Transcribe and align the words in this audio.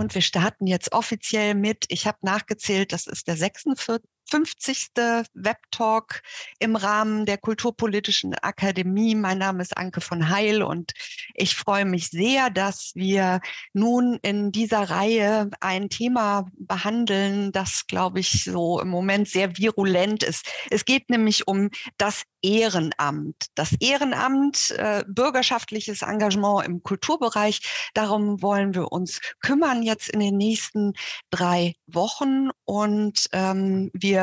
und 0.00 0.14
wir 0.14 0.22
starten 0.22 0.66
jetzt 0.66 0.92
offiziell 0.92 1.54
mit, 1.54 1.84
ich 1.88 2.06
habe 2.06 2.18
nachgezählt, 2.22 2.92
das 2.92 3.06
ist 3.06 3.28
der 3.28 3.36
46. 3.36 4.02
50. 4.30 4.90
Webtalk 5.34 6.22
im 6.58 6.76
Rahmen 6.76 7.26
der 7.26 7.38
Kulturpolitischen 7.38 8.34
Akademie. 8.34 9.14
Mein 9.14 9.38
Name 9.38 9.62
ist 9.62 9.76
Anke 9.76 10.00
von 10.00 10.28
Heil 10.28 10.62
und 10.62 10.92
ich 11.34 11.56
freue 11.56 11.84
mich 11.84 12.08
sehr, 12.08 12.50
dass 12.50 12.92
wir 12.94 13.40
nun 13.72 14.18
in 14.22 14.52
dieser 14.52 14.88
Reihe 14.90 15.50
ein 15.60 15.88
Thema 15.88 16.46
behandeln, 16.58 17.52
das, 17.52 17.86
glaube 17.86 18.20
ich, 18.20 18.44
so 18.44 18.80
im 18.80 18.88
Moment 18.88 19.28
sehr 19.28 19.56
virulent 19.56 20.22
ist. 20.22 20.46
Es 20.70 20.84
geht 20.84 21.10
nämlich 21.10 21.48
um 21.48 21.70
das 21.98 22.22
Ehrenamt. 22.42 23.46
Das 23.54 23.74
Ehrenamt, 23.80 24.70
äh, 24.70 25.04
bürgerschaftliches 25.06 26.02
Engagement 26.02 26.66
im 26.66 26.82
Kulturbereich, 26.82 27.90
darum 27.94 28.40
wollen 28.42 28.74
wir 28.74 28.92
uns 28.92 29.20
kümmern 29.40 29.82
jetzt 29.82 30.08
in 30.08 30.20
den 30.20 30.36
nächsten 30.36 30.94
drei 31.30 31.74
Wochen. 31.86 32.50
Und 32.64 33.26
ähm, 33.32 33.90
wir 33.92 34.19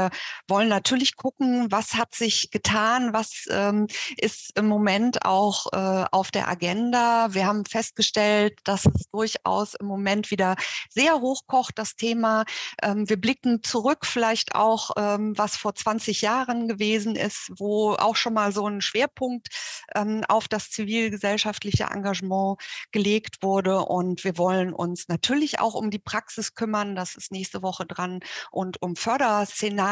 wollen 0.47 0.69
natürlich 0.69 1.15
gucken, 1.15 1.67
was 1.71 1.95
hat 1.95 2.15
sich 2.15 2.51
getan, 2.51 3.13
was 3.13 3.45
ähm, 3.49 3.87
ist 4.17 4.57
im 4.57 4.67
Moment 4.67 5.25
auch 5.25 5.67
äh, 5.73 6.05
auf 6.11 6.31
der 6.31 6.47
Agenda. 6.47 7.33
Wir 7.33 7.45
haben 7.45 7.65
festgestellt, 7.65 8.59
dass 8.63 8.85
es 8.85 9.09
durchaus 9.11 9.73
im 9.75 9.87
Moment 9.87 10.31
wieder 10.31 10.55
sehr 10.89 11.19
hochkocht, 11.19 11.77
das 11.77 11.95
Thema. 11.95 12.45
Ähm, 12.81 13.09
wir 13.09 13.19
blicken 13.19 13.63
zurück 13.63 14.05
vielleicht 14.05 14.55
auch, 14.55 14.91
ähm, 14.97 15.37
was 15.37 15.57
vor 15.57 15.75
20 15.75 16.21
Jahren 16.21 16.67
gewesen 16.67 17.15
ist, 17.15 17.51
wo 17.57 17.93
auch 17.93 18.15
schon 18.15 18.33
mal 18.33 18.51
so 18.51 18.67
ein 18.67 18.81
Schwerpunkt 18.81 19.47
ähm, 19.95 20.23
auf 20.27 20.47
das 20.47 20.69
zivilgesellschaftliche 20.69 21.85
Engagement 21.85 22.59
gelegt 22.91 23.41
wurde. 23.41 23.79
Und 23.79 24.23
wir 24.23 24.37
wollen 24.37 24.73
uns 24.73 25.07
natürlich 25.07 25.59
auch 25.59 25.73
um 25.73 25.89
die 25.89 25.99
Praxis 25.99 26.55
kümmern. 26.55 26.95
Das 26.95 27.15
ist 27.15 27.31
nächste 27.31 27.61
Woche 27.61 27.85
dran 27.85 28.19
und 28.51 28.81
um 28.81 28.95
Förderszenarien. 28.95 29.86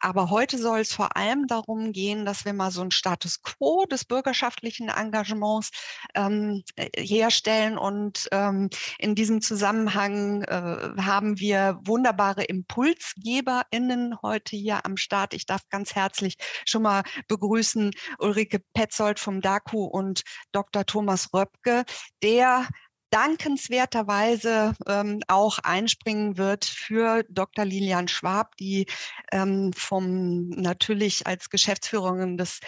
Aber 0.00 0.30
heute 0.30 0.58
soll 0.58 0.80
es 0.80 0.92
vor 0.92 1.16
allem 1.16 1.46
darum 1.46 1.92
gehen, 1.92 2.24
dass 2.24 2.44
wir 2.44 2.52
mal 2.52 2.70
so 2.70 2.82
ein 2.82 2.90
Status 2.90 3.42
quo 3.42 3.84
des 3.86 4.04
bürgerschaftlichen 4.04 4.88
Engagements 4.88 5.70
ähm, 6.14 6.62
äh, 6.76 6.88
herstellen. 7.02 7.78
Und 7.78 8.28
ähm, 8.32 8.70
in 8.98 9.14
diesem 9.14 9.40
Zusammenhang 9.40 10.42
äh, 10.42 11.02
haben 11.02 11.38
wir 11.38 11.78
wunderbare 11.84 12.44
ImpulsgeberInnen 12.44 14.16
heute 14.22 14.56
hier 14.56 14.84
am 14.84 14.96
Start. 14.96 15.34
Ich 15.34 15.46
darf 15.46 15.62
ganz 15.70 15.94
herzlich 15.94 16.36
schon 16.64 16.82
mal 16.82 17.02
begrüßen 17.28 17.92
Ulrike 18.18 18.60
Petzold 18.74 19.20
vom 19.20 19.40
DAKU 19.40 19.84
und 19.84 20.22
Dr. 20.52 20.84
Thomas 20.84 21.32
Röpke, 21.32 21.84
der 22.22 22.66
dankenswerterweise 23.10 24.74
ähm, 24.86 25.20
auch 25.28 25.58
einspringen 25.58 26.36
wird 26.38 26.64
für 26.64 27.24
Dr. 27.28 27.64
Lilian 27.64 28.08
Schwab, 28.08 28.56
die 28.56 28.86
ähm, 29.32 29.72
vom 29.74 30.48
natürlich 30.50 31.26
als 31.26 31.50
Geschäftsführerin 31.50 32.36
des 32.36 32.60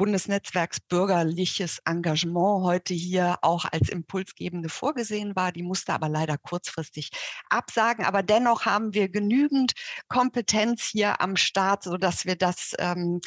Bundesnetzwerks 0.00 0.80
Bürgerliches 0.80 1.82
Engagement 1.84 2.64
heute 2.64 2.94
hier 2.94 3.36
auch 3.42 3.66
als 3.70 3.90
Impulsgebende 3.90 4.70
vorgesehen 4.70 5.36
war. 5.36 5.52
Die 5.52 5.62
musste 5.62 5.92
aber 5.92 6.08
leider 6.08 6.38
kurzfristig 6.38 7.10
absagen. 7.50 8.06
Aber 8.06 8.22
dennoch 8.22 8.64
haben 8.64 8.94
wir 8.94 9.10
genügend 9.10 9.74
Kompetenz 10.08 10.84
hier 10.84 11.20
am 11.20 11.36
Start, 11.36 11.82
sodass 11.82 12.24
wir 12.24 12.36
das 12.36 12.74
ähm, 12.78 13.20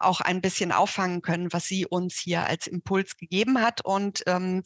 auch 0.00 0.20
ein 0.20 0.40
bisschen 0.40 0.72
auffangen 0.72 1.22
können, 1.22 1.52
was 1.52 1.66
sie 1.66 1.86
uns 1.86 2.18
hier 2.18 2.44
als 2.46 2.66
Impuls 2.66 3.16
gegeben 3.16 3.60
hat. 3.60 3.84
Und 3.84 4.24
ähm, 4.26 4.64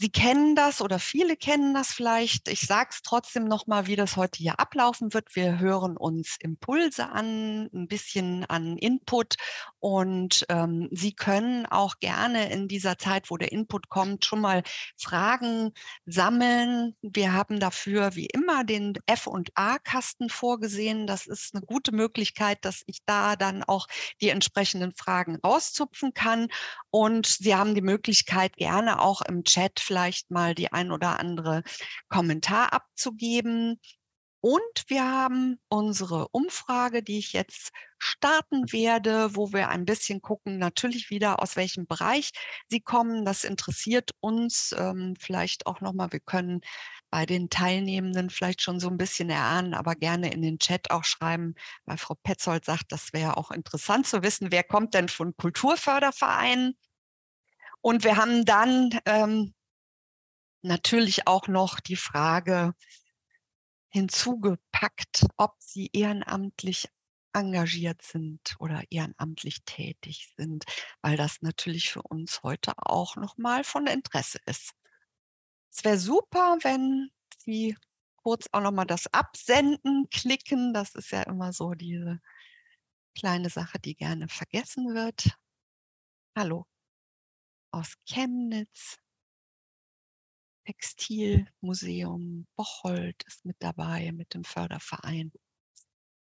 Sie 0.00 0.10
kennen 0.10 0.54
das 0.54 0.80
oder 0.80 1.00
viele 1.00 1.36
kennen 1.36 1.74
das 1.74 1.92
vielleicht. 1.92 2.46
Ich 2.46 2.60
sage 2.60 2.90
es 2.92 3.02
trotzdem 3.02 3.46
nochmal, 3.46 3.88
wie 3.88 3.96
das 3.96 4.16
heute 4.16 4.38
hier 4.38 4.60
ablaufen 4.60 5.12
wird. 5.12 5.34
Wir 5.34 5.58
hören 5.58 5.96
uns 5.96 6.36
Impulse 6.38 7.10
an, 7.10 7.68
ein 7.74 7.88
bisschen 7.88 8.44
an 8.44 8.76
Input 8.76 9.34
und 9.80 10.46
ähm, 10.50 10.88
Sie 10.92 11.12
können 11.12 11.66
auch 11.66 11.98
gerne 11.98 12.48
in 12.52 12.68
dieser 12.68 12.96
Zeit, 12.96 13.28
wo 13.28 13.36
der 13.38 13.50
Input 13.50 13.88
kommt, 13.88 14.24
schon 14.24 14.40
mal 14.40 14.62
Fragen 14.96 15.72
sammeln. 16.06 16.94
Wir 17.02 17.32
haben 17.32 17.58
dafür 17.58 18.14
wie 18.14 18.26
immer 18.26 18.62
den 18.62 18.94
F- 19.06 19.26
und 19.26 19.50
A-Kasten 19.56 20.30
vorgesehen. 20.30 21.08
Das 21.08 21.26
ist 21.26 21.56
eine 21.56 21.66
gute 21.66 21.90
Möglichkeit, 21.90 22.64
dass 22.64 22.84
ich 22.86 22.98
da 23.04 23.34
dann 23.34 23.64
auch 23.64 23.88
die 24.20 24.28
entsprechenden 24.28 24.94
Fragen 24.94 25.40
rauszupfen 25.44 26.14
kann. 26.14 26.46
Und 26.90 27.26
Sie 27.26 27.56
haben 27.56 27.74
die 27.74 27.82
Möglichkeit, 27.82 28.56
gerne 28.56 29.00
auch 29.00 29.22
im 29.22 29.42
Chat 29.42 29.87
vielleicht 29.88 30.30
mal 30.30 30.54
die 30.54 30.70
ein 30.70 30.92
oder 30.92 31.18
andere 31.18 31.62
Kommentar 32.08 32.72
abzugeben. 32.74 33.80
Und 34.40 34.84
wir 34.86 35.04
haben 35.04 35.58
unsere 35.68 36.28
Umfrage, 36.28 37.02
die 37.02 37.18
ich 37.18 37.32
jetzt 37.32 37.72
starten 37.98 38.70
werde, 38.72 39.34
wo 39.34 39.52
wir 39.52 39.68
ein 39.68 39.84
bisschen 39.84 40.22
gucken, 40.22 40.58
natürlich 40.58 41.10
wieder 41.10 41.42
aus 41.42 41.56
welchem 41.56 41.86
Bereich 41.86 42.30
sie 42.68 42.80
kommen. 42.80 43.24
Das 43.24 43.42
interessiert 43.42 44.12
uns 44.20 44.72
ähm, 44.78 45.16
vielleicht 45.18 45.66
auch 45.66 45.80
nochmal. 45.80 46.12
Wir 46.12 46.20
können 46.20 46.60
bei 47.10 47.26
den 47.26 47.50
Teilnehmenden 47.50 48.30
vielleicht 48.30 48.62
schon 48.62 48.78
so 48.78 48.88
ein 48.88 48.98
bisschen 48.98 49.30
erahnen, 49.30 49.74
aber 49.74 49.96
gerne 49.96 50.32
in 50.32 50.42
den 50.42 50.60
Chat 50.60 50.92
auch 50.92 51.04
schreiben, 51.04 51.54
weil 51.84 51.98
Frau 51.98 52.14
Petzold 52.22 52.64
sagt, 52.64 52.92
das 52.92 53.12
wäre 53.12 53.36
auch 53.36 53.50
interessant 53.50 54.06
zu 54.06 54.22
wissen, 54.22 54.52
wer 54.52 54.62
kommt 54.62 54.94
denn 54.94 55.08
von 55.08 55.36
Kulturfördervereinen. 55.36 56.76
Und 57.80 58.04
wir 58.04 58.16
haben 58.16 58.44
dann 58.44 58.98
ähm, 59.04 59.54
natürlich 60.62 61.26
auch 61.26 61.48
noch 61.48 61.80
die 61.80 61.96
Frage 61.96 62.74
hinzugepackt, 63.90 65.26
ob 65.36 65.54
sie 65.58 65.90
ehrenamtlich 65.92 66.88
engagiert 67.32 68.02
sind 68.02 68.56
oder 68.58 68.82
ehrenamtlich 68.90 69.64
tätig 69.64 70.32
sind, 70.36 70.64
weil 71.02 71.16
das 71.16 71.42
natürlich 71.42 71.90
für 71.90 72.02
uns 72.02 72.42
heute 72.42 72.72
auch 72.76 73.16
nochmal 73.16 73.64
von 73.64 73.86
Interesse 73.86 74.38
ist. 74.46 74.72
Es 75.70 75.84
wäre 75.84 75.98
super, 75.98 76.58
wenn 76.62 77.10
Sie 77.38 77.76
kurz 78.16 78.48
auch 78.52 78.60
nochmal 78.60 78.86
das 78.86 79.06
Absenden 79.12 80.08
klicken. 80.10 80.74
Das 80.74 80.94
ist 80.94 81.10
ja 81.12 81.22
immer 81.22 81.52
so 81.52 81.74
diese 81.74 82.20
kleine 83.16 83.50
Sache, 83.50 83.78
die 83.78 83.94
gerne 83.94 84.28
vergessen 84.28 84.94
wird. 84.94 85.30
Hallo 86.36 86.66
aus 87.70 87.94
Chemnitz. 88.04 88.98
Textilmuseum 90.68 92.46
Bocholt 92.54 93.22
ist 93.26 93.46
mit 93.46 93.56
dabei 93.58 94.12
mit 94.12 94.34
dem 94.34 94.44
Förderverein. 94.44 95.32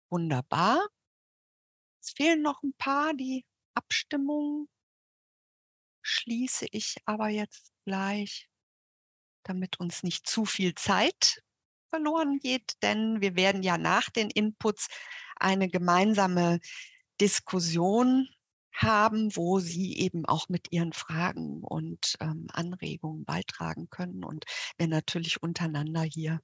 Wunderbar. 0.10 0.88
Es 2.02 2.12
fehlen 2.12 2.44
noch 2.44 2.64
ein 2.64 2.74
paar, 2.78 3.14
die 3.14 3.46
Abstimmung 3.74 4.70
schließe 6.02 6.68
ich 6.72 6.96
aber 7.04 7.28
jetzt 7.28 7.74
gleich, 7.84 8.48
damit 9.44 9.82
uns 9.82 10.04
nicht 10.04 10.26
zu 10.26 10.46
viel 10.46 10.74
Zeit 10.76 11.44
verloren 11.90 12.40
geht, 12.40 12.82
denn 12.82 13.20
wir 13.20 13.36
werden 13.36 13.64
ja 13.64 13.78
nach 13.78 14.10
den 14.10 14.30
Inputs 14.30 14.88
eine 15.36 15.68
gemeinsame 15.68 16.62
Diskussion 17.20 18.30
haben, 18.78 19.36
wo 19.36 19.60
sie 19.60 19.98
eben 19.98 20.26
auch 20.26 20.50
mit 20.50 20.72
ihren 20.72 20.94
Fragen 20.94 21.64
und 21.64 22.16
ähm, 22.20 22.48
Anregungen 22.54 23.26
beitragen 23.26 23.90
können 23.90 24.24
und 24.24 24.46
wir 24.78 24.88
natürlich 24.88 25.42
untereinander 25.42 26.04
hier 26.04 26.42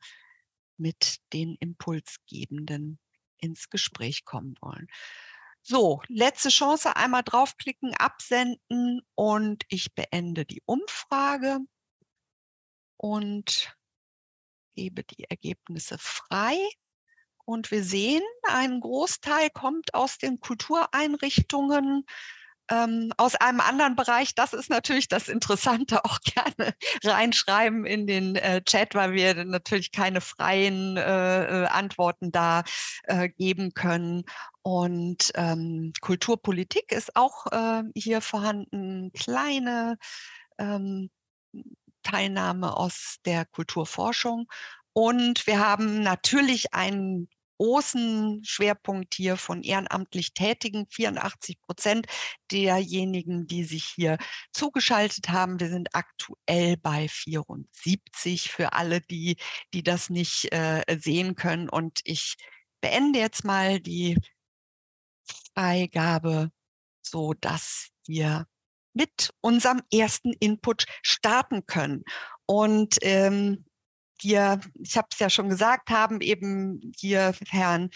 mit 0.78 1.18
den 1.32 1.56
Impulsgebenden 1.60 3.00
ins 3.38 3.70
Gespräch 3.70 4.26
kommen 4.26 4.56
wollen. 4.62 4.88
So, 5.62 6.02
letzte 6.08 6.50
Chance, 6.50 6.96
einmal 6.96 7.24
draufklicken, 7.24 7.94
absenden 7.96 9.02
und 9.16 9.64
ich 9.70 9.94
beende 9.94 10.46
die 10.46 10.62
Umfrage 10.66 11.60
und 12.98 13.78
gebe 14.76 15.04
die 15.04 15.24
Ergebnisse 15.24 15.98
frei. 16.00 16.58
Und 17.46 17.72
wir 17.72 17.84
sehen, 17.84 18.24
ein 18.44 18.80
Großteil 18.80 19.50
kommt 19.50 19.94
aus 19.94 20.18
den 20.18 20.40
Kultureinrichtungen, 20.40 22.06
ähm, 22.70 23.12
aus 23.18 23.36
einem 23.36 23.60
anderen 23.60 23.96
Bereich. 23.96 24.36
Das 24.36 24.54
ist 24.54 24.70
natürlich 24.70 25.08
das 25.08 25.28
Interessante, 25.28 26.06
auch 26.06 26.20
gerne 26.24 26.74
reinschreiben 27.04 27.86
in 27.86 28.08
den 28.08 28.36
äh, 28.36 28.62
Chat, 28.64 28.96
weil 28.96 29.14
wir 29.14 29.44
natürlich 29.46 29.92
keine 29.92 30.22
freien 30.22 30.98
äh, 30.98 31.64
äh, 31.64 31.66
Antworten 31.68 32.32
da 32.32 32.64
äh, 33.04 33.30
geben 33.30 33.74
können. 33.74 34.24
Und 34.62 35.32
ähm, 35.36 35.92
Kulturpolitik 36.00 36.92
ist 36.92 37.16
auch 37.16 37.48
äh, 37.52 37.84
hier 37.96 38.22
vorhanden. 38.22 39.12
Kleine 39.12 39.98
ähm, 40.58 41.10
Teilnahme 42.04 42.76
aus 42.76 43.18
der 43.26 43.46
Kulturforschung. 43.46 44.48
Und 44.94 45.48
wir 45.48 45.60
haben 45.60 46.02
natürlich 46.02 46.74
einen 46.74 47.28
großen 47.58 48.44
Schwerpunkt 48.44 49.14
hier 49.14 49.38
von 49.38 49.64
ehrenamtlich 49.64 50.34
Tätigen, 50.34 50.88
84 50.90 51.62
Prozent 51.62 52.08
derjenigen, 52.52 53.48
die 53.48 53.64
sich 53.64 53.86
hier 53.86 54.18
zugeschaltet 54.52 55.30
haben. 55.30 55.60
Wir 55.60 55.70
sind 55.70 55.90
aktuell 55.94 56.78
bei 56.78 57.08
74 57.08 58.52
für 58.52 58.74
alle, 58.74 59.02
die, 59.02 59.38
die 59.74 59.84
das 59.84 60.10
nicht 60.10 60.52
äh, 60.52 60.84
sehen 61.00 61.36
können. 61.36 61.70
Und 61.70 62.02
ich 62.04 62.36
beende 62.82 63.20
jetzt 63.20 63.46
mal 63.46 63.80
die 63.80 64.18
Freigabe, 65.54 66.52
so 67.02 67.34
dass 67.34 67.90
wir 68.06 68.46
mit 68.94 69.34
unserem 69.42 69.82
ersten 69.92 70.34
Input 70.34 70.86
starten 71.02 71.66
können. 71.66 72.04
Und 72.46 72.98
ähm, 73.02 73.66
wir, 74.24 74.60
ich 74.82 74.98
habe 74.98 75.08
es 75.12 75.20
ja 75.20 75.30
schon 75.30 75.50
gesagt, 75.50 75.90
haben 75.90 76.22
eben 76.22 76.94
hier 76.98 77.34
Herrn 77.50 77.90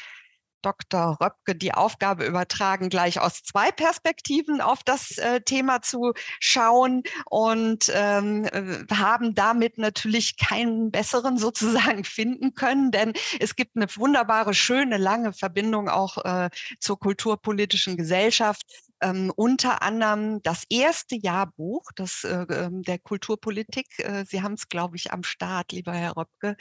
Dr. 0.62 1.18
Röpke 1.22 1.56
die 1.56 1.74
Aufgabe 1.74 2.26
übertragen, 2.26 2.90
gleich 2.90 3.20
aus 3.20 3.44
zwei 3.44 3.72
Perspektiven 3.72 4.60
auf 4.60 4.84
das 4.84 5.18
äh, 5.18 5.42
Thema 5.42 5.82
zu 5.82 6.14
schauen 6.40 7.04
und 7.30 7.92
ähm, 7.94 8.46
äh, 8.46 8.86
haben 8.94 9.36
damit 9.36 9.78
natürlich 9.78 10.38
keinen 10.38 10.92
besseren 10.92 11.38
sozusagen 11.48 12.04
finden 12.04 12.54
können, 12.54 12.92
denn 12.92 13.14
es 13.40 13.56
gibt 13.56 13.76
eine 13.76 13.88
wunderbare, 13.96 14.54
schöne, 14.54 14.98
lange 14.98 15.34
Verbindung 15.34 15.90
auch 15.90 16.18
äh, 16.26 16.50
zur 16.80 17.00
kulturpolitischen 17.00 17.96
Gesellschaft 17.96 18.66
ähm, 19.02 19.32
unter 19.36 19.82
anderem 19.82 20.42
das 20.44 20.64
erste 20.70 21.16
Jahrbuch 21.16 21.84
das, 21.96 22.24
äh, 22.24 22.46
ähm, 22.50 22.84
der 22.84 23.00
Kulturpolitik. 23.00 23.88
Äh, 24.00 24.26
Sie 24.26 24.42
haben 24.42 24.54
es, 24.54 24.70
glaube 24.70 24.96
ich, 24.96 25.12
am 25.12 25.24
Start, 25.24 25.72
lieber 25.72 25.94
Herr 25.94 26.18
Röpke. 26.18 26.56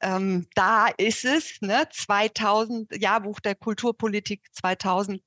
Ähm, 0.00 0.46
da 0.54 0.88
ist 0.96 1.24
es, 1.24 1.60
ne, 1.60 1.88
2000, 1.92 2.96
Jahrbuch 2.96 3.40
der 3.40 3.54
Kulturpolitik 3.54 4.42
2000 4.52 5.22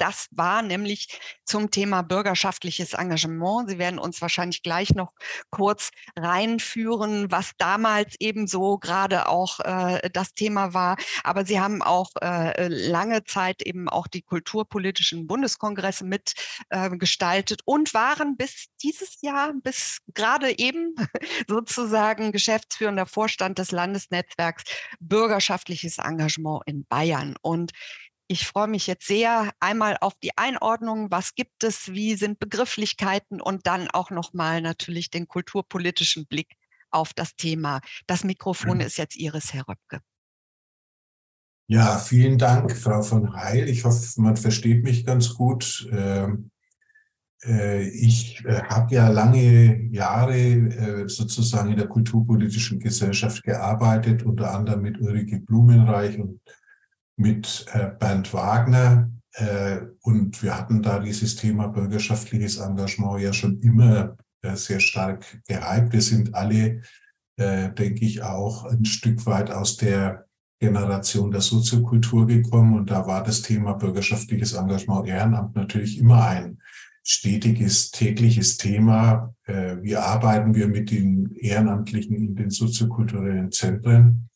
das 0.00 0.28
war 0.30 0.62
nämlich 0.62 1.20
zum 1.44 1.70
Thema 1.70 2.02
bürgerschaftliches 2.02 2.94
Engagement. 2.94 3.68
Sie 3.68 3.78
werden 3.78 3.98
uns 3.98 4.22
wahrscheinlich 4.22 4.62
gleich 4.62 4.94
noch 4.94 5.12
kurz 5.50 5.90
reinführen, 6.16 7.30
was 7.30 7.52
damals 7.58 8.14
eben 8.18 8.46
so 8.46 8.78
gerade 8.78 9.28
auch 9.28 9.60
äh, 9.60 10.08
das 10.10 10.32
Thema 10.32 10.72
war. 10.72 10.96
Aber 11.22 11.44
Sie 11.44 11.60
haben 11.60 11.82
auch 11.82 12.10
äh, 12.22 12.68
lange 12.68 13.24
Zeit 13.24 13.62
eben 13.62 13.88
auch 13.88 14.06
die 14.06 14.22
kulturpolitischen 14.22 15.26
Bundeskongresse 15.26 16.04
mitgestaltet 16.04 17.60
äh, 17.60 17.64
und 17.66 17.92
waren 17.92 18.36
bis 18.36 18.66
dieses 18.82 19.20
Jahr, 19.20 19.52
bis 19.62 19.98
gerade 20.14 20.58
eben 20.58 20.94
sozusagen 21.46 22.32
geschäftsführender 22.32 23.04
Vorstand 23.06 23.58
des 23.58 23.70
Landesnetzwerks 23.70 24.64
Bürgerschaftliches 25.00 25.98
Engagement 25.98 26.62
in 26.66 26.86
Bayern. 26.86 27.34
Und 27.42 27.72
ich 28.30 28.46
freue 28.46 28.68
mich 28.68 28.86
jetzt 28.86 29.08
sehr 29.08 29.50
einmal 29.58 29.96
auf 30.00 30.14
die 30.22 30.38
Einordnung, 30.38 31.10
was 31.10 31.34
gibt 31.34 31.64
es, 31.64 31.88
wie 31.88 32.14
sind 32.14 32.38
Begrifflichkeiten 32.38 33.40
und 33.40 33.66
dann 33.66 33.88
auch 33.88 34.10
nochmal 34.10 34.62
natürlich 34.62 35.10
den 35.10 35.26
kulturpolitischen 35.26 36.26
Blick 36.26 36.54
auf 36.92 37.12
das 37.12 37.34
Thema. 37.34 37.80
Das 38.06 38.22
Mikrofon 38.22 38.78
ist 38.78 38.98
jetzt 38.98 39.16
Ihres, 39.16 39.52
Herr 39.52 39.66
Röpke. 39.66 40.00
Ja, 41.66 41.98
vielen 41.98 42.38
Dank, 42.38 42.76
Frau 42.76 43.02
von 43.02 43.34
Heil. 43.34 43.68
Ich 43.68 43.84
hoffe, 43.84 44.20
man 44.20 44.36
versteht 44.36 44.84
mich 44.84 45.04
ganz 45.04 45.34
gut. 45.34 45.88
Ähm, 45.90 46.52
äh, 47.42 47.82
ich 47.88 48.44
äh, 48.44 48.62
habe 48.62 48.94
ja 48.94 49.08
lange 49.08 49.88
Jahre 49.90 50.36
äh, 50.36 51.08
sozusagen 51.08 51.72
in 51.72 51.78
der 51.78 51.88
kulturpolitischen 51.88 52.78
Gesellschaft 52.78 53.42
gearbeitet, 53.42 54.22
unter 54.22 54.54
anderem 54.54 54.82
mit 54.82 55.00
Ulrike 55.00 55.40
Blumenreich 55.40 56.16
und 56.16 56.40
mit 57.16 57.66
äh, 57.72 57.90
Bernd 57.98 58.32
Wagner. 58.32 59.10
Äh, 59.34 59.80
und 60.02 60.42
wir 60.42 60.56
hatten 60.56 60.82
da 60.82 60.98
dieses 60.98 61.36
Thema 61.36 61.68
bürgerschaftliches 61.68 62.58
Engagement 62.58 63.20
ja 63.20 63.32
schon 63.32 63.60
immer 63.60 64.16
äh, 64.42 64.56
sehr 64.56 64.80
stark 64.80 65.24
gehypt. 65.46 65.92
Wir 65.92 66.02
sind 66.02 66.34
alle, 66.34 66.82
denke 67.38 68.04
ich, 68.04 68.22
auch 68.22 68.66
ein 68.66 68.84
Stück 68.84 69.24
weit 69.24 69.50
aus 69.50 69.78
der 69.78 70.26
Generation 70.58 71.30
der 71.30 71.40
Soziokultur 71.40 72.26
gekommen. 72.26 72.74
Und 72.74 72.90
da 72.90 73.06
war 73.06 73.24
das 73.24 73.40
Thema 73.40 73.72
bürgerschaftliches 73.72 74.52
Engagement, 74.52 75.08
Ehrenamt 75.08 75.56
natürlich 75.56 75.96
immer 75.96 76.26
ein 76.26 76.58
stetiges, 77.02 77.92
tägliches 77.92 78.58
Thema. 78.58 79.34
Wie 79.46 79.96
arbeiten 79.96 80.54
wir 80.54 80.68
mit 80.68 80.90
den 80.90 81.34
Ehrenamtlichen 81.34 82.14
in 82.14 82.36
den 82.36 82.50
soziokulturellen 82.50 83.50
Zentren? 83.50 84.29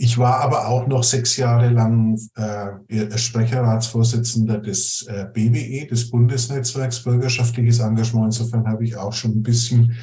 Ich 0.00 0.16
war 0.16 0.40
aber 0.40 0.68
auch 0.68 0.86
noch 0.86 1.02
sechs 1.02 1.36
Jahre 1.36 1.70
lang 1.70 2.16
äh, 2.36 3.18
Sprecherratsvorsitzender 3.18 4.58
des 4.58 5.04
äh, 5.08 5.26
BWE, 5.32 5.88
des 5.88 6.08
Bundesnetzwerks 6.08 7.02
Bürgerschaftliches 7.02 7.80
Engagement. 7.80 8.26
Insofern 8.26 8.68
habe 8.68 8.84
ich 8.84 8.96
auch 8.96 9.12
schon 9.12 9.32
ein 9.32 9.42
bisschen 9.42 9.96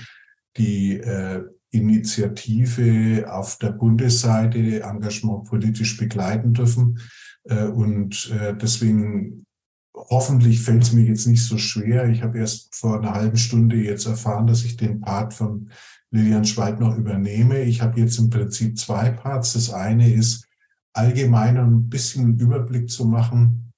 die 0.57 0.97
äh, 0.97 1.43
Initiative 1.71 3.25
auf 3.31 3.57
der 3.57 3.71
Bundesseite 3.71 4.81
Engagement 4.81 5.45
politisch 5.45 5.95
begleiten 5.97 6.53
dürfen. 6.53 6.99
Äh, 7.45 7.63
und 7.63 8.31
äh, 8.31 8.53
deswegen 8.53 9.45
hoffentlich 9.95 10.61
fällt 10.61 10.83
es 10.83 10.91
mir 10.91 11.05
jetzt 11.05 11.25
nicht 11.25 11.43
so 11.43 11.57
schwer. 11.57 12.09
Ich 12.09 12.21
habe 12.21 12.39
erst 12.39 12.75
vor 12.75 12.97
einer 12.97 13.13
halben 13.13 13.37
Stunde 13.37 13.77
jetzt 13.77 14.07
erfahren, 14.07 14.47
dass 14.47 14.65
ich 14.65 14.75
den 14.75 14.99
Part 14.99 15.33
von 15.33 15.69
Lilian 16.15 16.45
noch 16.79 16.97
übernehme. 16.97 17.63
Ich 17.63 17.81
habe 17.81 17.99
jetzt 17.99 18.17
im 18.19 18.29
Prinzip 18.29 18.77
zwei 18.77 19.09
Parts. 19.11 19.53
Das 19.53 19.71
eine 19.71 20.11
ist, 20.11 20.47
allgemein 20.93 21.57
ein 21.57 21.89
bisschen 21.89 22.39
Überblick 22.39 22.89
zu 22.89 23.05
machen 23.05 23.73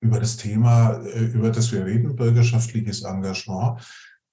über 0.00 0.18
das 0.18 0.36
Thema, 0.36 1.00
äh, 1.04 1.24
über 1.26 1.50
das 1.50 1.72
wir 1.72 1.86
reden, 1.86 2.16
bürgerschaftliches 2.16 3.02
Engagement. 3.02 3.80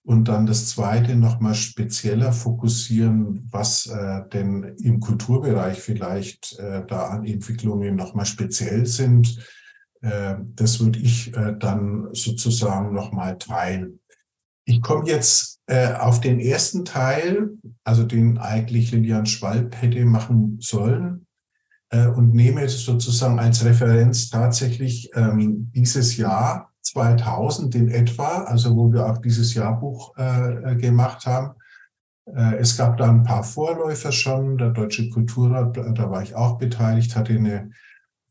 Und 0.06 0.28
dann 0.28 0.46
das 0.46 0.68
zweite 0.68 1.16
nochmal 1.16 1.56
spezieller 1.56 2.34
fokussieren, 2.34 3.48
was 3.52 3.86
äh, 3.86 4.28
denn 4.34 4.76
im 4.80 5.00
Kulturbereich 5.00 5.80
vielleicht 5.80 6.60
äh, 6.60 6.86
da 6.86 7.08
an 7.08 7.26
Entwicklungen 7.26 7.96
nochmal 7.96 8.26
speziell 8.26 8.86
sind. 8.86 9.38
Äh, 10.02 10.36
das 10.56 10.82
würde 10.82 11.00
ich 11.00 11.34
äh, 11.38 11.56
dann 11.58 12.10
sozusagen 12.14 12.94
nochmal 12.94 13.38
teilen. 13.38 14.00
Ich 14.66 14.82
komme 14.82 15.08
jetzt 15.08 15.53
äh, 15.68 15.94
auf 15.94 16.22
den 16.22 16.40
ersten 16.40 16.86
Teil, 16.86 17.52
also 17.84 18.04
den 18.04 18.38
eigentlich 18.38 18.92
Lilian 18.92 19.26
Schwalb 19.26 19.82
hätte 19.82 20.04
machen 20.06 20.58
sollen, 20.60 21.26
äh, 21.90 22.08
und 22.08 22.34
nehme 22.34 22.68
sozusagen 22.68 23.40
als 23.40 23.64
Referenz 23.64 24.30
tatsächlich 24.30 25.12
ähm, 25.16 25.72
dieses 25.74 26.18
Jahr 26.18 26.72
2000 26.82 27.76
in 27.76 27.88
etwa, 27.88 28.44
also 28.44 28.76
wo 28.76 28.92
wir 28.92 29.06
auch 29.06 29.20
dieses 29.20 29.54
Jahrbuch 29.54 30.18
äh, 30.18 30.72
äh 30.72 30.76
gemacht 30.76 31.26
haben. 31.26 31.56
Äh, 32.26 32.58
es 32.58 32.78
gab 32.78 32.98
da 32.98 33.10
ein 33.10 33.24
paar 33.24 33.44
Vorläufer 33.44 34.12
schon. 34.12 34.58
Der 34.58 34.72
Deutsche 34.72 35.10
Kulturrat, 35.10 35.78
da 35.78 36.12
war 36.12 36.24
ich 36.24 36.36
auch 36.36 36.58
beteiligt, 36.58 37.16
hatte 37.16 37.34
eine 37.34 37.72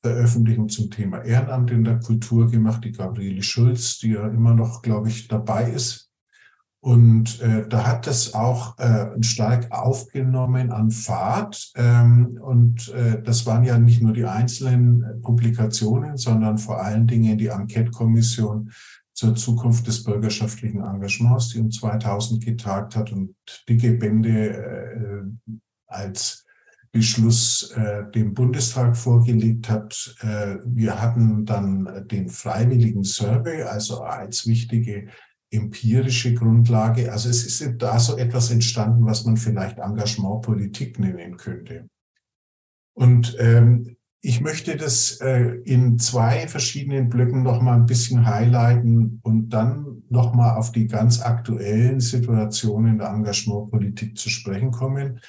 Veröffentlichung 0.03 0.69
zum 0.69 0.91
Thema 0.91 1.23
Ehrenamt 1.23 1.71
in 1.71 1.85
der 1.85 2.01
Kultur 2.01 2.51
gemacht, 2.51 2.85
die 2.85 2.93
Gabriele 2.93 3.43
Schulz, 3.43 3.99
die 4.01 4.11
ja 4.11 4.27
immer 4.27 4.55
noch, 4.55 4.83
glaube 4.83 5.09
ich, 5.09 5.29
dabei 5.29 5.71
ist. 5.71 6.12
Und 6.85 7.41
äh, 7.41 7.69
da 7.69 7.87
hat 7.87 8.09
es 8.09 8.35
auch 8.35 8.77
äh, 8.81 9.23
stark 9.23 9.71
aufgenommen 9.71 10.73
an 10.73 10.91
Fahrt. 10.91 11.71
Ähm, 11.77 12.41
und 12.43 12.89
äh, 12.89 13.23
das 13.23 13.47
waren 13.47 13.63
ja 13.63 13.79
nicht 13.79 14.03
nur 14.03 14.13
die 14.13 14.25
einzelnen 14.25 15.21
Publikationen, 15.23 16.17
sondern 16.17 16.59
vor 16.59 16.83
allen 16.83 17.07
Dingen 17.07 17.39
die 17.39 17.47
Enquete-Kommission 17.47 18.73
zur 19.13 19.37
Zukunft 19.37 19.87
des 19.87 20.03
bürgerschaftlichen 20.03 20.83
Engagements, 20.83 21.51
die 21.51 21.61
um 21.61 21.71
2000 21.71 22.45
getagt 22.45 22.97
hat 22.97 23.13
und 23.13 23.37
dicke 23.69 23.93
Bände 23.93 24.49
äh, 24.51 25.61
als 25.87 26.45
Beschluss 26.91 27.71
äh, 27.77 28.11
dem 28.11 28.35
Bundestag 28.35 28.97
vorgelegt 28.97 29.71
hat. 29.71 30.17
Äh, 30.21 30.57
wir 30.65 31.01
hatten 31.01 31.47
dann 31.47 32.09
den 32.09 32.29
freiwilligen 32.29 33.05
Survey, 33.05 33.63
also 33.63 34.03
als 34.03 34.49
wichtige 34.49 35.07
empirische 35.53 36.35
Grundlage. 36.35 37.13
Also 37.13 37.29
es 37.29 37.45
ist 37.45 37.75
da 37.79 37.99
so 37.99 38.17
etwas 38.17 38.51
entstanden, 38.51 39.05
was 39.05 39.25
man 39.25 39.37
vielleicht 39.37 39.79
Engagementpolitik 39.79 40.99
nennen 40.99 41.37
könnte. 41.37 41.89
Und 42.95 43.37
ähm, 43.39 43.97
ich 44.21 44.41
möchte 44.41 44.77
das 44.77 45.21
äh, 45.21 45.57
in 45.65 45.99
zwei 45.99 46.47
verschiedenen 46.47 47.09
Blöcken 47.09 47.43
noch 47.43 47.61
mal 47.61 47.75
ein 47.75 47.87
bisschen 47.87 48.27
highlighten 48.27 49.21
und 49.23 49.51
dann 49.51 50.03
noch 50.09 50.33
mal 50.35 50.57
auf 50.57 50.71
die 50.71 50.87
ganz 50.87 51.21
aktuellen 51.21 52.01
Situationen 52.01 52.99
der 52.99 53.09
Engagementpolitik 53.09 54.17
zu 54.17 54.31
sprechen 54.31 54.71
kommen. 54.71 55.21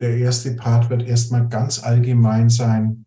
Der 0.00 0.16
erste 0.18 0.56
Part 0.56 0.90
wird 0.90 1.04
erstmal 1.04 1.48
ganz 1.48 1.84
allgemein 1.84 2.48
sein, 2.48 3.06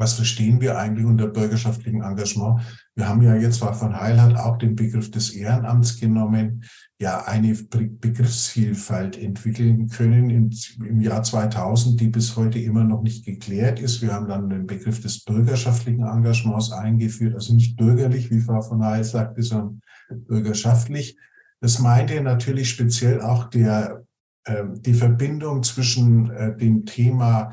was 0.00 0.14
verstehen 0.14 0.62
wir 0.62 0.78
eigentlich 0.78 1.04
unter 1.04 1.26
bürgerschaftlichem 1.26 2.00
Engagement? 2.00 2.62
Wir 2.94 3.06
haben 3.06 3.20
ja 3.20 3.36
jetzt, 3.36 3.58
Frau 3.58 3.74
von 3.74 4.00
Heil 4.00 4.20
hat 4.20 4.34
auch 4.34 4.56
den 4.56 4.74
Begriff 4.74 5.10
des 5.10 5.30
Ehrenamts 5.30 6.00
genommen, 6.00 6.64
ja 6.98 7.26
eine 7.26 7.54
Begriffsvielfalt 7.54 9.18
entwickeln 9.18 9.88
können 9.88 10.30
im, 10.30 11.00
Jahr 11.02 11.22
2000, 11.22 12.00
die 12.00 12.08
bis 12.08 12.34
heute 12.34 12.58
immer 12.58 12.82
noch 12.82 13.02
nicht 13.02 13.26
geklärt 13.26 13.78
ist. 13.78 14.00
Wir 14.00 14.14
haben 14.14 14.26
dann 14.26 14.48
den 14.48 14.66
Begriff 14.66 15.02
des 15.02 15.22
bürgerschaftlichen 15.22 16.02
Engagements 16.02 16.72
eingeführt, 16.72 17.34
also 17.34 17.54
nicht 17.54 17.76
bürgerlich, 17.76 18.30
wie 18.30 18.40
Frau 18.40 18.62
von 18.62 18.82
Heil 18.82 19.04
sagte, 19.04 19.42
sondern 19.42 19.82
bürgerschaftlich. 20.10 21.18
Das 21.60 21.78
meinte 21.78 22.18
natürlich 22.22 22.70
speziell 22.70 23.20
auch 23.20 23.50
der, 23.50 24.04
äh, 24.44 24.64
die 24.76 24.94
Verbindung 24.94 25.62
zwischen 25.62 26.30
äh, 26.30 26.56
dem 26.56 26.86
Thema 26.86 27.52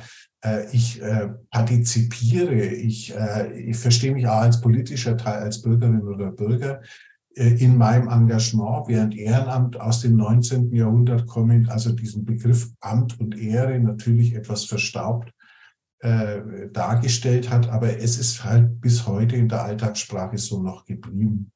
ich 0.72 1.01
äh, 1.01 1.29
partizipiere, 1.50 2.65
ich, 2.65 3.15
äh, 3.15 3.60
ich 3.60 3.77
verstehe 3.77 4.13
mich 4.13 4.27
auch 4.27 4.41
als 4.41 4.62
politischer 4.62 5.17
Teil, 5.17 5.44
als 5.44 5.62
Bürgerin 5.62 6.08
oder 6.08 6.32
Bürger 6.32 6.82
in 7.36 7.77
meinem 7.77 8.08
Engagement, 8.08 8.88
während 8.88 9.15
Ehrenamt 9.15 9.79
aus 9.79 10.01
dem 10.01 10.15
19. 10.15 10.74
Jahrhundert 10.74 11.27
kommend, 11.27 11.70
also 11.70 11.91
diesen 11.91 12.25
Begriff 12.25 12.72
Amt 12.79 13.20
und 13.20 13.38
Ehre 13.38 13.79
natürlich 13.79 14.34
etwas 14.34 14.65
verstaubt 14.65 15.32
äh, 16.00 16.70
dargestellt 16.72 17.50
hat, 17.50 17.70
aber 17.70 17.98
es 17.98 18.17
ist 18.20 18.44
halt 18.44 18.79
bis 18.82 19.08
heute 19.08 19.36
in 19.36 19.50
der 19.50 19.63
Alltagssprache 19.63 20.38
so 20.38 20.62
noch 20.62 20.86
geblieben. 20.86 21.51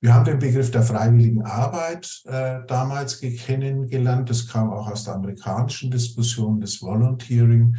Wir 0.00 0.14
haben 0.14 0.24
den 0.24 0.38
Begriff 0.38 0.70
der 0.70 0.82
freiwilligen 0.82 1.42
Arbeit 1.42 2.22
äh, 2.24 2.60
damals 2.66 3.20
kennengelernt. 3.20 4.30
Das 4.30 4.48
kam 4.48 4.70
auch 4.72 4.90
aus 4.90 5.04
der 5.04 5.14
amerikanischen 5.14 5.90
Diskussion 5.90 6.60
des 6.60 6.80
Volunteering. 6.80 7.76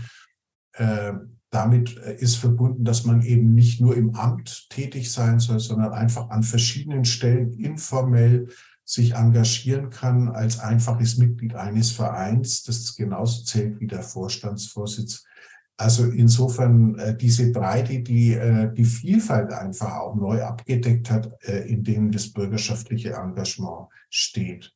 Äh, 0.73 1.13
damit 1.51 1.97
äh, 1.97 2.15
ist 2.15 2.37
verbunden, 2.37 2.85
dass 2.85 3.05
man 3.05 3.21
eben 3.21 3.53
nicht 3.53 3.81
nur 3.81 3.95
im 3.95 4.15
Amt 4.15 4.69
tätig 4.69 5.11
sein 5.11 5.39
soll, 5.39 5.59
sondern 5.59 5.91
einfach 5.91 6.29
an 6.29 6.43
verschiedenen 6.43 7.05
Stellen 7.05 7.53
informell 7.53 8.47
sich 8.85 9.15
engagieren 9.15 9.89
kann 9.89 10.29
als 10.29 10.59
einfaches 10.59 11.17
Mitglied 11.17 11.55
eines 11.55 11.91
Vereins, 11.91 12.63
das 12.63 12.95
genauso 12.95 13.43
zählt 13.43 13.79
wie 13.79 13.87
der 13.87 14.01
Vorstandsvorsitz. 14.01 15.25
Also 15.77 16.05
insofern 16.05 16.97
äh, 16.99 17.17
diese 17.17 17.51
Breite, 17.51 18.01
die 18.01 18.33
äh, 18.33 18.71
die 18.73 18.85
Vielfalt 18.85 19.51
einfach 19.51 19.95
auch 19.95 20.15
neu 20.15 20.43
abgedeckt 20.43 21.09
hat, 21.09 21.31
äh, 21.41 21.67
in 21.67 21.83
dem 21.83 22.11
das 22.11 22.31
bürgerschaftliche 22.31 23.13
Engagement 23.13 23.87
steht. 24.09 24.73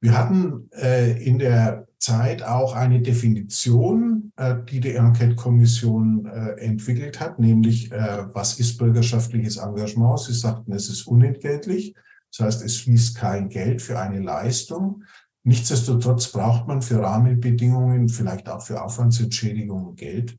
Wir 0.00 0.16
hatten 0.16 0.70
äh, 0.72 1.22
in 1.22 1.38
der 1.38 1.85
Zeit 1.98 2.42
auch 2.42 2.74
eine 2.74 3.00
Definition, 3.00 4.32
äh, 4.36 4.56
die 4.70 4.80
die 4.80 4.94
Enquete-Kommission 4.94 6.26
äh, 6.26 6.60
entwickelt 6.60 7.20
hat, 7.20 7.38
nämlich 7.38 7.90
äh, 7.90 8.26
was 8.32 8.60
ist 8.60 8.76
bürgerschaftliches 8.78 9.56
Engagement? 9.56 10.20
Sie 10.20 10.34
sagten, 10.34 10.72
es 10.72 10.88
ist 10.88 11.06
unentgeltlich. 11.06 11.94
Das 12.36 12.46
heißt, 12.46 12.64
es 12.64 12.76
fließt 12.78 13.16
kein 13.16 13.48
Geld 13.48 13.80
für 13.80 13.98
eine 13.98 14.20
Leistung. 14.20 15.04
Nichtsdestotrotz 15.42 16.28
braucht 16.32 16.66
man 16.66 16.82
für 16.82 17.00
Rahmenbedingungen, 17.00 18.08
vielleicht 18.08 18.48
auch 18.48 18.60
für 18.60 18.82
Aufwandsentschädigungen 18.82 19.94
Geld. 19.94 20.36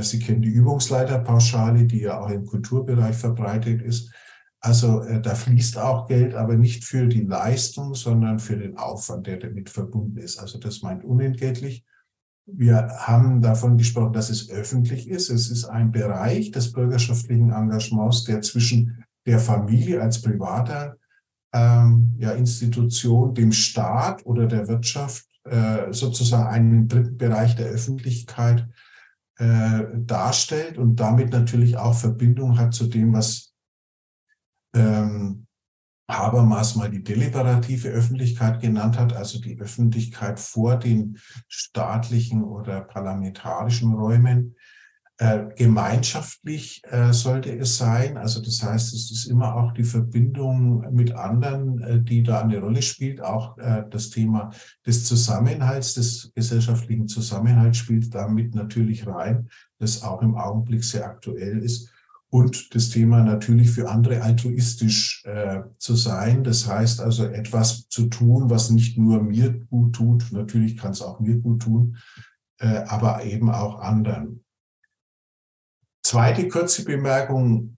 Sie 0.00 0.18
kennen 0.18 0.42
die 0.42 0.50
Übungsleiterpauschale, 0.50 1.84
die 1.84 2.00
ja 2.00 2.20
auch 2.20 2.28
im 2.28 2.44
Kulturbereich 2.44 3.16
verbreitet 3.16 3.80
ist. 3.80 4.12
Also 4.66 5.02
äh, 5.02 5.20
da 5.20 5.36
fließt 5.36 5.78
auch 5.78 6.08
Geld, 6.08 6.34
aber 6.34 6.56
nicht 6.56 6.82
für 6.84 7.06
die 7.06 7.22
Leistung, 7.22 7.94
sondern 7.94 8.40
für 8.40 8.56
den 8.56 8.76
Aufwand, 8.76 9.28
der 9.28 9.36
damit 9.36 9.70
verbunden 9.70 10.16
ist. 10.16 10.40
Also 10.40 10.58
das 10.58 10.82
meint 10.82 11.04
unentgeltlich. 11.04 11.84
Wir 12.46 12.88
haben 12.98 13.40
davon 13.40 13.78
gesprochen, 13.78 14.12
dass 14.12 14.28
es 14.28 14.50
öffentlich 14.50 15.08
ist. 15.08 15.30
Es 15.30 15.50
ist 15.50 15.66
ein 15.66 15.92
Bereich 15.92 16.50
des 16.50 16.72
bürgerschaftlichen 16.72 17.50
Engagements, 17.50 18.24
der 18.24 18.40
zwischen 18.42 19.04
der 19.24 19.38
Familie 19.38 20.02
als 20.02 20.20
privater 20.20 20.96
ähm, 21.52 22.16
ja, 22.18 22.32
Institution, 22.32 23.34
dem 23.34 23.52
Staat 23.52 24.26
oder 24.26 24.46
der 24.46 24.66
Wirtschaft 24.66 25.26
äh, 25.44 25.92
sozusagen 25.92 26.48
einen 26.48 26.88
dritten 26.88 27.16
Bereich 27.16 27.54
der 27.54 27.66
Öffentlichkeit 27.66 28.68
äh, 29.38 29.84
darstellt 29.94 30.76
und 30.76 30.96
damit 30.96 31.30
natürlich 31.30 31.76
auch 31.76 31.94
Verbindung 31.94 32.58
hat 32.58 32.74
zu 32.74 32.88
dem, 32.88 33.12
was 33.12 33.52
ähm, 34.76 35.46
Habermas 36.08 36.76
mal 36.76 36.90
die 36.90 37.02
deliberative 37.02 37.88
Öffentlichkeit 37.88 38.60
genannt 38.60 38.98
hat, 38.98 39.12
also 39.12 39.40
die 39.40 39.58
Öffentlichkeit 39.58 40.38
vor 40.38 40.76
den 40.76 41.18
staatlichen 41.48 42.44
oder 42.44 42.82
parlamentarischen 42.82 43.92
Räumen. 43.92 44.54
Äh, 45.18 45.46
gemeinschaftlich 45.56 46.82
äh, 46.84 47.10
sollte 47.12 47.50
es 47.56 47.78
sein. 47.78 48.18
Also 48.18 48.42
das 48.42 48.62
heißt, 48.62 48.92
es 48.92 49.10
ist 49.10 49.24
immer 49.24 49.56
auch 49.56 49.72
die 49.72 49.82
Verbindung 49.82 50.92
mit 50.92 51.12
anderen, 51.12 51.80
äh, 51.82 52.02
die 52.02 52.22
da 52.22 52.42
eine 52.42 52.60
Rolle 52.60 52.82
spielt. 52.82 53.22
Auch 53.22 53.56
äh, 53.56 53.84
das 53.90 54.10
Thema 54.10 54.50
des 54.84 55.06
Zusammenhalts, 55.06 55.94
des 55.94 56.30
gesellschaftlichen 56.34 57.08
Zusammenhalts 57.08 57.78
spielt 57.78 58.14
damit 58.14 58.54
natürlich 58.54 59.06
rein, 59.06 59.48
das 59.78 60.02
auch 60.02 60.20
im 60.20 60.36
Augenblick 60.36 60.84
sehr 60.84 61.06
aktuell 61.06 61.64
ist 61.64 61.90
und 62.36 62.74
das 62.74 62.90
Thema 62.90 63.22
natürlich 63.22 63.70
für 63.70 63.88
andere 63.88 64.20
altruistisch 64.20 65.24
äh, 65.24 65.62
zu 65.78 65.94
sein. 65.96 66.44
Das 66.44 66.68
heißt 66.68 67.00
also 67.00 67.24
etwas 67.24 67.88
zu 67.88 68.08
tun, 68.08 68.50
was 68.50 68.68
nicht 68.68 68.98
nur 68.98 69.22
mir 69.22 69.54
gut 69.70 69.94
tut, 69.94 70.32
natürlich 70.32 70.76
kann 70.76 70.90
es 70.90 71.00
auch 71.00 71.18
mir 71.18 71.38
gut 71.38 71.62
tun, 71.62 71.96
äh, 72.58 72.84
aber 72.88 73.24
eben 73.24 73.50
auch 73.50 73.80
anderen. 73.80 74.44
Zweite 76.04 76.46
kurze 76.48 76.84
Bemerkung, 76.84 77.75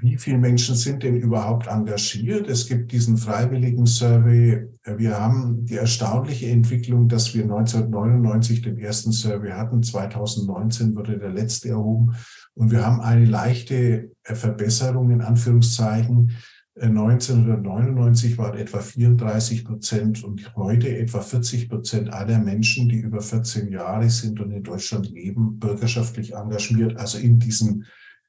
wie 0.00 0.16
viele 0.16 0.38
Menschen 0.38 0.74
sind 0.74 1.02
denn 1.02 1.16
überhaupt 1.16 1.66
engagiert? 1.66 2.48
Es 2.48 2.68
gibt 2.68 2.92
diesen 2.92 3.16
freiwilligen 3.16 3.86
Survey. 3.86 4.68
Wir 4.84 5.18
haben 5.18 5.64
die 5.64 5.76
erstaunliche 5.76 6.46
Entwicklung, 6.46 7.08
dass 7.08 7.34
wir 7.34 7.42
1999 7.42 8.62
den 8.62 8.78
ersten 8.78 9.12
Survey 9.12 9.50
hatten. 9.50 9.82
2019 9.82 10.94
wurde 10.94 11.18
der 11.18 11.30
letzte 11.30 11.70
erhoben. 11.70 12.14
Und 12.54 12.70
wir 12.70 12.84
haben 12.84 13.00
eine 13.00 13.24
leichte 13.24 14.10
äh, 14.24 14.34
Verbesserung 14.34 15.10
in 15.10 15.20
Anführungszeichen. 15.20 16.32
1999 16.80 18.34
äh, 18.34 18.38
waren 18.38 18.58
etwa 18.58 18.78
34 18.78 19.64
Prozent 19.64 20.22
und 20.22 20.54
heute 20.54 20.96
etwa 20.96 21.20
40 21.20 21.68
Prozent 21.68 22.12
aller 22.12 22.38
Menschen, 22.38 22.88
die 22.88 23.00
über 23.00 23.20
14 23.20 23.72
Jahre 23.72 24.08
sind 24.10 24.38
und 24.40 24.52
in 24.52 24.62
Deutschland 24.62 25.10
leben, 25.10 25.58
bürgerschaftlich 25.58 26.34
engagiert, 26.34 26.96
also 26.96 27.18
in 27.18 27.38
diesem 27.38 27.84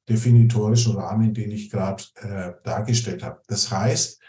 definitorischen 0.09 0.95
Rahmen, 0.95 1.33
den 1.33 1.51
ich 1.51 1.69
gerade 1.69 2.03
äh, 2.15 2.51
dargestellt 2.63 3.23
habe. 3.23 3.41
Das 3.47 3.71
heißt, 3.71 4.19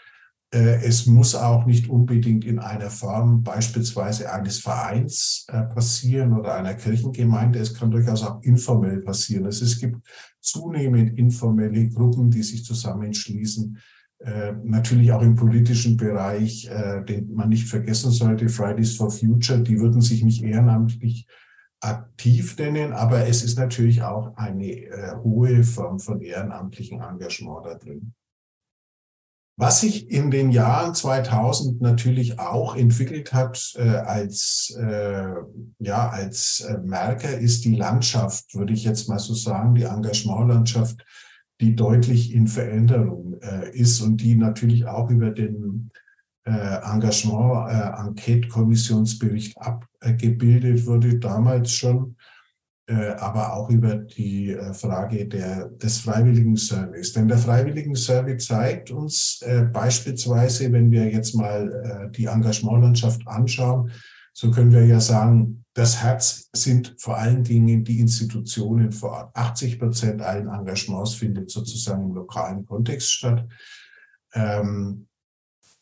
äh, 0.53 0.83
es 0.83 1.05
muss 1.05 1.33
auch 1.33 1.65
nicht 1.65 1.89
unbedingt 1.89 2.43
in 2.43 2.59
einer 2.59 2.89
Form 2.89 3.41
beispielsweise 3.41 4.31
eines 4.31 4.59
Vereins 4.59 5.45
äh, 5.47 5.63
passieren 5.63 6.33
oder 6.33 6.55
einer 6.55 6.73
Kirchengemeinde. 6.73 7.59
Es 7.59 7.73
kann 7.73 7.89
durchaus 7.89 8.23
auch 8.23 8.41
informell 8.43 8.99
passieren. 8.99 9.45
Also 9.45 9.63
es 9.63 9.79
gibt 9.79 10.05
zunehmend 10.41 11.17
informelle 11.17 11.87
Gruppen, 11.89 12.29
die 12.29 12.43
sich 12.43 12.65
zusammenschließen. 12.65 13.77
Äh, 14.19 14.53
natürlich 14.63 15.11
auch 15.13 15.21
im 15.21 15.35
politischen 15.35 15.97
Bereich, 15.97 16.69
den 17.09 17.33
man 17.33 17.49
nicht 17.49 17.67
vergessen 17.67 18.11
sollte, 18.11 18.49
Fridays 18.49 18.95
for 18.95 19.09
Future, 19.09 19.61
die 19.61 19.79
würden 19.79 20.01
sich 20.01 20.23
nicht 20.23 20.43
ehrenamtlich 20.43 21.27
aktiv 21.81 22.57
nennen, 22.57 22.93
aber 22.93 23.27
es 23.27 23.43
ist 23.43 23.57
natürlich 23.57 24.03
auch 24.03 24.35
eine 24.37 25.19
hohe 25.23 25.63
Form 25.63 25.99
von 25.99 26.21
ehrenamtlichem 26.21 27.01
Engagement 27.01 27.65
da 27.65 27.75
drin. 27.75 28.13
Was 29.61 29.81
sich 29.81 30.09
in 30.09 30.31
den 30.31 30.51
Jahren 30.51 30.95
2000 30.95 31.81
natürlich 31.81 32.39
auch 32.39 32.75
entwickelt 32.75 33.31
hat 33.31 33.75
äh, 33.77 33.89
als, 33.89 34.75
äh, 34.79 35.35
ja, 35.77 36.09
als 36.09 36.61
äh, 36.61 36.79
Merker, 36.79 37.37
ist 37.37 37.63
die 37.65 37.75
Landschaft, 37.75 38.55
würde 38.55 38.73
ich 38.73 38.85
jetzt 38.85 39.07
mal 39.07 39.19
so 39.19 39.35
sagen, 39.35 39.75
die 39.75 39.83
Engagementlandschaft, 39.83 41.05
die 41.59 41.75
deutlich 41.75 42.33
in 42.33 42.47
Veränderung 42.47 43.39
äh, 43.41 43.69
ist 43.77 44.01
und 44.01 44.17
die 44.17 44.35
natürlich 44.35 44.87
auch 44.87 45.11
über 45.11 45.29
den 45.29 45.91
äh, 46.45 46.79
Engagement-Enquete-Kommissionsbericht 46.81 49.57
äh, 49.57 49.59
abgebildet 50.01 50.85
wurde, 50.85 51.19
damals 51.19 51.71
schon. 51.71 52.15
Äh, 52.87 53.13
aber 53.19 53.53
auch 53.53 53.69
über 53.69 53.95
die 53.95 54.51
äh, 54.51 54.73
Frage 54.73 55.27
der, 55.27 55.69
des 55.69 55.99
freiwilligen 55.99 56.57
Service. 56.57 57.13
Denn 57.13 57.27
der 57.27 57.37
freiwilligen 57.37 57.95
Service 57.95 58.47
zeigt 58.47 58.91
uns 58.91 59.41
äh, 59.43 59.61
beispielsweise, 59.61 60.71
wenn 60.73 60.91
wir 60.91 61.09
jetzt 61.09 61.35
mal 61.35 61.71
äh, 61.71 62.11
die 62.11 62.25
Engagementlandschaft 62.25 63.25
anschauen, 63.27 63.91
so 64.33 64.49
können 64.51 64.71
wir 64.71 64.85
ja 64.85 64.99
sagen, 64.99 65.63
das 65.73 66.01
Herz 66.01 66.49
sind 66.53 66.95
vor 66.97 67.17
allen 67.17 67.43
Dingen 67.43 67.83
die 67.83 67.99
Institutionen 67.99 68.91
vor 68.91 69.11
Ort. 69.11 69.35
80 69.35 69.79
Prozent 69.79 70.21
allen 70.21 70.47
Engagements 70.47 71.13
findet 71.13 71.49
sozusagen 71.49 72.09
im 72.09 72.15
lokalen 72.15 72.65
Kontext 72.65 73.11
statt. 73.11 73.47
Ähm, 74.33 75.07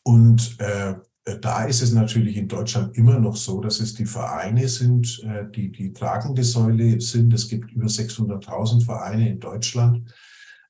und 0.04 0.56
äh, 0.60 0.90
äh, 0.90 0.94
da 1.24 1.64
ist 1.64 1.82
es 1.82 1.92
natürlich 1.92 2.36
in 2.36 2.48
Deutschland 2.48 2.96
immer 2.96 3.18
noch 3.18 3.36
so, 3.36 3.60
dass 3.60 3.80
es 3.80 3.94
die 3.94 4.06
Vereine 4.06 4.68
sind, 4.68 5.22
äh, 5.24 5.44
die 5.50 5.70
die 5.70 5.92
tragende 5.92 6.44
Säule 6.44 7.00
sind. 7.00 7.32
Es 7.34 7.48
gibt 7.48 7.72
über 7.72 7.86
600.000 7.86 8.84
Vereine 8.84 9.28
in 9.28 9.40
Deutschland. 9.40 10.10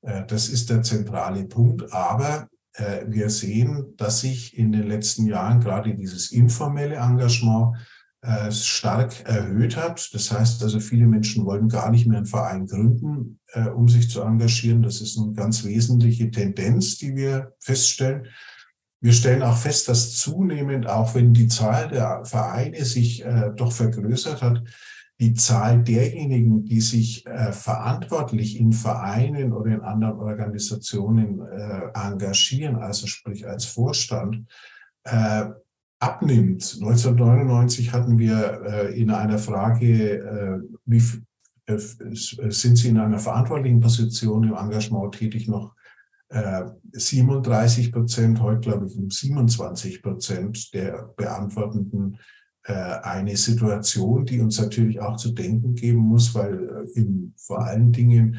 Äh, 0.02 0.26
das 0.26 0.48
ist 0.48 0.68
der 0.70 0.82
zentrale 0.82 1.44
Punkt. 1.44 1.92
Aber 1.92 2.48
wir 3.08 3.30
sehen, 3.30 3.94
dass 3.96 4.20
sich 4.20 4.56
in 4.56 4.70
den 4.70 4.86
letzten 4.86 5.26
Jahren 5.26 5.60
gerade 5.60 5.92
dieses 5.92 6.30
informelle 6.30 6.94
Engagement 6.94 7.76
stark 8.50 9.28
erhöht 9.28 9.76
hat. 9.76 10.08
Das 10.14 10.30
heißt 10.30 10.62
also, 10.62 10.78
viele 10.78 11.06
Menschen 11.06 11.44
wollen 11.44 11.68
gar 11.68 11.90
nicht 11.90 12.06
mehr 12.06 12.18
einen 12.18 12.26
Verein 12.26 12.66
gründen, 12.66 13.40
um 13.74 13.88
sich 13.88 14.08
zu 14.08 14.22
engagieren. 14.22 14.82
Das 14.82 15.00
ist 15.00 15.18
eine 15.18 15.32
ganz 15.32 15.64
wesentliche 15.64 16.30
Tendenz, 16.30 16.96
die 16.96 17.16
wir 17.16 17.54
feststellen. 17.58 18.28
Wir 19.00 19.12
stellen 19.12 19.42
auch 19.42 19.56
fest, 19.56 19.88
dass 19.88 20.16
zunehmend, 20.16 20.86
auch 20.86 21.14
wenn 21.14 21.32
die 21.32 21.48
Zahl 21.48 21.88
der 21.88 22.24
Vereine 22.24 22.84
sich 22.84 23.24
äh, 23.24 23.50
doch 23.56 23.72
vergrößert 23.72 24.42
hat, 24.42 24.62
die 25.20 25.34
Zahl 25.34 25.82
derjenigen, 25.82 26.64
die 26.64 26.80
sich 26.80 27.26
äh, 27.26 27.52
verantwortlich 27.52 28.58
in 28.58 28.72
Vereinen 28.72 29.52
oder 29.52 29.70
in 29.70 29.80
anderen 29.80 30.18
Organisationen 30.18 31.40
äh, 31.40 31.88
engagieren, 31.94 32.76
also 32.76 33.06
sprich 33.06 33.46
als 33.46 33.66
Vorstand, 33.66 34.46
äh, 35.04 35.44
abnimmt. 35.98 36.78
1999 36.80 37.92
hatten 37.92 38.18
wir 38.18 38.62
äh, 38.66 39.00
in 39.00 39.10
einer 39.10 39.38
Frage, 39.38 40.18
äh, 40.18 40.58
wie 40.86 41.02
sind 41.68 42.76
Sie 42.76 42.88
in 42.88 42.98
einer 42.98 43.20
verantwortlichen 43.20 43.80
Position 43.80 44.44
im 44.44 44.54
Engagement 44.54 45.14
tätig, 45.14 45.46
noch 45.46 45.74
37 46.30 47.88
äh, 47.88 47.90
Prozent, 47.90 48.40
heute 48.40 48.60
glaube 48.60 48.86
ich 48.86 48.96
um 48.96 49.10
27 49.10 50.02
Prozent 50.02 50.72
der 50.72 51.12
Beantwortenden 51.16 52.18
äh, 52.64 52.72
eine 52.72 53.36
Situation, 53.36 54.24
die 54.26 54.40
uns 54.40 54.60
natürlich 54.60 55.00
auch 55.00 55.16
zu 55.16 55.32
denken 55.32 55.74
geben 55.74 55.98
muss, 55.98 56.34
weil 56.34 56.86
äh, 56.94 56.98
in, 56.98 57.34
vor 57.36 57.64
allen 57.64 57.92
Dingen 57.92 58.38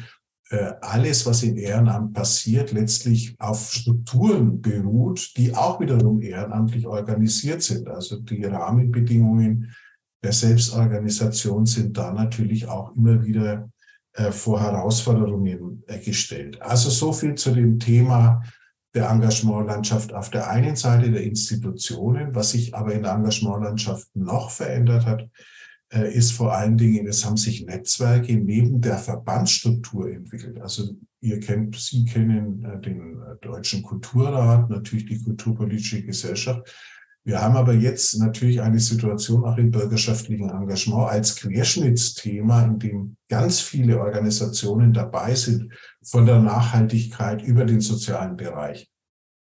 alles, 0.82 1.24
was 1.24 1.42
im 1.44 1.56
Ehrenamt 1.56 2.12
passiert, 2.12 2.72
letztlich 2.72 3.34
auf 3.38 3.72
Strukturen 3.72 4.60
beruht, 4.60 5.32
die 5.38 5.54
auch 5.54 5.80
wiederum 5.80 6.20
ehrenamtlich 6.20 6.86
organisiert 6.86 7.62
sind. 7.62 7.88
Also 7.88 8.20
die 8.20 8.44
Rahmenbedingungen 8.44 9.72
der 10.22 10.32
Selbstorganisation 10.32 11.64
sind 11.64 11.96
da 11.96 12.12
natürlich 12.12 12.68
auch 12.68 12.94
immer 12.94 13.24
wieder 13.24 13.71
vor 14.30 14.60
Herausforderungen 14.60 15.82
äh, 15.86 15.98
gestellt. 15.98 16.60
Also 16.60 16.90
so 16.90 17.12
viel 17.12 17.34
zu 17.34 17.52
dem 17.52 17.78
Thema 17.78 18.42
der 18.94 19.08
Engagementlandschaft 19.08 20.12
auf 20.12 20.28
der 20.30 20.50
einen 20.50 20.76
Seite 20.76 21.10
der 21.10 21.22
Institutionen. 21.22 22.34
Was 22.34 22.50
sich 22.50 22.74
aber 22.74 22.92
in 22.92 23.04
der 23.04 23.12
Engagementlandschaft 23.12 24.14
noch 24.14 24.50
verändert 24.50 25.06
hat, 25.06 25.28
äh, 25.92 26.12
ist 26.12 26.32
vor 26.32 26.54
allen 26.54 26.76
Dingen, 26.76 27.06
es 27.06 27.24
haben 27.24 27.38
sich 27.38 27.64
Netzwerke 27.64 28.34
neben 28.34 28.80
der 28.80 28.98
Verbandsstruktur 28.98 30.10
entwickelt. 30.10 30.60
Also 30.60 30.94
ihr 31.20 31.40
kennt, 31.40 31.76
Sie 31.76 32.04
kennen 32.04 32.82
den 32.82 33.18
Deutschen 33.40 33.82
Kulturrat, 33.82 34.68
natürlich 34.68 35.06
die 35.06 35.22
Kulturpolitische 35.22 36.02
Gesellschaft. 36.02 36.70
Wir 37.24 37.40
haben 37.40 37.56
aber 37.56 37.72
jetzt 37.72 38.18
natürlich 38.18 38.60
eine 38.60 38.80
Situation 38.80 39.44
auch 39.44 39.56
im 39.56 39.70
bürgerschaftlichen 39.70 40.50
Engagement 40.50 41.08
als 41.08 41.36
Querschnittsthema, 41.36 42.64
in 42.64 42.78
dem 42.80 43.16
ganz 43.28 43.60
viele 43.60 44.00
Organisationen 44.00 44.92
dabei 44.92 45.34
sind, 45.34 45.72
von 46.02 46.26
der 46.26 46.40
Nachhaltigkeit 46.40 47.42
über 47.42 47.64
den 47.64 47.80
sozialen 47.80 48.36
Bereich 48.36 48.90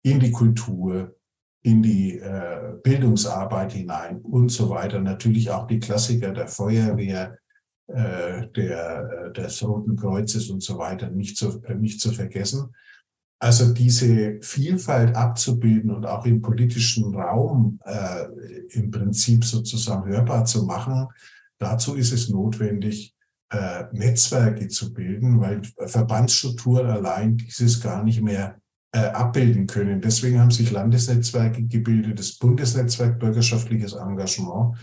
in 0.04 0.20
die 0.20 0.32
Kultur, 0.32 1.16
in 1.64 1.82
die 1.82 2.20
äh, 2.20 2.76
Bildungsarbeit 2.84 3.74
hinein 3.74 4.22
und 4.22 4.50
so 4.50 4.70
weiter. 4.70 5.00
Natürlich 5.00 5.50
auch 5.50 5.66
die 5.66 5.80
Klassiker 5.80 6.32
der 6.32 6.48
Feuerwehr, 6.48 7.40
äh, 7.88 8.48
der, 8.50 9.10
äh, 9.10 9.34
des 9.34 9.64
Roten 9.64 9.96
Kreuzes 9.96 10.52
und 10.52 10.62
so 10.62 10.78
weiter 10.78 11.10
nicht 11.10 11.38
zu, 11.38 11.64
nicht 11.80 12.00
zu 12.00 12.12
vergessen. 12.12 12.76
Also 13.40 13.74
diese 13.74 14.40
Vielfalt 14.42 15.16
abzubilden 15.16 15.92
und 15.92 16.06
auch 16.06 16.26
im 16.26 16.42
politischen 16.42 17.14
Raum 17.14 17.80
äh, 17.86 18.26
im 18.70 18.92
Prinzip 18.92 19.44
sozusagen 19.44 20.10
hörbar 20.10 20.46
zu 20.46 20.64
machen, 20.64 21.08
dazu 21.58 21.96
ist 21.96 22.14
es 22.14 22.30
notwendig, 22.30 23.14
äh, 23.52 23.84
Netzwerke 23.92 24.68
zu 24.70 24.94
bilden, 24.94 25.40
weil 25.40 25.62
Verbandsstrukturen 25.86 26.90
allein 26.90 27.38
dieses 27.38 27.82
gar 27.82 28.04
nicht 28.04 28.22
mehr 28.22 28.60
äh, 28.92 29.08
abbilden 29.08 29.68
können. 29.68 30.02
Deswegen 30.02 30.40
haben 30.40 30.52
sich 30.52 30.72
Landesnetzwerke 30.72 31.64
gebildet, 31.64 32.18
das 32.18 32.38
Bundesnetzwerk 32.38 33.20
bürgerschaftliches 33.20 33.94
Engagement, 33.94 34.78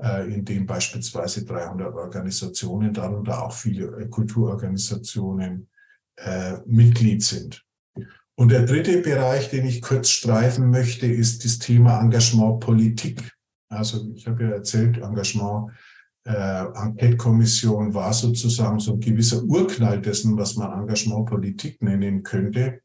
äh, 0.00 0.32
in 0.32 0.44
dem 0.44 0.64
beispielsweise 0.64 1.44
300 1.44 1.92
Organisationen, 1.92 2.94
darunter 2.94 3.44
auch 3.44 3.52
viele 3.52 3.86
äh, 3.98 4.06
Kulturorganisationen, 4.08 5.68
äh, 6.16 6.58
Mitglied 6.66 7.22
sind. 7.22 7.64
Und 8.38 8.52
der 8.52 8.62
dritte 8.62 8.98
Bereich, 9.02 9.50
den 9.50 9.66
ich 9.66 9.82
kurz 9.82 10.10
streifen 10.10 10.70
möchte, 10.70 11.06
ist 11.06 11.44
das 11.44 11.58
Thema 11.58 12.00
Engagement 12.00 12.60
Politik. 12.60 13.36
Also 13.68 14.12
ich 14.14 14.28
habe 14.28 14.44
ja 14.44 14.50
erzählt, 14.50 14.98
Engagement 14.98 15.72
äh, 16.24 16.66
Enquete-Kommission 16.66 17.94
war 17.94 18.12
sozusagen 18.12 18.78
so 18.78 18.92
ein 18.92 19.00
gewisser 19.00 19.42
Urknall 19.42 20.00
dessen, 20.00 20.36
was 20.36 20.54
man 20.54 20.70
Engagement 20.82 21.26
Politik 21.26 21.82
nennen 21.82 22.22
könnte. 22.22 22.80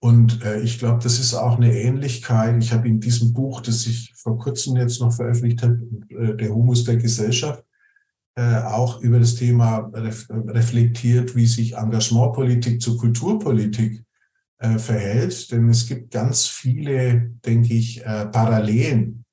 Und 0.00 0.42
äh, 0.42 0.58
ich 0.60 0.78
glaube, 0.78 1.02
das 1.02 1.18
ist 1.18 1.34
auch 1.34 1.58
eine 1.58 1.78
Ähnlichkeit. 1.78 2.56
Ich 2.62 2.72
habe 2.72 2.88
in 2.88 3.00
diesem 3.00 3.34
Buch, 3.34 3.60
das 3.60 3.86
ich 3.86 4.14
vor 4.16 4.38
kurzem 4.38 4.76
jetzt 4.76 5.02
noch 5.02 5.12
veröffentlicht 5.12 5.62
habe, 5.62 5.78
äh, 6.08 6.34
der 6.34 6.48
Humus 6.48 6.84
der 6.84 6.96
Gesellschaft, 6.96 7.62
äh, 8.36 8.62
auch 8.62 9.02
über 9.02 9.18
das 9.18 9.34
Thema 9.34 9.90
ref 9.92 10.26
reflektiert, 10.30 11.36
wie 11.36 11.46
sich 11.46 11.74
Engagementpolitik 11.74 12.80
zu 12.80 12.96
Kulturpolitik 12.96 14.02
äh, 14.58 14.78
verhält. 14.78 15.50
Denn 15.50 15.68
es 15.68 15.86
gibt 15.86 16.12
ganz 16.12 16.46
viele, 16.46 17.32
denke 17.44 17.74
ich, 17.74 18.04
äh, 18.04 18.26
Parallelen. 18.26 19.24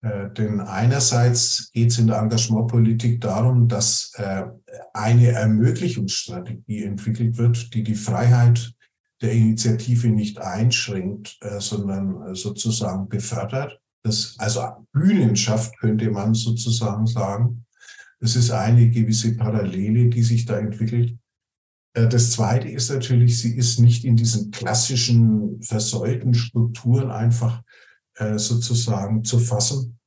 Äh, 0.00 0.30
denn 0.30 0.60
einerseits 0.60 1.70
geht 1.72 1.90
es 1.90 1.98
in 1.98 2.06
der 2.06 2.18
Engagementpolitik 2.18 3.20
darum, 3.20 3.68
dass 3.68 4.12
eine 4.92 5.28
Ermöglichungsstrategie 5.28 6.84
entwickelt 6.84 7.36
wird, 7.38 7.72
die 7.74 7.82
die 7.82 7.94
Freiheit 7.94 8.72
der 9.20 9.32
Initiative 9.32 10.08
nicht 10.08 10.40
einschränkt, 10.40 11.38
sondern 11.58 12.34
sozusagen 12.34 13.08
befördert. 13.08 13.80
Das, 14.02 14.34
also 14.38 14.62
Bühnen 14.92 15.36
schafft, 15.36 15.78
könnte 15.78 16.10
man 16.10 16.34
sozusagen 16.34 17.06
sagen. 17.06 17.64
Das 18.18 18.34
ist 18.34 18.50
eine 18.50 18.90
gewisse 18.90 19.36
Parallele, 19.36 20.08
die 20.08 20.22
sich 20.22 20.44
da 20.44 20.58
entwickelt. 20.58 21.16
Äh, 21.94 22.08
das 22.08 22.32
Zweite 22.32 22.68
ist 22.68 22.90
natürlich, 22.90 23.40
sie 23.40 23.56
ist 23.56 23.78
nicht 23.78 24.04
in 24.04 24.16
diesen 24.16 24.50
klassischen 24.50 25.62
versäulten 25.62 26.34
Strukturen 26.34 27.10
einfach 27.10 27.62
äh, 28.16 28.38
sozusagen 28.38 29.24
zu 29.24 29.38
fassen. 29.38 29.98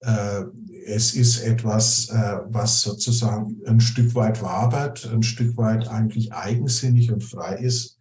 Äh, 0.00 0.44
es 0.86 1.14
ist 1.14 1.42
etwas, 1.42 2.08
was 2.48 2.80
sozusagen 2.80 3.60
ein 3.66 3.80
Stück 3.80 4.14
weit 4.16 4.42
wabert, 4.42 5.08
ein 5.12 5.22
Stück 5.22 5.56
weit 5.56 5.86
eigentlich 5.86 6.32
eigensinnig 6.32 7.12
und 7.12 7.22
frei 7.22 7.56
ist 7.56 7.98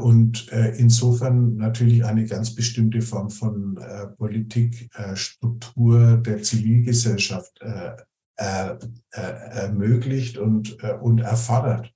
und 0.00 0.48
insofern 0.48 1.56
natürlich 1.56 2.04
eine 2.04 2.24
ganz 2.24 2.54
bestimmte 2.54 3.02
Form 3.02 3.30
von 3.30 3.78
Politikstruktur 4.16 6.18
der 6.18 6.42
Zivilgesellschaft 6.42 7.60
ermöglicht 9.12 10.38
und 10.38 10.80
erfordert. 10.80 11.92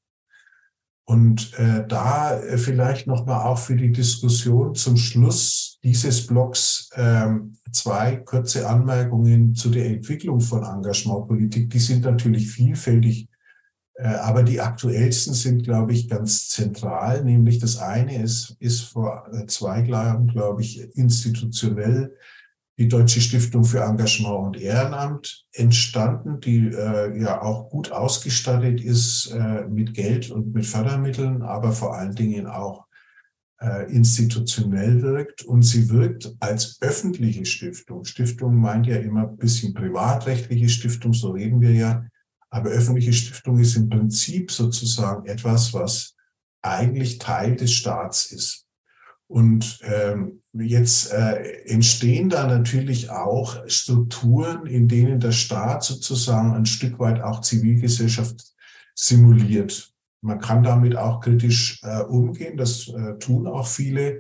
Und 1.05 1.53
äh, 1.59 1.85
da 1.87 2.39
äh, 2.39 2.57
vielleicht 2.57 3.07
nochmal 3.07 3.45
auch 3.45 3.59
für 3.59 3.77
die 3.77 3.91
Diskussion 3.91 4.75
zum 4.75 4.97
Schluss 4.97 5.79
dieses 5.83 6.27
Blogs 6.27 6.91
ähm, 6.95 7.57
zwei 7.73 8.17
kurze 8.17 8.69
Anmerkungen 8.69 9.55
zu 9.55 9.71
der 9.71 9.87
Entwicklung 9.87 10.41
von 10.41 10.63
Engagementpolitik. 10.63 11.71
Die 11.71 11.81
sind 11.81 12.05
natürlich 12.05 12.51
vielfältig, 12.51 13.29
äh, 13.95 14.07
aber 14.07 14.45
die 14.45 14.61
aktuellsten 14.61 15.35
sind, 15.35 15.65
glaube 15.65 15.93
ich, 15.93 16.09
ganz 16.09 16.49
zentral. 16.49 17.25
Nämlich 17.25 17.59
das 17.59 17.79
eine 17.79 18.23
ist, 18.23 18.57
ist 18.61 18.83
vor 18.83 19.27
äh, 19.33 19.47
zwei 19.47 19.85
Jahren, 19.85 20.29
glaube 20.29 20.63
ich, 20.63 20.81
institutionell 20.97 22.15
die 22.79 22.89
Deutsche 22.89 23.21
Stiftung 23.21 23.65
für 23.65 23.81
Engagement 23.81 24.47
und 24.47 24.61
Ehrenamt 24.61 25.45
entstanden, 25.53 26.41
die 26.41 26.69
äh, 26.69 27.21
ja 27.21 27.43
auch 27.43 27.69
gut 27.69 27.93
ausgestattet 27.93 28.81
ist 28.81 29.31
äh, 29.33 29.67
mit 29.69 29.95
Geld 29.95 30.31
und 30.31 30.55
mit 30.55 30.67
Fördermitteln, 30.67 31.43
aber 31.43 31.73
vor 31.73 31.95
allen 31.95 32.15
Dingen 32.15 32.47
auch 32.47 32.87
äh, 33.61 33.93
institutionell 33.93 35.03
wirkt. 35.03 35.43
Und 35.43 35.63
sie 35.63 35.91
wirkt 35.91 36.35
als 36.41 36.79
öffentliche 36.81 37.45
Stiftung. 37.45 38.05
Stiftung 38.05 38.57
meint 38.57 38.87
ja 38.87 38.97
immer 38.97 39.29
ein 39.29 39.37
bisschen 39.37 39.75
privatrechtliche 39.75 40.69
Stiftung, 40.69 41.13
so 41.13 41.31
reden 41.31 41.61
wir 41.61 41.73
ja. 41.73 42.07
Aber 42.51 42.71
öffentliche 42.71 43.13
Stiftung 43.13 43.59
ist 43.59 43.77
im 43.77 43.89
Prinzip 43.89 44.51
sozusagen 44.51 45.27
etwas, 45.27 45.73
was 45.73 46.17
eigentlich 46.63 47.19
Teil 47.19 47.57
des 47.57 47.73
Staats 47.73 48.31
ist. 48.33 48.62
Und 49.33 49.81
ähm, 49.85 50.43
jetzt 50.53 51.11
äh, 51.11 51.63
entstehen 51.65 52.29
da 52.29 52.47
natürlich 52.47 53.09
auch 53.09 53.67
Strukturen, 53.67 54.67
in 54.67 54.89
denen 54.89 55.21
der 55.21 55.33
Staat 55.33 55.85
sozusagen 55.85 56.53
ein 56.53 56.67
Stück 56.67 56.99
weit 56.99 57.23
auch 57.23 57.41
Zivilgesellschaft 57.41 58.45
simuliert. 58.95 59.91
Man 60.21 60.39
kann 60.39 60.63
damit 60.63 60.97
auch 60.97 61.21
kritisch 61.21 61.81
äh, 61.83 62.03
umgehen, 62.03 62.59
das 62.59 62.89
äh, 62.89 63.19
tun 63.21 63.47
auch 63.47 63.67
viele. 63.67 64.19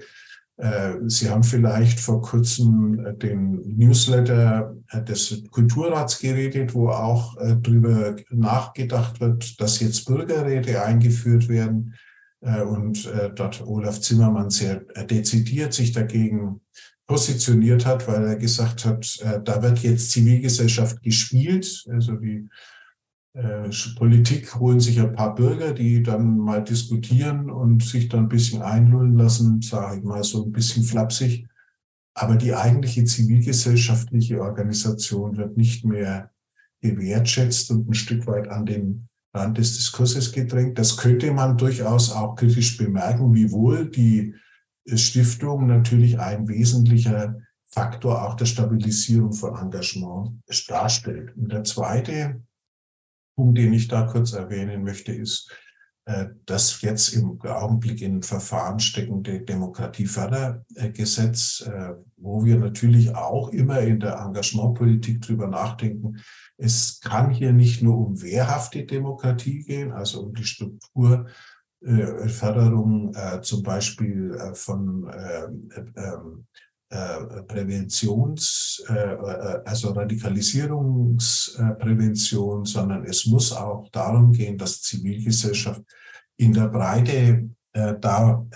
Äh, 0.57 0.95
Sie 1.09 1.29
haben 1.29 1.45
vielleicht 1.45 2.01
vor 2.01 2.23
kurzem 2.23 3.05
äh, 3.05 3.15
den 3.15 3.61
Newsletter 3.77 4.75
äh, 4.93 5.03
des 5.03 5.43
Kulturrats 5.51 6.21
geredet, 6.21 6.73
wo 6.73 6.89
auch 6.89 7.37
darüber 7.37 8.17
nachgedacht 8.31 9.21
wird, 9.21 9.61
dass 9.61 9.81
jetzt 9.81 10.07
Bürgerräte 10.07 10.83
eingeführt 10.83 11.51
werden 11.51 11.97
und 12.43 13.07
äh, 13.07 13.31
dort 13.33 13.65
Olaf 13.65 14.01
Zimmermann 14.01 14.51
sehr 14.51 14.85
äh, 14.97 15.07
dezidiert 15.07 15.73
sich 15.73 15.93
dagegen 15.93 16.61
positioniert 17.07 17.87
hat, 17.87 18.09
weil 18.09 18.25
er 18.25 18.37
gesagt 18.37 18.85
hat, 18.85 19.19
da 19.45 19.63
wird 19.63 19.81
jetzt 19.81 20.13
Zivilgesellschaft 20.13 21.03
gespielt. 21.03 21.85
Also 21.91 22.13
die 22.15 22.49
Politik 23.99 24.55
holen 24.55 24.81
sich 24.81 24.99
ein 25.01 25.13
paar 25.13 25.35
Bürger, 25.35 25.75
die 25.75 26.03
dann 26.03 26.39
mal 26.39 26.65
diskutieren 26.65 27.51
und 27.51 27.83
sich 27.83 28.09
dann 28.09 28.21
ein 28.21 28.29
bisschen 28.29 28.63
einlullen 28.63 29.19
lassen, 29.19 29.61
sage 29.61 29.99
ich 29.99 30.05
mal 30.05 30.25
so 30.25 30.45
ein 30.45 30.53
bisschen 30.53 30.85
flapsig. 30.85 31.47
Aber 32.15 32.37
die 32.37 32.55
eigentliche 32.55 33.05
zivilgesellschaftliche 33.05 34.41
Organisation 34.41 35.37
wird 35.37 35.57
nicht 35.57 35.85
mehr 35.85 36.31
gewertschätzt 36.81 37.71
und 37.73 37.91
ein 37.91 37.95
Stück 37.95 38.27
weit 38.27 38.49
an 38.49 38.65
den 38.65 39.09
Rand 39.35 39.59
des 39.59 39.77
Diskurses 39.77 40.33
gedrängt. 40.33 40.79
Das 40.79 40.97
könnte 40.97 41.33
man 41.33 41.57
durchaus 41.57 42.13
auch 42.13 42.37
kritisch 42.37 42.77
bemerken, 42.77 43.35
wiewohl 43.35 43.91
die 43.91 44.35
Stiftung 44.95 45.67
natürlich 45.67 46.19
ein 46.19 46.49
wesentlicher 46.49 47.41
Faktor 47.67 48.23
auch 48.23 48.35
der 48.35 48.45
Stabilisierung 48.45 49.33
von 49.33 49.57
Engagement 49.57 50.43
darstellt. 50.69 51.35
Und 51.37 51.53
der 51.53 51.65
zweite 51.65 52.43
Punkt, 53.35 53.57
den 53.57 53.73
ich 53.73 53.89
da 53.89 54.03
kurz 54.03 54.35
erwähnen 54.35 54.85
möchte, 54.85 55.13
ist 55.13 55.51
äh, 56.05 56.27
das 56.47 56.83
jetzt 56.83 57.15
im 57.15 57.41
Augenblick 57.41 58.03
in 58.03 58.23
Verfahren 58.23 58.81
steckende 58.81 59.41
Demokratiefördergesetz, 59.41 61.65
äh, 61.67 61.95
wo 62.17 62.45
wir 62.45 62.59
natürlich 62.59 63.15
auch 63.15 63.51
immer 63.51 63.79
in 63.81 64.01
der 64.01 64.19
Engagementpolitik 64.19 65.23
drüber 65.23 65.47
nachdenken, 65.47 66.21
es 66.63 67.01
kann 67.01 67.31
hier 67.31 67.53
nicht 67.53 67.83
nur 67.83 67.99
um 67.99 68.23
wehrhafte 68.23 68.85
Demokratie 68.85 69.65
gehen, 69.65 69.91
also 69.93 70.23
um 70.23 70.35
die 70.35 70.45
Strukturförderung 70.45 73.15
äh, 73.15 73.37
äh, 73.37 73.41
zum 73.41 73.63
Beispiel 73.63 74.35
äh, 74.35 74.55
von 74.55 75.11
ähm, 75.13 75.69
ähm, 75.97 76.47
äh, 76.93 77.43
Präventions, 77.45 78.85
äh, 78.87 78.93
äh, 78.93 79.63
also 79.65 79.93
Radikalisierungsprävention, 79.93 82.67
sondern 82.67 83.07
es 83.07 83.25
muss 83.25 83.51
auch 83.51 83.89
darum 83.91 84.33
gehen, 84.33 84.59
dass 84.59 84.83
Zivilgesellschaft 84.83 85.81
in 86.37 86.53
der 86.53 86.69
Breite 86.69 87.49
da 87.75 88.47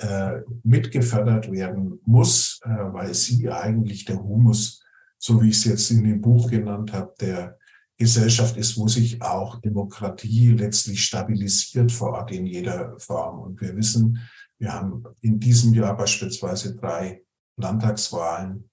mitgefördert 0.63 1.51
werden 1.51 1.99
muss, 2.05 2.61
weil 2.67 3.15
sie 3.15 3.49
eigentlich 3.49 4.05
der 4.05 4.23
Humus, 4.23 4.85
so 5.17 5.41
wie 5.41 5.49
ich 5.49 5.57
es 5.57 5.65
jetzt 5.65 5.91
in 5.91 6.05
dem 6.05 6.21
Buch 6.21 6.51
genannt 6.51 6.93
habe, 6.93 7.15
der 7.19 7.57
Gesellschaft 7.99 8.57
ist, 8.57 8.77
wo 8.77 8.89
sich 8.89 9.23
auch 9.23 9.61
Demokratie 9.61 10.51
letztlich 10.51 11.05
stabilisiert 11.05 11.91
vor 11.91 12.13
Ort 12.13 12.31
in 12.31 12.47
jeder 12.47 12.99
Form. 12.99 13.41
Und 13.41 13.61
wir 13.61 13.75
wissen, 13.77 14.19
wir 14.59 14.73
haben 14.73 15.05
in 15.21 15.41
diesem 15.41 15.73
Jahr 15.73 15.97
beispielsweise 15.97 16.77
drei 16.77 17.23
Landtagswahlen 17.57 18.71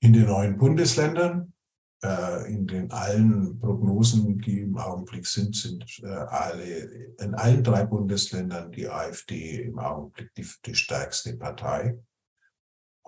in 0.00 0.12
den 0.12 0.26
neuen 0.26 0.56
Bundesländern. 0.56 1.52
Äh, 2.02 2.50
in 2.50 2.66
den 2.66 2.90
allen 2.90 3.58
Prognosen, 3.58 4.38
die 4.38 4.60
im 4.60 4.78
Augenblick 4.78 5.26
sind, 5.26 5.54
sind 5.54 5.84
äh, 6.02 6.06
alle, 6.06 6.64
in 7.18 7.34
allen 7.34 7.62
drei 7.62 7.84
Bundesländern 7.84 8.72
die 8.72 8.88
AfD 8.88 9.64
im 9.64 9.78
Augenblick 9.78 10.32
die, 10.34 10.46
die 10.64 10.74
stärkste 10.74 11.36
Partei. 11.36 11.98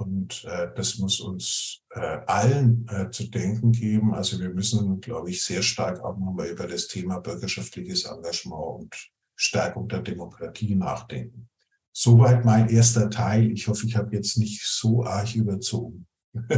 Und 0.02 0.44
äh, 0.44 0.68
das 0.74 0.98
muss 0.98 1.20
uns 1.20 1.82
äh, 1.90 2.00
allen 2.26 2.86
äh, 2.88 3.10
zu 3.10 3.28
denken 3.28 3.72
geben. 3.72 4.14
Also 4.14 4.40
wir 4.40 4.50
müssen, 4.50 5.00
glaube 5.00 5.30
ich, 5.30 5.44
sehr 5.44 5.62
stark 5.62 6.00
auch 6.00 6.18
nochmal 6.18 6.48
über 6.48 6.66
das 6.66 6.88
Thema 6.88 7.20
bürgerschaftliches 7.20 8.04
Engagement 8.04 8.80
und 8.80 9.10
Stärkung 9.36 9.88
der 9.88 10.00
Demokratie 10.00 10.74
nachdenken. 10.74 11.48
Soweit 11.94 12.44
mein 12.44 12.68
erster 12.68 13.10
Teil. 13.10 13.52
Ich 13.52 13.68
hoffe, 13.68 13.86
ich 13.86 13.96
habe 13.96 14.14
jetzt 14.16 14.38
nicht 14.38 14.62
so 14.64 15.04
arg 15.04 15.34
überzogen. 15.34 16.06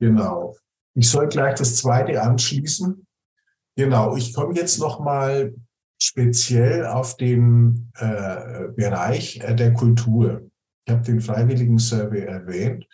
genau. 0.00 0.56
Ich 0.94 1.08
soll 1.08 1.28
gleich 1.28 1.54
das 1.56 1.76
zweite 1.76 2.20
anschließen. 2.20 3.06
Genau. 3.76 4.16
Ich 4.16 4.34
komme 4.34 4.54
jetzt 4.54 4.78
nochmal 4.78 5.54
speziell 6.04 6.86
auf 6.86 7.16
den 7.16 7.90
äh, 7.96 8.68
Bereich 8.76 9.40
äh, 9.40 9.54
der 9.54 9.72
Kultur. 9.72 10.50
Ich 10.84 10.92
habe 10.92 11.02
den 11.02 11.20
Freiwilligen 11.20 11.78
Survey 11.78 12.20
erwähnt. 12.20 12.86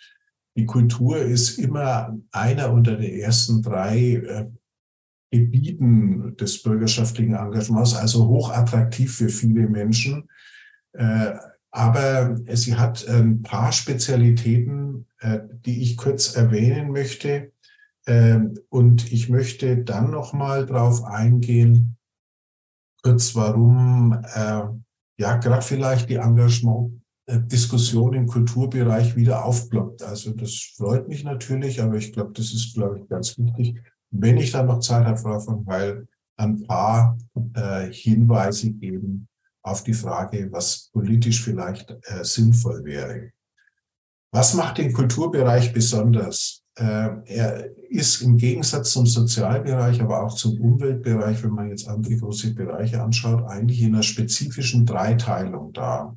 Die 0.57 0.67
Kultur 0.67 1.19
ist 1.19 1.59
immer 1.59 2.17
einer 2.31 2.73
unter 2.73 2.97
den 2.97 3.19
ersten 3.19 3.63
drei 3.63 3.99
äh, 3.99 4.47
Gebieten 5.33 6.37
des 6.37 6.63
bürgerschaftlichen 6.63 7.35
Engagements, 7.35 7.95
also 7.95 8.29
hochattraktiv 8.29 9.17
für 9.17 9.29
viele 9.29 9.69
Menschen. 9.69 10.29
Äh, 10.93 11.35
aber 11.73 12.37
sie 12.53 12.77
hat 12.77 13.09
ein 13.09 13.43
paar 13.43 13.73
Spezialitäten, 13.73 15.07
äh, 15.21 15.41
die 15.65 15.83
ich 15.83 15.97
kurz 15.97 16.35
erwähnen 16.37 16.91
möchte. 16.91 17.53
Ähm, 18.07 18.59
und 18.71 19.13
ich 19.13 19.29
möchte 19.29 19.79
dann 19.79 20.11
nochmal 20.11 20.67
darauf 20.67 21.05
eingehen, 21.05 21.97
kurz, 23.03 23.35
warum 23.35 24.13
äh, 24.35 24.63
ja 25.19 25.37
gerade 25.37 25.63
vielleicht 25.63 26.09
die 26.09 26.17
Engagement-Diskussion 26.17 28.15
im 28.15 28.27
Kulturbereich 28.27 29.17
wieder 29.17 29.45
aufploppt. 29.45 30.03
Also 30.03 30.33
das 30.33 30.73
freut 30.77 31.09
mich 31.09 31.25
natürlich, 31.25 31.81
aber 31.83 31.97
ich 31.97 32.13
glaube, 32.13 32.33
das 32.33 32.53
ist, 32.53 32.75
glaube 32.75 33.01
ich, 33.01 33.09
ganz 33.09 33.39
wichtig. 33.39 33.81
Wenn 34.11 34.39
ich 34.39 34.53
dann 34.53 34.67
noch 34.67 34.81
Zeit 34.81 35.07
habe, 35.07 35.19
Frau 35.19 35.39
von 35.39 35.67
Weil, 35.67 36.07
ein 36.41 36.67
paar 36.67 37.19
äh, 37.55 37.93
Hinweise 37.93 38.73
geben 38.73 39.29
auf 39.63 39.85
die 39.85 39.93
Frage, 39.93 40.51
was 40.51 40.91
politisch 40.93 41.43
vielleicht 41.43 41.91
äh, 41.91 42.25
sinnvoll 42.25 42.83
wäre. 42.85 43.33
Was 44.33 44.55
macht 44.55 44.79
den 44.79 44.93
Kulturbereich 44.93 45.73
besonders? 45.73 46.60
Äh, 46.81 47.11
er 47.27 47.69
ist 47.91 48.23
im 48.23 48.39
Gegensatz 48.39 48.93
zum 48.93 49.05
Sozialbereich, 49.05 50.01
aber 50.01 50.23
auch 50.23 50.35
zum 50.35 50.59
Umweltbereich, 50.59 51.43
wenn 51.43 51.51
man 51.51 51.69
jetzt 51.69 51.87
andere 51.87 52.17
große 52.17 52.55
Bereiche 52.55 53.03
anschaut, 53.03 53.45
eigentlich 53.47 53.83
in 53.83 53.95
einer 53.95 54.03
spezifischen 54.03 54.87
Dreiteilung 54.87 55.75
da. 55.75 56.17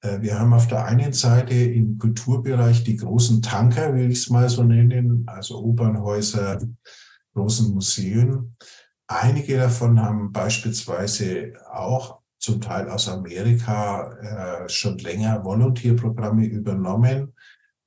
Äh, 0.00 0.22
wir 0.22 0.38
haben 0.38 0.54
auf 0.54 0.66
der 0.66 0.86
einen 0.86 1.12
Seite 1.12 1.54
im 1.54 1.98
Kulturbereich 1.98 2.84
die 2.84 2.96
großen 2.96 3.42
Tanker, 3.42 3.92
will 3.92 4.10
ich 4.10 4.20
es 4.20 4.30
mal 4.30 4.48
so 4.48 4.62
nennen, 4.62 5.24
also 5.26 5.62
Opernhäuser, 5.62 6.62
großen 7.34 7.74
Museen. 7.74 8.56
Einige 9.06 9.58
davon 9.58 10.00
haben 10.00 10.32
beispielsweise 10.32 11.52
auch 11.70 12.20
zum 12.38 12.62
Teil 12.62 12.88
aus 12.88 13.10
Amerika 13.10 14.64
äh, 14.64 14.68
schon 14.70 14.96
länger 14.98 15.44
Volontierprogramme 15.44 16.46
übernommen 16.46 17.34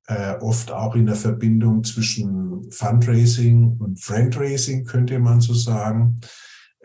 äh, 0.08 0.36
oft 0.39 0.72
auch 0.72 0.96
in 0.96 1.06
der 1.06 1.15
Verbindung 1.15 1.84
zwischen 1.84 2.72
Fundraising 2.72 3.78
und 3.80 4.00
Friendraising, 4.00 4.86
könnte 4.86 5.20
man 5.20 5.41
so 5.41 5.54
sagen, 5.54 6.20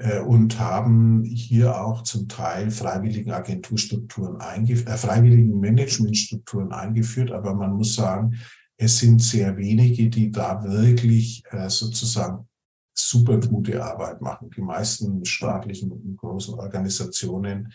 äh, 0.00 0.20
und 0.20 0.58
haben 0.58 1.24
hier 1.24 1.78
auch 1.80 2.02
zum 2.02 2.28
Teil 2.28 2.70
freiwilligen 2.70 3.32
Agenturstrukturen 3.32 4.40
eingeführt, 4.40 4.88
äh, 4.88 4.96
freiwilligen 4.96 5.60
Managementstrukturen 5.60 6.72
eingeführt. 6.72 7.30
Aber 7.32 7.54
man 7.54 7.74
muss 7.74 7.94
sagen, 7.94 8.34
es 8.78 8.98
sind 8.98 9.22
sehr 9.22 9.56
wenige, 9.58 10.08
die 10.08 10.30
da 10.30 10.64
wirklich 10.64 11.42
äh, 11.50 11.68
sozusagen 11.68 12.48
super 12.94 13.38
gute 13.38 13.84
Arbeit 13.84 14.22
machen. 14.22 14.50
Die 14.56 14.62
meisten 14.62 15.24
staatlichen 15.24 15.92
und 15.92 16.16
großen 16.16 16.54
Organisationen 16.54 17.72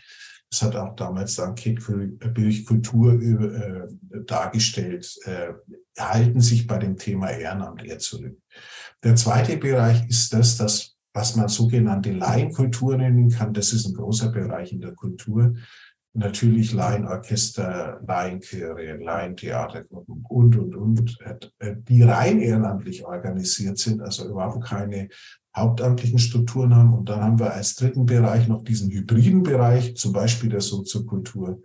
das 0.56 0.62
hat 0.62 0.76
auch 0.76 0.96
damals 0.96 1.36
dann 1.36 1.56
Kultur 2.66 3.22
äh, 3.22 3.88
dargestellt, 4.26 5.18
äh, 5.26 5.54
halten 6.00 6.40
sich 6.40 6.66
bei 6.66 6.78
dem 6.78 6.96
Thema 6.96 7.30
Ehrenamt 7.32 7.84
eher 7.84 8.00
zurück. 8.00 8.38
Der 9.04 9.16
zweite 9.16 9.58
Bereich 9.58 10.08
ist 10.08 10.34
das, 10.34 10.58
dass, 10.58 10.96
was 11.14 11.36
man 11.36 11.50
sogenannte 11.50 12.12
Laienkultur 12.12 12.98
nennen 12.98 13.30
kann. 13.30 13.54
Das 13.54 13.74
ist 13.74 13.86
ein 13.86 13.94
großer 13.94 14.32
Bereich 14.32 14.72
in 14.72 14.82
der 14.82 14.94
Kultur. 14.94 15.56
natürlich 16.18 16.72
Laienorchester, 16.72 18.00
Laienchöre, 18.08 18.96
Laientheatergruppen 18.96 20.24
und, 20.30 20.56
und, 20.56 20.74
und, 20.74 21.18
äh, 21.60 21.76
die 21.76 22.04
rein 22.04 22.40
ehrenamtlich 22.40 23.04
organisiert 23.04 23.78
sind, 23.78 24.02
also 24.02 24.30
überhaupt 24.30 24.64
keine 24.64 25.10
hauptamtlichen 25.56 26.20
Strukturen 26.20 26.76
haben. 26.76 26.94
Und 26.94 27.10
dann 27.10 27.22
haben 27.22 27.40
wir 27.40 27.54
als 27.54 27.76
dritten 27.76 28.06
Bereich 28.06 28.48
noch 28.48 28.64
diesen 28.64 28.92
hybriden 28.92 29.44
Bereich, 29.44 29.96
zum 29.96 30.14
Beispiel 30.14 30.50
der 30.50 30.62
Soziokultur, 30.62 31.62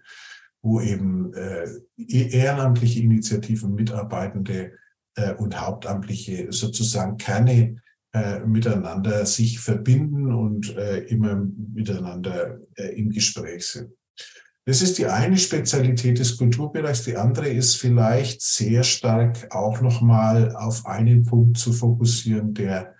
wo 0.62 0.81
eben 0.81 1.33
äh, 1.35 1.66
ehrenamtliche 1.96 3.00
Initiativen, 3.00 3.74
Mitarbeitende 3.74 4.72
äh, 5.16 5.35
und 5.35 5.61
hauptamtliche 5.61 6.48
sozusagen 6.50 7.16
Kerne 7.16 7.76
äh, 8.12 8.40
miteinander 8.40 9.24
sich 9.26 9.61
verbinden 9.61 10.33
und 10.33 10.76
äh, 10.76 10.98
immer 11.05 11.46
miteinander 11.74 12.59
äh, 12.74 12.88
im 12.98 13.11
Gespräch 13.11 13.66
sind. 13.66 13.90
Das 14.66 14.83
ist 14.83 14.98
die 14.98 15.07
eine 15.07 15.37
Spezialität 15.37 16.18
des 16.18 16.37
Kulturbereichs. 16.37 17.05
Die 17.05 17.16
andere 17.16 17.48
ist 17.48 17.76
vielleicht 17.76 18.42
sehr 18.42 18.83
stark 18.85 19.48
auch 19.50 19.81
nochmal 19.81 20.55
auf 20.55 20.87
einen 20.87 21.24
Punkt 21.24 21.57
zu 21.57 21.72
fokussieren, 21.72 22.53
der 22.55 22.94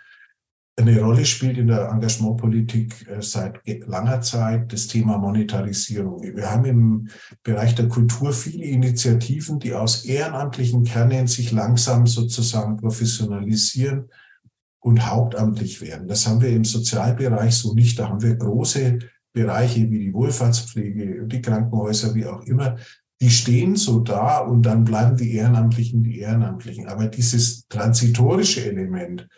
eine 0.81 1.01
Rolle 1.01 1.25
spielt 1.25 1.59
in 1.59 1.69
der 1.69 1.89
Engagementpolitik 1.89 3.09
äh, 3.09 3.21
seit 3.21 3.61
langer 3.87 4.21
Zeit, 4.21 4.73
das 4.73 4.87
Thema 4.87 5.19
Monetarisierung. 5.19 6.23
Wir 6.23 6.51
haben 6.51 6.65
im 6.65 7.09
Bereich 7.43 7.75
der 7.75 7.89
Kultur 7.89 8.33
viele 8.33 8.65
Initiativen, 8.65 9.59
die 9.59 9.75
aus 9.75 10.05
ehrenamtlichen 10.05 10.85
Kernen 10.85 11.27
sich 11.27 11.53
langsam 11.53 12.07
sozusagen 12.07 12.77
professionalisieren 12.77 14.09
und 14.81 15.07
hauptamtlich 15.07 15.81
werden. 15.81 16.09
Das 16.09 16.27
haben 16.27 16.41
wir 16.41 16.51
im 16.51 16.65
Sozialbereich 16.65 17.55
so 17.55 17.75
nicht. 17.75 17.99
Da 17.99 18.09
haben 18.09 18.23
wir 18.23 18.37
große 18.37 18.99
Bereiche 19.33 19.91
wie 19.91 19.99
die 19.99 20.15
Wohlfahrtspflege, 20.15 21.27
die 21.27 21.43
Krankenhäuser, 21.43 22.15
wie 22.15 22.27
auch 22.27 22.43
immer, 22.43 22.77
die 23.21 23.31
stehen 23.31 23.77
so 23.77 24.01
da 24.01 24.39
und 24.39 24.63
dann 24.63 24.85
bleiben 24.85 25.17
die 25.17 25.35
Ehrenamtlichen 25.35 26.03
die 26.03 26.21
Ehrenamtlichen. 26.21 26.89
Aber 26.89 27.07
dieses 27.07 27.69
transitorische 27.69 28.65
Element, 28.65 29.29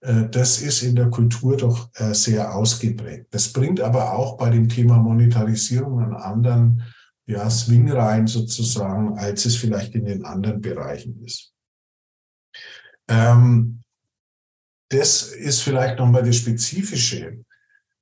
das 0.00 0.60
ist 0.60 0.82
in 0.82 0.94
der 0.94 1.10
Kultur 1.10 1.56
doch 1.56 1.90
äh, 1.94 2.14
sehr 2.14 2.54
ausgeprägt. 2.54 3.26
Das 3.30 3.52
bringt 3.52 3.80
aber 3.80 4.12
auch 4.12 4.36
bei 4.36 4.48
dem 4.50 4.68
Thema 4.68 4.98
Monetarisierung 4.98 5.98
einen 6.00 6.14
anderen 6.14 6.84
ja, 7.26 7.50
Swing 7.50 7.90
rein 7.90 8.26
sozusagen, 8.26 9.18
als 9.18 9.44
es 9.44 9.56
vielleicht 9.56 9.94
in 9.94 10.06
den 10.06 10.24
anderen 10.24 10.60
Bereichen 10.60 11.22
ist. 11.24 11.52
Ähm, 13.08 13.82
das 14.88 15.22
ist 15.32 15.60
vielleicht 15.62 15.98
nochmal 15.98 16.22
das 16.22 16.36
Spezifische. 16.36 17.44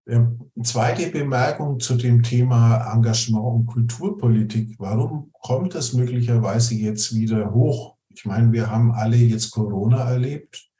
Ähm, 0.06 0.50
zweite 0.62 1.11
Bemerkung 1.11 1.80
zu 1.80 1.96
dem 1.96 2.22
Thema 2.22 2.92
Engagement 2.94 3.44
und 3.44 3.66
Kulturpolitik. 3.66 4.76
Warum 4.78 5.30
kommt 5.32 5.74
das 5.74 5.92
möglicherweise 5.92 6.74
jetzt 6.76 7.12
wieder 7.14 7.52
hoch? 7.52 7.96
Ich 8.11 8.24
meine, 8.24 8.52
wir 8.52 8.70
haben 8.70 8.92
alle 8.92 9.16
jetzt 9.16 9.50
Corona 9.50 10.09
erlebt. 10.09 10.70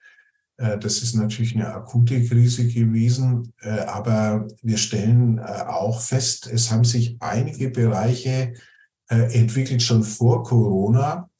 Äh, 0.59 0.79
das 0.79 1.03
ist 1.03 1.14
natürlich 1.14 1.55
eine 1.55 1.69
akute 1.69 2.23
Krise 2.25 2.66
gewesen, 2.66 3.53
äh, 3.61 3.81
aber 3.81 4.49
wir 4.62 4.79
stellen 4.79 5.38
äh, 5.38 5.42
auch 5.42 6.01
fest, 6.01 6.49
es 6.53 6.71
haben 6.71 6.85
sich 6.85 7.16
einige 7.21 7.71
Bereiche 7.71 8.55
entwickelt 9.09 9.85
schon 9.85 10.03
vor 10.03 10.42
Corona, 10.42 11.31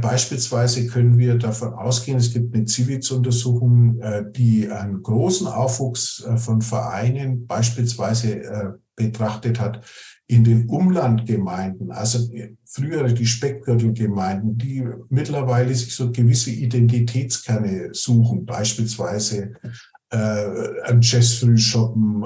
beispielsweise 0.00 0.86
können 0.86 1.18
wir 1.18 1.36
davon 1.36 1.74
ausgehen, 1.74 2.16
es 2.18 2.32
gibt 2.32 2.54
eine 2.54 2.64
Civics-Untersuchung, 2.64 4.00
äh, 4.00 4.22
die 4.30 4.70
einen 4.70 5.02
großen 5.02 5.48
Aufwuchs 5.48 6.24
von 6.36 6.62
Vereinen 6.62 7.48
beispielsweise 7.48 8.78
betrachtet 8.94 9.58
hat 9.58 9.84
in 10.32 10.44
den 10.44 10.66
Umlandgemeinden, 10.66 11.90
also 11.90 12.30
früher 12.64 13.04
die 13.04 13.26
Speckgürtelgemeinden, 13.26 14.56
die 14.56 14.82
mittlerweile 15.10 15.74
sich 15.74 15.94
so 15.94 16.10
gewisse 16.10 16.50
Identitätskerne 16.50 17.90
suchen, 17.92 18.46
beispielsweise 18.46 19.52
ein 20.10 21.00
Jazzfrühshoppen, 21.00 22.24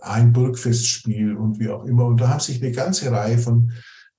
ein 0.00 0.32
Burgfestspiel 0.32 1.36
und 1.36 1.58
wie 1.60 1.68
auch 1.68 1.84
immer. 1.84 2.06
Und 2.06 2.18
da 2.18 2.28
haben 2.30 2.40
sich 2.40 2.62
eine 2.62 2.72
ganze 2.72 3.10
Reihe 3.10 3.36
von 3.36 3.70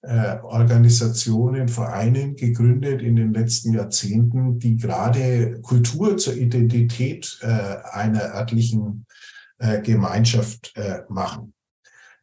äh, 0.04 0.38
Organisationen, 0.44 1.68
Vereinen 1.68 2.36
gegründet 2.36 3.02
in 3.02 3.16
den 3.16 3.34
letzten 3.34 3.74
Jahrzehnten, 3.74 4.60
die 4.60 4.78
gerade 4.78 5.60
Kultur 5.62 6.18
zur 6.18 6.36
Identität 6.36 7.40
äh, 7.42 7.48
einer 7.92 8.36
örtlichen 8.36 9.06
äh, 9.58 9.82
Gemeinschaft 9.82 10.72
äh, 10.76 11.02
machen. 11.10 11.54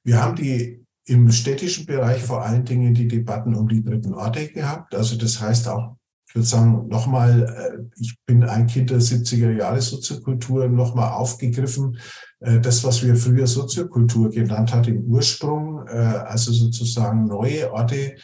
Wir 0.04 0.22
haben 0.22 0.36
die 0.36 0.83
im 1.06 1.30
städtischen 1.30 1.86
Bereich 1.86 2.22
vor 2.22 2.42
allen 2.42 2.64
Dingen 2.64 2.94
die 2.94 3.08
Debatten 3.08 3.54
um 3.54 3.68
die 3.68 3.82
dritten 3.82 4.14
Orte 4.14 4.48
gehabt. 4.48 4.94
Also 4.94 5.16
das 5.16 5.40
heißt 5.40 5.68
auch, 5.68 5.96
ich 6.34 6.38
würde 6.38 6.48
sagen, 6.48 6.88
nochmal, 6.88 7.42
äh, 7.42 8.00
ich 8.00 8.16
bin 8.26 8.42
ein 8.42 8.66
Kind 8.66 8.90
der 8.90 9.00
70er 9.00 9.52
Jahre 9.52 9.80
Soziokultur, 9.80 10.66
nochmal 10.66 11.12
aufgegriffen, 11.12 11.98
äh, 12.40 12.58
das, 12.58 12.82
was 12.82 13.04
wir 13.04 13.14
früher 13.14 13.46
Soziokultur 13.46 14.30
genannt 14.30 14.74
hat, 14.74 14.88
im 14.88 15.02
Ursprung, 15.04 15.86
äh, 15.86 15.92
also 15.92 16.52
sozusagen 16.52 17.26
neue 17.26 17.72
Orte, 17.72 18.16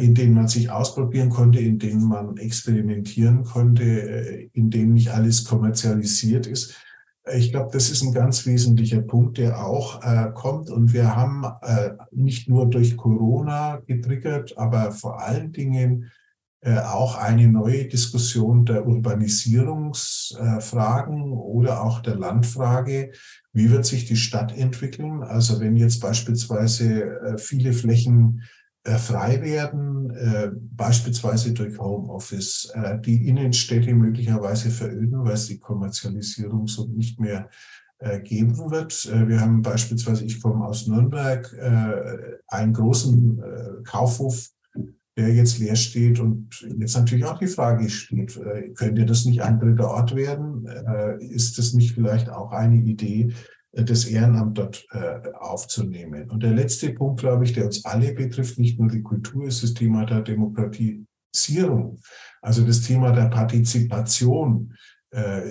in 0.00 0.12
denen 0.12 0.34
man 0.34 0.48
sich 0.48 0.70
ausprobieren 0.70 1.28
konnte, 1.28 1.60
in 1.60 1.78
denen 1.78 2.02
man 2.08 2.36
experimentieren 2.36 3.44
konnte, 3.44 3.84
in 4.52 4.70
denen 4.70 4.94
nicht 4.94 5.10
alles 5.10 5.44
kommerzialisiert 5.44 6.48
ist. 6.48 6.74
Ich 7.36 7.50
glaube, 7.50 7.70
das 7.72 7.90
ist 7.90 8.02
ein 8.02 8.12
ganz 8.12 8.46
wesentlicher 8.46 9.02
Punkt, 9.02 9.38
der 9.38 9.64
auch 9.64 10.02
äh, 10.02 10.30
kommt. 10.34 10.70
Und 10.70 10.92
wir 10.92 11.14
haben 11.14 11.44
äh, 11.62 11.90
nicht 12.10 12.48
nur 12.48 12.68
durch 12.68 12.96
Corona 12.96 13.80
getriggert, 13.86 14.56
aber 14.56 14.92
vor 14.92 15.20
allen 15.20 15.52
Dingen 15.52 16.10
äh, 16.60 16.80
auch 16.80 17.16
eine 17.16 17.46
neue 17.46 17.86
Diskussion 17.86 18.64
der 18.64 18.84
Urbanisierungsfragen 18.86 21.32
oder 21.32 21.84
auch 21.84 22.00
der 22.00 22.16
Landfrage. 22.16 23.12
Wie 23.52 23.70
wird 23.70 23.86
sich 23.86 24.06
die 24.06 24.16
Stadt 24.16 24.56
entwickeln? 24.56 25.22
Also 25.22 25.60
wenn 25.60 25.76
jetzt 25.76 26.00
beispielsweise 26.00 27.04
äh, 27.04 27.38
viele 27.38 27.72
Flächen 27.72 28.42
äh, 28.42 28.46
frei 28.96 29.42
werden, 29.42 30.12
beispielsweise 30.74 31.52
durch 31.52 31.78
Homeoffice, 31.78 32.72
die 33.04 33.28
Innenstädte 33.28 33.94
möglicherweise 33.94 34.70
veröden, 34.70 35.24
weil 35.24 35.34
es 35.34 35.46
die 35.46 35.58
Kommerzialisierung 35.58 36.66
so 36.66 36.86
nicht 36.86 37.20
mehr 37.20 37.50
geben 38.24 38.70
wird. 38.70 39.10
Wir 39.28 39.40
haben 39.40 39.60
beispielsweise, 39.60 40.24
ich 40.24 40.40
komme 40.40 40.64
aus 40.64 40.86
Nürnberg, 40.86 41.54
einen 42.48 42.72
großen 42.72 43.42
Kaufhof 43.84 44.48
der 45.18 45.34
jetzt 45.34 45.58
leer 45.58 45.74
steht 45.74 46.20
und 46.20 46.64
jetzt 46.78 46.96
natürlich 46.96 47.24
auch 47.24 47.38
die 47.38 47.48
Frage 47.48 47.90
steht, 47.90 48.36
äh, 48.36 48.68
könnte 48.68 49.04
das 49.04 49.24
nicht 49.24 49.42
ein 49.42 49.58
dritter 49.58 49.90
Ort 49.90 50.14
werden? 50.14 50.64
Äh, 50.66 51.24
ist 51.24 51.58
das 51.58 51.72
nicht 51.72 51.94
vielleicht 51.94 52.30
auch 52.30 52.52
eine 52.52 52.76
Idee, 52.76 53.22
äh, 53.22 53.32
das 53.84 54.04
Ehrenamt 54.04 54.58
dort 54.58 54.86
aufzunehmen? 55.38 56.30
Und 56.30 56.42
der 56.42 56.52
letzte 56.52 56.90
Punkt, 56.90 57.20
glaube 57.20 57.44
ich, 57.44 57.52
der 57.52 57.66
uns 57.66 57.84
alle 57.84 58.12
betrifft, 58.12 58.58
nicht 58.58 58.78
nur 58.78 58.88
die 58.88 59.02
Kultur, 59.02 59.46
ist 59.46 59.62
das 59.62 59.74
Thema 59.74 60.04
der 60.04 60.22
Demokratisierung. 60.22 61.98
Also 62.42 62.64
das 62.64 62.82
Thema 62.82 63.12
der 63.12 63.26
Partizipation 63.26 64.74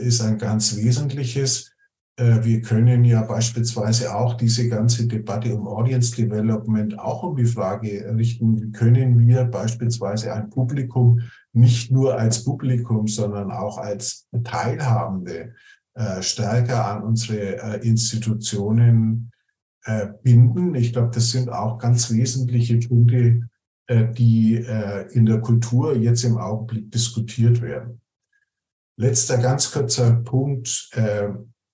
ist 0.02 0.22
ein 0.22 0.38
ganz 0.38 0.76
wesentliches. 0.76 1.72
Äh, 2.18 2.44
wir 2.44 2.62
können 2.62 3.06
ja 3.06 3.22
beispielsweise 3.22 4.16
auch 4.16 4.34
diese 4.34 4.68
ganze 4.68 5.08
Debatte 5.08 5.56
um 5.56 5.68
Audience 5.68 6.16
Development 6.16 7.00
auch 7.00 7.24
um 7.24 7.36
die 7.36 7.46
Frage 7.46 8.14
richten, 8.18 8.72
können 8.72 9.20
wir 9.20 9.46
beispielsweise 9.46 10.34
ein 10.34 10.50
Publikum 10.50 11.22
nicht 11.54 11.92
nur 11.92 12.18
als 12.18 12.44
Publikum, 12.44 13.08
sondern 13.08 13.52
auch 13.52 13.78
als 13.78 14.28
Teilhabende 14.44 15.54
äh, 15.98 16.22
stärker 16.22 16.86
an 16.86 17.04
unsere 17.04 17.58
äh, 17.58 17.88
Institutionen 17.88 19.32
binden. 20.22 20.76
Ich 20.76 20.92
glaube, 20.92 21.12
das 21.14 21.32
sind 21.32 21.50
auch 21.50 21.78
ganz 21.78 22.12
wesentliche 22.12 22.78
Punkte, 22.78 23.48
die 23.90 24.56
in 25.12 25.26
der 25.26 25.40
Kultur 25.40 25.96
jetzt 25.96 26.26
im 26.26 26.38
Augenblick 26.38 26.92
diskutiert 26.92 27.62
werden. 27.62 28.02
Letzter 28.98 29.38
ganz 29.38 29.72
kurzer 29.72 30.12
Punkt 30.12 30.92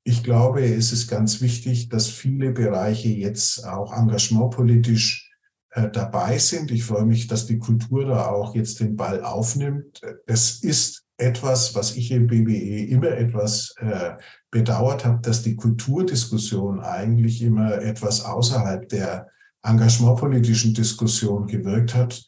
ich 0.03 0.23
glaube, 0.23 0.63
es 0.65 0.91
ist 0.91 1.07
ganz 1.07 1.41
wichtig, 1.41 1.89
dass 1.89 2.09
viele 2.09 2.51
Bereiche 2.51 3.09
jetzt 3.09 3.65
auch 3.65 3.93
engagementpolitisch 3.93 5.31
äh, 5.71 5.89
dabei 5.89 6.37
sind. 6.37 6.71
Ich 6.71 6.83
freue 6.83 7.05
mich, 7.05 7.27
dass 7.27 7.45
die 7.45 7.57
Kultur 7.57 8.05
da 8.05 8.27
auch 8.27 8.53
jetzt 8.53 8.81
den 8.81 8.97
Ball 8.97 9.23
aufnimmt. 9.23 10.01
Es 10.25 10.61
ist 10.61 11.02
etwas, 11.17 11.75
was 11.75 11.95
ich 11.95 12.11
im 12.11 12.27
BBE 12.27 12.85
immer 12.89 13.11
etwas 13.11 13.75
äh, 13.77 14.13
bedauert 14.51 15.05
habe, 15.05 15.21
dass 15.21 15.43
die 15.43 15.55
Kulturdiskussion 15.55 16.79
eigentlich 16.79 17.41
immer 17.41 17.81
etwas 17.81 18.25
außerhalb 18.25 18.89
der 18.89 19.27
engagementpolitischen 19.61 20.73
Diskussion 20.73 21.47
gewirkt 21.47 21.95
hat 21.95 22.25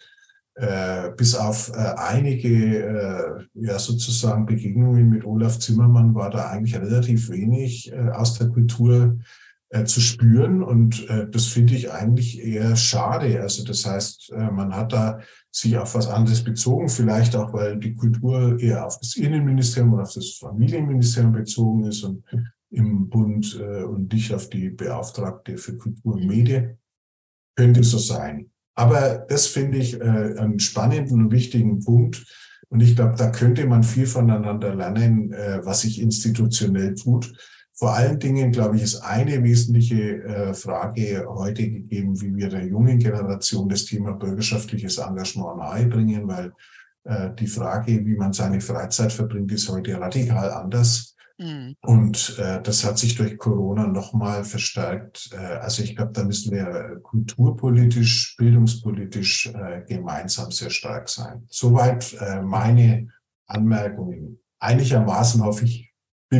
äh, 0.55 1.11
bis 1.17 1.35
auf 1.35 1.69
äh, 1.75 1.93
einige 1.97 2.79
äh, 2.79 3.45
ja 3.55 3.77
sozusagen 3.77 4.45
Begegnungen 4.45 5.09
mit 5.09 5.25
Olaf 5.25 5.59
Zimmermann 5.59 6.15
war 6.15 6.29
da 6.29 6.49
eigentlich 6.49 6.75
relativ 6.75 7.29
wenig 7.29 7.91
äh, 7.91 8.09
aus 8.09 8.37
der 8.37 8.47
Kultur 8.47 9.17
zu 9.85 10.01
spüren. 10.01 10.63
Und 10.63 11.09
äh, 11.09 11.27
das 11.29 11.45
finde 11.45 11.73
ich 11.73 11.91
eigentlich 11.91 12.41
eher 12.41 12.75
schade. 12.75 13.41
Also 13.41 13.63
das 13.63 13.85
heißt, 13.85 14.31
äh, 14.31 14.51
man 14.51 14.75
hat 14.75 14.93
da 14.93 15.19
sich 15.51 15.77
auf 15.77 15.95
was 15.95 16.07
anderes 16.07 16.43
bezogen, 16.43 16.89
vielleicht 16.89 17.35
auch, 17.35 17.53
weil 17.53 17.77
die 17.77 17.93
Kultur 17.93 18.59
eher 18.59 18.85
auf 18.85 18.99
das 18.99 19.15
Innenministerium 19.15 19.93
und 19.93 20.01
auf 20.01 20.13
das 20.13 20.37
Familienministerium 20.39 21.31
bezogen 21.31 21.85
ist 21.85 22.03
und 22.03 22.23
im 22.71 23.09
Bund 23.09 23.59
äh, 23.59 23.83
und 23.83 24.11
nicht 24.11 24.33
auf 24.33 24.49
die 24.49 24.69
Beauftragte 24.69 25.57
für 25.57 25.77
Kultur 25.77 26.15
und. 26.15 26.27
Medien. 26.27 26.77
Könnte 27.57 27.83
so 27.83 27.97
sein. 27.97 28.51
Aber 28.75 29.25
das 29.29 29.47
finde 29.47 29.77
ich 29.77 29.99
äh, 29.99 30.03
einen 30.03 30.59
spannenden 30.59 31.23
und 31.23 31.31
wichtigen 31.31 31.79
Punkt. 31.79 32.25
Und 32.67 32.81
ich 32.81 32.95
glaube, 32.95 33.15
da 33.15 33.31
könnte 33.31 33.65
man 33.65 33.83
viel 33.83 34.05
voneinander 34.05 34.75
lernen, 34.75 35.31
äh, 35.31 35.61
was 35.63 35.81
sich 35.81 36.01
institutionell 36.01 36.95
tut. 36.95 37.31
Vor 37.77 37.93
allen 37.93 38.19
Dingen, 38.19 38.51
glaube 38.51 38.77
ich, 38.77 38.83
ist 38.83 39.01
eine 39.01 39.43
wesentliche 39.43 40.23
äh, 40.23 40.53
Frage 40.53 41.25
heute 41.27 41.69
gegeben, 41.69 42.19
wie 42.21 42.35
wir 42.35 42.49
der 42.49 42.65
jungen 42.65 42.99
Generation 42.99 43.67
das 43.67 43.85
Thema 43.85 44.13
bürgerschaftliches 44.13 44.97
Engagement 44.97 45.57
nahebringen, 45.57 46.27
weil 46.27 46.53
äh, 47.03 47.31
die 47.37 47.47
Frage, 47.47 48.05
wie 48.05 48.15
man 48.15 48.33
seine 48.33 48.61
Freizeit 48.61 49.11
verbringt, 49.11 49.51
ist 49.51 49.69
heute 49.69 49.99
radikal 49.99 50.51
anders 50.51 51.15
Mhm. 51.37 51.75
Und 51.81 52.37
äh, 52.39 52.61
das 52.61 52.85
hat 52.85 52.97
sich 52.97 53.15
durch 53.15 53.37
Corona 53.37 53.87
nochmal 53.87 54.43
verstärkt. 54.43 55.29
Äh, 55.33 55.37
also 55.37 55.83
ich 55.83 55.95
glaube, 55.95 56.13
da 56.13 56.23
müssen 56.23 56.51
wir 56.51 56.99
kulturpolitisch, 57.03 58.35
bildungspolitisch 58.37 59.47
äh, 59.47 59.81
gemeinsam 59.87 60.51
sehr 60.51 60.69
stark 60.69 61.09
sein. 61.09 61.45
Soweit 61.49 62.13
äh, 62.21 62.41
meine 62.41 63.09
Anmerkungen. 63.47 64.39
Einigermaßen 64.59 65.43
hoffe 65.43 65.65
ich. 65.65 65.93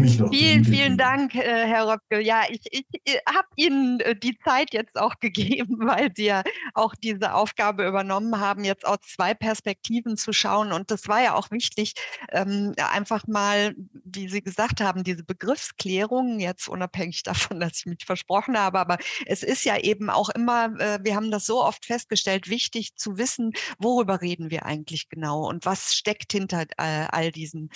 Vielen, 0.04 0.66
vielen 0.66 0.98
Dank, 0.98 1.36
äh, 1.36 1.66
Herr 1.68 1.88
Röpke. 1.88 2.20
Ja, 2.20 2.44
ich, 2.50 2.62
ich, 2.72 2.86
ich 2.92 3.20
habe 3.28 3.48
Ihnen 3.56 4.00
äh, 4.02 4.16
die 4.16 4.38
Zeit 4.40 4.74
jetzt 4.74 4.96
auch 4.98 5.16
gegeben, 5.20 5.78
weil 5.80 6.12
Sie 6.16 6.26
ja 6.26 6.44
auch 6.74 6.96
diese 6.96 7.34
Aufgabe 7.34 7.88
übernommen 7.88 8.40
haben, 8.40 8.64
jetzt 8.64 8.86
aus 8.86 8.98
zwei 9.02 9.34
Perspektiven 9.34 10.18
zu 10.18 10.34
schauen. 10.34 10.72
Und 10.72 10.92
das 10.92 11.08
war 11.08 11.22
ja 11.22 11.36
auch 11.36 11.52
wichtig, 11.52 11.94
ähm, 12.32 12.74
einfach 12.78 13.28
mal, 13.28 13.76
wie 14.04 14.28
Sie 14.28 14.42
gesagt 14.42 14.82
haben, 14.82 15.04
diese 15.04 15.24
Begriffsklärung, 15.24 16.40
jetzt 16.40 16.68
unabhängig 16.68 17.24
davon, 17.24 17.60
dass 17.60 17.80
ich 17.80 17.86
mich 17.86 18.06
versprochen 18.06 18.58
habe, 18.58 18.80
aber 18.80 18.98
es 19.26 19.44
ist 19.44 19.64
ja 19.66 19.78
eben 19.78 20.10
auch 20.10 20.30
immer, 20.30 20.80
äh, 20.80 21.00
wir 21.04 21.16
haben 21.16 21.32
das 21.32 21.46
so 21.46 21.64
oft 21.64 21.86
festgestellt, 21.86 22.50
wichtig 22.50 22.96
zu 22.96 23.18
wissen, 23.18 23.54
worüber 23.80 24.22
reden 24.22 24.52
wir 24.52 24.66
eigentlich 24.66 25.10
genau 25.10 25.48
und 25.48 25.66
was 25.66 25.94
steckt 25.94 26.32
hinter 26.32 26.66
all 26.78 27.32
diesen 27.32 27.70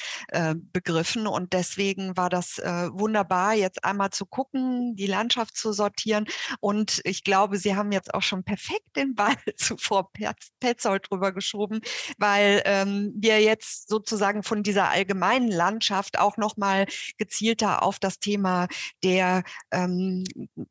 Begriffen. 0.73 1.27
Und 1.27 1.53
deswegen 1.53 2.08
war 2.17 2.29
das 2.29 2.57
äh, 2.59 2.89
wunderbar, 2.91 3.53
jetzt 3.53 3.83
einmal 3.83 4.09
zu 4.11 4.25
gucken, 4.25 4.95
die 4.95 5.07
Landschaft 5.07 5.57
zu 5.57 5.73
sortieren. 5.73 6.25
Und 6.59 7.01
ich 7.03 7.23
glaube, 7.23 7.57
Sie 7.57 7.75
haben 7.75 7.91
jetzt 7.91 8.13
auch 8.13 8.21
schon 8.21 8.43
perfekt 8.43 8.95
den 8.95 9.15
Ball 9.15 9.35
zu 9.57 9.77
Frau 9.77 10.09
Petzold 10.59 11.07
drüber 11.09 11.31
geschoben, 11.31 11.81
weil 12.17 12.61
ähm, 12.65 13.13
wir 13.15 13.41
jetzt 13.41 13.89
sozusagen 13.89 14.43
von 14.43 14.63
dieser 14.63 14.89
allgemeinen 14.89 15.49
Landschaft 15.49 16.19
auch 16.19 16.37
nochmal 16.37 16.85
gezielter 17.17 17.83
auf 17.83 17.99
das 17.99 18.19
Thema 18.19 18.67
der 19.03 19.43
ähm, 19.71 20.23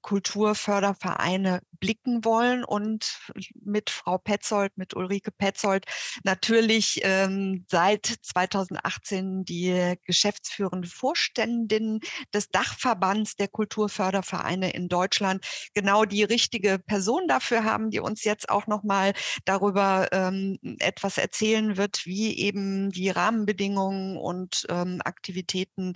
Kulturfördervereine 0.02 1.60
blicken 1.80 2.24
wollen 2.24 2.64
und 2.64 3.20
mit 3.54 3.90
Frau 3.90 4.18
Petzold, 4.18 4.76
mit 4.76 4.94
Ulrike 4.94 5.30
Petzold 5.30 5.84
natürlich 6.24 7.00
ähm, 7.04 7.64
seit 7.68 8.06
2018 8.22 9.44
die 9.44 9.94
geschäftsführende 10.04 10.88
Vorständin 11.18 12.00
des 12.32 12.48
Dachverbands 12.50 13.34
der 13.36 13.48
Kulturfördervereine 13.48 14.70
in 14.70 14.88
Deutschland 14.88 15.44
genau 15.74 16.04
die 16.04 16.22
richtige 16.22 16.78
Person 16.78 17.26
dafür 17.26 17.64
haben, 17.64 17.90
die 17.90 18.00
uns 18.00 18.24
jetzt 18.24 18.48
auch 18.48 18.66
noch 18.66 18.84
mal 18.84 19.12
darüber 19.44 20.08
ähm, 20.12 20.58
etwas 20.78 21.18
erzählen 21.18 21.76
wird, 21.76 22.06
wie 22.06 22.38
eben 22.38 22.90
die 22.90 23.10
Rahmenbedingungen 23.10 24.16
und 24.16 24.64
ähm, 24.68 25.00
Aktivitäten 25.04 25.94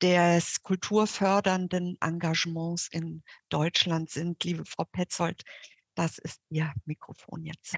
des 0.00 0.62
kulturfördernden 0.62 1.96
Engagements 2.00 2.88
in 2.90 3.22
Deutschland 3.48 4.10
sind. 4.10 4.42
Liebe 4.44 4.64
Frau 4.64 4.84
Petzold, 4.84 5.42
das 5.96 6.18
ist 6.18 6.40
Ihr 6.48 6.72
Mikrofon 6.84 7.44
jetzt. 7.44 7.74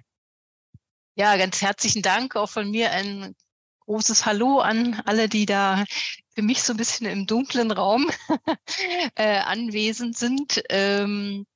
Ja, 1.15 1.37
ganz 1.37 1.61
herzlichen 1.63 2.03
Dank 2.03 2.37
auch 2.37 2.51
von 2.51 2.71
mir 2.71 2.91
ein 2.91 3.35
großes 3.81 4.25
Hallo 4.25 4.61
an 4.61 5.01
alle, 5.05 5.29
die 5.29 5.47
da 5.47 5.85
für 6.35 6.43
mich 6.43 6.63
so 6.63 6.73
ein 6.73 6.77
bisschen 6.77 7.07
im 7.07 7.27
dunklen 7.27 7.71
Raum 7.71 8.11
äh, 9.17 9.39
anwesend 9.39 10.17
sind. 10.17 10.63
Ähm, 10.71 11.47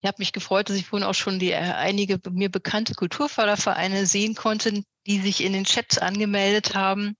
ich 0.00 0.08
habe 0.08 0.16
mich 0.18 0.32
gefreut, 0.32 0.68
dass 0.68 0.76
ich 0.76 0.86
vorhin 0.86 1.06
auch 1.06 1.14
schon 1.14 1.38
die 1.38 1.52
äh, 1.52 1.56
einige 1.56 2.20
mir 2.30 2.50
bekannte 2.50 2.94
Kulturfördervereine 2.94 4.06
sehen 4.06 4.34
konnte, 4.34 4.84
die 5.06 5.20
sich 5.20 5.42
in 5.42 5.52
den 5.52 5.64
Chats 5.64 5.98
angemeldet 5.98 6.74
haben. 6.74 7.16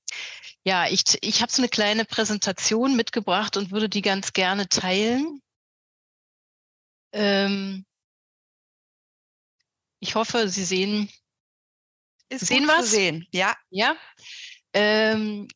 Ja, 0.65 0.88
ich, 0.88 1.05
ich 1.23 1.43
habe 1.43 1.51
so 1.51 1.62
eine 1.62 1.69
kleine 1.69 2.05
Präsentation 2.05 2.97
mitgebracht 2.97 3.57
und 3.57 3.73
würde 3.73 3.88
die 3.88 4.03
ganz 4.03 4.33
gerne 4.33 4.69
teilen. 4.69 5.41
Ähm, 7.12 7.85
ich 10.01 10.15
hoffe, 10.15 10.49
Sie 10.49 10.65
sehen, 10.65 11.09
Ist 12.29 12.47
sehen 12.47 12.67
was? 12.67 12.91
Sehen. 12.91 13.27
Ja. 13.33 13.55
Ja. 13.71 13.97
Ähm, 14.73 15.49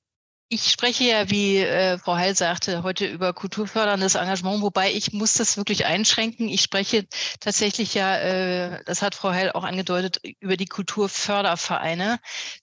ich 0.49 0.71
spreche 0.71 1.05
ja, 1.05 1.29
wie 1.29 1.59
äh, 1.59 1.99
Frau 1.99 2.15
Heil 2.15 2.37
sagte, 2.37 2.85
heute 2.85 3.07
über 3.07 3.33
kulturförderndes 3.33 4.15
Engagement, 4.15 4.63
wobei 4.63 4.93
ich 4.93 5.13
muss 5.13 5.35
das 5.35 5.57
wirklich 5.57 5.87
einschränken. 5.87 6.49
Ich 6.49 6.63
spreche 6.63 7.07
tatsächlich 7.41 7.95
ja, 7.95 8.17
äh, 8.19 8.85
das 8.85 9.03
hat 9.03 9.17
Frau 9.17 9.31
Heil 9.31 9.51
auch 9.53 9.65
angedeutet, 9.65 10.21
über 10.39 10.57
die 10.57 10.67
Kulturfördervereine. 10.67 12.21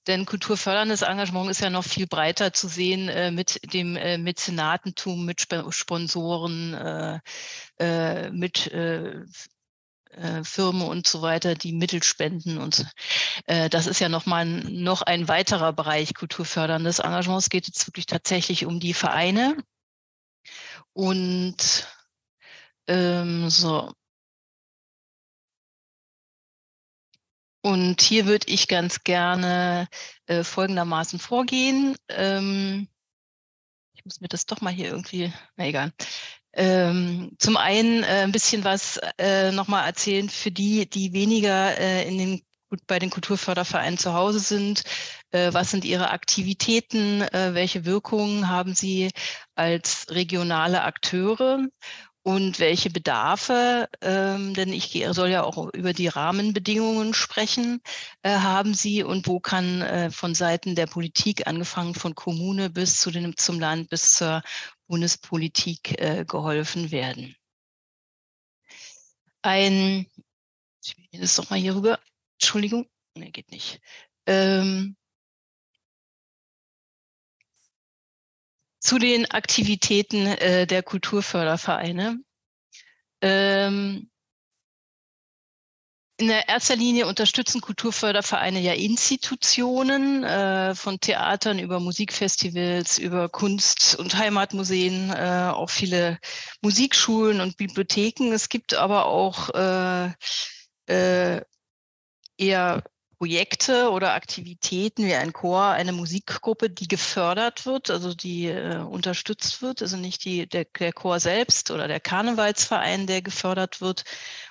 Denn 0.08 0.26
kulturförderndes 0.26 1.02
Engagement 1.02 1.50
ist 1.52 1.60
ja 1.60 1.70
noch 1.70 1.84
viel 1.84 2.08
breiter 2.08 2.54
zu 2.54 2.70
sehen 2.70 3.10
äh, 3.10 3.32
mit 3.32 3.60
dem 3.74 3.98
äh, 3.98 4.18
Mäzenatentum, 4.18 5.26
mit 5.26 5.42
Sp 5.44 5.68
Sponsoren, 5.72 6.74
äh, 6.74 7.20
äh, 7.80 8.30
mit 8.32 8.68
äh, 8.72 9.26
äh, 10.18 10.44
Firmen 10.44 10.84
und 10.84 11.08
so 11.08 11.22
weiter, 11.22 11.56
die 11.56 11.74
Mittel 11.74 12.04
spenden. 12.04 12.58
Und 12.58 12.86
äh, 13.46 13.70
das 13.70 13.88
ist 13.88 14.00
ja 14.00 14.10
nochmal 14.10 14.46
noch 14.46 15.02
ein 15.02 15.28
weiterer 15.28 15.74
Bereich 15.74 16.14
kulturförderndes 16.14 17.00
Engagement. 17.00 17.42
Es 17.42 17.50
geht 17.50 17.68
jetzt 17.68 17.88
wirklich 17.88 18.06
tatsächlich 18.06 18.66
um 18.66 18.80
die 18.80 18.94
Vereine. 18.94 19.58
Und 20.94 21.88
ähm, 22.88 23.50
so. 23.50 23.92
Und 27.66 28.02
hier 28.02 28.26
würde 28.26 28.48
ich 28.50 28.68
ganz 28.68 29.04
gerne 29.04 29.88
äh, 30.26 30.44
folgendermaßen 30.44 31.18
vorgehen. 31.18 31.96
Ähm, 32.10 32.90
ich 33.94 34.04
muss 34.04 34.20
mir 34.20 34.28
das 34.28 34.46
doch 34.46 34.60
mal 34.60 34.74
hier 34.74 34.88
irgendwie, 34.88 35.32
na 35.56 35.66
egal. 35.66 35.94
Ähm, 36.56 37.36
zum 37.40 37.58
einen 37.58 38.04
äh, 38.04 38.24
ein 38.24 38.32
bisschen 38.32 38.64
was 38.64 39.00
äh, 39.18 39.52
nochmal 39.52 39.88
erzählen 39.88 40.30
für 40.30 40.52
die, 40.52 40.88
die 40.88 41.12
weniger 41.12 41.78
äh, 41.80 42.08
in 42.08 42.18
den, 42.20 42.42
bei 42.86 43.00
den 43.00 43.10
Kulturfördervereinen 43.10 43.98
zu 43.98 44.14
Hause 44.14 44.40
sind. 44.40 44.84
Äh, 45.32 45.52
was 45.54 45.72
sind 45.72 45.84
ihre 45.84 46.12
Aktivitäten? 46.12 47.22
Äh, 47.22 47.56
welche 47.56 47.86
Wirkungen 47.86 48.50
haben 48.50 48.76
sie 48.76 49.10
als 49.56 50.08
regionale 50.12 50.84
Akteure? 50.84 51.68
Und 52.26 52.60
welche 52.60 52.90
Bedarfe, 52.90 53.90
ähm, 54.02 54.54
denn 54.54 54.72
ich 54.72 55.06
soll 55.10 55.28
ja 55.28 55.44
auch 55.44 55.74
über 55.74 55.92
die 55.92 56.08
Rahmenbedingungen 56.08 57.14
sprechen, 57.14 57.82
äh, 58.22 58.38
haben 58.38 58.74
Sie 58.74 59.04
und 59.04 59.28
wo 59.28 59.42
kann 59.42 60.10
von 60.10 60.34
Seiten 60.34 60.76
der 60.76 60.86
Politik, 60.88 61.48
angefangen 61.48 61.96
von 61.96 62.16
Kommune 62.16 62.70
bis 62.70 63.02
zu 63.02 63.12
den, 63.12 63.36
zum 63.36 63.60
Land, 63.60 63.90
bis 63.90 64.14
zur 64.14 64.42
Bundespolitik 64.94 66.00
äh, 66.00 66.24
geholfen 66.24 66.92
werden. 66.92 67.36
Ein, 69.42 70.06
ich 70.84 70.96
will 71.12 71.20
das 71.20 71.36
doch 71.36 71.50
mal 71.50 71.58
hier 71.58 71.76
rüber, 71.76 72.00
Entschuldigung, 72.34 72.88
ne, 73.18 73.32
geht 73.32 73.50
nicht. 73.50 73.82
Ähm, 74.28 74.96
zu 78.80 79.00
den 79.00 79.26
Aktivitäten 79.32 80.28
äh, 80.28 80.68
der 80.68 80.84
Kulturfördervereine. 80.84 82.24
Ähm, 83.22 84.12
in 86.18 86.30
erster 86.30 86.76
Linie 86.76 87.08
unterstützen 87.08 87.60
Kulturfördervereine 87.62 88.60
ja 88.60 88.74
Institutionen 88.74 90.24
äh, 90.24 90.76
von 90.76 91.00
Theatern 91.00 91.60
über 91.60 91.80
Musikfestivals, 91.80 93.00
über 93.00 93.30
Kunst- 93.30 93.96
und 93.96 94.18
Heimatmuseen, 94.18 95.10
äh, 95.10 95.50
auch 95.52 95.70
viele 95.70 96.20
Musikschulen 96.62 97.42
und 97.42 97.58
Bibliotheken. 97.58 98.32
Es 98.32 98.50
gibt 98.50 98.76
aber 98.76 99.06
auch 99.06 99.50
äh, 99.56 100.12
äh 100.88 101.42
eher 102.38 102.84
Projekte 103.24 103.90
oder 103.90 104.16
Aktivitäten 104.16 105.06
wie 105.06 105.14
ein 105.14 105.32
Chor, 105.32 105.68
eine 105.68 105.94
Musikgruppe, 105.94 106.70
die 106.70 106.90
gefördert 106.90 107.66
wird, 107.66 107.90
also 107.90 108.14
die 108.14 108.48
äh, 108.48 108.80
unterstützt 108.80 109.62
wird, 109.62 109.82
also 109.82 109.96
nicht 109.96 110.26
die, 110.26 110.46
der, 110.46 110.66
der 110.66 110.92
Chor 110.92 111.22
selbst 111.22 111.72
oder 111.72 111.88
der 111.88 112.02
Karnevalsverein, 112.02 113.08
der 113.08 113.22
gefördert 113.22 113.80
wird 113.80 114.04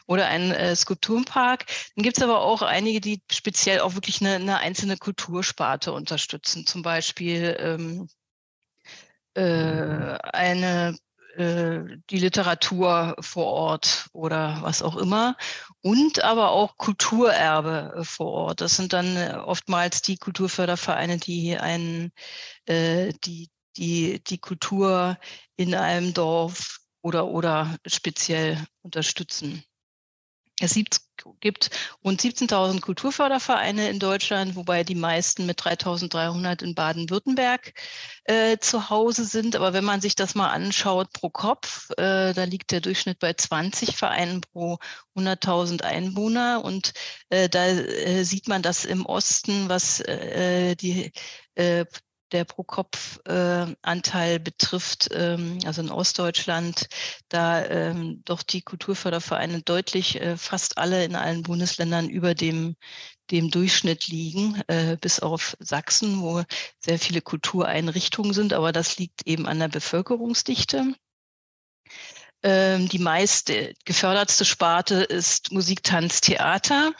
oder 0.06 0.26
ein 0.26 0.52
äh, 0.52 0.74
Skulpturenpark. 0.76 1.66
Dann 1.96 2.02
gibt 2.02 2.16
es 2.16 2.22
aber 2.22 2.40
auch 2.40 2.62
einige, 2.62 3.00
die 3.00 3.22
speziell 3.30 3.80
auch 3.80 3.94
wirklich 3.94 4.20
eine, 4.20 4.36
eine 4.36 4.58
einzelne 4.58 4.96
Kultursparte 4.96 5.92
unterstützen, 5.92 6.66
zum 6.66 6.82
Beispiel 6.82 7.56
ähm, 7.58 8.08
äh, 9.34 10.18
eine 10.32 10.96
äh, 11.36 11.96
die 12.10 12.18
Literatur 12.18 13.16
vor 13.20 13.46
Ort 13.46 14.08
oder 14.12 14.58
was 14.60 14.82
auch 14.82 14.96
immer 14.96 15.36
und 15.80 16.22
aber 16.22 16.50
auch 16.50 16.76
Kulturerbe 16.76 17.94
äh, 17.96 18.04
vor 18.04 18.32
Ort. 18.32 18.60
Das 18.60 18.76
sind 18.76 18.92
dann 18.92 19.16
äh, 19.16 19.38
oftmals 19.42 20.02
die 20.02 20.16
Kulturfördervereine, 20.18 21.18
die 21.18 21.56
einen, 21.56 22.12
die, 22.68 23.50
die, 23.76 24.22
die 24.24 24.38
Kultur 24.38 25.18
in 25.56 25.74
einem 25.74 26.14
Dorf 26.14 26.80
oder, 27.02 27.26
oder 27.26 27.76
speziell 27.86 28.64
unterstützen. 28.82 29.64
Es 30.60 30.74
gibt, 31.40 31.70
rund 32.04 32.20
17.000 32.20 32.80
Kulturfördervereine 32.80 33.88
in 33.88 33.98
Deutschland, 33.98 34.54
wobei 34.54 34.84
die 34.84 34.94
meisten 34.94 35.46
mit 35.46 35.60
3.300 35.60 36.62
in 36.62 36.74
Baden-Württemberg 36.74 37.72
äh, 38.24 38.58
zu 38.58 38.90
Hause 38.90 39.24
sind. 39.24 39.56
Aber 39.56 39.72
wenn 39.72 39.84
man 39.84 40.00
sich 40.00 40.14
das 40.14 40.34
mal 40.34 40.50
anschaut 40.50 41.12
pro 41.12 41.30
Kopf, 41.30 41.90
äh, 41.96 42.32
da 42.32 42.44
liegt 42.44 42.70
der 42.70 42.80
Durchschnitt 42.80 43.18
bei 43.18 43.32
20 43.32 43.96
Vereinen 43.96 44.42
pro 44.42 44.78
100.000 45.16 45.82
Einwohner. 45.82 46.64
Und 46.64 46.92
äh, 47.30 47.48
da 47.48 47.66
äh, 47.66 48.24
sieht 48.24 48.46
man, 48.48 48.62
dass 48.62 48.84
im 48.84 49.06
Osten, 49.06 49.68
was 49.68 50.00
äh, 50.00 50.76
die 50.76 51.12
äh, 51.54 51.84
der 52.32 52.44
Pro-Kopf-Anteil 52.44 54.34
äh, 54.36 54.38
betrifft, 54.38 55.08
ähm, 55.12 55.58
also 55.64 55.82
in 55.82 55.90
Ostdeutschland, 55.90 56.88
da 57.28 57.64
ähm, 57.64 58.22
doch 58.24 58.42
die 58.42 58.62
Kulturfördervereine 58.62 59.62
deutlich 59.62 60.20
äh, 60.20 60.36
fast 60.36 60.78
alle 60.78 61.04
in 61.04 61.14
allen 61.14 61.42
Bundesländern 61.42 62.08
über 62.08 62.34
dem, 62.34 62.76
dem 63.30 63.50
Durchschnitt 63.50 64.08
liegen, 64.08 64.60
äh, 64.66 64.96
bis 65.00 65.20
auf 65.20 65.56
Sachsen, 65.60 66.20
wo 66.20 66.42
sehr 66.80 66.98
viele 66.98 67.20
Kultureinrichtungen 67.20 68.32
sind, 68.32 68.52
aber 68.52 68.72
das 68.72 68.98
liegt 68.98 69.26
eben 69.26 69.46
an 69.46 69.58
der 69.58 69.68
Bevölkerungsdichte. 69.68 70.94
Ähm, 72.42 72.88
die 72.88 72.98
meiste 72.98 73.74
gefördertste 73.84 74.44
Sparte 74.44 74.96
ist 75.04 75.52
Musik, 75.52 75.82
Tanz, 75.84 76.20
Theater 76.20 76.92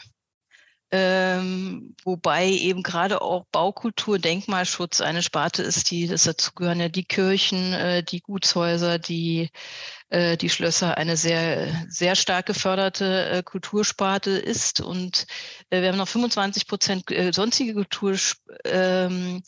ähm, 0.95 1.95
wobei 2.03 2.49
eben 2.49 2.83
gerade 2.83 3.23
auch 3.23 3.45
Baukultur, 3.51 4.19
Denkmalschutz 4.19 5.01
eine 5.01 5.23
Sparte 5.23 5.63
ist, 5.63 5.89
die 5.89 6.05
das 6.05 6.25
dazu 6.25 6.51
gehören 6.53 6.79
ja 6.79 6.87
die 6.87 7.03
Kirchen, 7.03 7.73
äh, 7.73 8.03
die 8.03 8.21
Gutshäuser, 8.21 8.99
die 8.99 9.49
äh, 10.09 10.37
die 10.37 10.49
Schlösser 10.49 10.95
eine 10.95 11.17
sehr 11.17 11.87
sehr 11.89 12.15
stark 12.15 12.45
geförderte 12.45 13.27
äh, 13.27 13.41
Kultursparte 13.41 14.29
ist 14.29 14.81
und 14.81 15.25
äh, 15.71 15.81
wir 15.81 15.89
haben 15.89 15.97
noch 15.97 16.07
25 16.07 16.67
Prozent 16.67 17.09
äh, 17.09 17.31
sonstige 17.33 17.73
Kulturpflege. 17.73 18.37
Ähm, 18.65 19.41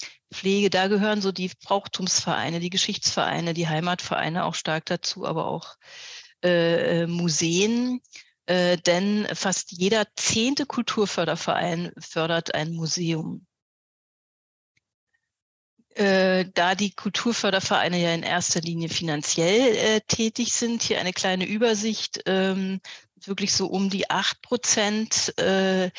da 0.72 0.88
gehören 0.88 1.22
so 1.22 1.32
die 1.32 1.52
Brauchtumsvereine, 1.64 2.60
die 2.60 2.72
Geschichtsvereine, 2.72 3.54
die 3.54 3.68
Heimatvereine 3.68 4.46
auch 4.46 4.56
stark 4.56 4.86
dazu, 4.88 5.28
aber 5.28 5.46
auch 5.46 5.76
äh, 6.42 7.06
Museen 7.06 8.02
äh, 8.48 8.78
denn 8.78 9.28
fast 9.34 9.72
jeder 9.72 10.06
zehnte 10.16 10.66
Kulturförderverein 10.66 11.92
fördert 12.00 12.54
ein 12.54 12.74
Museum. 12.74 13.46
Äh, 15.96 16.46
da 16.54 16.76
die 16.76 16.92
Kulturfördervereine 16.92 17.98
ja 17.98 18.14
in 18.14 18.24
erster 18.24 18.60
Linie 18.60 18.90
finanziell 18.90 19.76
äh, 19.78 20.02
tätig 20.02 20.52
sind, 20.52 20.84
hier 20.84 21.00
eine 21.00 21.14
kleine 21.14 21.46
Übersicht, 21.46 22.22
ähm, 22.26 22.82
wirklich 23.24 23.54
so 23.54 23.68
um 23.68 23.90
die 23.90 24.10
acht 24.10 24.42
Prozent, 24.42 25.38
äh, 25.40 25.92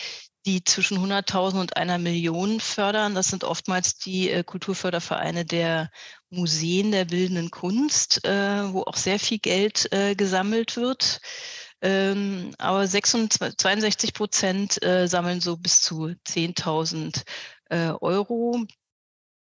die 0.45 0.63
zwischen 0.65 0.99
100.000 0.99 1.59
und 1.59 1.77
einer 1.79 1.97
Million 1.97 2.61
fördern. 2.61 3.15
Das 3.15 3.29
sind 3.29 3.43
oftmals 3.43 3.97
die 3.97 4.45
Kulturfördervereine 4.45 5.45
der 5.47 5.91
Museen 6.31 6.93
der 6.93 7.07
bildenden 7.07 7.51
Kunst, 7.51 8.21
wo 8.23 8.83
auch 8.83 8.97
sehr 8.97 9.19
viel 9.19 9.41
Geld 9.41 9.91
gesammelt 10.17 10.77
wird. 10.77 11.21
Ähm, 11.83 12.55
aber 12.59 12.87
66, 12.87 13.57
62 13.59 14.15
Prozent 14.15 14.83
äh, 14.83 15.07
sammeln 15.09 15.41
so 15.41 15.57
bis 15.57 15.81
zu 15.81 16.15
10.000 16.27 17.23
äh, 17.71 17.91
Euro. 18.01 18.65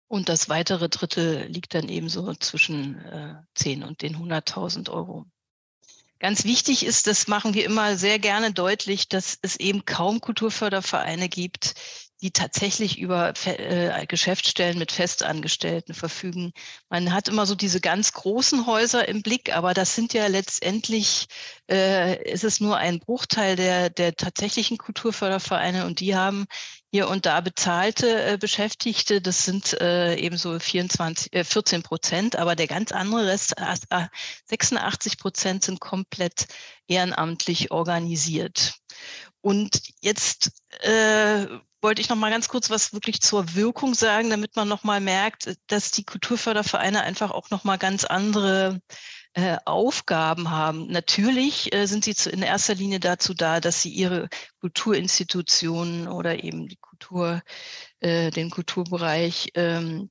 Und 0.08 0.28
das 0.28 0.50
weitere 0.50 0.90
Drittel 0.90 1.46
liegt 1.48 1.76
dann 1.76 1.88
eben 1.88 2.10
so 2.10 2.34
zwischen 2.34 3.00
äh, 3.06 3.36
10 3.56 3.84
und 3.84 4.02
den 4.02 4.18
100.000 4.18 4.90
Euro. 4.90 5.26
Ganz 6.20 6.44
wichtig 6.44 6.86
ist, 6.86 7.08
das 7.08 7.28
machen 7.28 7.54
wir 7.54 7.64
immer 7.64 7.96
sehr 7.96 8.20
gerne 8.20 8.52
deutlich, 8.52 9.08
dass 9.08 9.38
es 9.42 9.56
eben 9.56 9.86
kaum 9.86 10.20
Kulturfördervereine 10.20 11.30
gibt, 11.30 11.76
die 12.22 12.32
tatsächlich 12.32 13.00
über 13.00 13.34
äh, 13.46 14.06
Geschäftsstellen 14.06 14.78
mit 14.78 14.92
Festangestellten 14.92 15.94
verfügen. 15.94 16.52
Man 16.90 17.14
hat 17.14 17.28
immer 17.28 17.46
so 17.46 17.56
diese 17.56 17.80
ganz 17.80 18.12
großen 18.12 18.66
Häuser 18.66 19.08
im 19.08 19.22
Blick, 19.22 19.56
aber 19.56 19.74
das 19.74 19.96
sind 19.96 20.14
ja 20.14 20.28
letztendlich, 20.28 21.28
äh, 21.70 22.22
ist 22.30 22.44
es 22.44 22.60
nur 22.60 22.78
ein 22.78 23.00
Bruchteil 23.00 23.56
der, 23.56 23.90
der 23.90 24.16
tatsächlichen 24.16 24.78
Kulturfördervereine 24.78 25.86
und 25.86 26.02
die 26.02 26.16
haben 26.16 26.46
hier 26.92 27.08
und 27.08 27.26
da 27.26 27.40
bezahlte 27.40 28.24
äh, 28.24 28.38
Beschäftigte, 28.38 29.22
das 29.22 29.46
sind 29.46 29.80
äh, 29.80 30.16
eben 30.16 30.38
so 30.38 30.60
24, 30.60 31.34
äh, 31.34 31.44
14 31.44 31.84
Prozent, 31.84 32.36
aber 32.36 32.56
der 32.56 32.68
ganz 32.68 32.92
andere 32.92 33.28
Rest, 33.28 33.54
86 34.46 35.20
Prozent 35.20 35.64
sind 35.64 35.80
komplett 35.80 36.48
ehrenamtlich 36.88 37.72
organisiert. 37.72 38.74
Und 39.42 39.82
jetzt 40.02 40.52
äh, 40.82 41.46
wollte 41.82 42.02
ich 42.02 42.10
noch 42.10 42.18
mal 42.18 42.30
ganz 42.30 42.50
kurz 42.50 42.70
was 42.70 42.94
wirklich 42.94 43.22
zur 43.22 43.56
Wirkung 43.56 43.94
sagen, 43.94 44.30
damit 44.30 44.56
man 44.56 44.68
noch 44.68 44.84
mal 44.84 45.00
merkt, 45.00 45.56
dass 45.68 45.92
die 45.92 46.04
Kulturfördervereine 46.04 47.02
einfach 47.02 47.32
auch 47.32 47.50
noch 47.50 47.64
mal 47.64 47.78
ganz 47.78 48.04
andere 48.04 48.82
äh, 49.34 49.58
Aufgaben 49.66 50.50
haben. 50.50 50.88
Natürlich 50.88 51.74
äh, 51.74 51.86
sind 51.86 52.04
sie 52.04 52.16
in 52.30 52.42
erster 52.42 52.76
Linie 52.76 53.00
dazu 53.00 53.34
da, 53.34 53.60
dass 53.60 53.82
sie 53.82 53.90
ihre 53.90 54.28
Kulturinstitutionen 54.60 56.08
oder 56.08 56.44
eben 56.44 56.68
die 56.68 56.78
Kultur, 56.78 57.42
äh, 58.00 58.32
den 58.32 58.50
Kulturbereich 58.50 59.52
ähm, 59.54 60.10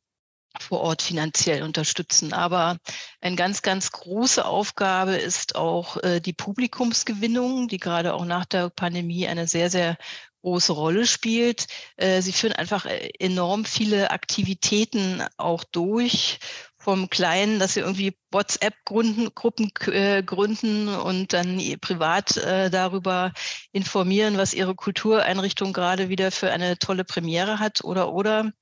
vor 0.61 0.81
Ort 0.81 1.03
finanziell 1.03 1.63
unterstützen. 1.63 2.33
Aber 2.33 2.79
eine 3.21 3.37
ganz, 3.37 3.63
ganz 3.63 3.91
große 3.93 4.45
Aufgabe 4.45 5.17
ist 5.17 5.55
auch 5.55 5.99
die 6.21 6.33
Publikumsgewinnung, 6.33 7.69
die 7.69 7.77
gerade 7.77 8.15
auch 8.15 8.25
nach 8.25 8.45
der 8.45 8.71
Pandemie 8.71 9.29
eine 9.29 9.47
sehr, 9.47 9.71
sehr 9.71 9.97
große 10.43 10.73
Rolle 10.73 11.07
spielt. 11.07 11.67
Äh, 11.97 12.23
sie 12.23 12.33
führen 12.33 12.53
einfach 12.53 12.87
äh, 12.87 13.11
enorm 13.19 13.65
viele 13.65 14.11
Aktivitäten 14.11 15.23
auch 15.37 15.65
durch, 15.65 16.39
vom 16.77 17.11
Kleinen, 17.11 17.59
dass 17.59 17.75
sie 17.75 17.81
irgendwie 17.81 18.17
WhatsApp-Gruppen 18.31 19.71
äh, 19.93 20.23
gründen 20.23 20.89
und 20.89 21.33
dann 21.33 21.61
privat 21.81 22.37
darüber 22.37 23.33
informieren, 23.73 24.39
was 24.39 24.55
ihre 24.55 24.75
Kultureinrichtung 24.75 25.73
gerade 25.73 26.09
wieder 26.09 26.31
für 26.31 26.51
eine 26.51 26.79
tolle 26.79 27.05
Premiere 27.05 27.59
hat 27.59 27.83
oder 27.83 28.13
oder 28.13 28.53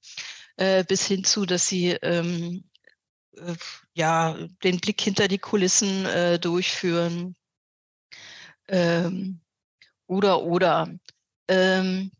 bis 0.88 1.06
hin 1.06 1.22
zu, 1.22 1.44
dass 1.44 1.68
sie 1.68 1.90
ähm, 1.90 2.64
ja 3.92 4.38
den 4.64 4.80
Blick 4.80 5.00
hinter 5.02 5.28
die 5.28 5.38
Kulissen 5.38 6.06
durchführen 6.40 7.36
ähm, 8.68 9.40
oder 10.06 10.42
oder 10.42 10.88
ähm, 11.48 12.10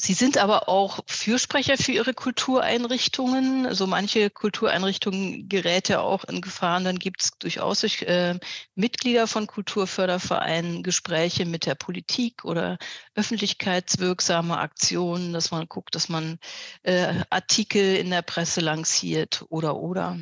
Sie 0.00 0.12
sind 0.14 0.38
aber 0.38 0.68
auch 0.68 1.00
Fürsprecher 1.06 1.76
für 1.76 1.92
Ihre 1.92 2.14
Kultureinrichtungen. 2.14 3.66
Also 3.66 3.86
manche 3.86 4.30
Kultureinrichtungen 4.30 5.48
gerät 5.48 5.88
ja 5.88 6.00
auch 6.00 6.24
in 6.24 6.40
Gefahren. 6.40 6.84
Dann 6.84 6.98
gibt 6.98 7.22
es 7.22 7.30
durchaus 7.38 7.80
durch 7.80 8.02
äh, 8.02 8.38
Mitglieder 8.74 9.26
von 9.26 9.46
Kulturfördervereinen 9.46 10.82
Gespräche 10.82 11.46
mit 11.46 11.66
der 11.66 11.74
Politik 11.74 12.44
oder 12.44 12.78
öffentlichkeitswirksame 13.14 14.58
Aktionen, 14.58 15.32
dass 15.32 15.50
man 15.50 15.66
guckt, 15.66 15.94
dass 15.94 16.08
man 16.08 16.38
äh, 16.82 17.14
Artikel 17.30 17.96
in 17.96 18.10
der 18.10 18.22
Presse 18.22 18.60
lanciert 18.60 19.46
oder 19.48 19.76
oder. 19.76 20.18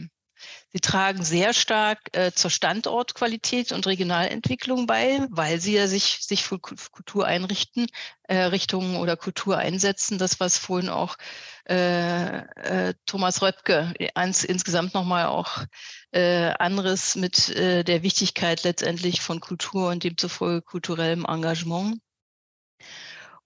Sie 0.77 0.81
tragen 0.81 1.25
sehr 1.25 1.55
stark 1.55 2.01
äh, 2.13 2.33
zur 2.33 2.51
Standortqualität 2.51 3.73
und 3.73 3.87
Regionalentwicklung 3.87 4.87
bei, 4.87 5.27
weil 5.31 5.59
sie 5.59 5.73
ja 5.73 5.87
sich, 5.87 6.19
sich 6.21 6.45
für 6.45 6.59
Kultureinrichten, 6.59 7.87
äh, 8.25 8.43
Richtungen 8.43 8.97
oder 8.97 9.17
Kultur 9.17 9.57
einsetzen. 9.57 10.19
Das, 10.19 10.39
was 10.39 10.59
vorhin 10.59 10.91
auch 10.91 11.17
äh, 11.67 12.41
äh, 12.91 12.95
Thomas 13.07 13.41
Röpke 13.41 13.95
ans, 14.15 14.45
insgesamt 14.45 14.93
nochmal 14.93 15.29
auch 15.29 15.65
äh, 16.11 16.53
anderes 16.59 17.17
mit 17.17 17.49
äh, 17.57 17.83
der 17.83 18.03
Wichtigkeit 18.03 18.63
letztendlich 18.63 19.23
von 19.23 19.41
Kultur 19.41 19.89
und 19.89 20.05
demzufolge 20.05 20.61
kulturellem 20.61 21.25
Engagement. 21.25 22.03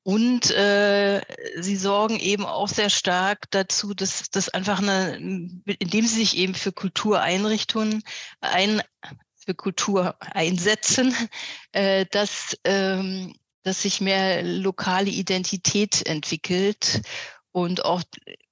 Und 0.02 0.50
äh, 0.50 1.20
sie 1.60 1.76
sorgen 1.76 2.18
eben 2.18 2.46
auch 2.46 2.68
sehr 2.68 2.88
stark 2.88 3.50
dazu, 3.50 3.92
dass 3.92 4.30
das 4.30 4.48
einfach 4.48 4.78
eine, 4.80 5.16
indem 5.16 6.06
sie 6.06 6.20
sich 6.20 6.36
eben 6.38 6.54
für 6.54 6.72
Kultureinrichtungen 6.72 8.02
ein, 8.40 8.82
für 9.36 9.54
Kultur 9.54 10.16
einsetzen, 10.20 11.14
äh, 11.72 12.06
dass, 12.10 12.56
ähm, 12.64 13.34
dass 13.62 13.82
sich 13.82 14.00
mehr 14.00 14.42
lokale 14.42 15.10
Identität 15.10 16.06
entwickelt 16.06 17.02
und 17.52 17.84
auch 17.84 18.02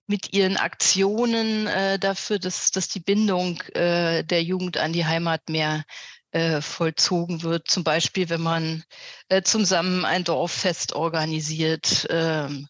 mit 0.07 0.33
ihren 0.33 0.57
Aktionen 0.57 1.67
äh, 1.67 1.99
dafür, 1.99 2.39
dass, 2.39 2.71
dass 2.71 2.89
die 2.89 3.01
Bindung 3.01 3.61
äh, 3.75 4.25
der 4.25 4.43
Jugend 4.43 4.79
an 4.79 4.93
die 4.93 5.05
Heimat 5.07 5.49
mehr 5.49 5.85
äh, 6.33 6.61
vollzogen 6.61 7.43
wird. 7.43 7.71
Zum 7.71 7.85
Beispiel, 7.85 8.29
wenn 8.29 8.43
man 8.43 8.85
äh, 9.29 9.43
zusammen 9.43 10.05
ein 10.05 10.25
Dorffest 10.25 10.93
organisiert 10.93 12.07
ähm, 12.11 12.69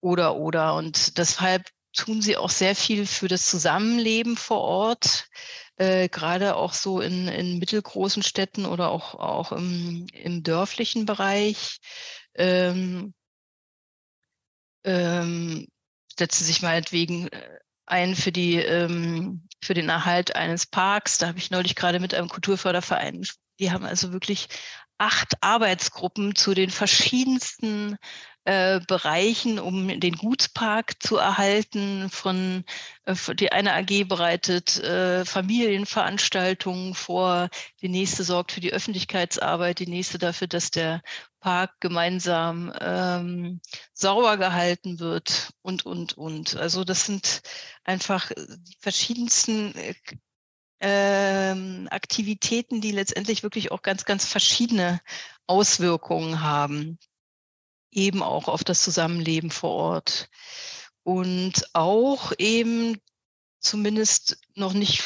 oder 0.00 0.36
oder. 0.36 0.74
Und 0.74 1.18
deshalb 1.18 1.68
tun 1.92 2.22
sie 2.22 2.36
auch 2.36 2.50
sehr 2.50 2.76
viel 2.76 3.06
für 3.06 3.28
das 3.28 3.46
Zusammenleben 3.46 4.36
vor 4.36 4.60
Ort, 4.60 5.28
äh, 5.76 6.08
gerade 6.08 6.56
auch 6.56 6.72
so 6.74 7.00
in, 7.00 7.28
in 7.28 7.58
mittelgroßen 7.58 8.22
Städten 8.22 8.66
oder 8.66 8.90
auch, 8.90 9.14
auch 9.14 9.52
im, 9.52 10.06
im 10.12 10.42
dörflichen 10.42 11.06
Bereich. 11.06 11.78
Ähm, 12.34 13.14
ähm, 14.84 15.66
setzen 16.18 16.44
sich 16.44 16.62
meinetwegen 16.62 17.28
äh, 17.28 17.58
ein 17.86 18.14
für 18.14 18.32
die 18.32 18.56
ähm, 18.56 19.47
für 19.62 19.74
den 19.74 19.88
Erhalt 19.88 20.36
eines 20.36 20.66
Parks. 20.66 21.18
Da 21.18 21.28
habe 21.28 21.38
ich 21.38 21.50
neulich 21.50 21.74
gerade 21.74 22.00
mit 22.00 22.14
einem 22.14 22.28
Kulturförderverein 22.28 23.20
gesprochen. 23.20 23.42
Die 23.60 23.72
haben 23.72 23.84
also 23.84 24.12
wirklich 24.12 24.48
acht 24.98 25.34
Arbeitsgruppen 25.40 26.34
zu 26.34 26.54
den 26.54 26.70
verschiedensten 26.70 27.96
äh, 28.48 28.80
Bereichen, 28.86 29.58
um 29.58 30.00
den 30.00 30.16
Gutspark 30.16 31.02
zu 31.02 31.18
erhalten. 31.18 32.08
Von 32.08 32.64
äh, 33.04 33.14
die 33.34 33.52
eine 33.52 33.74
AG 33.74 34.04
bereitet 34.04 34.78
äh, 34.78 35.26
Familienveranstaltungen 35.26 36.94
vor, 36.94 37.50
die 37.82 37.90
nächste 37.90 38.24
sorgt 38.24 38.52
für 38.52 38.62
die 38.62 38.72
Öffentlichkeitsarbeit, 38.72 39.80
die 39.80 39.86
nächste 39.86 40.16
dafür, 40.16 40.46
dass 40.46 40.70
der 40.70 41.02
Park 41.40 41.78
gemeinsam 41.80 42.72
ähm, 42.80 43.60
sauber 43.92 44.38
gehalten 44.38 44.98
wird 44.98 45.50
und, 45.60 45.84
und, 45.84 46.16
und. 46.16 46.56
Also 46.56 46.84
das 46.84 47.04
sind 47.04 47.42
einfach 47.84 48.30
die 48.34 48.76
verschiedensten 48.80 49.74
äh, 49.74 49.94
ähm, 50.80 51.86
Aktivitäten, 51.90 52.80
die 52.80 52.92
letztendlich 52.92 53.42
wirklich 53.42 53.72
auch 53.72 53.82
ganz, 53.82 54.06
ganz 54.06 54.24
verschiedene 54.24 55.02
Auswirkungen 55.46 56.40
haben, 56.40 56.98
eben 57.90 58.22
auch 58.22 58.48
auf 58.48 58.64
das 58.64 58.82
Zusammenleben 58.82 59.50
vor 59.50 59.70
Ort. 59.70 60.28
Und 61.02 61.64
auch 61.74 62.32
eben 62.38 63.00
zumindest 63.60 64.38
noch 64.54 64.72
nicht 64.72 65.02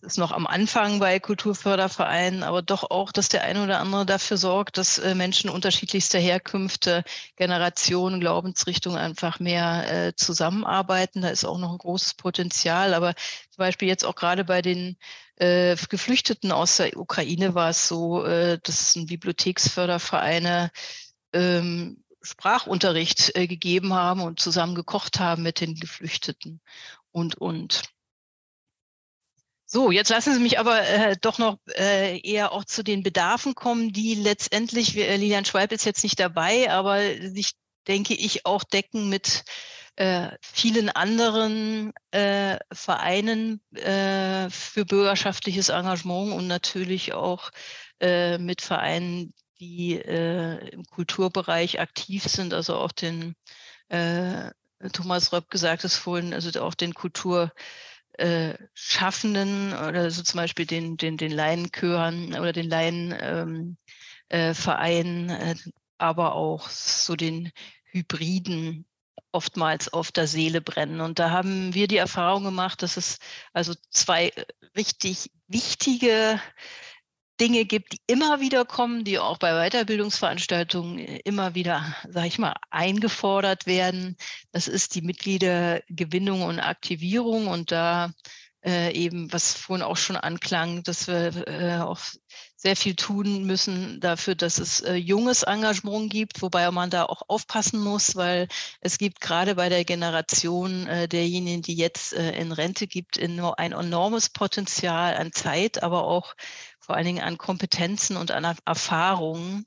ist 0.00 0.18
noch 0.18 0.30
am 0.30 0.46
Anfang 0.46 1.00
bei 1.00 1.18
Kulturfördervereinen, 1.18 2.44
aber 2.44 2.62
doch 2.62 2.88
auch, 2.90 3.10
dass 3.10 3.28
der 3.28 3.42
eine 3.42 3.64
oder 3.64 3.80
andere 3.80 4.06
dafür 4.06 4.36
sorgt, 4.36 4.78
dass 4.78 4.98
äh, 4.98 5.14
Menschen 5.14 5.50
unterschiedlichster 5.50 6.20
Herkünfte, 6.20 7.02
Generationen, 7.36 8.20
Glaubensrichtungen 8.20 8.98
einfach 8.98 9.40
mehr 9.40 10.06
äh, 10.06 10.14
zusammenarbeiten. 10.14 11.22
Da 11.22 11.30
ist 11.30 11.44
auch 11.44 11.58
noch 11.58 11.72
ein 11.72 11.78
großes 11.78 12.14
Potenzial. 12.14 12.94
Aber 12.94 13.14
zum 13.50 13.58
Beispiel 13.58 13.88
jetzt 13.88 14.04
auch 14.04 14.14
gerade 14.14 14.44
bei 14.44 14.62
den 14.62 14.96
äh, 15.36 15.76
Geflüchteten 15.88 16.52
aus 16.52 16.76
der 16.76 16.96
Ukraine 16.96 17.54
war 17.54 17.70
es 17.70 17.88
so, 17.88 18.24
äh, 18.24 18.58
dass 18.62 18.94
ein 18.94 19.06
Bibliotheksfördervereine 19.06 20.70
ähm, 21.32 22.02
Sprachunterricht 22.22 23.34
äh, 23.36 23.46
gegeben 23.46 23.94
haben 23.94 24.20
und 24.20 24.40
zusammen 24.40 24.74
gekocht 24.74 25.20
haben 25.20 25.42
mit 25.42 25.60
den 25.60 25.74
Geflüchteten 25.74 26.60
und, 27.12 27.36
und. 27.36 27.82
So, 29.70 29.90
jetzt 29.90 30.08
lassen 30.08 30.32
Sie 30.32 30.40
mich 30.40 30.58
aber 30.58 30.82
äh, 30.82 31.16
doch 31.20 31.38
noch 31.38 31.58
äh, 31.76 32.18
eher 32.20 32.52
auch 32.52 32.64
zu 32.64 32.82
den 32.82 33.02
Bedarfen 33.02 33.54
kommen, 33.54 33.92
die 33.92 34.14
letztendlich, 34.14 34.96
äh, 34.96 35.16
Lilian 35.16 35.44
Schwalb 35.44 35.72
ist 35.72 35.84
jetzt 35.84 36.02
nicht 36.02 36.18
dabei, 36.18 36.70
aber 36.70 37.00
sich, 37.20 37.52
denke 37.86 38.14
ich, 38.14 38.46
auch 38.46 38.64
decken 38.64 39.10
mit 39.10 39.44
äh, 39.96 40.30
vielen 40.40 40.88
anderen 40.88 41.92
äh, 42.12 42.56
Vereinen 42.72 43.60
äh, 43.74 44.48
für 44.48 44.86
bürgerschaftliches 44.86 45.68
Engagement 45.68 46.32
und 46.32 46.46
natürlich 46.46 47.12
auch 47.12 47.50
äh, 48.00 48.38
mit 48.38 48.62
Vereinen, 48.62 49.34
die 49.60 49.94
äh, 49.94 50.68
im 50.70 50.84
Kulturbereich 50.84 51.80
aktiv 51.80 52.24
sind, 52.24 52.54
also 52.54 52.76
auch 52.76 52.92
den, 52.92 53.34
äh, 53.88 54.50
Thomas 54.92 55.32
Röpp 55.32 55.50
gesagt 55.50 55.84
es 55.84 55.96
vorhin, 55.96 56.32
also 56.34 56.60
auch 56.62 56.74
den 56.74 56.94
Kultur 56.94 57.52
äh, 58.18 58.54
oder 59.88 60.10
so 60.10 60.22
zum 60.22 60.38
Beispiel 60.38 60.66
den, 60.66 60.96
den, 60.96 61.16
den 61.16 61.32
Laienchören 61.32 62.34
oder 62.38 62.52
den 62.52 62.68
Laienvereinen, 62.68 63.76
ähm, 65.30 65.36
äh, 65.38 65.50
äh, 65.50 65.54
aber 65.98 66.34
auch 66.34 66.68
so 66.68 67.16
den 67.16 67.50
Hybriden 67.84 68.86
oftmals 69.32 69.92
auf 69.92 70.12
der 70.12 70.26
Seele 70.26 70.60
brennen. 70.60 71.00
Und 71.00 71.18
da 71.18 71.30
haben 71.30 71.74
wir 71.74 71.88
die 71.88 71.96
Erfahrung 71.96 72.44
gemacht, 72.44 72.82
dass 72.82 72.96
es 72.96 73.18
also 73.52 73.74
zwei 73.90 74.32
richtig 74.76 75.30
wichtige 75.48 76.40
Dinge 77.40 77.64
gibt, 77.64 77.92
die 77.92 78.00
immer 78.06 78.40
wieder 78.40 78.64
kommen, 78.64 79.04
die 79.04 79.18
auch 79.18 79.38
bei 79.38 79.52
Weiterbildungsveranstaltungen 79.52 80.98
äh, 80.98 81.20
immer 81.24 81.54
wieder, 81.54 81.94
sage 82.08 82.26
ich 82.28 82.38
mal, 82.38 82.54
eingefordert 82.70 83.66
werden. 83.66 84.16
Das 84.52 84.68
ist 84.68 84.94
die 84.94 85.02
Mitgliedergewinnung 85.02 86.42
und 86.42 86.60
Aktivierung 86.60 87.48
und 87.48 87.72
da 87.72 88.10
äh, 88.64 88.92
eben, 88.92 89.32
was 89.32 89.54
vorhin 89.54 89.84
auch 89.84 89.96
schon 89.96 90.16
anklang, 90.16 90.82
dass 90.82 91.06
wir 91.06 91.46
äh, 91.46 91.78
auch 91.78 92.00
sehr 92.56 92.74
viel 92.74 92.96
tun 92.96 93.44
müssen 93.44 94.00
dafür, 94.00 94.34
dass 94.34 94.58
es 94.58 94.80
äh, 94.80 94.94
junges 94.94 95.44
Engagement 95.44 96.10
gibt, 96.10 96.42
wobei 96.42 96.68
man 96.72 96.90
da 96.90 97.04
auch 97.04 97.22
aufpassen 97.28 97.80
muss, 97.80 98.16
weil 98.16 98.48
es 98.80 98.98
gibt 98.98 99.20
gerade 99.20 99.54
bei 99.54 99.68
der 99.68 99.84
Generation 99.84 100.88
äh, 100.88 101.06
derjenigen, 101.06 101.62
die 101.62 101.76
jetzt 101.76 102.14
äh, 102.14 102.32
in 102.32 102.50
Rente 102.50 102.88
gibt, 102.88 103.16
in, 103.16 103.38
ein 103.40 103.72
enormes 103.72 104.28
Potenzial 104.30 105.16
an 105.16 105.32
Zeit, 105.32 105.84
aber 105.84 106.04
auch 106.04 106.34
vor 106.88 106.96
allen 106.96 107.04
Dingen 107.04 107.22
an 107.22 107.36
Kompetenzen 107.36 108.16
und 108.16 108.30
an 108.30 108.56
Erfahrungen, 108.64 109.66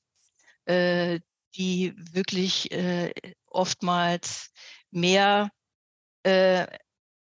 äh, 0.65 1.19
die 1.55 1.93
wirklich 1.95 2.71
äh, 2.71 3.13
oftmals 3.45 4.49
mehr 4.89 5.51
äh, 6.23 6.65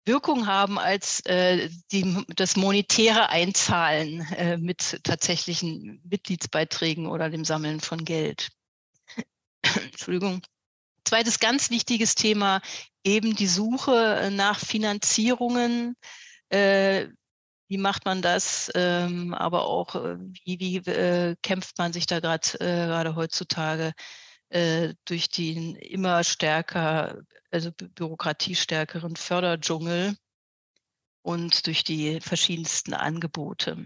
Wirkung 0.06 0.46
haben 0.46 0.78
als 0.78 1.26
äh, 1.26 1.72
die, 1.92 2.24
das 2.36 2.56
monetäre 2.56 3.30
Einzahlen 3.30 4.22
äh, 4.34 4.58
mit 4.58 5.00
tatsächlichen 5.04 6.00
Mitgliedsbeiträgen 6.08 7.08
oder 7.08 7.32
dem 7.32 7.44
Sammeln 7.44 7.80
von 7.80 8.06
Geld. 8.06 8.50
Entschuldigung. 9.64 10.44
Zweites 11.04 11.40
ganz 11.40 11.72
wichtiges 11.72 12.14
Thema, 12.14 12.62
eben 13.04 13.36
die 13.36 13.48
Suche 13.48 14.30
nach 14.32 14.60
Finanzierungen, 14.60 15.96
äh, 16.50 17.08
wie 17.70 17.78
macht 17.78 18.06
man 18.06 18.22
das, 18.22 18.72
ähm, 18.76 19.34
aber 19.34 19.66
auch 19.66 19.96
äh, 19.96 20.18
wie, 20.44 20.60
wie 20.60 20.78
äh, 20.90 21.36
kämpft 21.42 21.78
man 21.78 21.94
sich 21.94 22.08
da 22.08 22.20
gerade 22.20 22.60
äh, 22.60 22.88
gerade 22.88 23.16
heutzutage 23.16 23.94
äh, 24.50 24.96
durch 25.06 25.30
den 25.30 25.76
immer 25.76 26.24
stärker, 26.24 27.22
also 27.52 27.72
bürokratiestärkeren 27.72 29.16
Förderdschungel 29.16 30.16
und 31.22 31.68
durch 31.68 31.84
die 31.84 32.20
verschiedensten 32.22 32.94
Angebote. 32.96 33.78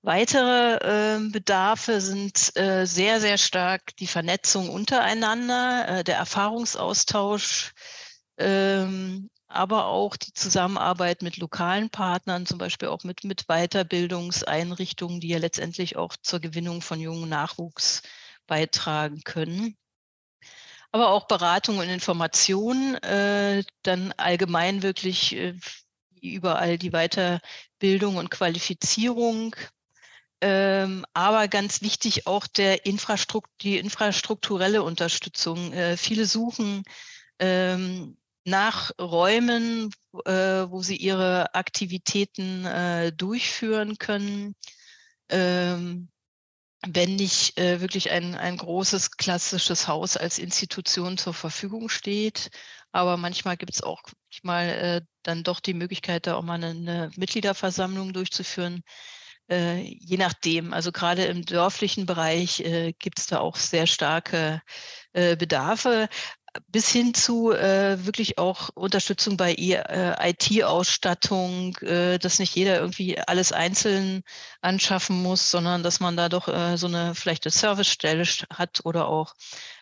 Weitere 0.00 1.16
äh, 1.16 1.30
Bedarfe 1.30 2.00
sind 2.00 2.56
äh, 2.56 2.86
sehr, 2.86 3.20
sehr 3.20 3.38
stark 3.38 3.96
die 3.98 4.06
Vernetzung 4.06 4.70
untereinander, 4.70 5.88
äh, 5.88 6.04
der 6.04 6.16
Erfahrungsaustausch, 6.16 7.72
ähm, 8.38 9.30
aber 9.54 9.86
auch 9.86 10.16
die 10.16 10.32
Zusammenarbeit 10.32 11.22
mit 11.22 11.36
lokalen 11.36 11.90
Partnern, 11.90 12.46
zum 12.46 12.58
Beispiel 12.58 12.88
auch 12.88 13.04
mit, 13.04 13.24
mit 13.24 13.46
Weiterbildungseinrichtungen, 13.46 15.20
die 15.20 15.28
ja 15.28 15.38
letztendlich 15.38 15.96
auch 15.96 16.16
zur 16.22 16.40
Gewinnung 16.40 16.82
von 16.82 17.00
jungen 17.00 17.28
Nachwuchs 17.28 18.02
beitragen 18.46 19.22
können. 19.24 19.76
Aber 20.92 21.08
auch 21.08 21.26
Beratung 21.26 21.78
und 21.78 21.88
Information, 21.88 22.94
äh, 22.96 23.64
dann 23.82 24.12
allgemein 24.16 24.82
wirklich 24.82 25.34
äh, 25.34 25.54
überall 26.20 26.78
die 26.78 26.90
Weiterbildung 26.90 28.16
und 28.16 28.30
Qualifizierung. 28.30 29.56
Ähm, 30.40 31.04
aber 31.14 31.48
ganz 31.48 31.80
wichtig 31.82 32.26
auch 32.26 32.46
der 32.46 32.86
Infrastruktur, 32.86 33.52
die 33.62 33.78
infrastrukturelle 33.78 34.82
Unterstützung. 34.82 35.72
Äh, 35.72 35.96
viele 35.96 36.26
suchen 36.26 36.84
ähm, 37.38 38.16
nach 38.44 38.90
Räumen, 39.00 39.90
äh, 40.24 40.30
wo 40.68 40.82
sie 40.82 40.96
ihre 40.96 41.54
Aktivitäten 41.54 42.64
äh, 42.66 43.12
durchführen 43.12 43.98
können. 43.98 44.54
Ähm, 45.30 46.08
wenn 46.86 47.16
nicht 47.16 47.58
äh, 47.58 47.80
wirklich 47.80 48.10
ein, 48.10 48.34
ein 48.34 48.56
großes 48.56 49.12
klassisches 49.12 49.88
Haus 49.88 50.16
als 50.16 50.38
Institution 50.38 51.16
zur 51.16 51.34
Verfügung 51.34 51.88
steht. 51.88 52.50
Aber 52.92 53.16
manchmal 53.16 53.56
gibt 53.56 53.74
es 53.74 53.82
auch 53.82 54.02
mal 54.42 54.68
äh, 54.68 55.00
dann 55.22 55.42
doch 55.42 55.60
die 55.60 55.74
Möglichkeit, 55.74 56.26
da 56.26 56.36
auch 56.36 56.42
mal 56.42 56.54
eine, 56.54 56.70
eine 56.70 57.10
Mitgliederversammlung 57.16 58.12
durchzuführen. 58.12 58.82
Äh, 59.50 59.80
je 59.80 60.16
nachdem, 60.16 60.72
also 60.72 60.92
gerade 60.92 61.24
im 61.24 61.44
dörflichen 61.44 62.06
Bereich 62.06 62.60
äh, 62.60 62.92
gibt 62.98 63.18
es 63.18 63.26
da 63.26 63.40
auch 63.40 63.56
sehr 63.56 63.86
starke 63.86 64.62
äh, 65.12 65.36
Bedarfe 65.36 66.08
bis 66.68 66.88
hin 66.90 67.14
zu 67.14 67.52
äh, 67.52 68.04
wirklich 68.04 68.38
auch 68.38 68.70
Unterstützung 68.74 69.36
bei 69.36 69.54
äh, 69.54 70.30
IT-Ausstattung, 70.30 71.76
äh, 71.78 72.18
dass 72.18 72.38
nicht 72.38 72.54
jeder 72.54 72.78
irgendwie 72.80 73.18
alles 73.18 73.52
einzeln 73.52 74.22
anschaffen 74.60 75.22
muss, 75.22 75.50
sondern 75.50 75.82
dass 75.82 76.00
man 76.00 76.16
da 76.16 76.28
doch 76.28 76.48
äh, 76.48 76.76
so 76.76 76.86
eine 76.86 77.14
vielleicht 77.14 77.44
eine 77.44 77.52
Servicestelle 77.52 78.24
hat 78.50 78.80
oder 78.84 79.08
auch 79.08 79.34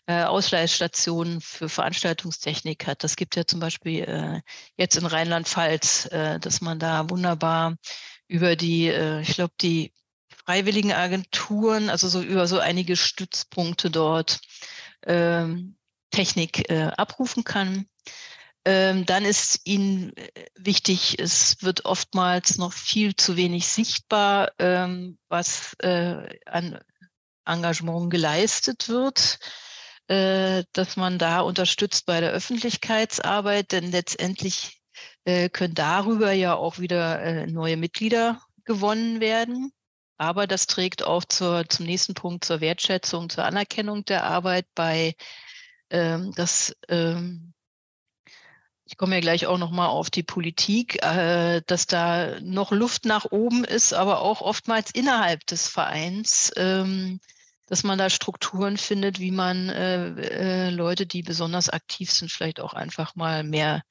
äh, 0.06 0.24
Ausleihstationen 0.24 1.40
für 1.40 1.68
Veranstaltungstechnik 1.68 2.86
hat. 2.86 3.04
Das 3.04 3.16
gibt 3.16 3.36
ja 3.36 3.44
zum 3.46 3.60
Beispiel 3.60 4.04
äh, 4.04 4.40
jetzt 4.76 4.96
in 4.96 5.06
Rheinland-Pfalz, 5.06 6.06
äh, 6.06 6.40
dass 6.40 6.60
man 6.60 6.78
da 6.78 7.08
wunderbar 7.10 7.76
über 8.28 8.56
die, 8.56 8.88
äh, 8.88 9.20
ich 9.20 9.34
glaube, 9.34 9.54
die 9.60 9.92
freiwilligen 10.44 10.92
Agenturen, 10.92 11.90
also 11.90 12.08
so 12.08 12.20
über 12.20 12.46
so 12.46 12.58
einige 12.58 12.96
Stützpunkte 12.96 13.90
dort, 13.90 14.40
ähm, 15.06 15.76
Technik 16.12 16.70
äh, 16.70 16.90
abrufen 16.96 17.42
kann. 17.42 17.86
Ähm, 18.64 19.04
dann 19.06 19.24
ist 19.24 19.60
Ihnen 19.64 20.16
äh, 20.16 20.46
wichtig, 20.56 21.18
es 21.18 21.62
wird 21.62 21.84
oftmals 21.84 22.58
noch 22.58 22.72
viel 22.72 23.16
zu 23.16 23.36
wenig 23.36 23.66
sichtbar, 23.66 24.52
ähm, 24.60 25.18
was 25.28 25.74
äh, 25.80 26.38
an 26.46 26.78
Engagement 27.44 28.10
geleistet 28.10 28.88
wird, 28.88 29.40
äh, 30.06 30.62
dass 30.72 30.96
man 30.96 31.18
da 31.18 31.40
unterstützt 31.40 32.06
bei 32.06 32.20
der 32.20 32.30
Öffentlichkeitsarbeit, 32.30 33.72
denn 33.72 33.90
letztendlich 33.90 34.80
äh, 35.24 35.48
können 35.48 35.74
darüber 35.74 36.32
ja 36.32 36.54
auch 36.54 36.78
wieder 36.78 37.20
äh, 37.20 37.46
neue 37.46 37.76
Mitglieder 37.76 38.40
gewonnen 38.64 39.20
werden. 39.20 39.72
Aber 40.18 40.46
das 40.46 40.68
trägt 40.68 41.02
auch 41.02 41.24
zur, 41.24 41.68
zum 41.68 41.86
nächsten 41.86 42.14
Punkt 42.14 42.44
zur 42.44 42.60
Wertschätzung, 42.60 43.28
zur 43.28 43.44
Anerkennung 43.44 44.04
der 44.04 44.22
Arbeit 44.22 44.66
bei 44.76 45.16
ähm, 45.92 46.32
dass 46.32 46.74
ähm, 46.88 47.52
ich 48.92 48.98
komme 48.98 49.14
ja 49.14 49.20
gleich 49.20 49.46
auch 49.46 49.58
noch 49.58 49.70
mal 49.70 49.86
auf 49.86 50.10
die 50.10 50.22
Politik, 50.22 51.02
äh, 51.02 51.62
dass 51.66 51.86
da 51.86 52.40
noch 52.40 52.72
Luft 52.72 53.04
nach 53.06 53.24
oben 53.24 53.64
ist, 53.64 53.94
aber 53.94 54.20
auch 54.20 54.40
oftmals 54.42 54.90
innerhalb 54.90 55.46
des 55.46 55.68
Vereins, 55.68 56.52
ähm, 56.56 57.20
dass 57.66 57.84
man 57.84 57.98
da 57.98 58.10
Strukturen 58.10 58.76
findet, 58.76 59.18
wie 59.18 59.30
man 59.30 59.70
äh, 59.70 60.66
äh, 60.66 60.70
Leute, 60.70 61.06
die 61.06 61.22
besonders 61.22 61.70
aktiv 61.70 62.10
sind, 62.10 62.30
vielleicht 62.30 62.60
auch 62.60 62.74
einfach 62.74 63.14
mal 63.14 63.44
mehr, 63.44 63.82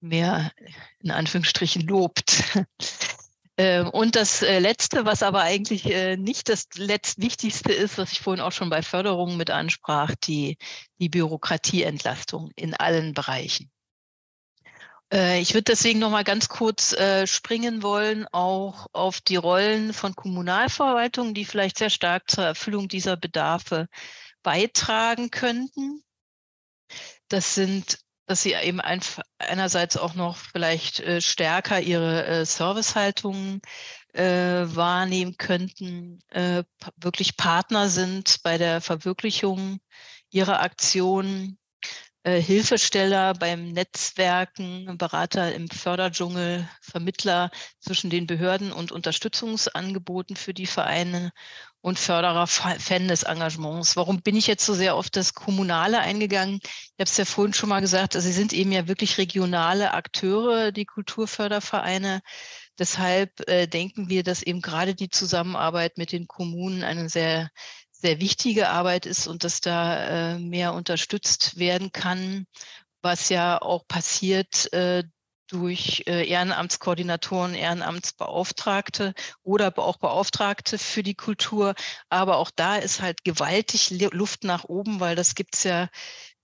mehr 0.00 0.52
in 1.00 1.10
Anführungsstrichen 1.10 1.86
lobt. 1.86 2.34
Ähm, 3.60 3.90
und 3.90 4.16
das 4.16 4.40
äh, 4.40 4.58
Letzte, 4.58 5.04
was 5.04 5.22
aber 5.22 5.42
eigentlich 5.42 5.84
äh, 5.84 6.16
nicht 6.16 6.48
das 6.48 6.66
Letztwichtigste 6.76 7.74
ist, 7.74 7.98
was 7.98 8.10
ich 8.10 8.20
vorhin 8.20 8.40
auch 8.40 8.52
schon 8.52 8.70
bei 8.70 8.80
Förderungen 8.80 9.36
mit 9.36 9.50
ansprach, 9.50 10.14
die, 10.14 10.56
die 10.98 11.10
Bürokratieentlastung 11.10 12.52
in 12.56 12.72
allen 12.72 13.12
Bereichen. 13.12 13.70
Äh, 15.12 15.42
ich 15.42 15.52
würde 15.52 15.64
deswegen 15.64 15.98
noch 15.98 16.08
mal 16.08 16.24
ganz 16.24 16.48
kurz 16.48 16.96
springen 17.26 17.82
wollen, 17.82 18.26
auch 18.32 18.86
auf 18.94 19.20
die 19.20 19.36
Rollen 19.36 19.92
von 19.92 20.14
Kommunalverwaltungen, 20.14 21.34
die 21.34 21.44
vielleicht 21.44 21.76
sehr 21.76 21.90
stark 21.90 22.30
zur 22.30 22.44
Erfüllung 22.44 22.88
dieser 22.88 23.18
Bedarfe 23.18 23.88
beitragen 24.42 25.30
könnten. 25.30 26.02
Das 27.28 27.54
sind 27.54 27.98
dass 28.30 28.42
sie 28.42 28.52
eben 28.52 28.80
einerseits 29.38 29.96
auch 29.96 30.14
noch 30.14 30.36
vielleicht 30.36 31.00
äh, 31.00 31.20
stärker 31.20 31.80
ihre 31.80 32.24
äh, 32.26 32.44
Servicehaltung 32.44 33.60
äh, 34.12 34.22
wahrnehmen 34.22 35.36
könnten, 35.36 36.20
äh, 36.28 36.62
wirklich 36.96 37.36
Partner 37.36 37.88
sind 37.88 38.36
bei 38.44 38.56
der 38.56 38.80
Verwirklichung 38.80 39.80
ihrer 40.30 40.60
Aktionen, 40.60 41.58
äh, 42.22 42.40
Hilfesteller 42.40 43.34
beim 43.34 43.72
Netzwerken, 43.72 44.96
Berater 44.96 45.52
im 45.52 45.68
Förderdschungel, 45.68 46.68
Vermittler 46.82 47.50
zwischen 47.80 48.10
den 48.10 48.28
Behörden 48.28 48.70
und 48.70 48.92
Unterstützungsangeboten 48.92 50.36
für 50.36 50.54
die 50.54 50.66
Vereine 50.66 51.32
und 51.82 51.98
Förderer, 51.98 52.46
Fan 52.46 53.08
des 53.08 53.22
Engagements. 53.22 53.96
Warum 53.96 54.22
bin 54.22 54.36
ich 54.36 54.46
jetzt 54.46 54.66
so 54.66 54.74
sehr 54.74 54.94
auf 54.94 55.08
das 55.08 55.34
Kommunale 55.34 56.00
eingegangen? 56.00 56.60
Ich 56.62 56.94
habe 56.98 57.04
es 57.04 57.16
ja 57.16 57.24
vorhin 57.24 57.54
schon 57.54 57.70
mal 57.70 57.80
gesagt, 57.80 58.14
also 58.16 58.26
sie 58.26 58.34
sind 58.34 58.52
eben 58.52 58.72
ja 58.72 58.86
wirklich 58.86 59.16
regionale 59.18 59.94
Akteure, 59.94 60.72
die 60.72 60.84
Kulturfördervereine. 60.84 62.20
Deshalb 62.78 63.48
äh, 63.48 63.66
denken 63.66 64.08
wir, 64.08 64.22
dass 64.22 64.42
eben 64.42 64.60
gerade 64.60 64.94
die 64.94 65.08
Zusammenarbeit 65.08 65.96
mit 65.96 66.12
den 66.12 66.26
Kommunen 66.26 66.82
eine 66.82 67.08
sehr, 67.08 67.50
sehr 67.90 68.20
wichtige 68.20 68.68
Arbeit 68.68 69.06
ist 69.06 69.26
und 69.26 69.44
dass 69.44 69.60
da 69.60 70.34
äh, 70.34 70.38
mehr 70.38 70.74
unterstützt 70.74 71.58
werden 71.58 71.92
kann, 71.92 72.46
was 73.02 73.30
ja 73.30 73.60
auch 73.60 73.86
passiert 73.86 74.72
äh, 74.72 75.04
durch 75.50 76.04
äh, 76.06 76.26
Ehrenamtskoordinatoren, 76.28 77.54
Ehrenamtsbeauftragte 77.54 79.14
oder 79.42 79.72
auch 79.78 79.96
Beauftragte 79.96 80.78
für 80.78 81.02
die 81.02 81.14
Kultur. 81.14 81.74
Aber 82.08 82.36
auch 82.36 82.50
da 82.54 82.76
ist 82.76 83.02
halt 83.02 83.24
gewaltig 83.24 83.90
Luft 84.12 84.44
nach 84.44 84.64
oben, 84.64 85.00
weil 85.00 85.16
das 85.16 85.34
gibt 85.34 85.56
es 85.56 85.64
ja 85.64 85.88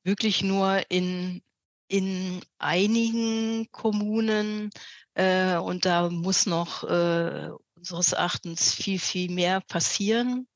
wirklich 0.03 0.43
nur 0.43 0.83
in, 0.91 1.43
in 1.89 2.43
einigen 2.59 3.71
Kommunen. 3.71 4.71
Äh, 5.15 5.57
und 5.57 5.85
da 5.85 6.11
muss 6.11 6.47
noch 6.47 6.83
äh, 6.85 7.51
unseres 7.77 8.13
Erachtens 8.13 8.75
viel, 8.75 8.99
viel 8.99 9.31
mehr 9.31 9.61
passieren 9.61 10.49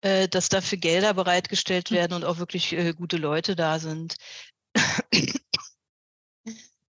äh, 0.00 0.28
dass 0.28 0.48
dafür 0.48 0.78
Gelder 0.78 1.14
bereitgestellt 1.14 1.90
hm. 1.90 1.96
werden 1.96 2.12
und 2.14 2.24
auch 2.24 2.38
wirklich 2.38 2.76
gute 2.96 3.16
Leute 3.16 3.56
da 3.56 3.78
sind 3.78 4.16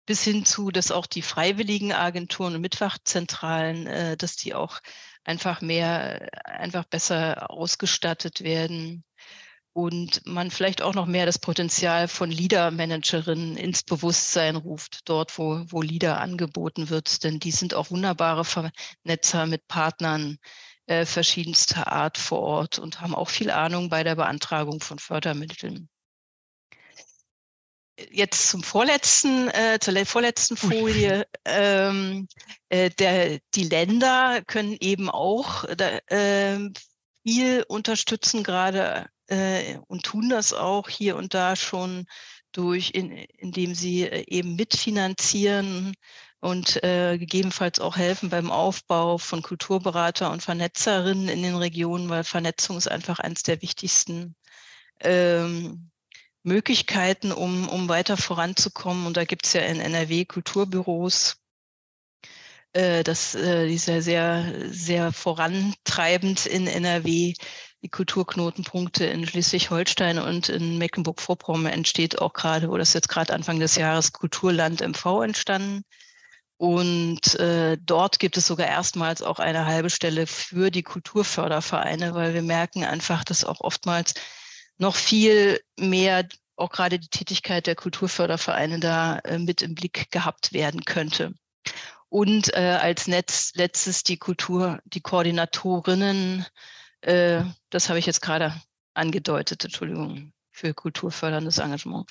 bis 0.08 0.24
hin 0.24 0.46
zu, 0.46 0.70
dass 0.70 0.90
auch 0.90 1.06
die 1.06 1.20
freiwilligen 1.20 1.92
Agenturen 1.92 2.54
und 2.54 2.62
Mitfachzentralen, 2.62 3.86
äh, 3.86 4.16
dass 4.16 4.36
die 4.36 4.54
auch 4.54 4.80
einfach 5.22 5.60
mehr, 5.60 6.30
einfach 6.46 6.84
besser 6.84 7.50
ausgestattet 7.50 8.42
werden 8.42 9.04
und 9.74 10.26
man 10.26 10.50
vielleicht 10.50 10.80
auch 10.80 10.94
noch 10.94 11.04
mehr 11.04 11.26
das 11.26 11.38
Potenzial 11.38 12.08
von 12.08 12.30
Leader-Managerinnen 12.30 13.58
ins 13.58 13.82
Bewusstsein 13.82 14.56
ruft, 14.56 15.00
dort, 15.04 15.36
wo, 15.36 15.62
wo 15.68 15.82
Leader 15.82 16.20
angeboten 16.22 16.88
wird. 16.88 17.22
Denn 17.22 17.38
die 17.38 17.50
sind 17.52 17.74
auch 17.74 17.90
wunderbare 17.90 18.46
Vernetzer 18.46 19.44
mit 19.44 19.68
Partnern 19.68 20.38
äh, 20.86 21.04
verschiedenster 21.04 21.92
Art 21.92 22.16
vor 22.16 22.40
Ort 22.40 22.78
und 22.78 23.02
haben 23.02 23.14
auch 23.14 23.28
viel 23.28 23.50
Ahnung 23.50 23.90
bei 23.90 24.04
der 24.04 24.16
Beantragung 24.16 24.80
von 24.80 24.98
Fördermitteln 24.98 25.90
jetzt 28.10 28.48
zum 28.48 28.62
vorletzten, 28.62 29.48
äh, 29.48 29.78
zur 29.80 29.94
vorletzten 30.06 30.56
Folie. 30.56 31.26
Ähm, 31.44 32.28
äh, 32.68 32.90
der, 32.90 33.38
die 33.54 33.64
Länder 33.64 34.42
können 34.46 34.76
eben 34.80 35.10
auch 35.10 35.64
da, 35.76 35.98
äh, 36.08 36.70
viel 37.22 37.64
unterstützen, 37.68 38.42
gerade 38.42 39.08
äh, 39.28 39.78
und 39.88 40.04
tun 40.04 40.28
das 40.28 40.52
auch 40.52 40.88
hier 40.88 41.16
und 41.16 41.34
da 41.34 41.56
schon 41.56 42.06
durch, 42.52 42.90
in, 42.94 43.12
indem 43.12 43.74
sie 43.74 44.04
äh, 44.04 44.24
eben 44.26 44.56
mitfinanzieren 44.56 45.94
und 46.40 46.82
äh, 46.84 47.18
gegebenenfalls 47.18 47.80
auch 47.80 47.96
helfen 47.96 48.30
beim 48.30 48.50
Aufbau 48.50 49.18
von 49.18 49.42
Kulturberater 49.42 50.30
und 50.30 50.42
Vernetzerinnen 50.42 51.28
in 51.28 51.42
den 51.42 51.56
Regionen, 51.56 52.08
weil 52.08 52.24
Vernetzung 52.24 52.76
ist 52.76 52.88
einfach 52.88 53.18
eines 53.18 53.42
der 53.42 53.60
wichtigsten 53.60 54.36
ähm, 55.00 55.90
Möglichkeiten, 56.48 57.30
um, 57.30 57.68
um 57.68 57.88
weiter 57.88 58.16
voranzukommen. 58.16 59.06
Und 59.06 59.16
da 59.16 59.24
gibt 59.24 59.46
es 59.46 59.52
ja 59.52 59.60
in 59.60 59.80
NRW 59.80 60.24
Kulturbüros, 60.24 61.36
äh, 62.72 63.04
das 63.04 63.34
äh, 63.34 63.68
die 63.68 63.78
sehr, 63.78 64.02
sehr, 64.02 64.52
sehr 64.70 65.12
vorantreibend 65.12 66.46
in 66.46 66.66
NRW. 66.66 67.34
Die 67.82 67.88
Kulturknotenpunkte 67.88 69.04
in 69.06 69.24
Schleswig-Holstein 69.24 70.18
und 70.18 70.48
in 70.48 70.78
Mecklenburg-Vorpommern 70.78 71.72
entsteht 71.72 72.18
auch 72.20 72.32
gerade, 72.32 72.68
oder 72.70 72.82
ist 72.82 72.94
jetzt 72.94 73.08
gerade 73.08 73.32
Anfang 73.32 73.60
des 73.60 73.76
Jahres 73.76 74.12
Kulturland 74.12 74.80
MV 74.80 75.22
entstanden. 75.22 75.84
Und 76.56 77.36
äh, 77.36 77.78
dort 77.80 78.18
gibt 78.18 78.36
es 78.36 78.48
sogar 78.48 78.66
erstmals 78.66 79.22
auch 79.22 79.38
eine 79.38 79.64
halbe 79.66 79.90
Stelle 79.90 80.26
für 80.26 80.72
die 80.72 80.82
Kulturfördervereine, 80.82 82.14
weil 82.14 82.34
wir 82.34 82.42
merken 82.42 82.82
einfach, 82.82 83.22
dass 83.22 83.44
auch 83.44 83.60
oftmals 83.60 84.14
noch 84.78 84.96
viel 84.96 85.60
mehr 85.78 86.28
auch 86.56 86.70
gerade 86.70 86.98
die 86.98 87.08
Tätigkeit 87.08 87.66
der 87.66 87.76
Kulturfördervereine 87.76 88.80
da 88.80 89.18
äh, 89.20 89.38
mit 89.38 89.62
im 89.62 89.74
Blick 89.74 90.10
gehabt 90.10 90.52
werden 90.52 90.84
könnte. 90.84 91.34
Und 92.08 92.54
äh, 92.54 92.78
als 92.80 93.06
Netz 93.06 93.52
letztes 93.54 94.02
die 94.02 94.16
Kultur, 94.16 94.80
die 94.84 95.00
Koordinatorinnen 95.00 96.46
Äh, 97.02 97.44
das 97.70 97.88
habe 97.88 97.98
ich 97.98 98.06
jetzt 98.06 98.22
gerade 98.22 98.54
angedeutet, 98.94 99.64
Entschuldigung, 99.64 100.32
für 100.50 100.74
kulturförderndes 100.74 101.58
Engagement. 101.58 102.10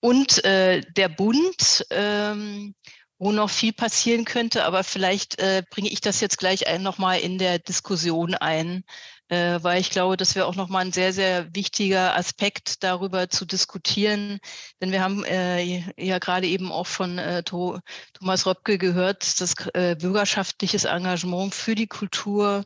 Und 0.00 0.44
äh, 0.44 0.80
der 0.96 1.08
Bund, 1.08 1.84
ähm, 1.90 2.74
wo 3.20 3.32
noch 3.32 3.50
viel 3.50 3.74
passieren 3.74 4.24
könnte, 4.24 4.64
aber 4.64 4.82
vielleicht 4.82 5.38
äh, 5.38 5.62
bringe 5.70 5.90
ich 5.90 6.00
das 6.00 6.20
jetzt 6.20 6.38
gleich 6.38 6.64
nochmal 6.78 7.20
in 7.20 7.36
der 7.36 7.58
Diskussion 7.58 8.34
ein, 8.34 8.82
äh, 9.28 9.58
weil 9.62 9.78
ich 9.78 9.90
glaube, 9.90 10.16
das 10.16 10.34
wäre 10.34 10.46
auch 10.46 10.54
nochmal 10.56 10.86
ein 10.86 10.92
sehr, 10.92 11.12
sehr 11.12 11.54
wichtiger 11.54 12.16
Aspekt 12.16 12.82
darüber 12.82 13.28
zu 13.28 13.44
diskutieren. 13.44 14.40
Denn 14.80 14.90
wir 14.90 15.02
haben 15.02 15.22
äh, 15.24 15.84
ja 15.98 16.18
gerade 16.18 16.46
eben 16.46 16.72
auch 16.72 16.86
von 16.86 17.18
äh, 17.18 17.42
Thomas 17.42 18.46
Röpke 18.46 18.78
gehört, 18.78 19.38
dass 19.38 19.54
äh, 19.74 19.96
bürgerschaftliches 19.96 20.84
Engagement 20.84 21.54
für 21.54 21.74
die 21.74 21.88
Kultur 21.88 22.64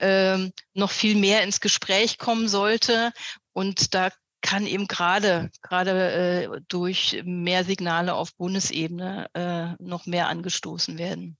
ähm, 0.00 0.52
noch 0.74 0.90
viel 0.90 1.14
mehr 1.14 1.44
ins 1.44 1.60
Gespräch 1.60 2.18
kommen 2.18 2.48
sollte. 2.48 3.12
Und 3.52 3.94
da 3.94 4.10
kann 4.46 4.66
eben 4.66 4.86
gerade 4.86 5.50
gerade 5.60 6.12
äh, 6.12 6.60
durch 6.68 7.20
mehr 7.24 7.64
Signale 7.64 8.14
auf 8.14 8.34
Bundesebene 8.36 9.28
äh, 9.34 9.82
noch 9.82 10.06
mehr 10.06 10.28
angestoßen 10.28 10.96
werden. 10.98 11.36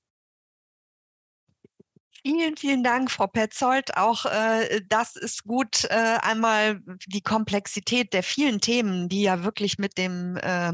Vielen, 2.22 2.56
vielen 2.56 2.82
Dank, 2.82 3.10
Frau 3.12 3.28
Petzold. 3.28 3.96
Auch 3.96 4.26
äh, 4.26 4.80
das 4.88 5.14
ist 5.14 5.44
gut, 5.44 5.84
äh, 5.84 6.18
einmal 6.22 6.80
die 7.06 7.20
Komplexität 7.20 8.12
der 8.12 8.24
vielen 8.24 8.60
Themen, 8.60 9.08
die 9.08 9.22
ja 9.22 9.44
wirklich 9.44 9.78
mit 9.78 9.96
dem 9.96 10.36
äh, 10.38 10.72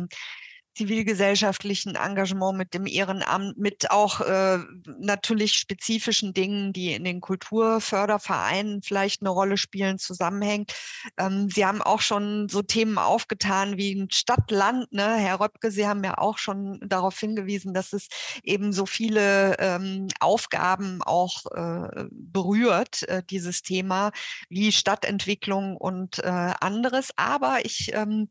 zivilgesellschaftlichen 0.76 1.96
Engagement, 1.96 2.56
mit 2.56 2.74
dem 2.74 2.86
Ehrenamt, 2.86 3.58
mit 3.58 3.90
auch 3.90 4.20
äh, 4.20 4.58
natürlich 4.98 5.54
spezifischen 5.54 6.32
Dingen, 6.32 6.72
die 6.72 6.94
in 6.94 7.04
den 7.04 7.20
Kulturfördervereinen 7.20 8.82
vielleicht 8.82 9.22
eine 9.22 9.30
Rolle 9.30 9.56
spielen, 9.56 9.98
zusammenhängt. 9.98 10.72
Ähm, 11.18 11.48
Sie 11.50 11.66
haben 11.66 11.82
auch 11.82 12.00
schon 12.00 12.48
so 12.48 12.62
Themen 12.62 12.98
aufgetan 12.98 13.76
wie 13.76 14.06
Stadt-Land. 14.10 14.92
Ne? 14.92 15.16
Herr 15.16 15.40
Röpke, 15.40 15.70
Sie 15.70 15.86
haben 15.86 16.02
ja 16.04 16.18
auch 16.18 16.38
schon 16.38 16.80
darauf 16.84 17.18
hingewiesen, 17.18 17.74
dass 17.74 17.92
es 17.92 18.08
eben 18.42 18.72
so 18.72 18.86
viele 18.86 19.56
ähm, 19.58 20.08
Aufgaben 20.20 21.02
auch 21.02 21.46
äh, 21.52 22.04
berührt, 22.10 23.02
äh, 23.08 23.22
dieses 23.28 23.62
Thema, 23.62 24.10
wie 24.48 24.72
Stadtentwicklung 24.72 25.76
und 25.76 26.18
äh, 26.20 26.28
anderes. 26.28 27.10
Aber 27.16 27.64
ich 27.64 27.92
ähm, 27.92 28.28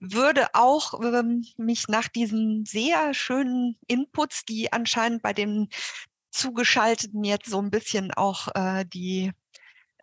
würde 0.00 0.48
auch 0.54 1.00
ähm, 1.02 1.44
nach 1.88 2.08
diesen 2.08 2.64
sehr 2.66 3.14
schönen 3.14 3.76
Inputs, 3.86 4.44
die 4.44 4.72
anscheinend 4.72 5.22
bei 5.22 5.32
den 5.32 5.68
Zugeschalteten 6.30 7.24
jetzt 7.24 7.48
so 7.48 7.60
ein 7.60 7.70
bisschen 7.70 8.12
auch 8.12 8.48
äh, 8.54 8.84
die 8.86 9.32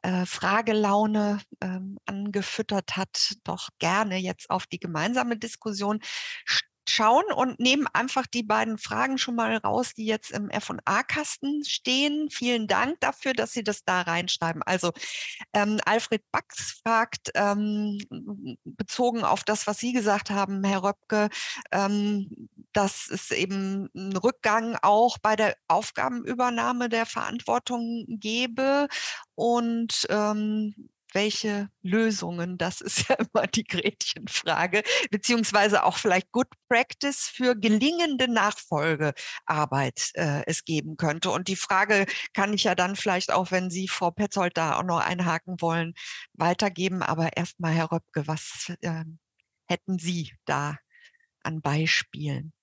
äh, 0.03 0.25
Fragelaune 0.25 1.39
ähm, 1.61 1.97
angefüttert 2.05 2.97
hat, 2.97 3.33
doch 3.43 3.69
gerne 3.79 4.17
jetzt 4.17 4.49
auf 4.49 4.65
die 4.65 4.79
gemeinsame 4.79 5.37
Diskussion 5.37 5.99
schauen 6.91 7.25
und 7.33 7.59
nehmen 7.59 7.87
einfach 7.93 8.27
die 8.27 8.43
beiden 8.43 8.77
Fragen 8.77 9.17
schon 9.17 9.35
mal 9.35 9.55
raus, 9.57 9.93
die 9.95 10.05
jetzt 10.05 10.31
im 10.31 10.49
F&A-Kasten 10.49 11.63
stehen. 11.65 12.29
Vielen 12.29 12.67
Dank 12.67 12.99
dafür, 12.99 13.33
dass 13.33 13.53
Sie 13.53 13.63
das 13.63 13.83
da 13.83 14.01
reinschreiben. 14.01 14.61
Also 14.63 14.91
ähm, 15.53 15.79
Alfred 15.85 16.23
Bax 16.31 16.81
fragt, 16.83 17.31
ähm, 17.35 17.97
bezogen 18.63 19.23
auf 19.23 19.43
das, 19.43 19.67
was 19.67 19.77
Sie 19.77 19.93
gesagt 19.93 20.29
haben, 20.29 20.63
Herr 20.63 20.83
Röpke, 20.83 21.29
ähm, 21.71 22.49
dass 22.73 23.09
es 23.09 23.31
eben 23.31 23.89
einen 23.95 24.17
Rückgang 24.17 24.77
auch 24.81 25.17
bei 25.17 25.35
der 25.35 25.55
Aufgabenübernahme 25.67 26.89
der 26.89 27.05
Verantwortung 27.05 28.05
gebe 28.07 28.87
und 29.35 30.05
ähm, 30.09 30.89
welche 31.13 31.69
Lösungen, 31.81 32.57
das 32.57 32.81
ist 32.81 33.07
ja 33.09 33.15
immer 33.15 33.47
die 33.47 33.63
Gretchenfrage, 33.63 34.83
beziehungsweise 35.09 35.83
auch 35.83 35.97
vielleicht 35.97 36.31
Good 36.31 36.47
Practice 36.69 37.31
für 37.33 37.55
gelingende 37.55 38.27
Nachfolgearbeit 38.27 40.11
äh, 40.13 40.43
es 40.45 40.63
geben 40.63 40.97
könnte. 40.97 41.31
Und 41.31 41.47
die 41.47 41.55
Frage 41.55 42.05
kann 42.33 42.53
ich 42.53 42.63
ja 42.63 42.75
dann 42.75 42.95
vielleicht 42.95 43.31
auch, 43.31 43.51
wenn 43.51 43.69
Sie, 43.69 43.87
Frau 43.87 44.11
Petzold, 44.11 44.57
da 44.57 44.77
auch 44.77 44.83
noch 44.83 44.99
einhaken 44.99 45.61
wollen, 45.61 45.93
weitergeben. 46.33 47.03
Aber 47.03 47.35
erstmal, 47.35 47.73
Herr 47.73 47.91
Röpke, 47.91 48.27
was 48.27 48.71
äh, 48.81 49.03
hätten 49.67 49.99
Sie 49.99 50.31
da 50.45 50.77
an 51.43 51.61
Beispielen? 51.61 52.53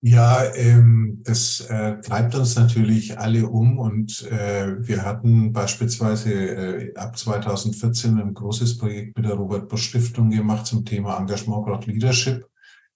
Ja, 0.00 0.44
ähm, 0.54 1.22
das 1.24 1.60
äh, 1.62 2.00
treibt 2.00 2.36
uns 2.36 2.54
natürlich 2.54 3.18
alle 3.18 3.48
um 3.48 3.78
und 3.78 4.30
äh, 4.30 4.76
wir 4.86 5.04
hatten 5.04 5.52
beispielsweise 5.52 6.32
äh, 6.32 6.94
ab 6.94 7.18
2014 7.18 8.16
ein 8.20 8.32
großes 8.32 8.78
Projekt 8.78 9.16
mit 9.16 9.26
der 9.26 9.34
Robert 9.34 9.68
Bosch 9.68 9.88
Stiftung 9.88 10.30
gemacht 10.30 10.66
zum 10.66 10.84
Thema 10.84 11.18
Engagement 11.18 11.66
Grad 11.66 11.86
Leadership. 11.86 12.46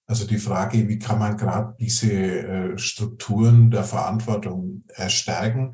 Also 0.05 0.25
die 0.25 0.37
Frage, 0.37 0.87
wie 0.87 0.97
kann 0.97 1.19
man 1.19 1.35
gerade 1.35 1.75
diese 1.77 2.11
äh, 2.13 2.77
Strukturen 2.77 3.69
der 3.69 3.83
Verantwortung 3.83 4.85
erstärken? 4.87 5.73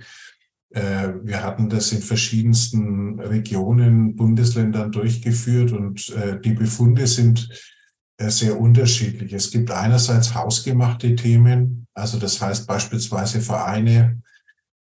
Äh, 0.71 1.09
wir 1.23 1.43
hatten 1.43 1.69
das 1.69 1.91
in 1.91 2.01
verschiedensten 2.01 3.19
Regionen, 3.19 4.15
Bundesländern 4.15 4.91
durchgeführt 4.91 5.73
und 5.73 6.09
äh, 6.09 6.39
die 6.39 6.53
Befunde 6.53 7.05
sind 7.05 7.49
sehr 8.27 8.59
unterschiedlich. 8.59 9.31
Es 9.33 9.49
gibt 9.51 9.71
einerseits 9.71 10.35
hausgemachte 10.35 11.15
Themen, 11.15 11.87
also 11.93 12.19
das 12.19 12.41
heißt 12.41 12.67
beispielsweise 12.67 13.39
Vereine, 13.39 14.21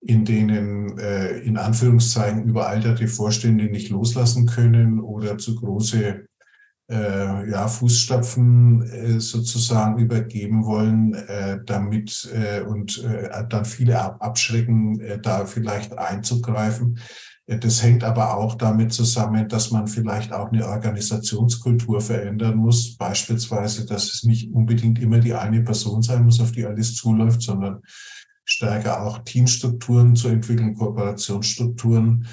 in 0.01 0.25
denen 0.25 0.99
äh, 0.99 1.39
in 1.39 1.57
Anführungszeichen 1.57 2.45
überalterte 2.45 3.09
Vorstände 3.09 3.65
nicht 3.65 3.91
loslassen 3.91 4.47
können 4.47 5.01
oder 5.01 5.39
zu 5.39 5.57
große 5.57 6.27
äh, 6.91 7.51
ja, 7.51 7.67
Fußstapfen 7.67 8.83
äh, 8.83 9.21
sozusagen 9.21 9.99
übergeben 9.99 10.67
wollen, 10.67 11.15
äh, 11.15 11.59
damit 11.65 12.29
äh, 12.35 12.61
und 12.61 13.03
äh, 13.03 13.31
dann 13.49 13.65
viele 13.65 13.99
ab 13.99 14.19
abschrecken, 14.21 15.01
äh, 15.01 15.19
da 15.19 15.47
vielleicht 15.47 15.97
einzugreifen. 15.97 16.99
Das 17.47 17.83
hängt 17.83 18.05
aber 18.05 18.39
auch 18.39 18.55
damit 18.55 18.95
zusammen, 18.95 19.49
dass 19.49 19.71
man 19.71 19.87
vielleicht 19.87 20.33
auch 20.33 20.51
eine 20.51 20.67
Organisationskultur 20.67 22.01
verändern 22.01 22.57
muss. 22.57 22.97
Beispielsweise, 22.97 23.85
dass 23.85 24.13
es 24.15 24.23
nicht 24.23 24.51
unbedingt 24.51 24.99
immer 24.99 25.19
die 25.19 25.35
eine 25.35 25.61
Person 25.61 26.03
sein 26.03 26.25
muss, 26.25 26.41
auf 26.41 26.53
die 26.53 26.65
alles 26.65 26.95
zuläuft, 26.95 27.43
sondern 27.43 27.83
stärker 28.47 29.03
auch 29.03 29.19
Teamstrukturen 29.25 30.17
zu 30.17 30.29
entwickeln, 30.29 30.75
Kooperationsstrukturen. 30.75 32.27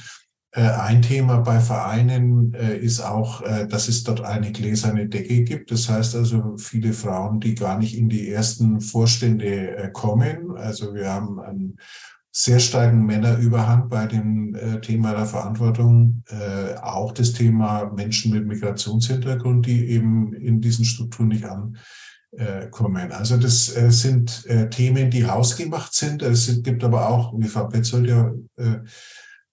Äh, 0.54 0.64
ein 0.64 1.02
Thema 1.02 1.38
bei 1.38 1.62
Vereinen 1.62 2.54
äh, 2.54 2.78
ist 2.78 3.00
auch, 3.00 3.42
äh, 3.42 3.68
dass 3.68 3.88
es 3.88 4.04
dort 4.04 4.22
eine 4.22 4.52
gläserne 4.52 5.08
Decke 5.08 5.44
gibt. 5.44 5.72
Das 5.72 5.88
heißt 5.88 6.16
also 6.16 6.58
viele 6.58 6.92
Frauen, 6.92 7.40
die 7.40 7.56
gar 7.56 7.78
nicht 7.78 7.98
in 7.98 8.10
die 8.10 8.30
ersten 8.30 8.82
Vorstände 8.82 9.90
kommen. 9.94 10.58
Also 10.58 10.94
wir 10.94 11.10
haben 11.10 11.40
ein 11.40 11.78
sehr 12.32 12.60
starken 12.60 13.06
Männerüberhang 13.06 13.90
bei 13.90 14.08
dem 14.08 14.56
äh, 14.56 14.80
Thema 14.80 15.14
der 15.14 15.26
Verantwortung. 15.26 16.24
Äh, 16.30 16.76
auch 16.76 17.12
das 17.12 17.34
Thema 17.34 17.92
Menschen 17.94 18.32
mit 18.32 18.48
Migrationshintergrund, 18.48 19.66
die 19.66 19.88
eben 19.90 20.34
in 20.34 20.62
diesen 20.62 20.86
Strukturen 20.86 21.28
nicht 21.28 21.44
ankommen. 21.46 23.12
Also 23.12 23.36
das 23.36 23.76
äh, 23.76 23.92
sind 23.92 24.46
äh, 24.46 24.70
Themen, 24.70 25.12
die 25.12 25.28
hausgemacht 25.28 25.94
sind. 25.94 26.22
Es 26.22 26.64
gibt 26.64 26.86
aber 26.86 27.10
auch, 27.10 27.34
wie 27.38 27.48
Frau 27.50 27.68
Petzold 27.68 28.08
ja 28.08 28.32
äh, 28.56 28.80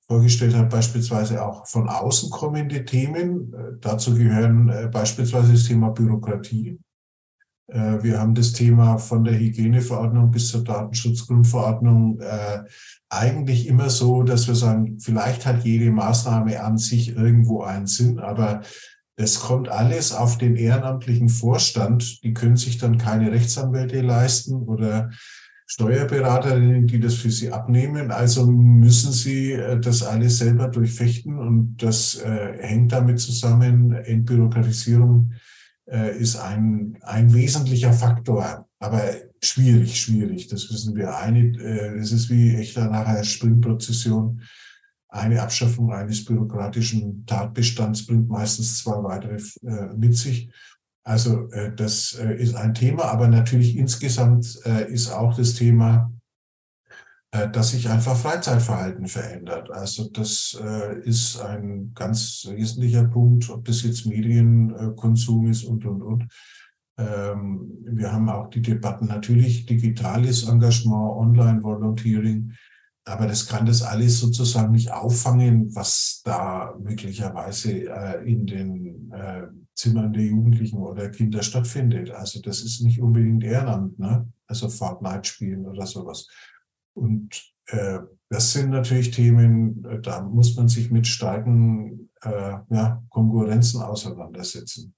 vorgestellt 0.06 0.54
hat, 0.54 0.70
beispielsweise 0.70 1.44
auch 1.44 1.66
von 1.66 1.88
außen 1.88 2.30
kommende 2.30 2.84
Themen. 2.84 3.52
Dazu 3.80 4.14
gehören 4.14 4.90
beispielsweise 4.90 5.52
das 5.52 5.64
Thema 5.64 5.90
Bürokratie. 5.90 6.78
Äh, 7.68 8.02
wir 8.02 8.18
haben 8.18 8.34
das 8.34 8.52
Thema 8.52 8.98
von 8.98 9.24
der 9.24 9.38
Hygieneverordnung 9.38 10.30
bis 10.30 10.48
zur 10.48 10.64
Datenschutzgrundverordnung 10.64 12.20
äh, 12.20 12.64
eigentlich 13.08 13.66
immer 13.66 13.90
so, 13.90 14.22
dass 14.22 14.48
wir 14.48 14.54
sagen, 14.54 14.98
vielleicht 14.98 15.46
hat 15.46 15.64
jede 15.64 15.90
Maßnahme 15.90 16.62
an 16.62 16.78
sich 16.78 17.16
irgendwo 17.16 17.62
einen 17.62 17.86
Sinn, 17.86 18.18
aber 18.18 18.62
es 19.16 19.40
kommt 19.40 19.68
alles 19.68 20.12
auf 20.12 20.38
den 20.38 20.56
ehrenamtlichen 20.56 21.28
Vorstand. 21.28 22.22
Die 22.22 22.34
können 22.34 22.56
sich 22.56 22.78
dann 22.78 22.98
keine 22.98 23.32
Rechtsanwälte 23.32 24.00
leisten 24.00 24.54
oder 24.62 25.10
Steuerberaterinnen, 25.66 26.86
die 26.86 27.00
das 27.00 27.14
für 27.14 27.30
sie 27.30 27.50
abnehmen. 27.52 28.10
Also 28.10 28.46
müssen 28.50 29.12
sie 29.12 29.52
äh, 29.52 29.78
das 29.78 30.02
alles 30.02 30.38
selber 30.38 30.68
durchfechten 30.68 31.38
und 31.38 31.76
das 31.82 32.22
hängt 32.24 32.92
damit 32.92 33.20
zusammen, 33.20 33.92
Entbürokratisierung 33.92 35.32
ist 35.90 36.36
ein, 36.36 36.98
ein 37.02 37.32
wesentlicher 37.32 37.94
Faktor, 37.94 38.68
aber 38.78 39.00
schwierig, 39.42 40.00
schwierig. 40.00 40.48
Das 40.48 40.70
wissen 40.70 40.94
wir. 40.96 41.16
Eine, 41.16 41.40
äh, 41.58 41.98
es 41.98 42.12
ist 42.12 42.30
wie 42.30 42.54
echter 42.54 42.88
nachher 42.88 43.24
Sprintprozession. 43.24 44.42
Eine 45.08 45.42
Abschaffung 45.42 45.92
eines 45.92 46.24
bürokratischen 46.24 47.24
Tatbestands 47.24 48.06
bringt 48.06 48.28
meistens 48.28 48.78
zwei 48.78 49.02
weitere 49.02 49.40
äh, 49.66 49.94
mit 49.96 50.16
sich. 50.16 50.50
Also 51.04 51.50
äh, 51.52 51.74
das 51.74 52.18
äh, 52.20 52.34
ist 52.34 52.54
ein 52.54 52.74
Thema, 52.74 53.04
aber 53.04 53.28
natürlich 53.28 53.76
insgesamt 53.76 54.58
äh, 54.66 54.92
ist 54.92 55.10
auch 55.10 55.34
das 55.34 55.54
Thema 55.54 56.12
äh, 56.12 56.17
dass 57.30 57.70
sich 57.70 57.88
einfach 57.90 58.16
Freizeitverhalten 58.16 59.06
verändert. 59.06 59.70
Also 59.70 60.08
das 60.08 60.58
äh, 60.62 60.98
ist 61.00 61.38
ein 61.40 61.92
ganz 61.94 62.48
wesentlicher 62.50 63.04
Punkt, 63.04 63.50
ob 63.50 63.66
das 63.66 63.82
jetzt 63.82 64.06
Medienkonsum 64.06 65.50
ist 65.50 65.64
und, 65.64 65.84
und, 65.84 66.02
und. 66.02 66.28
Ähm, 66.96 67.70
wir 67.84 68.12
haben 68.12 68.30
auch 68.30 68.48
die 68.48 68.62
Debatten 68.62 69.06
natürlich 69.06 69.66
digitales 69.66 70.48
Engagement, 70.48 71.16
Online-Volunteering, 71.16 72.54
aber 73.04 73.26
das 73.26 73.46
kann 73.46 73.66
das 73.66 73.82
alles 73.82 74.20
sozusagen 74.20 74.72
nicht 74.72 74.90
auffangen, 74.90 75.74
was 75.74 76.22
da 76.24 76.74
möglicherweise 76.82 77.90
äh, 77.90 78.30
in 78.30 78.46
den 78.46 79.12
Zimmern 79.74 80.12
der 80.12 80.24
Jugendlichen 80.24 80.78
oder 80.78 81.08
Kinder 81.08 81.42
stattfindet. 81.42 82.10
Also 82.10 82.40
das 82.40 82.62
ist 82.62 82.82
nicht 82.82 83.00
unbedingt 83.00 83.44
Ehrenamt, 83.44 83.98
ne? 83.98 84.26
also 84.46 84.68
Fortnite 84.68 85.28
spielen 85.28 85.66
oder 85.66 85.86
sowas. 85.86 86.26
Und 86.98 87.52
äh, 87.66 87.98
das 88.28 88.52
sind 88.52 88.70
natürlich 88.70 89.10
Themen, 89.10 89.84
äh, 89.84 90.00
da 90.00 90.22
muss 90.22 90.56
man 90.56 90.68
sich 90.68 90.90
mit 90.90 91.06
starken 91.06 92.10
äh, 92.22 92.58
ja, 92.70 93.02
Konkurrenzen 93.08 93.82
auseinandersetzen. 93.82 94.94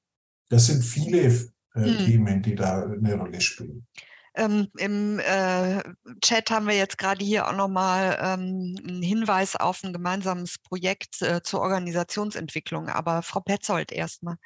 Das 0.49 0.67
sind 0.67 0.83
viele 0.83 1.29
äh, 1.29 1.41
hm. 1.75 1.99
Themen, 2.05 2.43
die 2.43 2.55
da 2.55 2.83
eine 2.83 3.15
Rolle 3.15 3.41
spielen. 3.41 3.87
Ähm, 4.35 4.69
Im 4.79 5.19
äh, 5.19 5.83
Chat 6.23 6.51
haben 6.51 6.67
wir 6.67 6.77
jetzt 6.77 6.99
gerade 6.99 7.25
hier 7.25 7.49
auch 7.49 7.57
nochmal 7.57 8.17
ähm, 8.21 8.77
einen 8.87 9.03
Hinweis 9.03 9.57
auf 9.57 9.83
ein 9.83 9.93
gemeinsames 9.93 10.59
Projekt 10.59 11.21
äh, 11.21 11.43
zur 11.43 11.61
Organisationsentwicklung. 11.61 12.89
Aber 12.89 13.23
Frau 13.23 13.41
Petzold 13.41 13.91
erstmal. 13.91 14.37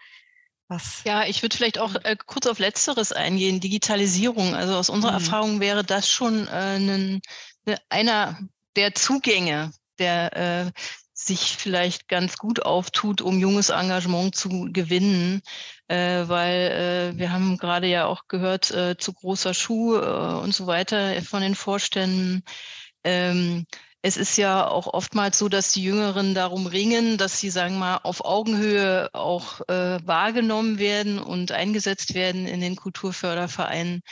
Was? 0.68 1.02
Ja, 1.04 1.24
ich 1.24 1.42
würde 1.42 1.56
vielleicht 1.56 1.78
auch 1.78 1.94
äh, 2.04 2.16
kurz 2.26 2.46
auf 2.46 2.58
Letzteres 2.58 3.12
eingehen, 3.12 3.60
Digitalisierung. 3.60 4.54
Also 4.54 4.74
aus 4.76 4.88
unserer 4.88 5.12
mhm. 5.12 5.18
Erfahrung 5.18 5.60
wäre 5.60 5.84
das 5.84 6.08
schon 6.10 6.48
äh, 6.48 6.76
ein, 6.76 7.20
ne, 7.66 7.76
einer 7.90 8.38
der 8.76 8.94
Zugänge, 8.94 9.72
der 9.98 10.36
äh, 10.36 10.72
sich 11.12 11.56
vielleicht 11.56 12.08
ganz 12.08 12.36
gut 12.36 12.64
auftut, 12.64 13.20
um 13.20 13.38
junges 13.38 13.68
Engagement 13.68 14.34
zu 14.34 14.68
gewinnen, 14.72 15.42
äh, 15.88 16.24
weil 16.26 17.12
äh, 17.14 17.18
wir 17.18 17.30
haben 17.30 17.56
gerade 17.56 17.86
ja 17.86 18.06
auch 18.06 18.26
gehört, 18.26 18.70
äh, 18.72 18.96
zu 18.98 19.12
großer 19.12 19.54
Schuh 19.54 19.96
äh, 19.96 20.34
und 20.42 20.54
so 20.54 20.66
weiter 20.66 21.22
von 21.22 21.42
den 21.42 21.54
Vorständen. 21.54 22.42
Ähm, 23.04 23.66
es 24.05 24.18
ist 24.18 24.36
ja 24.36 24.68
auch 24.68 24.86
oftmals 24.86 25.38
so, 25.38 25.48
dass 25.48 25.72
die 25.72 25.82
Jüngeren 25.82 26.34
darum 26.34 26.66
ringen, 26.66 27.16
dass 27.16 27.40
sie, 27.40 27.48
sagen 27.48 27.76
wir 27.76 27.80
mal, 27.80 27.96
auf 28.02 28.22
Augenhöhe 28.22 29.09
auch 29.14 29.62
äh, 29.62 29.98
wahrgenommen 30.07 30.78
werden 30.78 31.18
und 31.18 31.52
eingesetzt 31.52 32.12
werden 32.12 32.46
in 32.46 32.61
den 32.61 32.76
Kulturfördervereinen. 32.76 34.02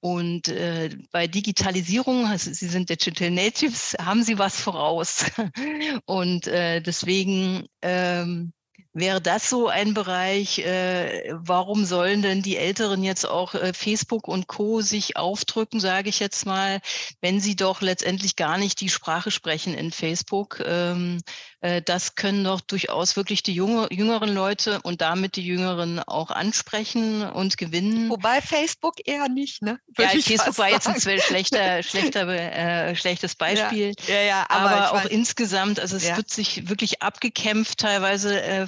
Und 0.00 0.48
äh, 0.48 0.90
bei 1.12 1.28
Digitalisierung, 1.28 2.26
also 2.26 2.52
Sie 2.52 2.66
sind 2.66 2.90
Digital 2.90 3.30
Natives, 3.30 3.94
haben 4.00 4.24
Sie 4.24 4.40
was 4.40 4.60
voraus. 4.60 5.26
und 6.06 6.48
äh, 6.48 6.80
deswegen 6.80 7.68
ähm, 7.80 8.52
Wäre 8.98 9.20
das 9.20 9.48
so 9.48 9.68
ein 9.68 9.94
Bereich, 9.94 10.58
äh, 10.58 11.32
warum 11.32 11.84
sollen 11.84 12.20
denn 12.20 12.42
die 12.42 12.56
Älteren 12.56 13.04
jetzt 13.04 13.28
auch 13.28 13.54
äh, 13.54 13.72
Facebook 13.72 14.26
und 14.26 14.48
Co. 14.48 14.80
sich 14.80 15.16
aufdrücken, 15.16 15.78
sage 15.78 16.08
ich 16.08 16.18
jetzt 16.18 16.46
mal, 16.46 16.80
wenn 17.20 17.40
sie 17.40 17.54
doch 17.54 17.80
letztendlich 17.80 18.34
gar 18.34 18.58
nicht 18.58 18.80
die 18.80 18.88
Sprache 18.88 19.30
sprechen 19.30 19.74
in 19.74 19.92
Facebook? 19.92 20.60
Ähm, 20.66 21.20
äh, 21.57 21.57
das 21.84 22.14
können 22.14 22.44
doch 22.44 22.60
durchaus 22.60 23.16
wirklich 23.16 23.42
die 23.42 23.52
junge, 23.52 23.88
jüngeren 23.90 24.32
Leute 24.32 24.80
und 24.82 25.00
damit 25.00 25.36
die 25.36 25.44
Jüngeren 25.44 25.98
auch 25.98 26.30
ansprechen 26.30 27.22
und 27.22 27.56
gewinnen. 27.56 28.10
Wobei 28.10 28.40
Facebook 28.40 28.96
eher 29.04 29.28
nicht, 29.28 29.62
ne? 29.62 29.80
ja, 29.98 30.08
Facebook 30.08 30.56
war 30.58 30.70
jetzt 30.70 30.86
ein 30.86 31.00
schlechter, 31.00 31.82
schlechter, 31.82 32.28
äh, 32.28 32.94
schlechtes 32.94 33.34
Beispiel. 33.34 33.92
Ja, 34.06 34.14
ja, 34.14 34.22
ja 34.22 34.46
aber, 34.48 34.70
aber 34.70 34.92
auch 34.92 35.04
insgesamt, 35.06 35.80
also 35.80 35.96
es 35.96 36.06
ja. 36.06 36.16
wird 36.16 36.30
sich 36.30 36.68
wirklich 36.68 37.02
abgekämpft 37.02 37.78
teilweise 37.78 38.40
äh, 38.40 38.66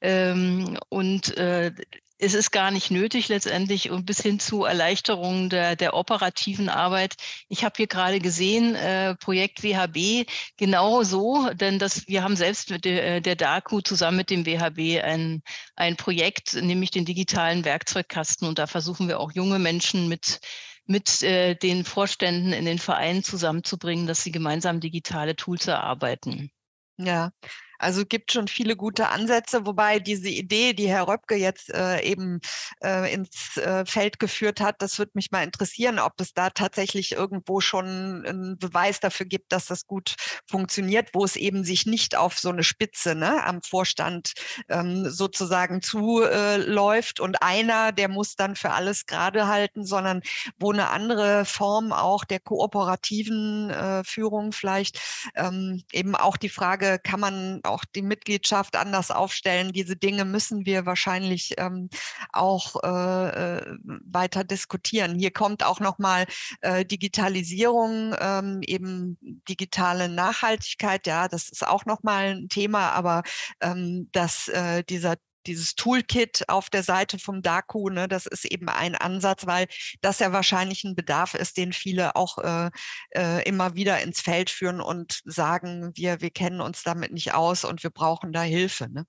ähm, 0.00 0.78
und 0.88 1.36
äh, 1.36 1.72
es 2.18 2.34
ist 2.34 2.50
gar 2.50 2.70
nicht 2.70 2.90
nötig 2.90 3.28
letztendlich 3.28 3.90
und 3.90 4.06
bis 4.06 4.20
hin 4.20 4.38
zu 4.38 4.64
Erleichterungen 4.64 5.50
der, 5.50 5.76
der 5.76 5.94
operativen 5.94 6.68
Arbeit. 6.68 7.14
Ich 7.48 7.64
habe 7.64 7.74
hier 7.76 7.86
gerade 7.86 8.20
gesehen, 8.20 8.74
äh, 8.74 9.14
Projekt 9.16 9.62
WHB 9.62 10.26
genau 10.56 11.02
so, 11.02 11.50
denn 11.52 11.78
das, 11.78 12.08
wir 12.08 12.22
haben 12.22 12.36
selbst 12.36 12.70
mit 12.70 12.84
der, 12.84 13.20
der 13.20 13.36
DAKU 13.36 13.82
zusammen 13.82 14.16
mit 14.16 14.30
dem 14.30 14.46
WHB 14.46 15.02
ein, 15.04 15.42
ein 15.76 15.96
Projekt, 15.96 16.54
nämlich 16.54 16.90
den 16.90 17.04
digitalen 17.04 17.64
Werkzeugkasten 17.64 18.48
und 18.48 18.58
da 18.58 18.66
versuchen 18.66 19.08
wir 19.08 19.20
auch 19.20 19.32
junge 19.32 19.58
Menschen 19.58 20.08
mit 20.08 20.40
mit 20.88 21.20
äh, 21.22 21.56
den 21.56 21.84
Vorständen 21.84 22.52
in 22.52 22.64
den 22.64 22.78
Vereinen 22.78 23.24
zusammenzubringen, 23.24 24.06
dass 24.06 24.22
sie 24.22 24.30
gemeinsam 24.30 24.78
digitale 24.78 25.34
Tools 25.34 25.66
erarbeiten. 25.66 26.52
Ja, 26.96 27.32
also 27.78 28.04
gibt 28.04 28.32
schon 28.32 28.48
viele 28.48 28.76
gute 28.76 29.08
Ansätze, 29.08 29.66
wobei 29.66 29.98
diese 29.98 30.28
Idee, 30.28 30.72
die 30.72 30.88
Herr 30.88 31.08
Röpke 31.08 31.36
jetzt 31.36 31.70
äh, 31.70 32.00
eben 32.02 32.40
äh, 32.82 33.12
ins 33.12 33.56
äh, 33.56 33.84
Feld 33.84 34.18
geführt 34.18 34.60
hat, 34.60 34.82
das 34.82 34.98
würde 34.98 35.12
mich 35.14 35.30
mal 35.30 35.44
interessieren, 35.44 35.98
ob 35.98 36.20
es 36.20 36.32
da 36.32 36.50
tatsächlich 36.50 37.12
irgendwo 37.12 37.60
schon 37.60 38.24
einen 38.26 38.58
Beweis 38.58 39.00
dafür 39.00 39.26
gibt, 39.26 39.52
dass 39.52 39.66
das 39.66 39.86
gut 39.86 40.16
funktioniert, 40.46 41.10
wo 41.12 41.24
es 41.24 41.36
eben 41.36 41.64
sich 41.64 41.86
nicht 41.86 42.16
auf 42.16 42.38
so 42.38 42.50
eine 42.50 42.62
Spitze 42.62 43.14
ne, 43.14 43.44
am 43.44 43.62
Vorstand 43.62 44.32
ähm, 44.68 45.08
sozusagen 45.08 45.82
zuläuft 45.82 47.20
und 47.20 47.42
einer, 47.42 47.92
der 47.92 48.08
muss 48.08 48.36
dann 48.36 48.56
für 48.56 48.72
alles 48.72 49.06
gerade 49.06 49.46
halten, 49.46 49.84
sondern 49.84 50.22
wo 50.58 50.72
eine 50.72 50.90
andere 50.90 51.44
Form 51.44 51.92
auch 51.92 52.24
der 52.24 52.40
kooperativen 52.40 53.70
äh, 53.70 54.04
Führung 54.04 54.52
vielleicht 54.52 55.00
ähm, 55.34 55.82
eben 55.92 56.14
auch 56.14 56.36
die 56.36 56.48
Frage, 56.48 56.98
kann 57.02 57.20
man 57.20 57.60
auch 57.66 57.84
die 57.84 58.02
Mitgliedschaft 58.02 58.76
anders 58.76 59.10
aufstellen. 59.10 59.72
Diese 59.72 59.96
Dinge 59.96 60.24
müssen 60.24 60.66
wir 60.66 60.86
wahrscheinlich 60.86 61.54
ähm, 61.58 61.88
auch 62.32 62.76
äh, 62.82 63.58
äh, 63.58 63.76
weiter 64.04 64.44
diskutieren. 64.44 65.18
Hier 65.18 65.30
kommt 65.30 65.64
auch 65.64 65.80
nochmal 65.80 66.26
äh, 66.60 66.84
Digitalisierung, 66.84 68.14
ähm, 68.18 68.60
eben 68.62 69.18
digitale 69.48 70.08
Nachhaltigkeit. 70.08 71.06
Ja, 71.06 71.28
das 71.28 71.48
ist 71.48 71.66
auch 71.66 71.84
nochmal 71.84 72.36
ein 72.36 72.48
Thema, 72.48 72.90
aber 72.92 73.22
ähm, 73.60 74.08
dass 74.12 74.48
äh, 74.48 74.82
dieser 74.84 75.16
dieses 75.46 75.74
Toolkit 75.74 76.48
auf 76.48 76.70
der 76.70 76.82
Seite 76.82 77.18
vom 77.18 77.42
DAKU, 77.42 77.90
ne, 77.90 78.08
das 78.08 78.26
ist 78.26 78.44
eben 78.44 78.68
ein 78.68 78.94
Ansatz, 78.94 79.46
weil 79.46 79.66
das 80.00 80.18
ja 80.18 80.32
wahrscheinlich 80.32 80.84
ein 80.84 80.94
Bedarf 80.96 81.34
ist, 81.34 81.56
den 81.56 81.72
viele 81.72 82.16
auch 82.16 82.38
äh, 82.38 82.70
äh, 83.14 83.42
immer 83.48 83.74
wieder 83.74 84.00
ins 84.02 84.20
Feld 84.20 84.50
führen 84.50 84.80
und 84.80 85.20
sagen, 85.24 85.92
wir, 85.94 86.20
wir 86.20 86.30
kennen 86.30 86.60
uns 86.60 86.82
damit 86.82 87.12
nicht 87.12 87.34
aus 87.34 87.64
und 87.64 87.82
wir 87.82 87.90
brauchen 87.90 88.32
da 88.32 88.42
Hilfe. 88.42 88.88
Ne? 88.90 89.06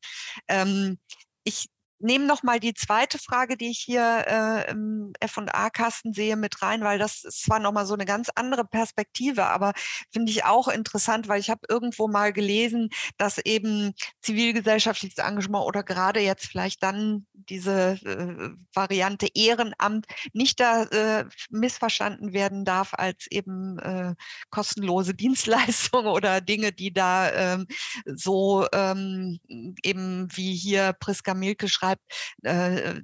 Ähm, 0.47 0.99
ich 1.43 1.69
nehme 1.99 2.25
noch 2.25 2.43
mal 2.43 2.59
die 2.59 2.73
zweite 2.73 3.17
Frage, 3.17 3.57
die 3.57 3.69
ich 3.69 3.79
hier 3.79 4.25
äh, 4.27 4.71
im 4.71 5.13
F&A-Kasten 5.19 6.13
sehe, 6.13 6.35
mit 6.35 6.61
rein, 6.61 6.81
weil 6.81 6.99
das 6.99 7.23
ist 7.23 7.43
zwar 7.43 7.59
noch 7.59 7.71
mal 7.71 7.85
so 7.85 7.93
eine 7.93 8.05
ganz 8.05 8.29
andere 8.35 8.65
Perspektive, 8.65 9.45
aber 9.45 9.73
finde 10.11 10.31
ich 10.31 10.45
auch 10.45 10.67
interessant, 10.67 11.27
weil 11.27 11.39
ich 11.39 11.49
habe 11.49 11.61
irgendwo 11.69 12.07
mal 12.07 12.33
gelesen, 12.33 12.89
dass 13.17 13.37
eben 13.39 13.93
zivilgesellschaftliches 14.21 15.17
Engagement 15.17 15.65
oder 15.65 15.83
gerade 15.83 16.19
jetzt 16.19 16.45
vielleicht 16.45 16.83
dann 16.83 17.25
diese 17.33 17.99
äh, 18.03 18.49
Variante 18.73 19.27
Ehrenamt 19.33 20.05
nicht 20.33 20.59
da 20.59 20.83
äh, 20.83 21.25
missverstanden 21.49 22.33
werden 22.33 22.65
darf 22.65 22.93
als 22.93 23.27
eben 23.29 23.79
äh, 23.79 24.15
kostenlose 24.49 25.13
Dienstleistung 25.13 26.05
oder 26.05 26.41
Dinge, 26.41 26.71
die 26.71 26.93
da 26.93 27.31
ähm, 27.31 27.67
so 28.05 28.67
ähm, 28.73 29.39
eben 29.83 30.27
wie 30.35 30.55
hier 30.55 30.93
Priska 30.93 31.33
Milke 31.33 31.67
schreibt, 31.67 31.86
schreibt, 31.87 32.03
äh, 32.43 33.01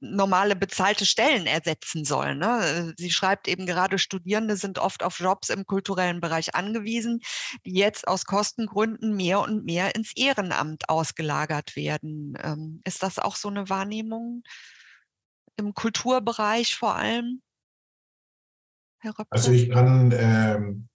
normale 0.00 0.56
bezahlte 0.56 1.06
Stellen 1.06 1.46
ersetzen 1.46 2.04
sollen. 2.04 2.38
Ne? 2.38 2.94
Sie 2.96 3.10
schreibt 3.10 3.48
eben 3.48 3.66
gerade, 3.66 3.98
Studierende 3.98 4.56
sind 4.56 4.78
oft 4.78 5.02
auf 5.02 5.20
Jobs 5.20 5.48
im 5.48 5.66
kulturellen 5.66 6.20
Bereich 6.20 6.54
angewiesen, 6.54 7.20
die 7.64 7.74
jetzt 7.74 8.08
aus 8.08 8.24
Kostengründen 8.24 9.14
mehr 9.16 9.40
und 9.40 9.64
mehr 9.64 9.94
ins 9.94 10.12
Ehrenamt 10.16 10.88
ausgelagert 10.88 11.76
werden. 11.76 12.36
Ähm, 12.42 12.80
ist 12.84 13.02
das 13.02 13.18
auch 13.18 13.36
so 13.36 13.48
eine 13.48 13.68
Wahrnehmung 13.68 14.42
im 15.56 15.74
Kulturbereich 15.74 16.74
vor 16.74 16.96
allem? 16.96 17.40
Also 19.28 19.52
ich 19.52 19.70
kann 19.70 20.14
ähm, 20.16 20.88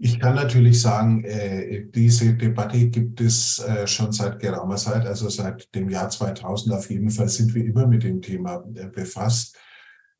ich 0.00 0.20
kann 0.20 0.36
natürlich 0.36 0.80
sagen, 0.80 1.24
äh, 1.24 1.86
diese 1.92 2.34
Debatte 2.34 2.88
gibt 2.88 3.20
es 3.20 3.58
äh, 3.58 3.84
schon 3.88 4.12
seit 4.12 4.38
geraumer 4.38 4.76
Zeit, 4.76 5.04
also 5.04 5.28
seit 5.28 5.74
dem 5.74 5.90
Jahr 5.90 6.08
2000 6.08 6.72
auf 6.72 6.88
jeden 6.88 7.10
Fall 7.10 7.28
sind 7.28 7.52
wir 7.52 7.64
immer 7.64 7.86
mit 7.88 8.04
dem 8.04 8.22
Thema 8.22 8.64
äh, 8.74 8.86
befasst. 8.86 9.56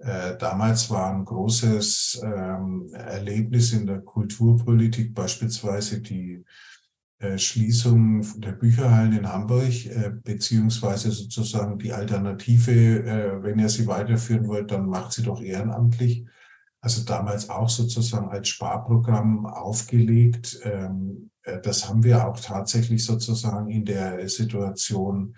Damals 0.01 0.91
war 0.91 1.13
ein 1.13 1.25
großes 1.25 2.21
ähm, 2.23 2.89
Erlebnis 2.93 3.73
in 3.73 3.85
der 3.85 3.99
Kulturpolitik 3.99 5.13
beispielsweise 5.13 6.01
die 6.01 6.45
Schließung 7.35 8.25
der 8.41 8.53
Bücherhallen 8.53 9.19
in 9.19 9.29
Hamburg, 9.29 9.73
beziehungsweise 10.23 11.11
sozusagen 11.11 11.81
die 11.81 11.93
Alternative, 11.93 13.41
wenn 13.43 13.59
ihr 13.59 13.69
sie 13.69 13.89
weiterführen 13.89 14.47
wollt, 14.47 14.71
dann 14.71 14.87
macht 14.87 15.15
sie 15.15 15.25
doch 15.25 15.43
ehrenamtlich. 15.43 16.25
Also 16.81 17.05
damals 17.05 17.51
auch 17.51 17.69
sozusagen 17.69 18.29
als 18.29 18.49
Sparprogramm 18.49 19.47
aufgelegt. 19.47 20.61
Ähm, 20.63 21.31
äh, 21.43 21.61
das 21.61 21.89
haben 21.89 22.05
wir 22.05 22.27
auch 22.27 22.39
tatsächlich 22.39 23.05
sozusagen 23.05 23.69
in 23.69 23.85
der 23.85 24.29
Situation 24.29 25.35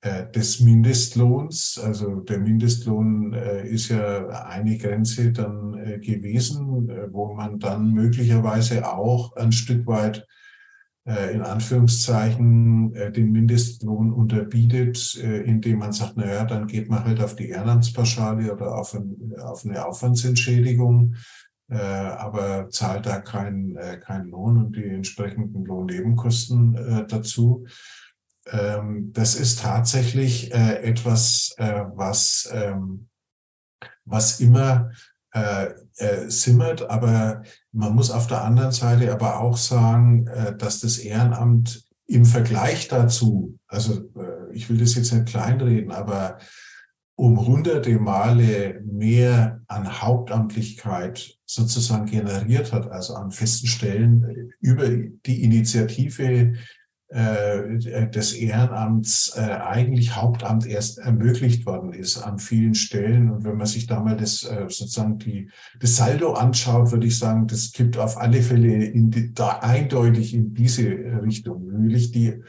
äh, 0.00 0.30
des 0.30 0.60
Mindestlohns. 0.60 1.78
Also 1.82 2.20
der 2.20 2.38
Mindestlohn 2.38 3.34
äh, 3.34 3.68
ist 3.68 3.88
ja 3.88 4.28
eine 4.28 4.78
Grenze 4.78 5.32
dann 5.32 5.72
gewesen, 6.00 6.88
wo 7.12 7.34
man 7.34 7.58
dann 7.58 7.92
möglicherweise 7.92 8.90
auch 8.90 9.36
ein 9.36 9.52
Stück 9.52 9.86
weit 9.86 10.26
in 11.32 11.40
Anführungszeichen 11.40 12.92
den 12.92 13.32
Mindestlohn 13.32 14.12
unterbietet, 14.12 15.14
indem 15.14 15.78
man 15.78 15.92
sagt, 15.92 16.18
naja, 16.18 16.44
dann 16.44 16.66
geht 16.66 16.90
man 16.90 17.02
halt 17.02 17.22
auf 17.22 17.34
die 17.34 17.48
Ehrenamtspauschale 17.48 18.52
oder 18.52 18.76
auf, 18.76 18.92
ein, 18.92 19.32
auf 19.40 19.64
eine 19.64 19.86
Aufwandsentschädigung 19.86 21.14
äh, 21.70 21.76
aber 21.76 22.70
zahlt 22.70 23.06
da 23.06 23.20
keinen 23.20 23.76
äh, 23.76 23.98
keinen 23.98 24.30
Lohn 24.30 24.56
und 24.56 24.76
die 24.76 24.86
entsprechenden 24.86 25.64
Lohnnebenkosten 25.64 26.74
äh, 26.76 27.06
dazu. 27.06 27.66
Ähm, 28.46 29.12
das 29.12 29.34
ist 29.34 29.60
tatsächlich 29.60 30.52
äh, 30.54 30.82
etwas, 30.82 31.54
äh, 31.58 31.84
was, 31.94 32.48
ähm, 32.52 33.08
was 34.04 34.40
immer 34.40 34.90
äh, 35.98 36.08
äh, 36.08 36.30
simmert, 36.30 36.88
aber 36.88 37.42
man 37.72 37.94
muss 37.94 38.10
auf 38.10 38.28
der 38.28 38.44
anderen 38.44 38.70
Seite 38.70 39.12
aber 39.12 39.40
auch 39.40 39.56
sagen, 39.56 40.28
äh, 40.28 40.56
dass 40.56 40.80
das 40.80 40.98
Ehrenamt 40.98 41.84
im 42.06 42.24
Vergleich 42.24 42.86
dazu, 42.86 43.58
also 43.66 44.08
äh, 44.16 44.52
ich 44.52 44.70
will 44.70 44.78
das 44.78 44.94
jetzt 44.94 45.12
nicht 45.12 45.26
kleinreden, 45.26 45.90
aber 45.90 46.38
um 47.16 47.44
hunderte 47.44 47.98
Male 47.98 48.80
mehr 48.84 49.60
an 49.66 50.00
Hauptamtlichkeit 50.00 51.36
sozusagen 51.44 52.06
generiert 52.06 52.72
hat, 52.72 52.88
also 52.92 53.14
an 53.14 53.32
festen 53.32 53.66
Stellen 53.66 54.52
über 54.60 54.88
die 54.88 55.42
Initiative 55.42 56.22
äh, 56.22 56.54
des 57.10 58.34
Ehrenamts 58.34 59.32
äh, 59.34 59.40
eigentlich 59.40 60.14
Hauptamt 60.14 60.66
erst 60.66 60.98
ermöglicht 60.98 61.64
worden 61.64 61.94
ist 61.94 62.18
an 62.18 62.38
vielen 62.38 62.74
Stellen. 62.74 63.30
Und 63.30 63.44
wenn 63.44 63.56
man 63.56 63.66
sich 63.66 63.86
da 63.86 64.00
mal 64.00 64.16
das 64.16 64.44
äh, 64.44 64.66
sozusagen 64.68 65.18
die, 65.18 65.50
das 65.80 65.96
Saldo 65.96 66.34
anschaut, 66.34 66.92
würde 66.92 67.06
ich 67.06 67.18
sagen, 67.18 67.46
das 67.46 67.72
kippt 67.72 67.96
auf 67.96 68.18
alle 68.18 68.42
Fälle 68.42 68.84
in 68.84 69.10
die, 69.10 69.32
da 69.32 69.60
eindeutig 69.60 70.34
in 70.34 70.52
diese 70.52 70.84
Richtung. 71.22 71.66
Will 71.70 71.94
ich 71.94 72.12
die 72.12 72.42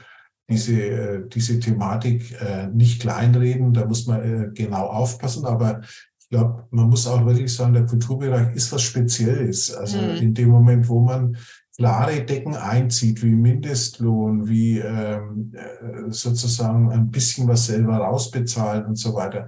diese, 0.49 0.81
äh, 0.81 1.21
diese 1.29 1.59
Thematik 1.59 2.35
äh, 2.41 2.67
nicht 2.67 3.01
kleinreden. 3.01 3.73
Da 3.73 3.85
muss 3.85 4.07
man 4.07 4.21
äh, 4.21 4.49
genau 4.53 4.87
aufpassen. 4.87 5.45
Aber 5.45 5.81
ich 6.19 6.27
glaube, 6.29 6.67
man 6.71 6.89
muss 6.89 7.07
auch 7.07 7.25
wirklich 7.25 7.53
sagen, 7.53 7.73
der 7.73 7.85
Kulturbereich 7.85 8.55
ist 8.55 8.71
was 8.71 8.81
Spezielles. 8.81 9.73
Also 9.73 9.99
mhm. 9.99 10.17
in 10.17 10.33
dem 10.33 10.49
Moment, 10.49 10.89
wo 10.89 11.01
man 11.01 11.37
klare 11.79 12.25
Decken 12.25 12.55
einzieht, 12.55 13.23
wie 13.23 13.35
Mindestlohn, 13.35 14.47
wie 14.47 14.79
ähm, 14.79 15.53
sozusagen 16.09 16.91
ein 16.91 17.09
bisschen 17.09 17.47
was 17.47 17.67
selber 17.67 17.97
rausbezahlt 17.97 18.85
und 18.85 18.97
so 18.97 19.13
weiter. 19.15 19.47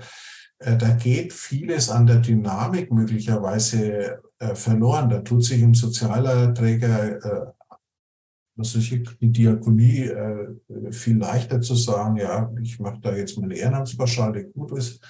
da 0.59 0.89
geht 0.91 1.33
vieles 1.33 1.89
an 1.89 2.05
der 2.05 2.17
Dynamik 2.17 2.91
möglicherweise 2.91 4.21
verloren. 4.53 5.09
Da 5.09 5.19
tut 5.19 5.43
sich 5.43 5.61
ein 5.61 5.73
sozialer 5.73 6.53
Träger 6.53 7.53
das 8.61 8.75
ist 8.75 8.91
die 8.91 9.31
Diakonie 9.31 10.03
äh, 10.03 10.47
viel 10.91 11.17
leichter 11.17 11.61
zu 11.61 11.75
sagen, 11.75 12.17
ja, 12.17 12.51
ich 12.61 12.79
mache 12.79 12.99
da 13.01 13.15
jetzt 13.15 13.37
meine 13.37 13.55
Ehrenamtspauschale, 13.55 14.45
gut 14.45 14.77
ist. 14.77 15.01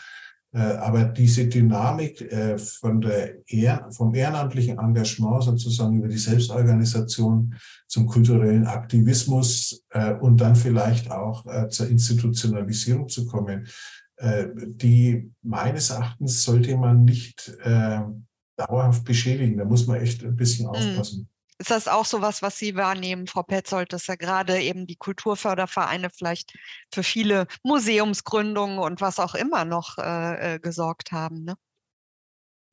Äh, 0.54 0.60
aber 0.60 1.06
diese 1.06 1.48
Dynamik 1.48 2.22
äh, 2.22 2.58
von 2.58 3.00
der 3.00 3.36
Ehr 3.48 3.88
vom 3.92 4.14
ehrenamtlichen 4.14 4.78
Engagement 4.78 5.44
sozusagen 5.44 5.98
über 5.98 6.10
die 6.10 6.18
Selbstorganisation 6.18 7.56
zum 7.88 8.06
kulturellen 8.06 8.68
Aktivismus 8.68 9.84
äh, 9.92 10.14
und 10.14 10.42
dann 10.42 10.56
vielleicht 10.56 11.10
auch 11.10 11.46
zur 11.70 11.88
Institutionalisierung 11.88 13.10
zu 13.10 13.26
kommen, 13.26 13.68
die 14.24 15.32
meines 15.42 15.90
Erachtens 15.90 16.44
sollte 16.44 16.78
man 16.78 17.06
nicht 17.06 17.58
dauerhaft 18.56 19.04
beschädigen. 19.04 19.58
Da 19.58 19.66
muss 19.66 19.88
man 19.88 20.00
echt 20.00 20.24
ein 20.24 20.36
bisschen 20.36 20.68
mhm. 20.68 20.72
aufpassen. 20.72 21.28
Ist 21.62 21.70
das 21.70 21.88
auch 21.88 22.06
so 22.06 22.22
was, 22.22 22.42
was 22.42 22.58
Sie 22.58 22.76
wahrnehmen, 22.76 23.28
Frau 23.28 23.44
Petzold, 23.44 23.94
dass 23.94 24.08
ja 24.08 24.16
gerade 24.16 24.60
eben 24.60 24.88
die 24.88 24.96
Kulturfördervereine 24.96 26.10
vielleicht 26.10 26.54
für 26.92 27.04
viele 27.04 27.46
Museumsgründungen 27.62 28.80
und 28.80 29.00
was 29.00 29.20
auch 29.20 29.36
immer 29.36 29.64
noch 29.64 30.00
äh, 30.00 30.56
äh, 30.56 30.60
gesorgt 30.60 31.12
haben? 31.12 31.44
Ne? 31.44 31.54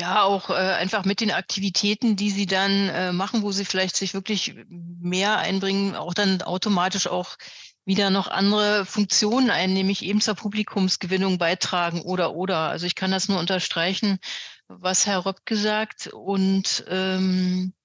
Ja, 0.00 0.22
auch 0.22 0.48
äh, 0.48 0.54
einfach 0.54 1.04
mit 1.04 1.20
den 1.20 1.32
Aktivitäten, 1.32 2.16
die 2.16 2.30
sie 2.30 2.46
dann 2.46 2.88
äh, 2.88 3.12
machen, 3.12 3.42
wo 3.42 3.52
sie 3.52 3.66
vielleicht 3.66 3.94
sich 3.94 4.14
wirklich 4.14 4.54
mehr 4.70 5.36
einbringen, 5.36 5.94
auch 5.94 6.14
dann 6.14 6.40
automatisch 6.40 7.08
auch 7.08 7.36
wieder 7.84 8.08
noch 8.08 8.28
andere 8.28 8.86
Funktionen 8.86 9.50
ein, 9.50 9.74
nämlich 9.74 10.02
eben 10.02 10.22
zur 10.22 10.34
Publikumsgewinnung 10.34 11.36
beitragen 11.36 12.00
oder 12.00 12.34
oder. 12.34 12.70
Also 12.70 12.86
ich 12.86 12.94
kann 12.94 13.10
das 13.10 13.28
nur 13.28 13.38
unterstreichen, 13.38 14.18
was 14.66 15.06
Herr 15.06 15.26
Röpp 15.26 15.44
gesagt 15.44 16.06
und 16.06 16.84
ähm, 16.88 17.74
äh, 17.74 17.77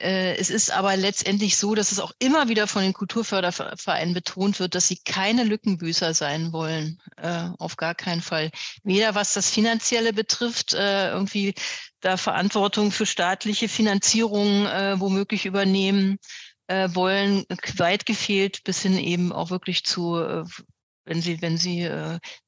es 0.00 0.48
ist 0.48 0.70
aber 0.70 0.96
letztendlich 0.96 1.56
so, 1.58 1.74
dass 1.74 1.92
es 1.92 2.00
auch 2.00 2.12
immer 2.18 2.48
wieder 2.48 2.66
von 2.66 2.82
den 2.82 2.94
Kulturfördervereinen 2.94 4.14
betont 4.14 4.58
wird, 4.58 4.74
dass 4.74 4.88
sie 4.88 4.96
keine 5.04 5.44
Lückenbüßer 5.44 6.14
sein 6.14 6.52
wollen. 6.52 7.00
Äh, 7.16 7.50
auf 7.58 7.76
gar 7.76 7.94
keinen 7.94 8.22
Fall. 8.22 8.50
Weder 8.82 9.14
was 9.14 9.34
das 9.34 9.50
Finanzielle 9.50 10.12
betrifft, 10.12 10.72
äh, 10.72 11.10
irgendwie 11.10 11.54
da 12.00 12.16
Verantwortung 12.16 12.92
für 12.92 13.04
staatliche 13.04 13.68
Finanzierung 13.68 14.66
äh, 14.66 14.98
womöglich 14.98 15.44
übernehmen 15.44 16.18
äh, 16.68 16.88
wollen, 16.94 17.44
weit 17.76 18.06
gefehlt, 18.06 18.64
bis 18.64 18.80
hin 18.82 18.96
eben 18.98 19.32
auch 19.32 19.50
wirklich 19.50 19.84
zu 19.84 20.16
äh, 20.18 20.44
wenn 21.06 21.22
sie, 21.22 21.42
wenn 21.42 21.58
sie 21.58 21.84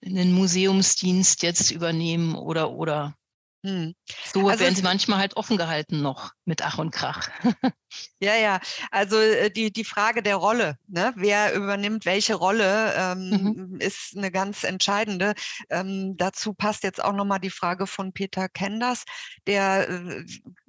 einen 0.04 0.32
Museumsdienst 0.32 1.42
jetzt 1.42 1.70
übernehmen 1.72 2.36
oder 2.36 2.70
oder. 2.70 3.16
Hm. 3.64 3.94
So 4.24 4.48
also, 4.48 4.60
werden 4.60 4.74
sie 4.74 4.82
manchmal 4.82 5.18
halt 5.18 5.36
offen 5.36 5.56
gehalten 5.56 6.02
noch 6.02 6.32
mit 6.44 6.62
Ach 6.62 6.78
und 6.78 6.90
Krach. 6.90 7.28
Ja, 8.20 8.36
ja. 8.36 8.60
Also 8.90 9.16
äh, 9.16 9.50
die, 9.50 9.72
die 9.72 9.84
Frage 9.84 10.22
der 10.22 10.36
Rolle, 10.36 10.78
ne? 10.86 11.12
wer 11.16 11.54
übernimmt 11.54 12.06
welche 12.06 12.34
Rolle, 12.34 12.94
ähm, 12.96 13.30
mhm. 13.30 13.80
ist 13.80 14.16
eine 14.16 14.30
ganz 14.30 14.64
entscheidende. 14.64 15.34
Ähm, 15.70 16.16
dazu 16.16 16.54
passt 16.54 16.84
jetzt 16.84 17.02
auch 17.02 17.12
nochmal 17.12 17.40
die 17.40 17.50
Frage 17.50 17.86
von 17.86 18.12
Peter 18.12 18.48
Kenders, 18.48 19.04
der 19.46 19.88
äh, 19.88 20.24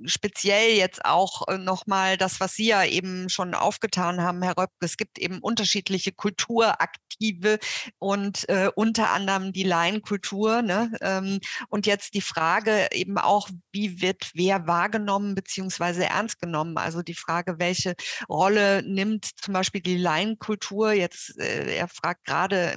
speziell 0.06 0.76
jetzt 0.76 1.06
auch 1.06 1.48
äh, 1.48 1.58
nochmal 1.58 2.18
das, 2.18 2.40
was 2.40 2.56
Sie 2.56 2.68
ja 2.68 2.84
eben 2.84 3.30
schon 3.30 3.54
aufgetan 3.54 4.22
haben, 4.22 4.42
Herr 4.42 4.58
Röpke, 4.58 4.74
es 4.86 4.98
gibt 4.98 5.20
eben 5.20 5.40
unterschiedliche 5.40 6.12
Kulturaktive 6.12 7.60
und 8.00 8.48
äh, 8.50 8.70
unter 8.76 9.12
anderem 9.12 9.54
die 9.54 9.64
Laienkultur. 9.64 10.62
Ne? 10.62 10.92
Ähm, 11.02 11.40
und 11.70 11.86
jetzt 11.86 12.14
die 12.16 12.22
Frage 12.22 12.88
eben 12.92 13.18
auch, 13.18 13.50
wie 13.72 14.02
wird 14.02 14.32
wer 14.34 14.68
wahrgenommen 14.68 15.36
beziehungsweise 15.36 16.06
ernst 16.06 16.40
genommen? 16.40 16.78
Also 16.78 17.02
die 17.02 17.13
Frage, 17.16 17.60
welche 17.60 17.96
Rolle 18.30 18.84
nimmt 18.84 19.30
zum 19.42 19.54
Beispiel 19.54 19.82
die 19.82 19.98
Laienkultur 19.98 20.92
jetzt, 20.92 21.38
äh, 21.40 21.76
er 21.76 21.88
fragt 21.88 22.26
gerade 22.26 22.74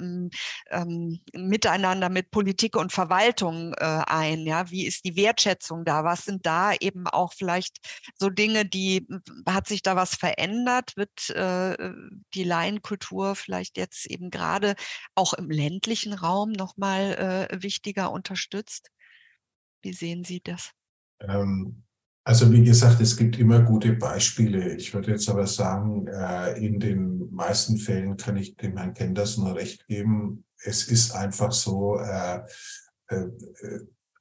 ähm, 0.70 1.20
Miteinander 1.32 2.08
mit 2.08 2.30
Politik 2.30 2.76
und 2.76 2.92
Verwaltung 2.92 3.74
äh, 3.74 4.02
ein, 4.06 4.40
ja, 4.46 4.70
wie 4.70 4.86
ist 4.86 5.04
die 5.04 5.16
Wertschätzung 5.16 5.84
da? 5.84 6.04
Was 6.04 6.24
sind 6.24 6.46
da 6.46 6.74
eben 6.74 7.06
auch 7.06 7.32
vielleicht 7.32 7.78
so 8.14 8.30
Dinge, 8.30 8.64
die, 8.64 9.06
hat 9.48 9.66
sich 9.66 9.82
da 9.82 9.96
was 9.96 10.14
verändert? 10.14 10.96
Wird 10.96 11.30
äh, 11.30 11.76
die 12.34 12.44
Laienkultur 12.44 13.34
vielleicht 13.34 13.76
jetzt 13.76 14.06
eben 14.06 14.30
gerade 14.30 14.74
auch 15.14 15.34
im 15.34 15.50
ländlichen 15.50 16.12
Raum 16.12 16.52
nochmal 16.52 17.48
äh, 17.50 17.62
wichtiger 17.62 18.10
unterstützt? 18.10 18.90
Wie 19.82 19.92
sehen 19.92 20.24
Sie 20.24 20.40
das? 20.40 20.72
Ähm, 21.20 21.85
also 22.26 22.50
wie 22.50 22.64
gesagt, 22.64 23.00
es 23.00 23.16
gibt 23.16 23.38
immer 23.38 23.62
gute 23.62 23.92
Beispiele. 23.92 24.74
Ich 24.74 24.92
würde 24.92 25.12
jetzt 25.12 25.28
aber 25.28 25.46
sagen, 25.46 26.08
äh, 26.08 26.58
in 26.58 26.80
den 26.80 27.32
meisten 27.32 27.76
Fällen 27.76 28.16
kann 28.16 28.36
ich 28.36 28.56
dem 28.56 28.76
Herrn 28.76 28.94
Kenders 28.94 29.36
nur 29.36 29.54
recht 29.54 29.86
geben. 29.86 30.42
Es 30.58 30.88
ist 30.88 31.14
einfach 31.14 31.52
so, 31.52 32.00
äh, 32.00 32.40
äh, 33.10 33.28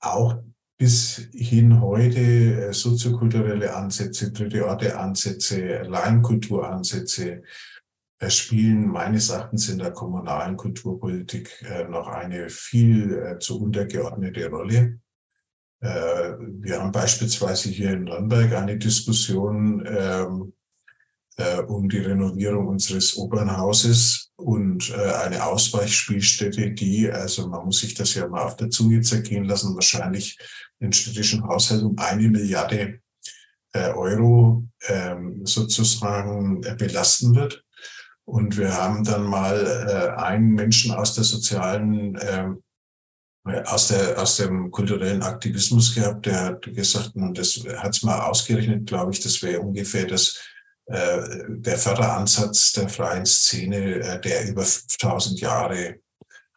auch 0.02 0.36
bis 0.78 1.30
hin 1.34 1.82
heute 1.82 2.72
soziokulturelle 2.74 3.76
Ansätze, 3.76 4.32
dritte 4.32 4.68
Orte 4.68 5.00
Ansätze, 5.00 5.82
Laienkulturansätze 5.82 7.42
spielen 8.28 8.86
meines 8.88 9.30
Erachtens 9.30 9.68
in 9.70 9.80
der 9.80 9.92
kommunalen 9.92 10.58
Kulturpolitik 10.58 11.66
noch 11.90 12.08
eine 12.08 12.50
viel 12.50 13.38
zu 13.40 13.62
untergeordnete 13.62 14.48
Rolle. 14.50 15.00
Äh, 15.86 16.38
wir 16.40 16.82
haben 16.82 16.92
beispielsweise 16.92 17.70
hier 17.70 17.92
in 17.92 18.06
Nürnberg 18.06 18.54
eine 18.54 18.78
Diskussion 18.78 19.86
ähm, 19.88 20.54
äh, 21.38 21.62
um 21.62 21.88
die 21.90 22.00
Renovierung 22.00 22.68
unseres 22.68 23.16
Opernhauses. 23.18 24.32
und 24.38 24.90
äh, 24.90 25.12
eine 25.26 25.46
Ausweichspielstätte, 25.46 26.72
die, 26.72 27.10
also 27.10 27.48
man 27.48 27.66
muss 27.66 27.80
sich 27.80 27.94
das 27.94 28.16
ja 28.16 28.28
mal 28.28 28.44
auf 28.44 28.58
der 28.58 28.70
Zunge 28.70 29.02
zergehen 29.02 29.46
lassen, 29.46 29.76
wahrscheinlich 29.76 30.38
den 30.82 30.92
städtischen 30.92 31.44
Haushalt 31.44 31.84
um 31.84 31.98
eine 32.00 32.28
Milliarde 32.30 33.00
äh, 33.74 33.90
Euro 33.92 34.66
ähm, 34.88 35.46
sozusagen 35.46 36.64
äh, 36.64 36.76
belasten 36.76 37.36
wird. 37.36 37.64
Und 38.26 38.58
wir 38.58 38.74
haben 38.74 39.04
dann 39.04 39.24
mal 39.24 39.56
äh, 39.88 40.20
einen 40.20 40.54
Menschen 40.54 40.92
aus 40.92 41.14
der 41.14 41.24
sozialen, 41.24 42.18
ähm, 42.22 42.58
äh, 42.58 42.65
aus, 43.46 43.90
der, 43.90 44.20
aus 44.20 44.38
dem 44.38 44.72
kulturellen 44.72 45.22
Aktivismus 45.22 45.94
gehabt, 45.94 46.26
der 46.26 46.46
hat 46.46 46.62
gesagt, 46.64 47.16
und 47.16 47.38
das 47.38 47.64
hat 47.78 47.96
es 47.96 48.04
mal 48.04 48.22
ausgerechnet, 48.22 48.88
glaube 48.88 49.12
ich, 49.12 49.20
das 49.20 49.42
wäre 49.44 49.62
ungefähr 49.62 50.06
das, 50.08 50.40
äh, 50.88 51.20
der 51.48 51.78
Förderansatz 51.78 52.74
der 52.74 52.90
freien 52.90 53.26
Szene, 53.26 54.00
äh, 54.00 54.22
der 54.22 54.50
über 54.50 54.64
5000 54.64 55.40
Jahre 55.40 55.96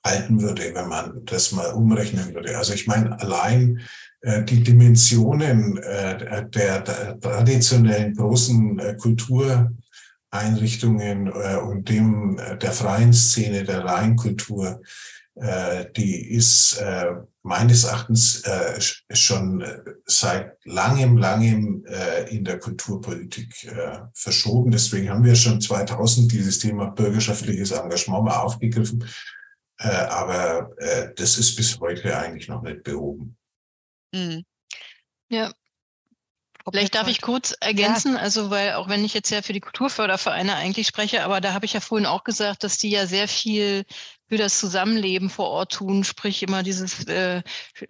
halten 0.05 0.41
würde, 0.41 0.74
wenn 0.74 0.89
man 0.89 1.24
das 1.26 1.53
mal 1.53 1.72
umrechnen 1.72 2.34
würde. 2.34 2.57
Also 2.57 2.72
ich 2.72 2.86
meine, 2.86 3.20
allein 3.20 3.80
äh, 4.22 4.43
die 4.45 4.62
Dimensionen 4.62 5.76
äh, 5.78 6.49
der, 6.49 7.18
traditionellen 7.20 8.14
großen 8.14 8.78
äh, 8.78 8.97
Kultur 8.97 9.70
Einrichtungen 10.30 11.28
äh, 11.28 11.57
und 11.57 11.89
dem 11.89 12.39
äh, 12.39 12.57
der 12.59 12.72
freien 12.72 13.12
Szene, 13.12 13.64
der 13.64 13.84
Rheinkultur, 13.84 14.68
äh, 14.68 14.84
die 15.97 16.30
ist 16.30 16.78
äh, 16.78 17.12
meines 17.49 17.84
Erachtens 17.84 18.43
äh, 18.43 18.80
schon 19.14 19.62
äh, 19.62 19.80
seit 20.05 20.59
langem, 20.64 21.16
langem 21.16 21.84
äh, 21.86 22.28
in 22.34 22.45
der 22.45 22.59
Kulturpolitik 22.59 23.64
äh, 23.64 24.01
verschoben. 24.14 24.70
Deswegen 24.70 25.09
haben 25.11 25.24
wir 25.24 25.34
schon 25.34 25.61
2000 25.61 26.30
dieses 26.30 26.59
Thema 26.59 26.91
bürgerschaftliches 26.91 27.72
Engagement 27.72 28.24
mal 28.24 28.36
aufgegriffen. 28.36 29.09
Äh, 29.78 29.89
aber 29.89 30.70
äh, 30.78 31.14
das 31.16 31.39
ist 31.39 31.57
bis 31.57 31.80
heute 31.80 32.16
eigentlich 32.16 32.49
noch 32.49 32.62
nicht 32.62 32.82
behoben. 32.82 33.36
Mhm. 34.14 34.45
Ja, 35.30 35.51
Vielleicht 36.70 36.95
darf 36.95 37.09
ich 37.09 37.22
kurz 37.22 37.55
ergänzen, 37.61 38.14
ja. 38.14 38.20
also 38.20 38.51
weil 38.51 38.74
auch 38.74 38.91
wenn 38.91 39.03
ich 39.03 39.14
jetzt 39.14 39.30
ja 39.30 39.41
für 39.41 39.55
die 39.55 39.61
Kulturfördervereine 39.61 40.55
eigentlich 40.55 40.86
spreche, 40.86 41.24
aber 41.24 41.41
da 41.41 41.55
habe 41.55 41.64
ich 41.64 41.72
ja 41.72 41.80
vorhin 41.80 42.05
auch 42.05 42.24
gesagt, 42.24 42.62
dass 42.62 42.76
die 42.76 42.91
ja 42.91 43.07
sehr 43.07 43.26
viel 43.26 43.86
für 44.28 44.36
das 44.36 44.58
Zusammenleben 44.58 45.30
vor 45.30 45.48
Ort 45.48 45.72
tun, 45.72 46.04
sprich 46.04 46.42
immer 46.42 46.62
dieses 46.62 47.04
äh, 47.06 47.42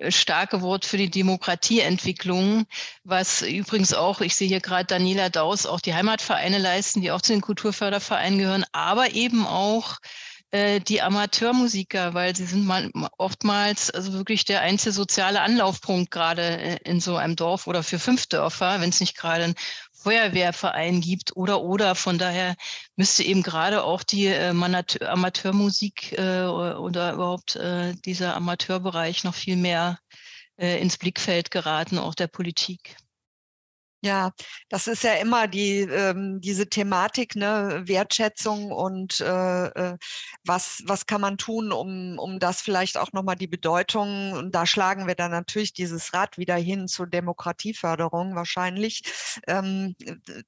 starke 0.08 0.62
Wort 0.62 0.84
für 0.84 0.96
die 0.96 1.10
Demokratieentwicklung, 1.10 2.66
was 3.04 3.42
übrigens 3.42 3.92
auch, 3.92 4.20
ich 4.20 4.36
sehe 4.36 4.48
hier 4.48 4.60
gerade 4.60 4.86
Daniela 4.86 5.30
Daus, 5.30 5.66
auch 5.66 5.80
die 5.80 5.94
Heimatvereine 5.94 6.58
leisten, 6.58 7.00
die 7.00 7.10
auch 7.10 7.22
zu 7.22 7.32
den 7.32 7.40
Kulturfördervereinen 7.40 8.38
gehören, 8.38 8.64
aber 8.72 9.12
eben 9.12 9.46
auch 9.46 9.98
äh, 10.50 10.80
die 10.80 11.02
Amateurmusiker, 11.02 12.14
weil 12.14 12.34
sie 12.34 12.46
sind 12.46 12.64
mal, 12.64 12.90
oftmals 13.18 13.90
also 13.90 14.14
wirklich 14.14 14.46
der 14.46 14.62
einzige 14.62 14.92
soziale 14.92 15.42
Anlaufpunkt 15.42 16.10
gerade 16.10 16.42
äh, 16.42 16.78
in 16.84 17.00
so 17.00 17.16
einem 17.16 17.36
Dorf 17.36 17.66
oder 17.66 17.82
für 17.82 17.98
fünf 17.98 18.26
Dörfer, 18.28 18.80
wenn 18.80 18.88
es 18.88 19.00
nicht 19.00 19.16
gerade 19.16 19.44
ein 19.44 19.54
Feuerwehrverein 20.00 21.00
gibt 21.00 21.36
oder 21.36 21.62
oder 21.62 21.94
von 21.94 22.18
daher 22.18 22.54
müsste 22.96 23.24
eben 23.24 23.42
gerade 23.42 23.82
auch 23.82 24.02
die 24.02 24.26
äh, 24.26 24.48
Amateurmusik 24.50 26.12
äh, 26.12 26.44
oder 26.44 27.12
überhaupt 27.12 27.56
äh, 27.56 27.94
dieser 28.04 28.36
Amateurbereich 28.36 29.24
noch 29.24 29.34
viel 29.34 29.56
mehr 29.56 29.98
äh, 30.56 30.80
ins 30.80 30.98
Blickfeld 30.98 31.50
geraten, 31.50 31.98
auch 31.98 32.14
der 32.14 32.28
Politik. 32.28 32.96
Ja, 34.04 34.30
das 34.68 34.86
ist 34.86 35.02
ja 35.02 35.14
immer 35.14 35.48
die 35.48 35.80
ähm, 35.80 36.40
diese 36.40 36.68
Thematik, 36.68 37.34
ne, 37.34 37.82
Wertschätzung 37.86 38.70
und 38.70 39.20
äh, 39.20 39.66
äh, 39.66 39.98
was 40.44 40.82
was 40.86 41.06
kann 41.06 41.20
man 41.20 41.36
tun, 41.36 41.72
um 41.72 42.16
um 42.18 42.38
das 42.38 42.60
vielleicht 42.60 42.96
auch 42.96 43.12
noch 43.12 43.24
mal 43.24 43.34
die 43.34 43.48
Bedeutung 43.48 44.32
und 44.34 44.54
da 44.54 44.66
schlagen 44.66 45.08
wir 45.08 45.16
dann 45.16 45.32
natürlich 45.32 45.72
dieses 45.72 46.14
Rad 46.14 46.38
wieder 46.38 46.54
hin 46.54 46.86
zur 46.86 47.08
Demokratieförderung 47.08 48.36
wahrscheinlich 48.36 49.02
ähm, 49.48 49.96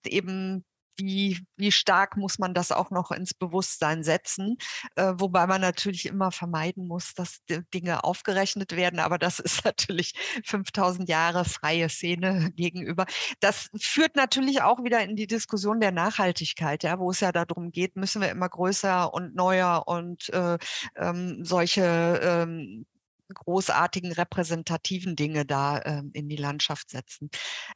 eben 0.06 0.64
wie, 1.00 1.38
wie 1.56 1.72
stark 1.72 2.16
muss 2.16 2.38
man 2.38 2.54
das 2.54 2.72
auch 2.72 2.90
noch 2.90 3.10
ins 3.10 3.34
Bewusstsein 3.34 4.02
setzen, 4.04 4.56
äh, 4.96 5.12
wobei 5.16 5.46
man 5.46 5.60
natürlich 5.60 6.06
immer 6.06 6.30
vermeiden 6.30 6.86
muss, 6.86 7.14
dass 7.14 7.40
Dinge 7.74 8.04
aufgerechnet 8.04 8.76
werden, 8.76 9.00
aber 9.00 9.18
das 9.18 9.38
ist 9.38 9.64
natürlich 9.64 10.14
5000 10.44 11.08
Jahre 11.08 11.44
freie 11.44 11.88
Szene 11.88 12.52
gegenüber. 12.56 13.06
Das 13.40 13.68
führt 13.80 14.16
natürlich 14.16 14.62
auch 14.62 14.84
wieder 14.84 15.02
in 15.02 15.16
die 15.16 15.26
Diskussion 15.26 15.80
der 15.80 15.92
Nachhaltigkeit, 15.92 16.82
ja, 16.82 16.98
wo 16.98 17.10
es 17.10 17.20
ja 17.20 17.32
darum 17.32 17.72
geht, 17.72 17.96
müssen 17.96 18.22
wir 18.22 18.30
immer 18.30 18.48
größer 18.48 19.12
und 19.12 19.34
neuer 19.34 19.84
und 19.86 20.28
äh, 20.30 20.58
ähm, 20.96 21.44
solche 21.44 22.20
ähm, 22.22 22.86
großartigen 23.34 24.12
repräsentativen 24.12 25.16
Dinge 25.16 25.44
da 25.44 25.80
ähm, 25.84 26.10
in 26.14 26.28
die 26.28 26.36
Landschaft 26.36 26.90
setzen. 26.90 27.30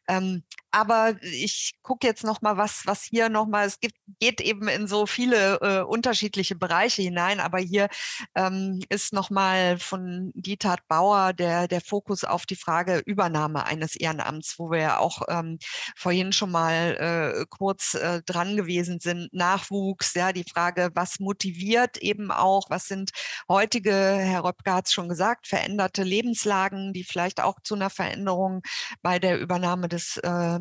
Ähm, 0.09 0.44
aber 0.70 1.14
ich 1.22 1.74
gucke 1.82 2.07
jetzt 2.07 2.24
noch 2.24 2.42
mal, 2.42 2.57
was, 2.57 2.82
was 2.84 3.05
hier 3.05 3.28
noch 3.28 3.46
mal, 3.46 3.64
es 3.64 3.78
gibt, 3.78 3.94
geht 4.18 4.40
eben 4.40 4.66
in 4.66 4.88
so 4.88 5.07
viele 5.07 5.61
äh, 5.61 5.82
unterschiedliche 5.82 6.57
Bereiche 6.57 7.02
hinein, 7.02 7.38
aber 7.38 7.59
hier 7.59 7.88
ähm, 8.34 8.80
ist 8.88 9.12
noch 9.12 9.30
mal 9.30 9.78
von 9.78 10.32
Dieter 10.34 10.76
Bauer 10.88 11.32
der, 11.32 11.68
der 11.68 11.80
Fokus 11.80 12.24
auf 12.24 12.44
die 12.44 12.57
Frage 12.57 13.02
Übernahme 13.07 13.64
eines 13.66 13.94
Ehrenamts, 13.94 14.59
wo 14.59 14.70
wir 14.70 14.80
ja 14.80 14.98
auch 14.98 15.22
ähm, 15.28 15.59
vorhin 15.96 16.32
schon 16.32 16.50
mal 16.50 17.36
äh, 17.40 17.46
kurz 17.48 17.94
äh, 17.94 18.22
dran 18.22 18.57
gewesen 18.57 18.98
sind, 19.00 19.32
Nachwuchs, 19.32 20.14
ja, 20.14 20.32
die 20.32 20.44
Frage, 20.44 20.90
was 20.94 21.20
motiviert 21.20 21.98
eben 21.98 22.30
auch, 22.32 22.68
was 22.68 22.86
sind 22.86 23.12
heutige, 23.48 23.92
Herr 23.92 24.44
Röpke 24.44 24.72
hat 24.72 24.86
es 24.86 24.92
schon 24.92 25.09
gesagt, 25.09 25.43
veränderte 25.45 26.03
Lebenslagen, 26.03 26.92
die 26.92 27.05
vielleicht 27.05 27.40
auch 27.40 27.61
zu 27.62 27.74
einer 27.74 27.90
Veränderung 27.90 28.62
bei 29.03 29.18
der 29.18 29.38
Übernahme 29.38 29.88
des 29.88 30.16
äh, 30.18 30.59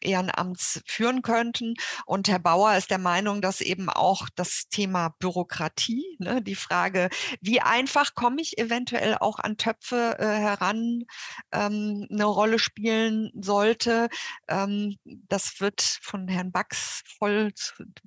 Ehrenamts 0.00 0.82
führen 0.86 1.22
könnten. 1.22 1.74
Und 2.06 2.28
Herr 2.28 2.38
Bauer 2.38 2.76
ist 2.76 2.90
der 2.90 2.98
Meinung, 2.98 3.40
dass 3.40 3.60
eben 3.60 3.88
auch 3.88 4.28
das 4.34 4.68
Thema 4.68 5.14
Bürokratie, 5.18 6.16
ne, 6.18 6.42
die 6.42 6.54
Frage, 6.54 7.08
wie 7.40 7.60
einfach 7.60 8.14
komme 8.14 8.40
ich 8.40 8.58
eventuell 8.58 9.16
auch 9.18 9.38
an 9.38 9.56
Töpfe 9.56 10.16
äh, 10.18 10.26
heran, 10.26 11.04
ähm, 11.52 12.06
eine 12.10 12.24
Rolle 12.24 12.58
spielen 12.58 13.30
sollte. 13.34 14.08
Ähm, 14.48 14.96
das 15.04 15.60
wird 15.60 15.80
von 16.02 16.28
Herrn 16.28 16.52
Bax 16.52 17.02
voll 17.18 17.52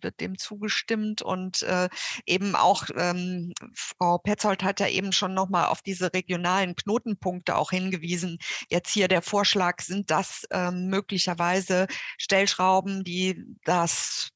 wird 0.01 0.19
dem 0.19 0.37
zugestimmt 0.37 1.21
und 1.21 1.63
äh, 1.63 1.89
eben 2.25 2.55
auch 2.55 2.85
ähm, 2.95 3.53
Frau 3.73 4.17
Petzold 4.17 4.63
hat 4.63 4.79
ja 4.79 4.87
eben 4.87 5.11
schon 5.11 5.33
nochmal 5.33 5.65
auf 5.65 5.81
diese 5.93 6.11
regionalen 6.13 6.75
Knotenpunkte 6.75 7.55
auch 7.55 7.69
hingewiesen. 7.69 8.39
Jetzt 8.69 8.91
hier 8.91 9.07
der 9.07 9.21
Vorschlag, 9.21 9.81
sind 9.81 10.09
das 10.09 10.45
ähm, 10.51 10.87
möglicherweise 10.87 11.87
Stellschrauben, 12.17 13.03
die 13.03 13.43
das 13.63 14.29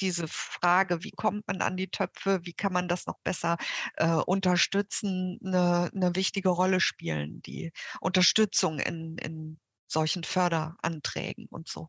diese 0.00 0.28
Frage, 0.28 1.02
wie 1.02 1.10
kommt 1.10 1.46
man 1.48 1.62
an 1.62 1.76
die 1.76 1.88
Töpfe, 1.88 2.40
wie 2.42 2.52
kann 2.52 2.72
man 2.72 2.86
das 2.86 3.06
noch 3.06 3.18
besser 3.24 3.56
äh, 3.96 4.06
unterstützen, 4.06 5.38
eine, 5.42 5.90
eine, 5.94 6.14
wichtige 6.14 6.50
Rolle 6.50 6.80
spielen, 6.80 7.40
die 7.42 7.72
Unterstützung 8.00 8.78
in, 8.78 9.16
in 9.16 9.58
solchen 9.86 10.22
Förderanträgen 10.22 11.46
und 11.46 11.66
so. 11.66 11.88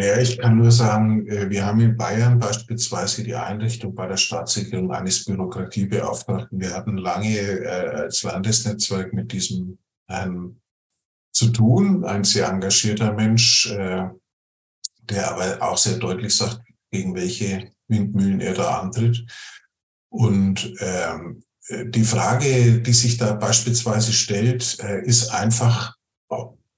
Naja, 0.00 0.18
ich 0.18 0.38
kann 0.38 0.56
nur 0.56 0.70
sagen, 0.70 1.26
äh, 1.26 1.50
wir 1.50 1.66
haben 1.66 1.78
in 1.80 1.94
Bayern 1.94 2.38
beispielsweise 2.38 3.22
die 3.22 3.34
Einrichtung 3.34 3.94
bei 3.94 4.06
der 4.06 4.16
Staatssicherung 4.16 4.90
eines 4.92 5.26
Bürokratiebeauftragten. 5.26 6.58
Wir 6.58 6.72
hatten 6.72 6.96
lange 6.96 7.36
äh, 7.36 7.66
als 7.66 8.22
Landesnetzwerk 8.22 9.12
mit 9.12 9.30
diesem 9.30 9.76
ähm, 10.08 10.58
zu 11.32 11.50
tun. 11.50 12.02
Ein 12.06 12.24
sehr 12.24 12.48
engagierter 12.48 13.12
Mensch, 13.12 13.70
äh, 13.72 14.08
der 15.02 15.32
aber 15.32 15.62
auch 15.68 15.76
sehr 15.76 15.98
deutlich 15.98 16.34
sagt, 16.34 16.62
gegen 16.90 17.14
welche 17.14 17.70
Windmühlen 17.88 18.40
er 18.40 18.54
da 18.54 18.80
antritt. 18.80 19.26
Und 20.08 20.72
ähm, 20.80 21.42
die 21.68 22.04
Frage, 22.04 22.80
die 22.80 22.92
sich 22.94 23.18
da 23.18 23.34
beispielsweise 23.34 24.14
stellt, 24.14 24.78
ist 25.04 25.28
einfach 25.28 25.94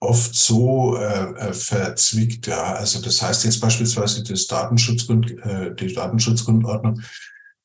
oft 0.03 0.35
so 0.35 0.97
äh, 0.97 1.33
äh, 1.35 1.53
verzwickt. 1.53 2.49
Ja, 2.49 2.75
also 2.75 3.01
das 3.01 3.23
heißt 3.23 3.45
jetzt 3.45 3.61
beispielsweise 3.61 4.25
das 4.25 4.47
Datenschutzgrund, 4.49 5.31
äh, 5.45 5.75
die 5.75 5.95
Datenschutzgrundordnung 5.95 7.01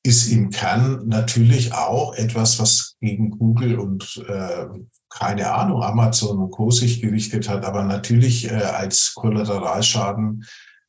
ist 0.04 0.32
im 0.32 0.52
Kern 0.52 1.08
natürlich 1.08 1.74
auch 1.74 2.14
etwas, 2.14 2.60
was 2.60 2.95
gegen 3.02 3.32
Google 3.32 3.80
und 3.80 4.24
äh, 4.28 4.68
keine 5.10 5.52
Ahnung, 5.52 5.82
Amazon 5.84 6.38
und 6.38 6.52
Co. 6.52 6.70
sich 6.70 7.02
gerichtet 7.02 7.49
hat, 7.49 7.66
aber 7.66 7.84
natürlich 7.84 8.49
äh, 8.49 8.53
als 8.53 9.14
Kollateralschaden 9.16 10.45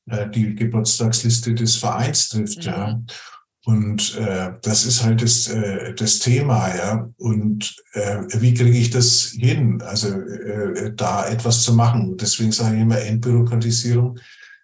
äh, 0.06 0.28
die 0.28 0.54
Geburtstagsliste 0.54 1.54
des 1.54 1.76
Vereins 1.76 2.28
trifft. 2.28 2.58
Mhm. 2.58 2.62
Ja. 2.64 3.00
Und 3.68 4.16
äh, 4.16 4.52
das 4.62 4.86
ist 4.86 5.04
halt 5.04 5.20
das, 5.20 5.46
äh, 5.48 5.92
das 5.92 6.20
Thema, 6.20 6.74
ja. 6.74 7.06
Und 7.18 7.76
äh, 7.92 8.22
wie 8.40 8.54
kriege 8.54 8.78
ich 8.78 8.88
das 8.88 9.34
hin, 9.38 9.82
also 9.82 10.08
äh, 10.08 10.94
da 10.96 11.28
etwas 11.28 11.64
zu 11.64 11.74
machen? 11.74 12.16
Deswegen 12.16 12.50
sage 12.50 12.76
ich 12.76 12.80
immer 12.80 12.98
Entbürokratisierung. 12.98 14.18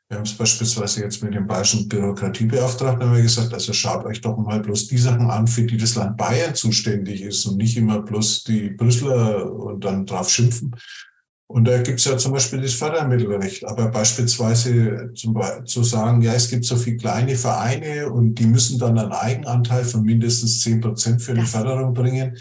Wir 0.08 0.16
haben 0.16 0.24
es 0.24 0.32
beispielsweise 0.32 1.02
jetzt 1.02 1.22
mit 1.22 1.34
dem 1.34 1.46
bayerischen 1.46 1.86
Bürokratiebeauftragten 1.86 3.06
haben 3.06 3.14
wir 3.14 3.22
gesagt, 3.22 3.52
also 3.52 3.74
schaut 3.74 4.06
euch 4.06 4.22
doch 4.22 4.38
mal 4.38 4.60
bloß 4.60 4.86
die 4.86 4.96
Sachen 4.96 5.30
an, 5.30 5.46
für 5.48 5.64
die 5.64 5.76
das 5.76 5.96
Land 5.96 6.16
Bayern 6.16 6.54
zuständig 6.54 7.20
ist 7.20 7.44
und 7.44 7.58
nicht 7.58 7.76
immer 7.76 8.00
bloß 8.00 8.44
die 8.44 8.70
Brüsseler 8.70 9.52
und 9.52 9.84
dann 9.84 10.06
drauf 10.06 10.30
schimpfen. 10.30 10.74
Und 11.46 11.66
da 11.66 11.82
gibt 11.82 11.98
es 11.98 12.06
ja 12.06 12.16
zum 12.16 12.32
Beispiel 12.32 12.62
das 12.62 12.72
Fördermittelrecht, 12.72 13.64
aber 13.66 13.88
beispielsweise 13.88 15.10
zum, 15.14 15.38
zu 15.66 15.84
sagen, 15.84 16.22
ja, 16.22 16.32
es 16.32 16.48
gibt 16.48 16.64
so 16.64 16.76
viele 16.76 16.96
kleine 16.96 17.36
Vereine 17.36 18.10
und 18.10 18.36
die 18.36 18.46
müssen 18.46 18.78
dann 18.78 18.98
einen 18.98 19.12
Eigenanteil 19.12 19.84
von 19.84 20.02
mindestens 20.02 20.62
zehn 20.62 20.80
Prozent 20.80 21.20
für 21.20 21.32
eine 21.32 21.44
Förderung 21.44 21.92
bringen. 21.92 22.36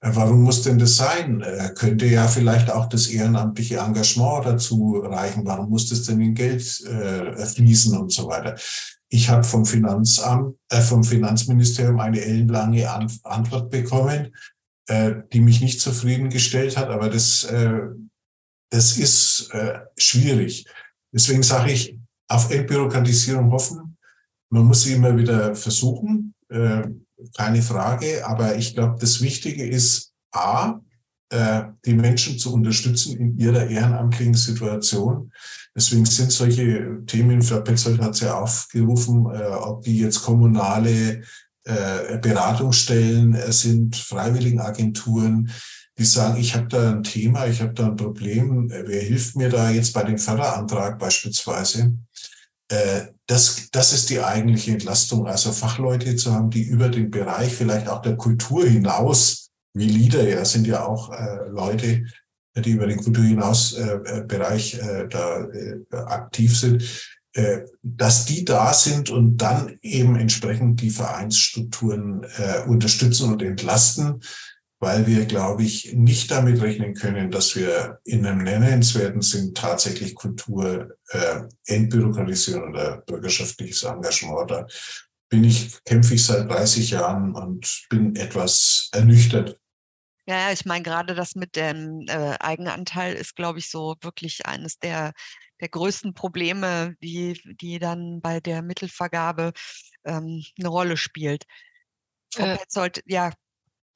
Äh, 0.00 0.10
warum 0.14 0.42
muss 0.42 0.62
denn 0.62 0.78
das 0.78 0.96
sein? 0.96 1.42
Äh, 1.42 1.70
könnte 1.74 2.06
ja 2.06 2.26
vielleicht 2.28 2.70
auch 2.70 2.86
das 2.88 3.08
ehrenamtliche 3.08 3.76
Engagement 3.76 4.46
dazu 4.46 5.02
reichen. 5.04 5.44
Warum 5.44 5.68
muss 5.68 5.88
das 5.88 6.04
denn 6.04 6.20
in 6.20 6.34
Geld 6.34 6.62
äh, 6.86 7.44
fließen 7.44 7.96
und 7.96 8.10
so 8.12 8.26
weiter? 8.26 8.56
Ich 9.08 9.28
habe 9.28 9.44
vom 9.44 9.64
Finanzamt, 9.64 10.56
äh, 10.70 10.80
vom 10.80 11.04
Finanzministerium 11.04 12.00
eine 12.00 12.20
ellenlange 12.20 12.90
An 12.90 13.12
Antwort 13.22 13.70
bekommen, 13.70 14.34
äh, 14.88 15.12
die 15.32 15.40
mich 15.40 15.60
nicht 15.60 15.80
zufriedengestellt 15.80 16.76
hat, 16.76 16.88
aber 16.88 17.08
das, 17.08 17.44
äh, 17.44 17.80
das 18.70 18.96
ist 18.96 19.50
äh, 19.52 19.80
schwierig. 19.96 20.66
Deswegen 21.12 21.42
sage 21.42 21.72
ich, 21.72 21.98
auf 22.28 22.50
Entbürokratisierung 22.50 23.50
hoffen. 23.52 23.96
Man 24.50 24.64
muss 24.64 24.82
sie 24.82 24.94
immer 24.94 25.16
wieder 25.16 25.54
versuchen. 25.54 26.34
Äh, 26.48 26.82
keine 27.36 27.62
Frage. 27.62 28.26
Aber 28.26 28.56
ich 28.56 28.74
glaube, 28.74 28.96
das 29.00 29.20
Wichtige 29.20 29.66
ist, 29.66 30.12
A, 30.32 30.80
äh, 31.30 31.64
die 31.84 31.94
Menschen 31.94 32.38
zu 32.38 32.52
unterstützen 32.52 33.16
in 33.16 33.38
ihrer 33.38 33.66
ehrenamtlichen 33.66 34.34
Situation. 34.34 35.32
Deswegen 35.74 36.04
sind 36.06 36.30
solche 36.30 37.02
Themen, 37.06 37.42
Frau 37.42 37.60
Petzold 37.60 38.00
hat 38.00 38.14
es 38.14 38.20
ja 38.20 38.38
aufgerufen, 38.38 39.26
äh, 39.34 39.42
ob 39.44 39.82
die 39.82 39.98
jetzt 39.98 40.22
kommunale 40.22 41.22
äh, 41.64 42.18
Beratungsstellen 42.18 43.36
sind, 43.50 43.96
Freiwilligenagenturen, 43.96 45.50
die 45.98 46.04
sagen, 46.04 46.38
ich 46.38 46.54
habe 46.54 46.66
da 46.68 46.90
ein 46.90 47.02
Thema, 47.02 47.46
ich 47.46 47.60
habe 47.60 47.72
da 47.72 47.86
ein 47.86 47.96
Problem, 47.96 48.68
wer 48.70 49.00
hilft 49.00 49.36
mir 49.36 49.48
da 49.48 49.70
jetzt 49.70 49.92
bei 49.92 50.02
dem 50.02 50.18
Förderantrag 50.18 50.98
beispielsweise? 50.98 51.96
Äh, 52.68 53.06
das, 53.26 53.68
das 53.72 53.92
ist 53.92 54.10
die 54.10 54.20
eigentliche 54.20 54.72
Entlastung, 54.72 55.26
also 55.26 55.52
Fachleute 55.52 56.16
zu 56.16 56.32
haben, 56.32 56.50
die 56.50 56.62
über 56.62 56.88
den 56.88 57.10
Bereich 57.10 57.54
vielleicht 57.54 57.88
auch 57.88 58.02
der 58.02 58.16
Kultur 58.16 58.66
hinaus, 58.66 59.50
wie 59.74 59.88
Lieder 59.88 60.28
ja, 60.28 60.44
sind 60.44 60.66
ja 60.66 60.84
auch 60.84 61.12
äh, 61.12 61.48
Leute, 61.48 62.04
die 62.56 62.70
über 62.70 62.86
den 62.86 62.98
Kultur 62.98 63.24
hinaus 63.24 63.74
äh, 63.74 63.98
äh 64.04 64.24
Bereich 64.24 64.74
äh, 64.74 65.06
da 65.08 65.44
äh, 65.44 65.80
aktiv 65.92 66.58
sind, 66.58 66.82
äh, 67.34 67.62
dass 67.82 68.24
die 68.24 68.44
da 68.44 68.72
sind 68.72 69.10
und 69.10 69.36
dann 69.36 69.78
eben 69.82 70.16
entsprechend 70.16 70.80
die 70.80 70.90
Vereinsstrukturen 70.90 72.24
äh, 72.38 72.66
unterstützen 72.66 73.30
und 73.30 73.42
entlasten, 73.42 74.22
weil 74.78 75.06
wir, 75.06 75.24
glaube 75.24 75.62
ich, 75.62 75.94
nicht 75.94 76.30
damit 76.30 76.60
rechnen 76.60 76.94
können, 76.94 77.30
dass 77.30 77.56
wir 77.56 78.00
in 78.04 78.26
einem 78.26 78.44
nennenswerten 78.44 79.22
Sinn 79.22 79.54
tatsächlich 79.54 80.14
Kultur 80.14 80.96
äh, 81.08 81.42
entbürokratisieren 81.66 82.70
oder 82.70 82.98
bürgerschaftliches 82.98 83.84
Engagement. 83.84 84.50
Da 84.50 84.66
bin 85.28 85.44
ich, 85.44 85.82
kämpfe 85.84 86.14
ich 86.14 86.24
seit 86.24 86.50
30 86.50 86.90
Jahren 86.90 87.34
und 87.34 87.86
bin 87.88 88.14
etwas 88.16 88.90
ernüchtert. 88.92 89.58
Ja, 90.28 90.52
ich 90.52 90.64
meine, 90.64 90.82
gerade 90.82 91.14
das 91.14 91.36
mit 91.36 91.56
dem 91.56 92.04
äh, 92.08 92.36
Eigenanteil 92.40 93.14
ist, 93.14 93.36
glaube 93.36 93.60
ich, 93.60 93.70
so 93.70 93.94
wirklich 94.02 94.44
eines 94.44 94.78
der, 94.78 95.12
der 95.60 95.68
größten 95.68 96.14
Probleme, 96.14 96.96
die, 97.00 97.40
die 97.60 97.78
dann 97.78 98.20
bei 98.20 98.40
der 98.40 98.62
Mittelvergabe 98.62 99.52
ähm, 100.04 100.44
eine 100.58 100.68
Rolle 100.68 100.96
spielt. 100.96 101.44
Frau 102.34 102.44
äh, 102.44 102.56
Petzold, 102.58 103.02
ja, 103.06 103.32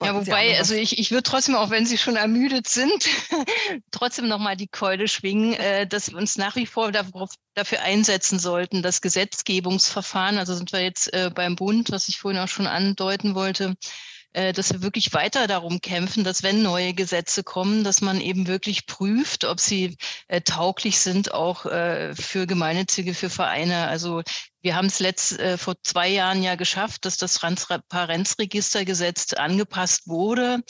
ja, 0.02 0.14
wobei, 0.14 0.56
also 0.58 0.74
ich, 0.74 0.98
ich 0.98 1.10
würde 1.10 1.22
trotzdem, 1.24 1.54
auch 1.54 1.70
wenn 1.70 1.84
Sie 1.84 1.98
schon 1.98 2.16
ermüdet 2.16 2.68
sind, 2.68 3.06
trotzdem 3.90 4.28
nochmal 4.28 4.56
die 4.56 4.68
Keule 4.68 5.08
schwingen, 5.08 5.52
äh, 5.54 5.86
dass 5.86 6.10
wir 6.10 6.16
uns 6.16 6.36
nach 6.38 6.56
wie 6.56 6.66
vor 6.66 6.90
darauf, 6.90 7.30
dafür 7.54 7.82
einsetzen 7.82 8.38
sollten, 8.38 8.82
das 8.82 9.02
Gesetzgebungsverfahren, 9.02 10.38
also 10.38 10.54
sind 10.54 10.72
wir 10.72 10.80
jetzt 10.80 11.12
äh, 11.12 11.30
beim 11.34 11.54
Bund, 11.54 11.90
was 11.90 12.08
ich 12.08 12.18
vorhin 12.18 12.40
auch 12.40 12.48
schon 12.48 12.66
andeuten 12.66 13.34
wollte, 13.34 13.74
dass 14.32 14.72
wir 14.72 14.82
wirklich 14.82 15.12
weiter 15.12 15.46
darum 15.46 15.80
kämpfen, 15.80 16.22
dass 16.24 16.42
wenn 16.42 16.62
neue 16.62 16.94
Gesetze 16.94 17.42
kommen, 17.42 17.82
dass 17.84 18.00
man 18.00 18.20
eben 18.20 18.46
wirklich 18.46 18.86
prüft, 18.86 19.44
ob 19.44 19.58
sie 19.60 19.96
äh, 20.28 20.40
tauglich 20.40 20.98
sind, 21.00 21.34
auch 21.34 21.66
äh, 21.66 22.14
für 22.14 22.46
Gemeinnützige, 22.46 23.14
für 23.14 23.30
Vereine. 23.30 23.88
Also 23.88 24.22
wir 24.62 24.76
haben 24.76 24.86
es 24.86 25.00
letzt, 25.00 25.38
äh, 25.38 25.56
vor 25.56 25.74
zwei 25.82 26.08
Jahren 26.08 26.42
ja 26.42 26.54
geschafft, 26.54 27.04
dass 27.04 27.16
das 27.16 27.34
Transparenzregistergesetz 27.34 29.32
angepasst 29.32 30.06
wurde, 30.06 30.62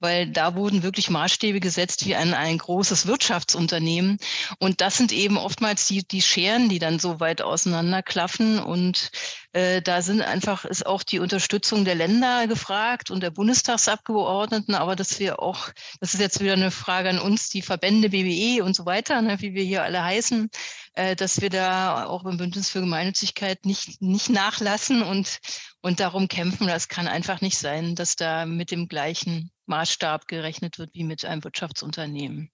weil 0.00 0.30
da 0.30 0.54
wurden 0.54 0.82
wirklich 0.82 1.10
Maßstäbe 1.10 1.60
gesetzt 1.60 2.04
wie 2.04 2.14
ein, 2.14 2.34
ein 2.34 2.58
großes 2.58 3.06
Wirtschaftsunternehmen. 3.06 4.18
Und 4.58 4.80
das 4.80 4.96
sind 4.96 5.12
eben 5.12 5.38
oftmals 5.38 5.86
die, 5.86 6.06
die 6.06 6.22
Scheren, 6.22 6.68
die 6.68 6.78
dann 6.78 6.98
so 6.98 7.20
weit 7.20 7.42
auseinanderklaffen. 7.42 8.58
Und 8.58 9.10
äh, 9.52 9.80
da 9.80 10.02
sind 10.02 10.20
einfach, 10.20 10.64
ist 10.66 10.84
auch 10.84 11.02
die 11.02 11.20
Unterstützung 11.20 11.84
der 11.84 11.94
Länder 11.94 12.46
gefragt 12.46 13.10
und 13.10 13.22
der 13.22 13.30
Bundestagsabgeordneten, 13.30 14.74
aber 14.74 14.94
dass 14.94 15.18
wir 15.18 15.40
auch, 15.40 15.70
das 16.00 16.14
ist 16.14 16.20
jetzt 16.20 16.40
wieder 16.40 16.52
eine 16.52 16.70
Frage 16.70 17.08
an 17.08 17.18
uns, 17.18 17.48
die 17.48 17.62
Verbände 17.62 18.10
BBE 18.10 18.62
und 18.62 18.76
so 18.76 18.84
weiter, 18.84 19.22
ne, 19.22 19.40
wie 19.40 19.54
wir 19.54 19.64
hier 19.64 19.82
alle 19.82 20.04
heißen, 20.04 20.50
äh, 20.94 21.16
dass 21.16 21.40
wir 21.40 21.48
da 21.48 22.04
auch 22.04 22.26
im 22.26 22.36
Bündnis 22.36 22.68
für 22.68 22.80
Gemeinnützigkeit 22.80 23.64
nicht, 23.64 24.02
nicht 24.02 24.28
nachlassen 24.28 25.02
und, 25.02 25.38
und 25.80 25.98
darum 26.00 26.28
kämpfen. 26.28 26.66
Das 26.66 26.88
kann 26.88 27.08
einfach 27.08 27.40
nicht 27.40 27.58
sein, 27.58 27.94
dass 27.94 28.16
da 28.16 28.44
mit 28.44 28.70
dem 28.70 28.86
gleichen 28.86 29.50
Maßstab 29.64 30.28
gerechnet 30.28 30.78
wird 30.78 30.94
wie 30.94 31.04
mit 31.04 31.24
einem 31.24 31.42
Wirtschaftsunternehmen. 31.42 32.50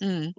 Mhm. 0.00 0.34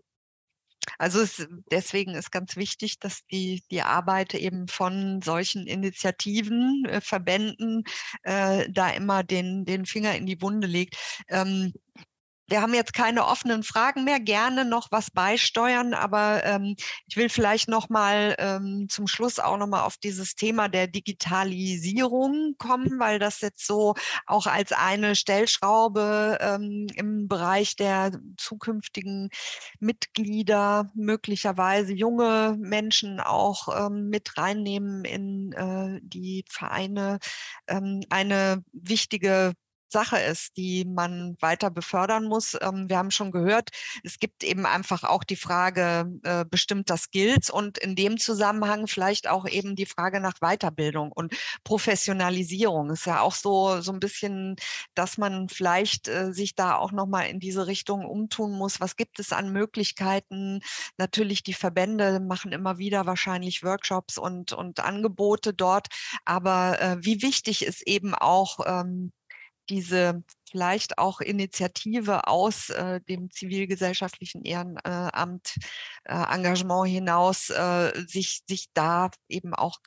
Also 0.97 1.21
es, 1.21 1.47
deswegen 1.71 2.15
ist 2.15 2.31
ganz 2.31 2.55
wichtig, 2.55 2.99
dass 2.99 3.25
die, 3.31 3.63
die 3.71 3.81
Arbeit 3.81 4.33
eben 4.33 4.67
von 4.67 5.21
solchen 5.21 5.67
Initiativen, 5.67 6.85
äh, 6.85 7.01
Verbänden 7.01 7.83
äh, 8.23 8.67
da 8.69 8.89
immer 8.89 9.23
den, 9.23 9.65
den 9.65 9.85
Finger 9.85 10.15
in 10.15 10.25
die 10.25 10.41
Wunde 10.41 10.67
legt. 10.67 10.97
Ähm, 11.29 11.73
wir 12.47 12.61
haben 12.61 12.73
jetzt 12.73 12.93
keine 12.93 13.25
offenen 13.25 13.63
Fragen 13.63 14.03
mehr, 14.03 14.19
gerne 14.19 14.65
noch 14.65 14.87
was 14.91 15.09
beisteuern, 15.11 15.93
aber 15.93 16.43
ähm, 16.43 16.75
ich 17.07 17.17
will 17.17 17.29
vielleicht 17.29 17.67
noch 17.69 17.89
mal 17.89 18.35
ähm, 18.37 18.87
zum 18.89 19.07
Schluss 19.07 19.39
auch 19.39 19.57
noch 19.57 19.67
mal 19.67 19.83
auf 19.83 19.97
dieses 19.97 20.35
Thema 20.35 20.69
der 20.69 20.87
Digitalisierung 20.87 22.55
kommen, 22.57 22.99
weil 22.99 23.19
das 23.19 23.41
jetzt 23.41 23.65
so 23.65 23.95
auch 24.27 24.45
als 24.47 24.71
eine 24.71 25.15
Stellschraube 25.15 26.37
ähm, 26.41 26.87
im 26.95 27.27
Bereich 27.27 27.75
der 27.75 28.11
zukünftigen 28.37 29.29
Mitglieder 29.79 30.91
möglicherweise 30.93 31.93
junge 31.93 32.55
Menschen 32.59 33.19
auch 33.19 33.87
ähm, 33.87 34.09
mit 34.09 34.37
reinnehmen 34.37 35.03
in 35.05 35.51
äh, 35.53 35.99
die 36.03 36.45
Vereine. 36.47 37.19
Ähm, 37.67 38.01
eine 38.09 38.63
wichtige 38.71 39.53
Sache 39.95 40.19
ist, 40.19 40.57
die 40.57 40.83
man 40.83 41.37
weiter 41.39 41.69
befördern 41.69 42.25
muss. 42.25 42.57
Ähm, 42.61 42.89
wir 42.89 42.97
haben 42.97 43.11
schon 43.11 43.31
gehört, 43.31 43.69
es 44.03 44.19
gibt 44.19 44.43
eben 44.43 44.65
einfach 44.65 45.05
auch 45.05 45.23
die 45.23 45.37
Frage 45.37 46.11
äh, 46.23 46.43
bestimmter 46.43 46.97
Skills 46.97 47.49
und 47.49 47.77
in 47.77 47.95
dem 47.95 48.17
Zusammenhang 48.17 48.87
vielleicht 48.87 49.29
auch 49.29 49.47
eben 49.47 49.77
die 49.77 49.85
Frage 49.85 50.19
nach 50.19 50.41
Weiterbildung 50.41 51.13
und 51.13 51.33
Professionalisierung. 51.63 52.89
Ist 52.89 53.05
ja 53.05 53.21
auch 53.21 53.35
so, 53.35 53.79
so 53.79 53.93
ein 53.93 54.01
bisschen, 54.01 54.57
dass 54.95 55.17
man 55.17 55.47
vielleicht 55.47 56.09
äh, 56.09 56.33
sich 56.33 56.55
da 56.55 56.75
auch 56.75 56.91
nochmal 56.91 57.27
in 57.27 57.39
diese 57.39 57.65
Richtung 57.65 58.05
umtun 58.05 58.51
muss. 58.51 58.81
Was 58.81 58.97
gibt 58.97 59.19
es 59.19 59.31
an 59.31 59.53
Möglichkeiten? 59.53 60.59
Natürlich, 60.97 61.41
die 61.43 61.53
Verbände 61.53 62.19
machen 62.19 62.51
immer 62.51 62.77
wieder 62.79 63.05
wahrscheinlich 63.05 63.63
Workshops 63.63 64.17
und, 64.17 64.51
und 64.51 64.81
Angebote 64.81 65.53
dort. 65.53 65.87
Aber 66.25 66.81
äh, 66.81 66.97
wie 66.99 67.21
wichtig 67.21 67.65
ist 67.65 67.81
eben 67.87 68.13
auch, 68.13 68.59
ähm, 68.65 69.13
diese 69.69 70.23
vielleicht 70.49 70.97
auch 70.97 71.21
Initiative 71.21 72.27
aus 72.27 72.69
äh, 72.69 73.01
dem 73.01 73.29
zivilgesellschaftlichen 73.31 74.43
Ehrenamt, 74.43 75.55
äh, 76.05 76.13
Engagement 76.13 76.87
hinaus, 76.87 77.49
äh, 77.49 77.91
sich, 78.07 78.41
sich 78.47 78.67
da 78.73 79.09
eben 79.27 79.53
auch 79.53 79.79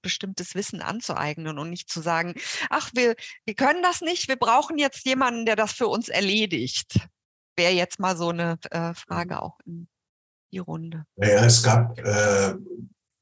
bestimmtes 0.00 0.54
Wissen 0.54 0.80
anzueignen 0.80 1.58
und 1.58 1.70
nicht 1.70 1.90
zu 1.90 2.00
sagen, 2.00 2.34
ach, 2.70 2.90
wir, 2.94 3.16
wir 3.44 3.54
können 3.54 3.82
das 3.82 4.00
nicht, 4.00 4.28
wir 4.28 4.36
brauchen 4.36 4.78
jetzt 4.78 5.04
jemanden, 5.04 5.44
der 5.44 5.56
das 5.56 5.72
für 5.72 5.88
uns 5.88 6.08
erledigt. 6.08 7.08
Wäre 7.56 7.72
jetzt 7.72 7.98
mal 7.98 8.16
so 8.16 8.28
eine 8.28 8.58
äh, 8.70 8.94
Frage 8.94 9.42
auch 9.42 9.58
in 9.66 9.88
die 10.52 10.58
Runde. 10.58 11.04
Ja, 11.16 11.44
es 11.44 11.62
gab 11.62 11.98
äh, 11.98 12.54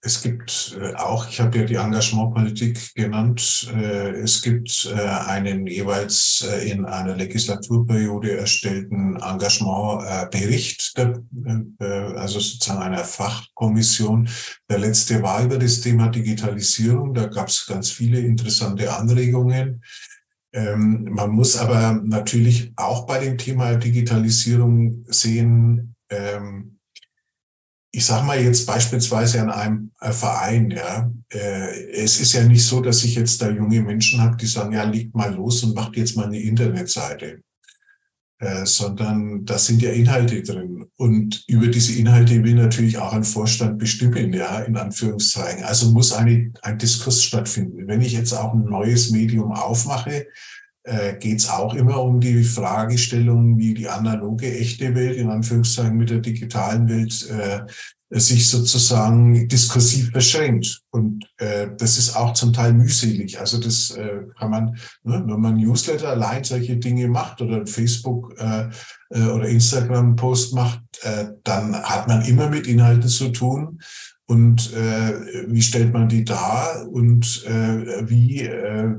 es 0.01 0.23
gibt 0.23 0.79
äh, 0.81 0.95
auch, 0.95 1.29
ich 1.29 1.41
habe 1.41 1.59
ja 1.59 1.65
die 1.65 1.75
Engagementpolitik 1.75 2.95
genannt, 2.95 3.69
äh, 3.75 4.11
es 4.11 4.43
gibt 4.43 4.89
äh, 4.95 5.01
einen 5.01 5.67
jeweils 5.67 6.47
in 6.65 6.85
einer 6.85 7.17
Legislaturperiode 7.17 8.39
erstellten 8.39 9.17
Engagementbericht, 9.17 10.95
also 12.17 12.39
sozusagen 12.39 12.83
einer 12.83 13.05
Fachkommission. 13.05 14.29
Der 14.71 14.79
letzte 14.79 15.21
war 15.23 15.43
über 15.43 15.59
das 15.59 15.81
Thema 15.81 16.09
Digitalisierung. 16.09 17.13
Da 17.15 17.27
gab 17.27 17.49
es 17.49 17.67
ganz 17.67 17.91
viele 17.91 18.21
interessante 18.21 18.95
Anregungen. 18.95 19.83
Ähm, 20.53 21.09
man 21.11 21.31
muss 21.31 21.57
aber 21.57 22.01
natürlich 22.05 22.73
auch 22.77 23.07
bei 23.07 23.19
dem 23.19 23.37
Thema 23.37 23.75
Digitalisierung 23.75 25.05
sehen, 25.09 25.97
ähm, 26.11 26.78
ich 27.91 28.05
sage 28.05 28.27
mal 28.27 28.41
jetzt 28.41 28.67
beispielsweise 28.67 29.41
an 29.41 29.51
einem 29.51 29.91
äh, 30.01 30.13
Verein, 30.13 30.71
ja, 30.71 31.11
äh, 31.33 31.91
es 31.93 32.21
ist 32.21 32.35
ja 32.35 32.45
nicht 32.45 32.65
so, 32.65 32.81
dass 32.81 33.03
ich 33.05 33.15
jetzt 33.15 33.41
da 33.41 33.51
junge 33.51 33.81
Menschen 33.81 34.21
habe, 34.21 34.37
die 34.37 34.47
sagen, 34.47 34.75
ja, 34.75 34.85
legt 34.85 35.15
mal 35.15 35.35
los 35.35 35.63
und 35.63 35.75
macht 35.75 35.97
jetzt 35.97 36.17
mal 36.17 36.27
eine 36.27 36.41
Internetseite, 36.41 37.41
äh, 38.41 38.67
sondern 38.67 39.45
da 39.47 39.59
sind 39.59 39.81
ja 39.81 39.91
Inhalte 39.91 40.43
drin. 40.43 40.85
Und 40.97 41.45
über 41.49 41.69
diese 41.69 41.95
Inhalte 41.95 42.43
will 42.45 42.55
natürlich 42.55 42.99
auch 42.99 43.15
ein 43.15 43.25
Vorstand 43.25 43.79
bestimmen, 43.79 44.35
ja, 44.35 44.61
in 44.61 44.77
Anführungszeichen. 44.77 45.65
Also 45.65 45.91
muss 45.91 46.13
eine, 46.13 46.53
ein 46.63 46.79
Diskurs 46.79 47.23
stattfinden. 47.23 47.89
Wenn 47.89 48.03
ich 48.03 48.13
jetzt 48.13 48.35
auch 48.35 48.53
ein 48.53 48.65
neues 48.65 49.11
Medium 49.11 49.53
aufmache, 49.53 50.27
äh, 50.89 51.17
geht 51.19 51.41
es 51.41 51.49
auch 51.49 51.75
immer 51.75 52.03
um 52.03 52.21
die 52.21 52.43
Fragestellung, 52.43 53.59
wie 53.59 53.75
die 53.75 53.89
analoge, 53.89 54.53
echte 54.59 54.95
Welt, 54.95 55.17
in 55.17 55.31
Anführungszeichen 55.31 55.97
mit 55.97 56.11
der 56.11 56.21
digitalen 56.21 56.89
Welt, 56.89 57.29
äh, 57.31 57.61
sich 58.11 58.49
sozusagen 58.49 59.49
diskursiv 59.49 60.13
beschränkt. 60.13 60.81
Und 60.91 61.27
äh, 61.37 61.69
das 61.77 61.99
ist 61.99 62.17
auch 62.17 62.33
zum 62.33 62.53
Teil 62.55 62.73
mühselig. 62.73 63.39
Also 63.39 63.61
das 63.61 63.91
äh, 63.91 64.23
kann 64.39 64.51
man, 64.51 64.79
ne, 65.03 65.23
wenn 65.27 65.41
man 65.41 65.57
Newsletter 65.59 66.09
allein 66.09 66.43
solche 66.43 66.79
Dinge 66.79 67.09
macht 67.09 67.43
oder 67.43 67.67
Facebook 67.67 68.35
äh, 68.39 68.69
äh, 69.11 69.27
oder 69.27 69.49
Instagram-Post 69.49 70.55
macht, 70.55 70.81
äh, 71.03 71.27
dann 71.45 71.75
hat 71.75 72.09
man 72.09 72.23
immer 72.23 72.49
mit 72.49 72.67
Inhalten 72.67 73.09
zu 73.09 73.29
tun, 73.29 73.81
und 74.31 74.75
äh, 74.75 75.47
wie 75.49 75.63
stellt 75.63 75.95
man 75.95 76.07
die 76.09 76.23
dar 76.23 76.87
und 76.87 77.45
äh, 77.47 78.09
wie 78.09 78.43
äh, 78.43 78.95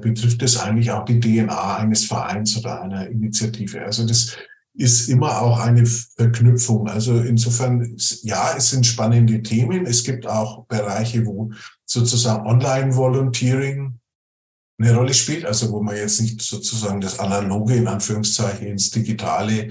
betrifft 0.00 0.40
es 0.42 0.56
eigentlich 0.56 0.92
auch 0.92 1.04
die 1.04 1.18
DNA 1.18 1.78
eines 1.78 2.04
Vereins 2.04 2.56
oder 2.56 2.80
einer 2.80 3.08
Initiative. 3.08 3.84
Also 3.84 4.06
das 4.06 4.36
ist 4.74 5.08
immer 5.08 5.40
auch 5.40 5.58
eine 5.58 5.84
Verknüpfung. 5.84 6.86
Also 6.86 7.18
insofern, 7.18 7.96
ja, 8.22 8.54
es 8.56 8.70
sind 8.70 8.86
spannende 8.86 9.42
Themen. 9.42 9.84
Es 9.84 10.04
gibt 10.04 10.28
auch 10.28 10.64
Bereiche, 10.66 11.26
wo 11.26 11.50
sozusagen 11.84 12.46
Online-Volunteering 12.46 13.98
eine 14.78 14.94
Rolle 14.94 15.14
spielt, 15.14 15.44
also 15.44 15.72
wo 15.72 15.82
man 15.82 15.96
jetzt 15.96 16.20
nicht 16.20 16.40
sozusagen 16.40 17.00
das 17.00 17.18
Analoge 17.18 17.74
in 17.74 17.88
Anführungszeichen 17.88 18.68
ins 18.68 18.90
Digitale 18.90 19.68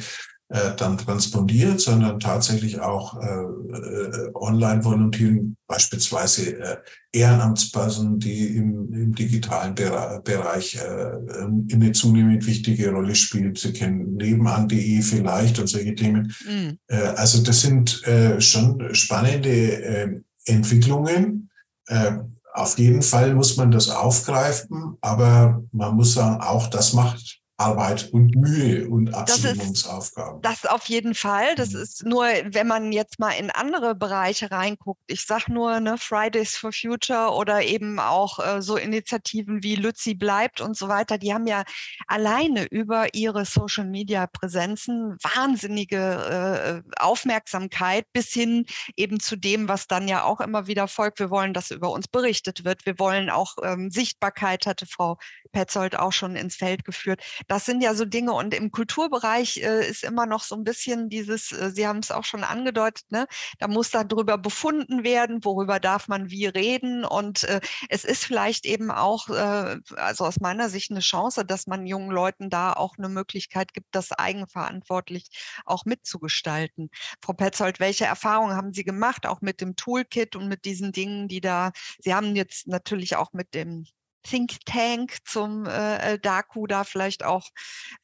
äh, 0.50 0.76
dann 0.78 0.98
transponiert, 0.98 1.82
sondern 1.82 2.20
tatsächlich 2.20 2.80
auch 2.80 3.20
äh, 3.20 3.26
äh, 3.26 4.32
Online-Volontieren, 4.36 5.58
beispielsweise 5.68 6.60
äh, 6.60 6.78
Ehrenamtspersonen, 7.12 8.20
die 8.20 8.56
im, 8.58 8.94
im 8.94 9.16
digitalen 9.16 9.74
Bere 9.74 10.22
Bereich 10.24 10.76
äh, 10.76 11.74
eine 11.74 11.92
zunehmend 11.94 12.46
wichtige 12.46 12.92
Rolle 12.92 13.16
spielen. 13.16 13.56
Sie 13.56 13.74
kennen 13.74 14.18
nebenan.de 14.18 15.02
vielleicht 15.02 15.58
und 15.58 15.68
solche 15.68 15.96
Themen. 15.96 16.32
Mhm. 16.48 16.78
Äh, 16.90 16.98
also 17.16 17.42
das 17.42 17.62
sind 17.62 18.06
äh, 18.06 18.40
schon 18.40 18.94
spannende 18.94 19.50
äh, 19.50 20.22
Entwicklungen. 20.46 21.50
Äh, 21.88 22.20
auf 22.54 22.78
jeden 22.78 23.02
Fall 23.02 23.34
muss 23.34 23.58
man 23.58 23.72
das 23.72 23.90
aufgreifen, 23.90 24.98
aber 25.02 25.64
man 25.72 25.96
muss 25.96 26.14
sagen, 26.14 26.40
auch 26.42 26.68
das 26.68 26.94
macht 26.94 27.42
Arbeit 27.58 28.10
und 28.12 28.36
Mühe 28.36 28.86
und 28.90 29.14
Abstimmungsaufgaben. 29.14 30.42
Das, 30.42 30.62
das 30.62 30.72
auf 30.72 30.88
jeden 30.88 31.16
Fall. 31.16 31.56
Das 31.56 31.72
mhm. 31.72 31.82
ist 31.82 32.06
nur, 32.06 32.26
wenn 32.26 32.68
man 32.68 32.92
jetzt 32.92 33.18
mal 33.18 33.32
in 33.32 33.50
andere 33.50 33.96
Bereiche 33.96 34.52
reinguckt. 34.52 35.02
Ich 35.08 35.26
sag 35.26 35.48
nur 35.48 35.80
ne, 35.80 35.98
Fridays 35.98 36.58
for 36.58 36.74
Future 36.74 37.32
oder 37.32 37.64
eben 37.64 37.98
auch 38.00 38.40
äh, 38.40 38.62
so 38.62 38.76
Initiativen 38.76 39.64
wie 39.64 39.76
Lützi 39.76 40.16
bleibt 40.16 40.60
und 40.60 40.76
so 40.76 40.90
weiter. 40.90 41.18
Die 41.18 41.34
haben 41.34 41.48
ja 41.48 41.64
alleine 42.08 42.66
über 42.66 43.14
ihre 43.14 43.46
Social 43.46 43.86
Media 43.86 44.28
Präsenzen 44.28 45.18
wahnsinnige 45.24 46.84
äh, 46.86 47.00
Aufmerksamkeit 47.02 48.06
bis 48.12 48.34
hin 48.34 48.66
eben 48.98 49.22
zu 49.22 49.38
dem, 49.38 49.70
was 49.70 49.88
dann 49.88 50.10
ja 50.10 50.26
auch 50.26 50.42
immer 50.42 50.68
wieder 50.68 50.90
folgt. 50.90 51.20
Wir 51.20 51.30
wollen, 51.30 51.54
dass 51.54 51.72
über 51.72 51.90
uns 51.92 52.10
berichtet 52.10 52.66
wird. 52.66 52.86
Wir 52.86 53.00
wollen 53.00 53.30
auch 53.30 53.56
ähm, 53.64 53.92
Sichtbarkeit, 53.92 54.66
hatte 54.66 54.86
Frau 54.86 55.18
Petzold 55.54 55.98
auch 55.98 56.12
schon 56.12 56.36
ins 56.36 56.58
Feld 56.58 56.84
geführt 56.84 57.22
das 57.48 57.66
sind 57.66 57.82
ja 57.82 57.94
so 57.96 58.06
Dinge. 58.06 58.34
Und 58.34 58.54
im 58.54 58.72
Kulturbereich 58.72 59.58
äh, 59.58 59.88
ist 59.88 60.04
immer 60.04 60.26
noch 60.26 60.44
so 60.44 60.56
ein 60.56 60.64
bisschen 60.64 61.10
dieses, 61.10 61.52
äh, 61.52 61.72
Sie 61.72 61.88
haben 61.88 62.00
es 62.00 62.12
auch 62.12 62.24
schon 62.24 62.44
angedeutet, 62.44 63.06
ne? 63.10 63.28
da 63.60 63.68
muss 63.68 63.92
darüber 63.92 64.38
befunden 64.38 65.04
werden, 65.04 65.44
worüber 65.44 65.80
darf 65.80 66.08
man 66.08 66.30
wie 66.30 66.46
reden. 66.46 67.06
Und 67.06 67.44
äh, 67.44 67.62
es 67.90 68.06
ist 68.06 68.26
vielleicht 68.26 68.66
eben 68.66 68.92
auch, 68.92 69.30
äh, 69.30 69.78
also 69.96 70.26
aus 70.26 70.40
meiner 70.40 70.70
Sicht, 70.70 70.92
eine 70.92 71.00
Chance, 71.00 71.46
dass 71.46 71.68
man 71.68 71.88
jungen 71.88 72.12
Leuten 72.12 72.50
da 72.50 72.74
auch 72.74 72.98
eine 72.98 73.10
Möglichkeit 73.10 73.74
gibt, 73.74 73.88
das 73.92 74.12
eigenverantwortlich 74.12 75.28
auch 75.66 75.86
mitzugestalten. 75.86 76.90
Frau 77.24 77.34
Petzold, 77.34 77.80
welche 77.80 78.06
Erfahrungen 78.06 78.56
haben 78.56 78.74
Sie 78.74 78.84
gemacht, 78.84 79.26
auch 79.26 79.42
mit 79.42 79.62
dem 79.62 79.76
Toolkit 79.76 80.36
und 80.36 80.48
mit 80.48 80.66
diesen 80.66 80.92
Dingen, 80.92 81.28
die 81.28 81.42
da, 81.42 81.72
Sie 82.00 82.14
haben 82.14 82.36
jetzt 82.36 82.68
natürlich 82.68 83.16
auch 83.16 83.34
mit 83.34 83.54
dem 83.54 83.86
Think 84.26 84.66
Tank 84.66 85.18
zum 85.26 85.66
äh, 85.66 86.14
äh 86.14 86.20
Daku 86.20 86.68
da 86.68 86.84
vielleicht 86.84 87.24
auch 87.24 87.48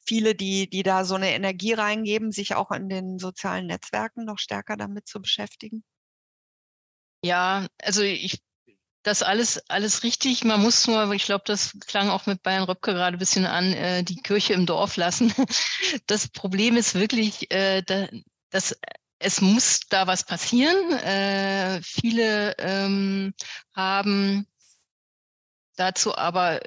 viele, 0.04 0.34
die, 0.34 0.68
die 0.70 0.82
da 0.82 1.04
so 1.04 1.16
eine 1.16 1.32
Energie 1.32 1.72
reingeben, 1.72 2.32
sich 2.32 2.54
auch 2.54 2.70
in 2.70 2.88
den 2.88 3.18
sozialen 3.18 3.66
Netzwerken 3.66 4.24
noch 4.24 4.38
stärker 4.38 4.76
damit 4.76 5.08
zu 5.08 5.20
beschäftigen? 5.20 5.84
Ja, 7.24 7.66
also 7.80 8.02
ich 8.02 8.42
das 9.02 9.22
alles, 9.22 9.60
alles 9.68 10.04
richtig. 10.04 10.44
Man 10.44 10.62
muss 10.62 10.86
nur, 10.86 11.12
ich 11.12 11.24
glaube, 11.24 11.42
das 11.46 11.76
klang 11.86 12.08
auch 12.08 12.26
mit 12.26 12.42
Bayern 12.42 12.64
Röpke 12.64 12.92
gerade 12.94 13.16
ein 13.16 13.18
bisschen 13.18 13.46
an, 13.46 13.72
äh, 13.72 14.04
die 14.04 14.16
Kirche 14.16 14.54
im 14.54 14.66
Dorf 14.66 14.96
lassen. 14.96 15.32
Das 16.06 16.28
Problem 16.28 16.76
ist 16.76 16.94
wirklich, 16.94 17.50
äh, 17.52 17.82
da, 17.82 18.08
dass 18.50 18.76
es 19.18 19.40
muss 19.40 19.80
da 19.88 20.06
was 20.06 20.24
passieren. 20.24 20.92
Äh, 20.92 21.80
viele 21.82 22.54
ähm, 22.58 23.34
haben 23.74 24.46
dazu 25.82 26.16
aber 26.16 26.60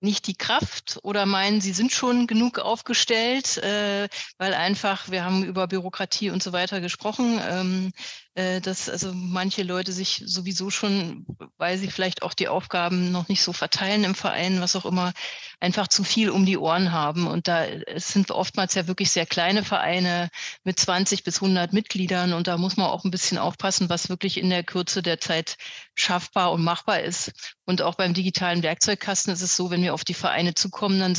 nicht 0.00 0.26
die 0.26 0.34
Kraft 0.36 0.98
oder 1.02 1.24
meinen, 1.24 1.60
sie 1.60 1.72
sind 1.72 1.92
schon 1.92 2.26
genug 2.26 2.58
aufgestellt, 2.58 3.56
äh, 3.58 4.08
weil 4.38 4.54
einfach, 4.54 5.10
wir 5.10 5.24
haben 5.24 5.44
über 5.44 5.66
Bürokratie 5.66 6.30
und 6.30 6.42
so 6.42 6.52
weiter 6.52 6.80
gesprochen, 6.80 7.40
ähm, 7.48 7.92
äh, 7.94 8.00
dass 8.36 8.90
also 8.90 9.12
manche 9.14 9.62
Leute 9.62 9.92
sich 9.92 10.22
sowieso 10.26 10.68
schon, 10.68 11.24
weil 11.56 11.78
sie 11.78 11.90
vielleicht 11.90 12.22
auch 12.22 12.34
die 12.34 12.48
Aufgaben 12.48 13.10
noch 13.10 13.28
nicht 13.28 13.42
so 13.42 13.54
verteilen 13.54 14.04
im 14.04 14.14
Verein, 14.14 14.60
was 14.60 14.76
auch 14.76 14.84
immer, 14.84 15.14
einfach 15.58 15.88
zu 15.88 16.04
viel 16.04 16.28
um 16.28 16.44
die 16.44 16.58
Ohren 16.58 16.92
haben. 16.92 17.26
Und 17.26 17.48
da 17.48 17.64
es 17.64 18.08
sind 18.08 18.30
oftmals 18.30 18.74
ja 18.74 18.86
wirklich 18.86 19.10
sehr 19.10 19.24
kleine 19.24 19.64
Vereine 19.64 20.28
mit 20.64 20.78
20 20.78 21.24
bis 21.24 21.36
100 21.36 21.72
Mitgliedern 21.72 22.34
und 22.34 22.46
da 22.46 22.58
muss 22.58 22.76
man 22.76 22.88
auch 22.88 23.04
ein 23.04 23.10
bisschen 23.10 23.38
aufpassen, 23.38 23.88
was 23.88 24.10
wirklich 24.10 24.36
in 24.36 24.50
der 24.50 24.64
Kürze 24.64 25.00
der 25.02 25.18
Zeit 25.18 25.56
schaffbar 25.94 26.52
und 26.52 26.62
machbar 26.62 27.00
ist. 27.00 27.32
Und 27.64 27.80
auch 27.80 27.94
beim 27.94 28.12
digitalen 28.12 28.62
Werkzeugkasten 28.62 29.32
ist 29.32 29.40
es 29.40 29.56
so, 29.56 29.70
wenn 29.70 29.82
wir 29.82 29.94
auf 29.94 30.04
die 30.04 30.12
Vereine 30.12 30.54
zukommen, 30.54 31.00
dann 31.00 31.16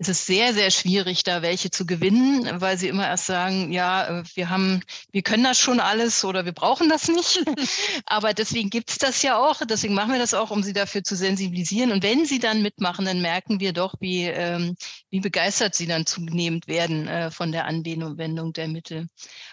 es 0.00 0.08
ist 0.08 0.24
sehr, 0.24 0.54
sehr 0.54 0.70
schwierig, 0.70 1.24
da 1.24 1.42
welche 1.42 1.70
zu 1.70 1.84
gewinnen, 1.84 2.48
weil 2.62 2.78
sie 2.78 2.88
immer 2.88 3.06
erst 3.06 3.26
sagen, 3.26 3.70
ja, 3.70 4.20
äh, 4.20 4.24
wir 4.34 4.48
haben, 4.48 4.82
wir 5.12 5.20
können 5.20 5.44
das 5.44 5.58
schon 5.58 5.78
alles 5.78 6.24
oder 6.24 6.46
wir 6.46 6.52
brauchen 6.52 6.88
das 6.88 7.08
nicht. 7.08 7.44
Aber 8.06 8.32
deswegen 8.32 8.70
gibt 8.70 8.88
es 8.88 8.96
das 8.96 9.20
ja 9.22 9.36
auch. 9.36 9.60
Deswegen 9.62 9.92
machen 9.92 10.12
wir 10.12 10.18
das 10.18 10.32
auch, 10.32 10.50
um 10.50 10.62
sie 10.62 10.72
dafür 10.72 11.04
zu 11.04 11.16
sensibilisieren. 11.16 11.92
Und 11.92 12.02
wenn 12.02 12.24
sie 12.24 12.38
dann 12.38 12.62
mitmachen, 12.62 13.04
dann 13.04 13.20
merken 13.20 13.60
wir 13.60 13.74
doch, 13.74 13.94
wie, 14.00 14.24
ähm, 14.24 14.74
wie 15.10 15.20
begeistert 15.20 15.74
sie 15.74 15.86
dann 15.86 16.06
zunehmend 16.06 16.66
werden 16.66 17.06
äh, 17.06 17.30
von 17.30 17.52
der 17.52 17.66
Anwendung 17.66 18.54
der 18.54 18.68
Mittel. 18.68 19.06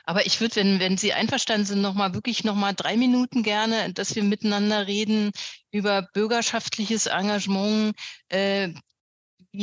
Aber 0.06 0.26
ich 0.26 0.40
würde, 0.40 0.56
wenn, 0.56 0.80
wenn 0.80 0.98
Sie 0.98 1.12
einverstanden 1.12 1.66
sind, 1.66 1.82
nochmal 1.82 2.14
wirklich 2.14 2.46
nochmal 2.46 2.74
drei 2.74 2.96
Minuten 2.96 3.44
gerne, 3.44 3.92
dass 3.92 4.16
wir 4.16 4.24
miteinander 4.24 4.88
reden 4.88 5.34
über 5.72 6.04
bürgerschaftliches 6.14 7.08
Engagement, 7.08 7.94
äh, 8.30 8.70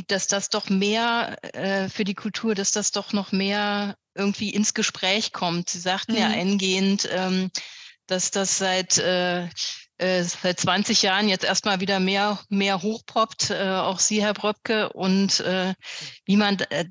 dass 0.03 0.27
das 0.27 0.49
doch 0.49 0.69
mehr 0.69 1.39
äh, 1.55 1.89
für 1.89 2.05
die 2.05 2.15
Kultur, 2.15 2.55
dass 2.55 2.73
das 2.73 2.91
doch 2.91 3.12
noch 3.12 3.33
mehr 3.33 3.97
irgendwie 4.15 4.51
ins 4.51 4.75
Gespräch 4.75 5.33
kommt. 5.33 5.71
Sie 5.71 5.79
sagten 5.79 6.12
mhm. 6.12 6.19
ja 6.19 6.29
eingehend, 6.29 7.09
ähm, 7.11 7.51
dass 8.07 8.31
das 8.31 8.59
seit, 8.59 8.99
äh, 8.99 9.45
äh, 9.99 10.23
seit 10.23 10.61
20 10.61 11.03
Jahren 11.03 11.29
jetzt 11.29 11.45
erstmal 11.45 11.81
wieder 11.81 12.01
mehr, 12.01 12.41
mehr 12.49 12.83
hochpoppt, 12.83 13.51
äh, 13.51 13.71
auch 13.71 13.99
Sie, 13.99 14.23
Herr 14.23 14.35
Bröpke, 14.35 14.93
und 14.93 15.41
äh, 15.41 15.75
wie 16.25 16.37
man, 16.37 16.59
äh, 16.71 16.87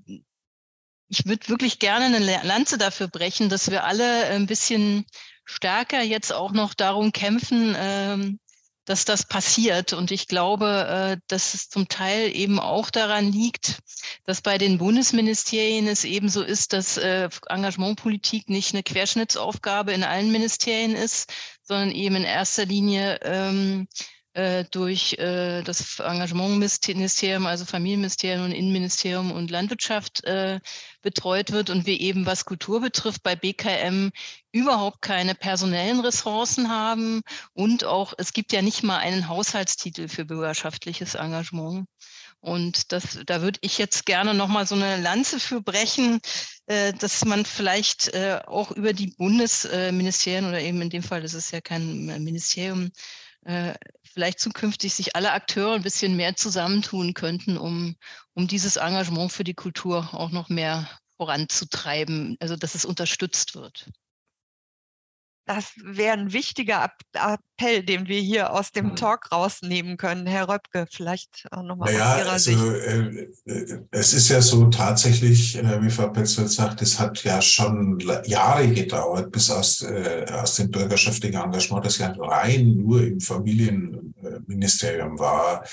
ich 1.09 1.25
würde 1.25 1.49
wirklich 1.49 1.79
gerne 1.79 2.05
eine 2.05 2.41
Lanze 2.43 2.77
dafür 2.77 3.07
brechen, 3.07 3.49
dass 3.49 3.69
wir 3.69 3.83
alle 3.83 4.25
ein 4.27 4.47
bisschen 4.47 5.05
stärker 5.45 6.01
jetzt 6.01 6.33
auch 6.33 6.51
noch 6.51 6.73
darum 6.73 7.11
kämpfen, 7.11 7.75
ähm, 7.77 8.39
dass 8.85 9.05
das 9.05 9.25
passiert. 9.25 9.93
Und 9.93 10.11
ich 10.11 10.27
glaube, 10.27 11.15
äh, 11.15 11.21
dass 11.27 11.53
es 11.53 11.69
zum 11.69 11.87
Teil 11.87 12.35
eben 12.35 12.59
auch 12.59 12.89
daran 12.89 13.31
liegt, 13.31 13.79
dass 14.25 14.41
bei 14.41 14.57
den 14.57 14.77
Bundesministerien 14.77 15.87
es 15.87 16.03
eben 16.03 16.29
so 16.29 16.43
ist, 16.43 16.73
dass 16.73 16.97
äh, 16.97 17.29
Engagementpolitik 17.47 18.49
nicht 18.49 18.73
eine 18.73 18.83
Querschnittsaufgabe 18.83 19.93
in 19.93 20.03
allen 20.03 20.31
Ministerien 20.31 20.95
ist, 20.95 21.31
sondern 21.63 21.91
eben 21.91 22.15
in 22.15 22.23
erster 22.23 22.65
Linie 22.65 23.19
ähm, 23.23 23.87
äh, 23.91 24.22
durch 24.71 25.13
äh, 25.19 25.61
das 25.61 25.99
Engagementministerium, 25.99 27.45
also 27.45 27.65
Familienministerium 27.65 28.45
und 28.45 28.51
Innenministerium 28.51 29.31
und 29.31 29.51
Landwirtschaft 29.51 30.23
äh, 30.23 30.59
betreut 31.03 31.51
wird 31.51 31.69
und 31.69 31.85
wir 31.85 31.99
eben, 31.99 32.25
was 32.25 32.45
Kultur 32.45 32.81
betrifft, 32.81 33.21
bei 33.21 33.35
BKM 33.35 34.09
überhaupt 34.51 35.01
keine 35.01 35.35
personellen 35.35 35.99
Ressourcen 35.99 36.69
haben 36.69 37.21
und 37.53 37.83
auch, 37.83 38.13
es 38.17 38.33
gibt 38.33 38.53
ja 38.53 38.61
nicht 38.61 38.83
mal 38.83 38.97
einen 38.97 39.27
Haushaltstitel 39.27 40.07
für 40.07 40.25
bürgerschaftliches 40.25 41.15
Engagement. 41.15 41.87
Und 42.39 42.91
das, 42.91 43.19
da 43.25 43.41
würde 43.41 43.59
ich 43.61 43.77
jetzt 43.77 44.05
gerne 44.05 44.33
nochmal 44.33 44.67
so 44.67 44.75
eine 44.75 44.97
Lanze 44.97 45.39
für 45.39 45.61
brechen, 45.61 46.19
äh, 46.65 46.91
dass 46.91 47.23
man 47.23 47.45
vielleicht 47.45 48.09
äh, 48.09 48.41
auch 48.45 48.71
über 48.71 48.91
die 48.91 49.07
Bundesministerien 49.17 50.45
oder 50.45 50.59
eben 50.59 50.81
in 50.81 50.89
dem 50.89 51.03
Fall, 51.03 51.21
das 51.21 51.35
ist 51.35 51.51
ja 51.51 51.61
kein 51.61 52.05
Ministerium, 52.23 52.91
äh, 53.45 53.73
vielleicht 54.03 54.39
zukünftig 54.39 54.93
sich 54.93 55.15
alle 55.15 55.31
Akteure 55.31 55.73
ein 55.73 55.81
bisschen 55.81 56.15
mehr 56.15 56.35
zusammentun 56.35 57.13
könnten, 57.13 57.57
um, 57.57 57.95
um 58.33 58.47
dieses 58.47 58.77
Engagement 58.77 59.31
für 59.31 59.43
die 59.43 59.53
Kultur 59.53 60.13
auch 60.13 60.31
noch 60.31 60.49
mehr 60.49 60.89
voranzutreiben, 61.17 62.37
also 62.39 62.55
dass 62.55 62.75
es 62.75 62.85
unterstützt 62.85 63.55
wird. 63.55 63.89
Das 65.45 65.73
wäre 65.83 66.13
ein 66.13 66.31
wichtiger 66.31 66.89
Appell, 67.13 67.83
den 67.83 68.07
wir 68.07 68.21
hier 68.21 68.53
aus 68.53 68.71
dem 68.71 68.91
hm. 68.91 68.95
Talk 68.95 69.29
rausnehmen 69.31 69.97
können. 69.97 70.25
Herr 70.25 70.47
Röpke, 70.47 70.85
vielleicht 70.89 71.47
auch 71.51 71.63
nochmal 71.63 71.91
naja, 71.91 72.33
aus 72.33 72.47
Ihrer 72.47 72.51
also, 72.51 72.51
Sicht. 72.51 73.27
Äh, 73.45 73.79
es 73.91 74.13
ist 74.13 74.29
ja 74.29 74.41
so 74.41 74.69
tatsächlich, 74.69 75.57
äh, 75.57 75.81
wie 75.81 75.89
Frau 75.89 76.07
Petzold 76.07 76.49
sagt, 76.49 76.81
es 76.81 76.97
hat 76.97 77.21
ja 77.25 77.41
schon 77.41 78.01
Jahre 78.25 78.69
gedauert, 78.69 79.33
bis 79.33 79.51
aus, 79.51 79.81
äh, 79.81 80.25
aus 80.31 80.55
dem 80.55 80.71
bürgerschaftlichen 80.71 81.35
Engagement, 81.35 81.85
das 81.85 81.97
ja 81.97 82.15
rein 82.17 82.77
nur 82.77 83.03
im 83.03 83.19
Familienministerium 83.19 85.19
war, 85.19 85.65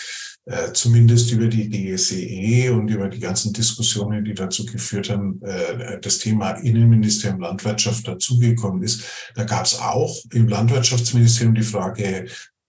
äh, 0.47 0.73
zumindest 0.73 1.31
über 1.31 1.47
die 1.47 1.69
DSEE 1.69 2.71
und 2.71 2.89
über 2.89 3.09
die 3.09 3.21
ganzen 3.21 3.53
Diskussionen, 3.53 4.25
die 4.25 4.35
dazu 4.35 4.67
geführt 4.67 5.09
haben, 5.09 5.41
äh, 5.43 6.01
das 6.01 6.19
Thema 6.19 6.53
Innenministerium 6.53 7.41
Landwirtschaft 7.41 8.09
dazugekommen 8.09 8.83
ist. 8.83 9.05
Da 9.37 9.45
gab 9.45 9.60
es 9.67 9.79
auch 9.79 10.17
im 10.33 10.49
Landwirtschaftsministerium 10.49 11.55
die 11.55 11.63
Frage 11.63 12.27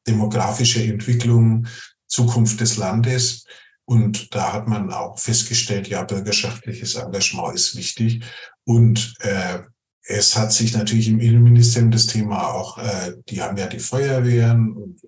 demografische 0.08 0.84
Entwicklung, 0.84 1.68
Zukunft 2.08 2.60
des 2.60 2.78
Landes. 2.78 3.46
Und 3.86 4.34
da 4.34 4.54
hat 4.54 4.68
man 4.68 4.92
auch 4.92 5.20
festgestellt, 5.20 5.88
ja, 5.88 6.04
bürgerschaftliches 6.04 6.96
Engagement 6.96 7.56
ist 7.56 7.76
wichtig. 7.76 8.24
Und 8.64 9.14
äh, 9.20 9.60
es 10.04 10.36
hat 10.36 10.52
sich 10.54 10.74
natürlich 10.74 11.08
im 11.08 11.20
Innenministerium 11.20 11.92
das 11.92 12.08
Thema 12.08 12.54
auch, 12.54 12.78
äh, 12.78 13.14
die 13.30 13.42
haben 13.42 13.58
ja 13.58 13.68
die 13.68 13.80
Feuerwehren 13.80 14.72
und 14.72 15.02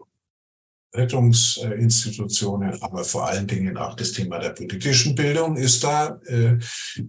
Rettungsinstitutionen, 0.95 2.79
aber 2.81 3.03
vor 3.03 3.27
allen 3.27 3.47
Dingen 3.47 3.77
auch 3.77 3.95
das 3.95 4.11
Thema 4.11 4.37
der 4.37 4.51
politischen 4.51 5.15
Bildung 5.15 5.57
ist 5.57 5.83
da 5.83 6.19
äh, 6.27 6.57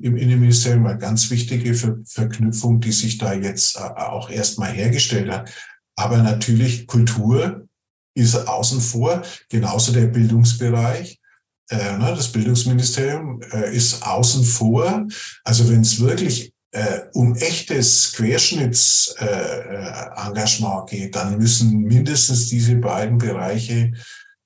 im 0.00 0.16
Innenministerium 0.16 0.86
eine 0.86 0.98
ganz 0.98 1.30
wichtige 1.30 1.74
Ver 1.74 1.98
Verknüpfung, 2.06 2.80
die 2.80 2.92
sich 2.92 3.18
da 3.18 3.34
jetzt 3.34 3.76
äh, 3.76 3.80
auch 3.80 4.30
erstmal 4.30 4.72
hergestellt 4.72 5.30
hat. 5.30 5.52
Aber 5.96 6.18
natürlich 6.18 6.86
Kultur 6.86 7.68
ist 8.16 8.34
außen 8.34 8.80
vor, 8.80 9.22
genauso 9.50 9.92
der 9.92 10.06
Bildungsbereich. 10.06 11.20
Äh, 11.68 11.98
ne, 11.98 12.14
das 12.16 12.32
Bildungsministerium 12.32 13.42
äh, 13.52 13.76
ist 13.76 14.02
außen 14.02 14.44
vor. 14.44 15.06
Also 15.44 15.68
wenn 15.68 15.82
es 15.82 16.00
wirklich 16.00 16.53
äh, 16.74 17.00
um 17.12 17.36
echtes 17.36 18.12
Querschnittsengagement 18.12 20.92
äh, 20.92 20.96
geht, 20.96 21.14
dann 21.14 21.38
müssen 21.38 21.82
mindestens 21.82 22.48
diese 22.48 22.74
beiden 22.76 23.18
Bereiche 23.18 23.92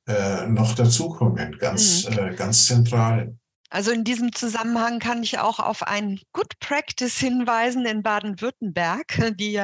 äh, 0.07 0.47
noch 0.47 0.75
dazukommen, 0.75 1.57
ganz, 1.59 2.07
mhm. 2.09 2.19
äh, 2.19 2.35
ganz 2.35 2.67
zentral. 2.67 3.35
Also 3.71 3.91
in 3.91 4.03
diesem 4.03 4.33
Zusammenhang 4.33 4.99
kann 4.99 5.23
ich 5.23 5.39
auch 5.39 5.59
auf 5.59 5.83
ein 5.83 6.21
Good 6.33 6.59
Practice 6.59 7.19
hinweisen 7.19 7.85
in 7.85 8.03
Baden-Württemberg, 8.03 9.07
die 9.39 9.61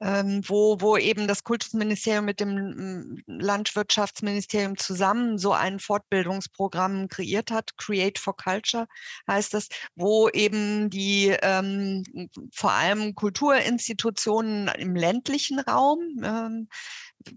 ähm, 0.00 0.42
wo, 0.46 0.80
wo 0.80 0.96
eben 0.98 1.26
das 1.26 1.44
Kultusministerium 1.44 2.26
mit 2.26 2.40
dem 2.40 2.54
mm, 2.54 3.22
Landwirtschaftsministerium 3.26 4.76
zusammen 4.76 5.38
so 5.38 5.52
ein 5.52 5.78
Fortbildungsprogramm 5.78 7.08
kreiert 7.08 7.50
hat. 7.50 7.76
Create 7.78 8.18
for 8.18 8.36
Culture 8.36 8.86
heißt 9.26 9.54
das, 9.54 9.68
wo 9.94 10.28
eben 10.28 10.90
die 10.90 11.34
ähm, 11.42 12.04
vor 12.52 12.72
allem 12.72 13.14
Kulturinstitutionen 13.14 14.68
im 14.68 14.94
ländlichen 14.94 15.58
Raum 15.60 16.00
ähm, 16.22 16.68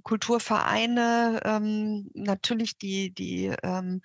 Kulturvereine, 0.03 1.41
ähm, 1.43 2.09
natürlich 2.13 2.77
die, 2.77 3.13
die 3.13 3.53
ähm, 3.63 4.01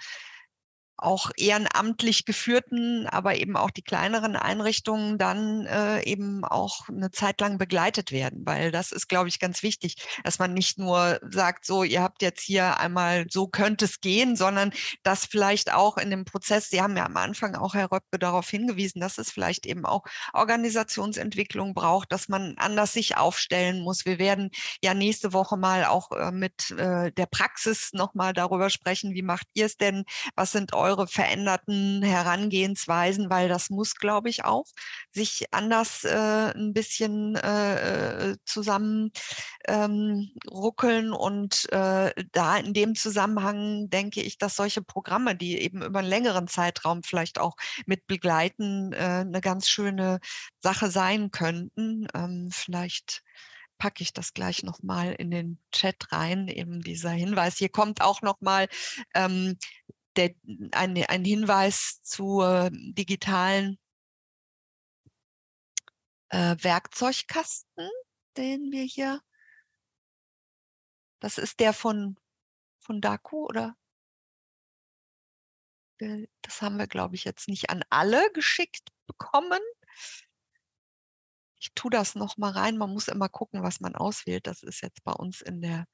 auch 0.98 1.30
ehrenamtlich 1.36 2.24
geführten, 2.24 3.06
aber 3.06 3.36
eben 3.36 3.56
auch 3.56 3.70
die 3.70 3.82
kleineren 3.82 4.36
Einrichtungen 4.36 5.18
dann 5.18 5.66
äh, 5.66 6.02
eben 6.04 6.44
auch 6.44 6.88
eine 6.88 7.10
Zeit 7.10 7.40
lang 7.40 7.58
begleitet 7.58 8.12
werden, 8.12 8.42
weil 8.44 8.70
das 8.70 8.92
ist, 8.92 9.08
glaube 9.08 9.28
ich, 9.28 9.38
ganz 9.38 9.62
wichtig, 9.62 9.96
dass 10.24 10.38
man 10.38 10.54
nicht 10.54 10.78
nur 10.78 11.20
sagt, 11.28 11.66
so, 11.66 11.84
ihr 11.84 12.02
habt 12.02 12.22
jetzt 12.22 12.42
hier 12.42 12.78
einmal, 12.80 13.26
so 13.30 13.46
könnte 13.46 13.84
es 13.84 14.00
gehen, 14.00 14.36
sondern 14.36 14.72
dass 15.02 15.26
vielleicht 15.26 15.72
auch 15.72 15.98
in 15.98 16.10
dem 16.10 16.24
Prozess, 16.24 16.70
Sie 16.70 16.80
haben 16.80 16.96
ja 16.96 17.04
am 17.04 17.16
Anfang 17.16 17.54
auch, 17.54 17.74
Herr 17.74 17.92
Röpke, 17.92 18.18
darauf 18.18 18.48
hingewiesen, 18.48 19.00
dass 19.00 19.18
es 19.18 19.30
vielleicht 19.30 19.66
eben 19.66 19.84
auch 19.84 20.04
Organisationsentwicklung 20.32 21.74
braucht, 21.74 22.10
dass 22.10 22.28
man 22.28 22.54
anders 22.56 22.92
sich 22.92 23.16
aufstellen 23.16 23.82
muss. 23.82 24.06
Wir 24.06 24.18
werden 24.18 24.50
ja 24.82 24.94
nächste 24.94 25.32
Woche 25.32 25.56
mal 25.56 25.84
auch 25.84 26.10
äh, 26.12 26.30
mit 26.32 26.70
äh, 26.70 27.12
der 27.12 27.26
Praxis 27.26 27.90
nochmal 27.92 28.32
darüber 28.32 28.70
sprechen, 28.70 29.14
wie 29.14 29.22
macht 29.22 29.46
ihr 29.54 29.66
es 29.66 29.76
denn, 29.76 30.04
was 30.34 30.52
sind 30.52 30.72
eure 30.72 30.85
eure 30.86 31.08
veränderten 31.08 32.02
Herangehensweisen, 32.02 33.28
weil 33.28 33.48
das 33.48 33.70
muss, 33.70 33.96
glaube 33.96 34.28
ich, 34.28 34.44
auch 34.44 34.66
sich 35.12 35.52
anders 35.52 36.04
äh, 36.04 36.52
ein 36.54 36.72
bisschen 36.72 37.36
äh, 37.36 38.30
äh, 38.30 38.36
zusammen 38.44 39.10
ähm. 39.66 40.30
Und 41.12 41.72
äh, 41.72 42.12
da 42.32 42.56
in 42.56 42.72
dem 42.72 42.94
Zusammenhang 42.94 43.90
denke 43.90 44.22
ich, 44.22 44.38
dass 44.38 44.56
solche 44.56 44.82
Programme, 44.82 45.36
die 45.36 45.60
eben 45.60 45.82
über 45.82 45.98
einen 46.00 46.08
längeren 46.08 46.48
Zeitraum 46.48 47.02
vielleicht 47.02 47.38
auch 47.38 47.56
mit 47.86 48.06
begleiten, 48.06 48.92
äh, 48.92 49.24
eine 49.26 49.40
ganz 49.40 49.68
schöne 49.68 50.20
Sache 50.60 50.90
sein 50.90 51.30
könnten. 51.30 52.06
Ähm, 52.14 52.48
vielleicht 52.52 53.22
packe 53.78 54.02
ich 54.02 54.12
das 54.12 54.34
gleich 54.34 54.62
nochmal 54.62 55.12
in 55.12 55.30
den 55.30 55.58
Chat 55.72 56.12
rein, 56.12 56.48
eben 56.48 56.80
dieser 56.82 57.10
Hinweis. 57.10 57.58
Hier 57.58 57.68
kommt 57.68 58.00
auch 58.00 58.22
nochmal 58.22 58.68
ähm, 59.14 59.56
der, 60.16 60.34
ein, 60.72 60.96
ein 60.96 61.24
Hinweis 61.24 62.00
zur 62.02 62.70
digitalen 62.72 63.78
äh, 66.30 66.56
Werkzeugkasten, 66.58 67.90
den 68.36 68.70
wir 68.72 68.84
hier, 68.84 69.20
das 71.20 71.38
ist 71.38 71.60
der 71.60 71.72
von, 71.72 72.16
von 72.78 73.00
Daku 73.00 73.46
oder? 73.46 73.76
Das 76.42 76.60
haben 76.60 76.76
wir, 76.76 76.86
glaube 76.86 77.14
ich, 77.14 77.24
jetzt 77.24 77.48
nicht 77.48 77.70
an 77.70 77.82
alle 77.88 78.30
geschickt 78.32 78.90
bekommen. 79.06 79.60
Ich 81.58 81.72
tue 81.74 81.90
das 81.90 82.14
noch 82.14 82.36
mal 82.36 82.52
rein. 82.52 82.76
Man 82.76 82.90
muss 82.90 83.08
immer 83.08 83.30
gucken, 83.30 83.62
was 83.62 83.80
man 83.80 83.96
auswählt. 83.96 84.46
Das 84.46 84.62
ist 84.62 84.82
jetzt 84.82 85.02
bei 85.04 85.12
uns 85.12 85.40
in 85.40 85.62
der 85.62 85.86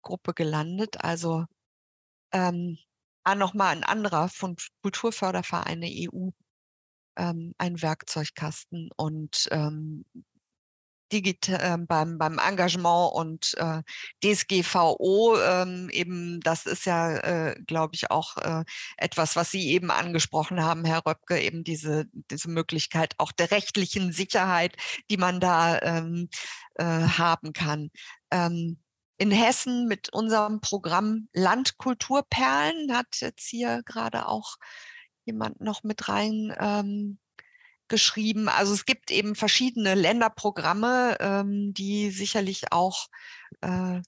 Gruppe 0.00 0.32
gelandet. 0.32 1.04
Also 1.04 1.44
ähm, 2.32 2.78
ah, 3.24 3.34
nochmal 3.34 3.76
ein 3.76 3.84
anderer 3.84 4.28
von 4.28 4.56
Kulturfördervereine 4.82 5.86
EU, 5.88 6.30
ähm, 7.16 7.54
ein 7.58 7.82
Werkzeugkasten 7.82 8.90
und 8.96 9.48
ähm, 9.50 10.04
digital, 11.12 11.60
äh, 11.60 11.84
beim, 11.86 12.18
beim 12.18 12.38
Engagement 12.38 13.12
und 13.12 13.54
äh, 13.58 13.82
DSGVO 14.22 15.36
ähm, 15.40 15.88
eben, 15.90 16.40
das 16.40 16.66
ist 16.66 16.86
ja, 16.86 17.16
äh, 17.18 17.60
glaube 17.66 17.94
ich, 17.94 18.10
auch 18.10 18.36
äh, 18.38 18.64
etwas, 18.96 19.36
was 19.36 19.50
Sie 19.50 19.70
eben 19.70 19.90
angesprochen 19.90 20.62
haben, 20.62 20.84
Herr 20.84 21.04
Röpke, 21.06 21.40
eben 21.40 21.64
diese, 21.64 22.06
diese 22.30 22.50
Möglichkeit 22.50 23.14
auch 23.18 23.32
der 23.32 23.50
rechtlichen 23.50 24.12
Sicherheit, 24.12 24.76
die 25.10 25.16
man 25.16 25.40
da 25.40 25.80
ähm, 25.80 26.28
äh, 26.76 26.84
haben 26.84 27.52
kann. 27.52 27.90
Ähm, 28.30 28.78
in 29.20 29.30
Hessen 29.30 29.86
mit 29.86 30.10
unserem 30.14 30.62
Programm 30.62 31.28
Landkulturperlen 31.34 32.96
hat 32.96 33.20
jetzt 33.20 33.46
hier 33.46 33.82
gerade 33.84 34.26
auch 34.26 34.56
jemand 35.26 35.60
noch 35.60 35.82
mit 35.82 36.08
rein 36.08 36.56
ähm, 36.58 37.18
geschrieben. 37.86 38.48
Also 38.48 38.72
es 38.72 38.86
gibt 38.86 39.10
eben 39.10 39.34
verschiedene 39.34 39.94
Länderprogramme, 39.94 41.18
ähm, 41.20 41.74
die 41.74 42.10
sicherlich 42.10 42.72
auch 42.72 43.08
äh, 43.60 44.00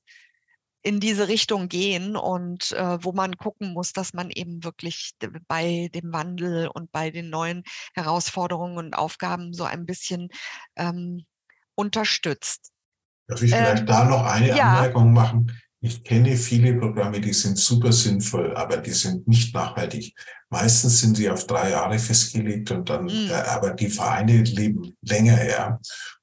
in 0.80 0.98
diese 0.98 1.28
Richtung 1.28 1.68
gehen 1.68 2.16
und 2.16 2.72
äh, 2.72 3.05
wo 3.05 3.12
man 3.12 3.36
gucken 3.36 3.74
muss, 3.74 3.93
dass 3.93 4.14
man 4.14 4.30
eben 4.30 4.64
wirklich 4.64 5.12
bei 5.47 5.90
dem 5.94 6.10
Wandel 6.14 6.68
und 6.68 6.90
bei 6.90 7.10
den 7.10 7.28
neuen 7.28 7.64
Herausforderungen 7.93 8.78
und 8.78 8.94
Aufgaben 8.94 9.52
so 9.52 9.64
ein 9.64 9.84
bisschen 9.84 10.30
ähm, 10.76 11.26
unterstützt. 11.74 12.71
Darf 13.26 13.42
ich 13.42 13.50
vielleicht 13.50 13.80
ähm, 13.80 13.86
da 13.86 14.04
noch 14.04 14.24
eine 14.24 14.48
ja. 14.48 14.74
Anmerkung 14.74 15.12
machen? 15.12 15.52
Ich 15.80 16.04
kenne 16.04 16.36
viele 16.36 16.74
Programme, 16.74 17.20
die 17.20 17.32
sind 17.32 17.58
super 17.58 17.92
sinnvoll, 17.92 18.54
aber 18.56 18.76
die 18.76 18.92
sind 18.92 19.26
nicht 19.26 19.52
nachhaltig. 19.54 20.14
Meistens 20.52 21.00
sind 21.00 21.16
sie 21.16 21.30
auf 21.30 21.46
drei 21.46 21.70
Jahre 21.70 21.98
festgelegt 21.98 22.70
und 22.72 22.90
dann, 22.90 23.04
mhm. 23.04 23.30
äh, 23.30 23.32
aber 23.32 23.70
die 23.70 23.88
Vereine 23.88 24.42
leben 24.42 24.94
länger, 25.00 25.42
ja. 25.48 25.80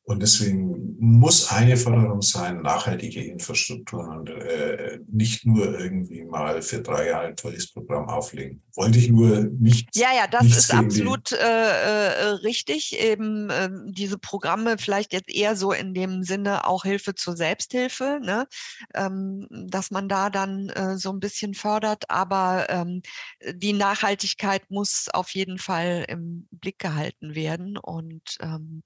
Und 0.10 0.24
deswegen 0.24 0.96
muss 1.00 1.52
eine 1.52 1.78
Förderung 1.78 2.24
sein, 2.24 2.64
nachhaltige 2.64 3.24
Infrastrukturen 3.24 4.18
und 4.18 4.30
äh, 4.32 4.98
nicht 5.08 5.46
nur 5.46 5.80
irgendwie 5.80 6.24
mal 6.24 6.64
für 6.64 6.82
drei 6.82 7.10
Jahre 7.10 7.28
ein 7.28 7.36
tolles 7.36 7.72
Programm 7.72 8.10
auflegen. 8.10 8.64
Wollte 8.76 8.98
ich 8.98 9.10
nur 9.10 9.42
nicht. 9.60 9.96
Ja, 9.96 10.08
ja, 10.16 10.26
das 10.26 10.48
ist 10.48 10.74
absolut 10.74 11.32
äh, 11.32 11.38
äh, 11.38 12.24
richtig. 12.42 13.00
Eben 13.00 13.52
äh, 13.52 13.70
diese 13.90 14.18
Programme 14.18 14.78
vielleicht 14.80 15.14
jetzt 15.14 15.30
eher 15.30 15.56
so 15.56 15.74
in 15.74 15.94
dem 15.94 16.24
Sinne 16.24 16.66
auch 16.66 16.86
Hilfe 16.86 17.14
zur 17.14 17.38
Selbsthilfe, 17.38 18.20
ne? 18.24 18.48
ähm, 18.96 19.46
dass 19.52 19.92
man 19.92 20.10
da 20.10 20.32
dann 20.32 20.70
äh, 20.70 20.98
so 20.98 21.12
ein 21.12 21.20
bisschen 21.20 21.54
fördert. 21.54 22.10
Aber 22.10 22.66
ähm, 22.70 23.04
die 23.54 23.74
Nachhaltigkeit 23.74 24.19
muss 24.70 25.08
auf 25.14 25.32
jeden 25.32 25.58
Fall 25.58 26.06
im 26.08 26.48
Blick 26.52 26.80
gehalten 26.80 27.36
werden 27.36 27.78
und 27.78 28.38
ähm, 28.42 28.84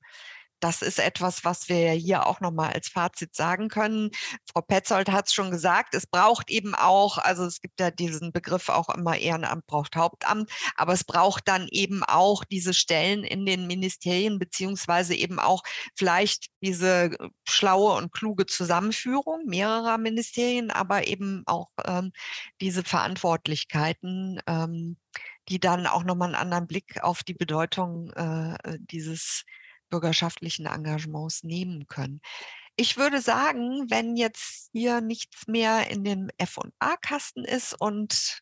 das 0.64 0.82
ist 0.82 0.98
etwas, 0.98 1.44
was 1.44 1.68
wir 1.68 1.92
hier 1.92 2.26
auch 2.26 2.40
nochmal 2.40 2.72
als 2.72 2.88
Fazit 2.88 3.36
sagen 3.36 3.68
können. 3.68 4.12
Frau 4.50 4.62
Petzold 4.62 5.12
hat 5.12 5.28
es 5.28 5.34
schon 5.34 5.52
gesagt, 5.52 5.94
es 5.94 6.08
braucht 6.08 6.50
eben 6.50 6.74
auch, 6.74 7.18
also 7.18 7.44
es 7.44 7.60
gibt 7.60 7.82
ja 7.82 7.92
diesen 7.92 8.32
Begriff 8.32 8.70
auch 8.70 8.88
immer, 8.88 9.18
Ehrenamt 9.18 9.68
braucht 9.68 9.98
Hauptamt, 9.98 10.50
aber 10.78 10.94
es 10.94 11.04
braucht 11.04 11.50
dann 11.50 11.68
eben 11.70 12.02
auch 12.04 12.46
diese 12.46 12.74
Stellen 12.74 13.26
in 13.26 13.46
den 13.46 13.68
Ministerien, 13.68 14.40
beziehungsweise 14.40 15.16
eben 15.16 15.38
auch 15.38 15.64
vielleicht 15.96 16.48
diese 16.62 17.12
äh, 17.12 17.30
schlaue 17.46 17.96
und 17.98 18.14
kluge 18.14 18.46
Zusammenführung 18.46 19.46
mehrerer 19.46 19.98
Ministerien, 19.98 20.72
aber 20.72 21.08
eben 21.08 21.44
auch 21.46 21.72
ähm, 21.84 22.14
diese 22.62 22.84
Verantwortlichkeiten. 22.84 24.40
Ähm, 24.48 24.98
die 25.50 25.60
dann 25.60 25.88
auch 25.88 26.06
nochmal 26.06 26.30
einen 26.30 26.36
anderen 26.42 26.68
Blick 26.68 27.04
auf 27.04 27.22
die 27.24 27.34
Bedeutung 27.34 28.12
äh 28.14 28.78
dieses 28.80 29.44
bürgerschaftlichen 29.94 30.66
Engagements 30.66 31.44
nehmen 31.44 31.88
können. 31.88 32.20
Ich 32.76 32.98
würde 32.98 33.22
sagen, 33.22 33.92
wenn 33.92 34.18
jetzt 34.18 34.72
hier 34.72 35.02
nichts 35.02 35.46
mehr 35.46 35.92
in 35.92 36.04
dem 36.04 36.32
F&A-Kasten 36.40 37.46
ist 37.46 37.80
und 37.80 38.42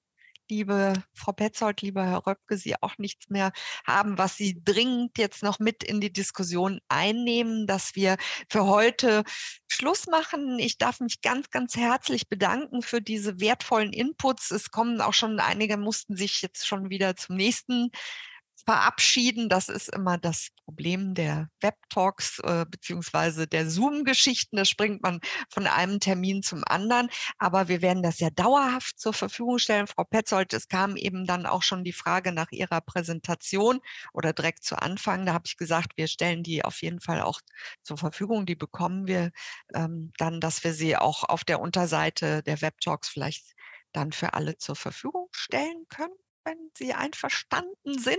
liebe 0.49 0.94
Frau 1.14 1.34
Petzold, 1.34 1.82
lieber 1.82 2.06
Herr 2.06 2.26
Röpke, 2.26 2.56
Sie 2.56 2.82
auch 2.82 2.98
nichts 2.98 3.30
mehr 3.30 3.52
haben, 3.86 4.18
was 4.18 4.38
Sie 4.38 4.61
dringend 4.64 5.18
jetzt 5.18 5.44
noch 5.44 5.60
mit 5.60 5.84
in 5.84 5.99
die 5.99 6.14
Diskussion 6.14 6.80
einnehmen, 6.88 7.68
dass 7.68 7.95
wir 7.95 8.15
für 8.49 8.65
heute 8.65 9.23
Schluss 9.68 10.07
machen. 10.07 10.57
Ich 10.57 10.78
darf 10.78 11.02
mich 11.02 11.19
ganz, 11.19 11.49
ganz 11.49 11.76
herzlich 11.76 12.30
bedanken 12.30 12.82
für 12.82 13.02
diese 13.02 13.41
wertvollen 13.41 13.91
Inputs. 13.91 14.52
Es 14.52 14.72
kommen 14.72 15.02
auch 15.02 15.14
schon 15.14 15.38
einige, 15.41 15.76
mussten 15.76 16.15
sich 16.15 16.41
jetzt 16.41 16.65
schon 16.65 16.90
wieder 16.90 17.18
zum 17.18 17.36
nächsten 17.36 17.91
verabschieden. 18.66 19.50
Das 19.50 19.70
ist 19.70 19.90
immer 19.90 20.18
das 20.18 20.50
Problem 20.66 21.14
der 21.14 21.50
Web-Talks 21.62 22.40
äh, 22.40 22.66
beziehungsweise 22.70 23.48
der 23.48 23.70
Zoom-Geschichten. 23.70 24.58
Da 24.58 24.66
springt 24.66 25.02
man 25.02 25.20
von 25.50 25.68
einem 25.68 26.00
Termin 26.00 26.44
zum 26.44 26.64
anderen. 26.66 27.10
Aber 27.38 27.68
wir 27.68 27.82
werden 27.82 28.04
das 28.04 28.20
ja 28.20 28.30
dauerhaft 28.30 29.00
zur 29.00 29.14
Verfügung 29.14 29.60
stellen. 29.60 29.88
Frau 29.88 30.04
Petzold, 30.04 30.54
es 30.54 30.68
kam 30.68 30.96
eben 30.96 31.26
dann 31.26 31.46
auch 31.46 31.64
schon 31.64 31.84
die 31.84 31.94
Frage 31.94 32.32
nach 32.32 32.52
Ihrer 32.52 32.82
Präsentation 32.82 33.80
oder 34.14 34.34
direkt 34.34 34.64
zu 34.64 34.78
Anfang. 34.82 35.26
Da 35.26 35.34
habe 35.34 35.46
ich 35.48 35.58
gesagt, 35.58 35.98
wir 35.98 36.08
stellen 36.08 36.44
die 36.44 36.64
auf 36.64 36.82
jeden 36.82 37.02
Fall 37.02 37.22
auch 37.22 37.42
zur 37.84 37.98
Verfügung. 37.98 38.46
Die 38.46 38.56
bekommen 38.56 39.08
wir 39.08 39.32
ähm, 39.74 40.12
dann, 40.18 40.40
dass 40.40 40.64
wir 40.64 40.74
sie 40.74 40.98
auch 40.98 41.24
auf 41.24 41.44
der 41.44 41.60
Unterseite 41.60 42.44
der 42.44 42.62
Web-Talks 42.62 43.10
vielleicht 43.10 43.54
dann 43.94 44.12
für 44.12 44.34
alle 44.34 44.58
zur 44.58 44.76
Verfügung 44.76 45.28
stellen 45.34 45.86
können 45.90 46.14
wenn 46.44 46.72
Sie 46.76 46.94
einverstanden 46.94 48.00
sind. 48.00 48.18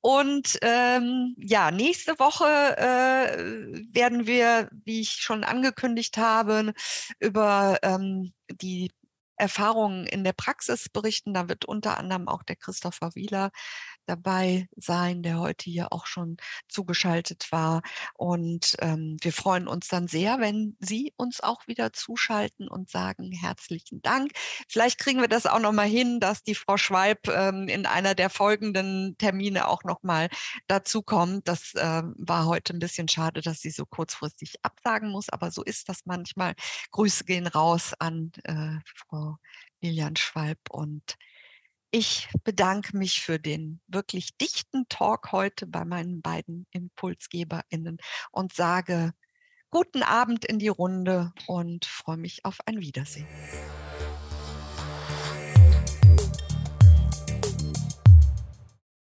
Und 0.00 0.58
ähm, 0.62 1.34
ja, 1.38 1.70
nächste 1.70 2.18
Woche 2.18 2.46
äh, 2.76 3.94
werden 3.94 4.26
wir, 4.26 4.68
wie 4.84 5.00
ich 5.00 5.10
schon 5.10 5.44
angekündigt 5.44 6.16
habe, 6.16 6.72
über 7.20 7.78
ähm, 7.82 8.32
die 8.50 8.90
Erfahrungen 9.36 10.06
in 10.06 10.24
der 10.24 10.32
Praxis 10.32 10.88
berichten. 10.88 11.34
Da 11.34 11.48
wird 11.48 11.64
unter 11.64 11.98
anderem 11.98 12.28
auch 12.28 12.42
der 12.42 12.56
Christopher 12.56 13.14
Wieler 13.14 13.50
dabei 14.06 14.68
sein, 14.76 15.22
der 15.22 15.38
heute 15.38 15.70
hier 15.70 15.92
auch 15.92 16.06
schon 16.06 16.36
zugeschaltet 16.68 17.50
war. 17.50 17.82
Und 18.14 18.76
ähm, 18.80 19.16
wir 19.20 19.32
freuen 19.32 19.68
uns 19.68 19.88
dann 19.88 20.08
sehr, 20.08 20.40
wenn 20.40 20.76
Sie 20.80 21.12
uns 21.16 21.40
auch 21.40 21.66
wieder 21.66 21.92
zuschalten 21.92 22.68
und 22.68 22.90
sagen 22.90 23.32
herzlichen 23.32 24.02
Dank. 24.02 24.32
Vielleicht 24.68 24.98
kriegen 24.98 25.20
wir 25.20 25.28
das 25.28 25.46
auch 25.46 25.60
noch 25.60 25.72
mal 25.72 25.86
hin, 25.86 26.20
dass 26.20 26.42
die 26.42 26.54
Frau 26.54 26.76
Schwalb 26.76 27.28
ähm, 27.28 27.68
in 27.68 27.86
einer 27.86 28.14
der 28.14 28.30
folgenden 28.30 29.16
Termine 29.18 29.68
auch 29.68 29.84
noch 29.84 30.02
mal 30.02 30.28
dazu 30.66 31.02
kommt. 31.02 31.48
Das 31.48 31.74
äh, 31.74 32.02
war 32.16 32.46
heute 32.46 32.74
ein 32.74 32.78
bisschen 32.78 33.08
schade, 33.08 33.40
dass 33.40 33.60
sie 33.60 33.70
so 33.70 33.86
kurzfristig 33.86 34.54
absagen 34.62 35.10
muss, 35.10 35.28
aber 35.28 35.50
so 35.50 35.62
ist 35.62 35.88
das 35.88 36.00
manchmal. 36.04 36.54
Grüße 36.90 37.24
gehen 37.24 37.46
raus 37.46 37.92
an 37.98 38.32
äh, 38.44 38.78
Frau 38.96 39.36
Lilian 39.80 40.16
Schwalb 40.16 40.58
und 40.70 41.16
ich 41.94 42.28
bedanke 42.42 42.96
mich 42.96 43.22
für 43.22 43.38
den 43.38 43.80
wirklich 43.86 44.36
dichten 44.36 44.88
Talk 44.88 45.30
heute 45.30 45.64
bei 45.64 45.84
meinen 45.84 46.22
beiden 46.22 46.66
ImpulsgeberInnen 46.72 47.98
und 48.32 48.52
sage 48.52 49.12
guten 49.70 50.02
Abend 50.02 50.44
in 50.44 50.58
die 50.58 50.66
Runde 50.66 51.32
und 51.46 51.84
freue 51.84 52.16
mich 52.16 52.44
auf 52.44 52.58
ein 52.66 52.80
Wiedersehen. 52.80 53.28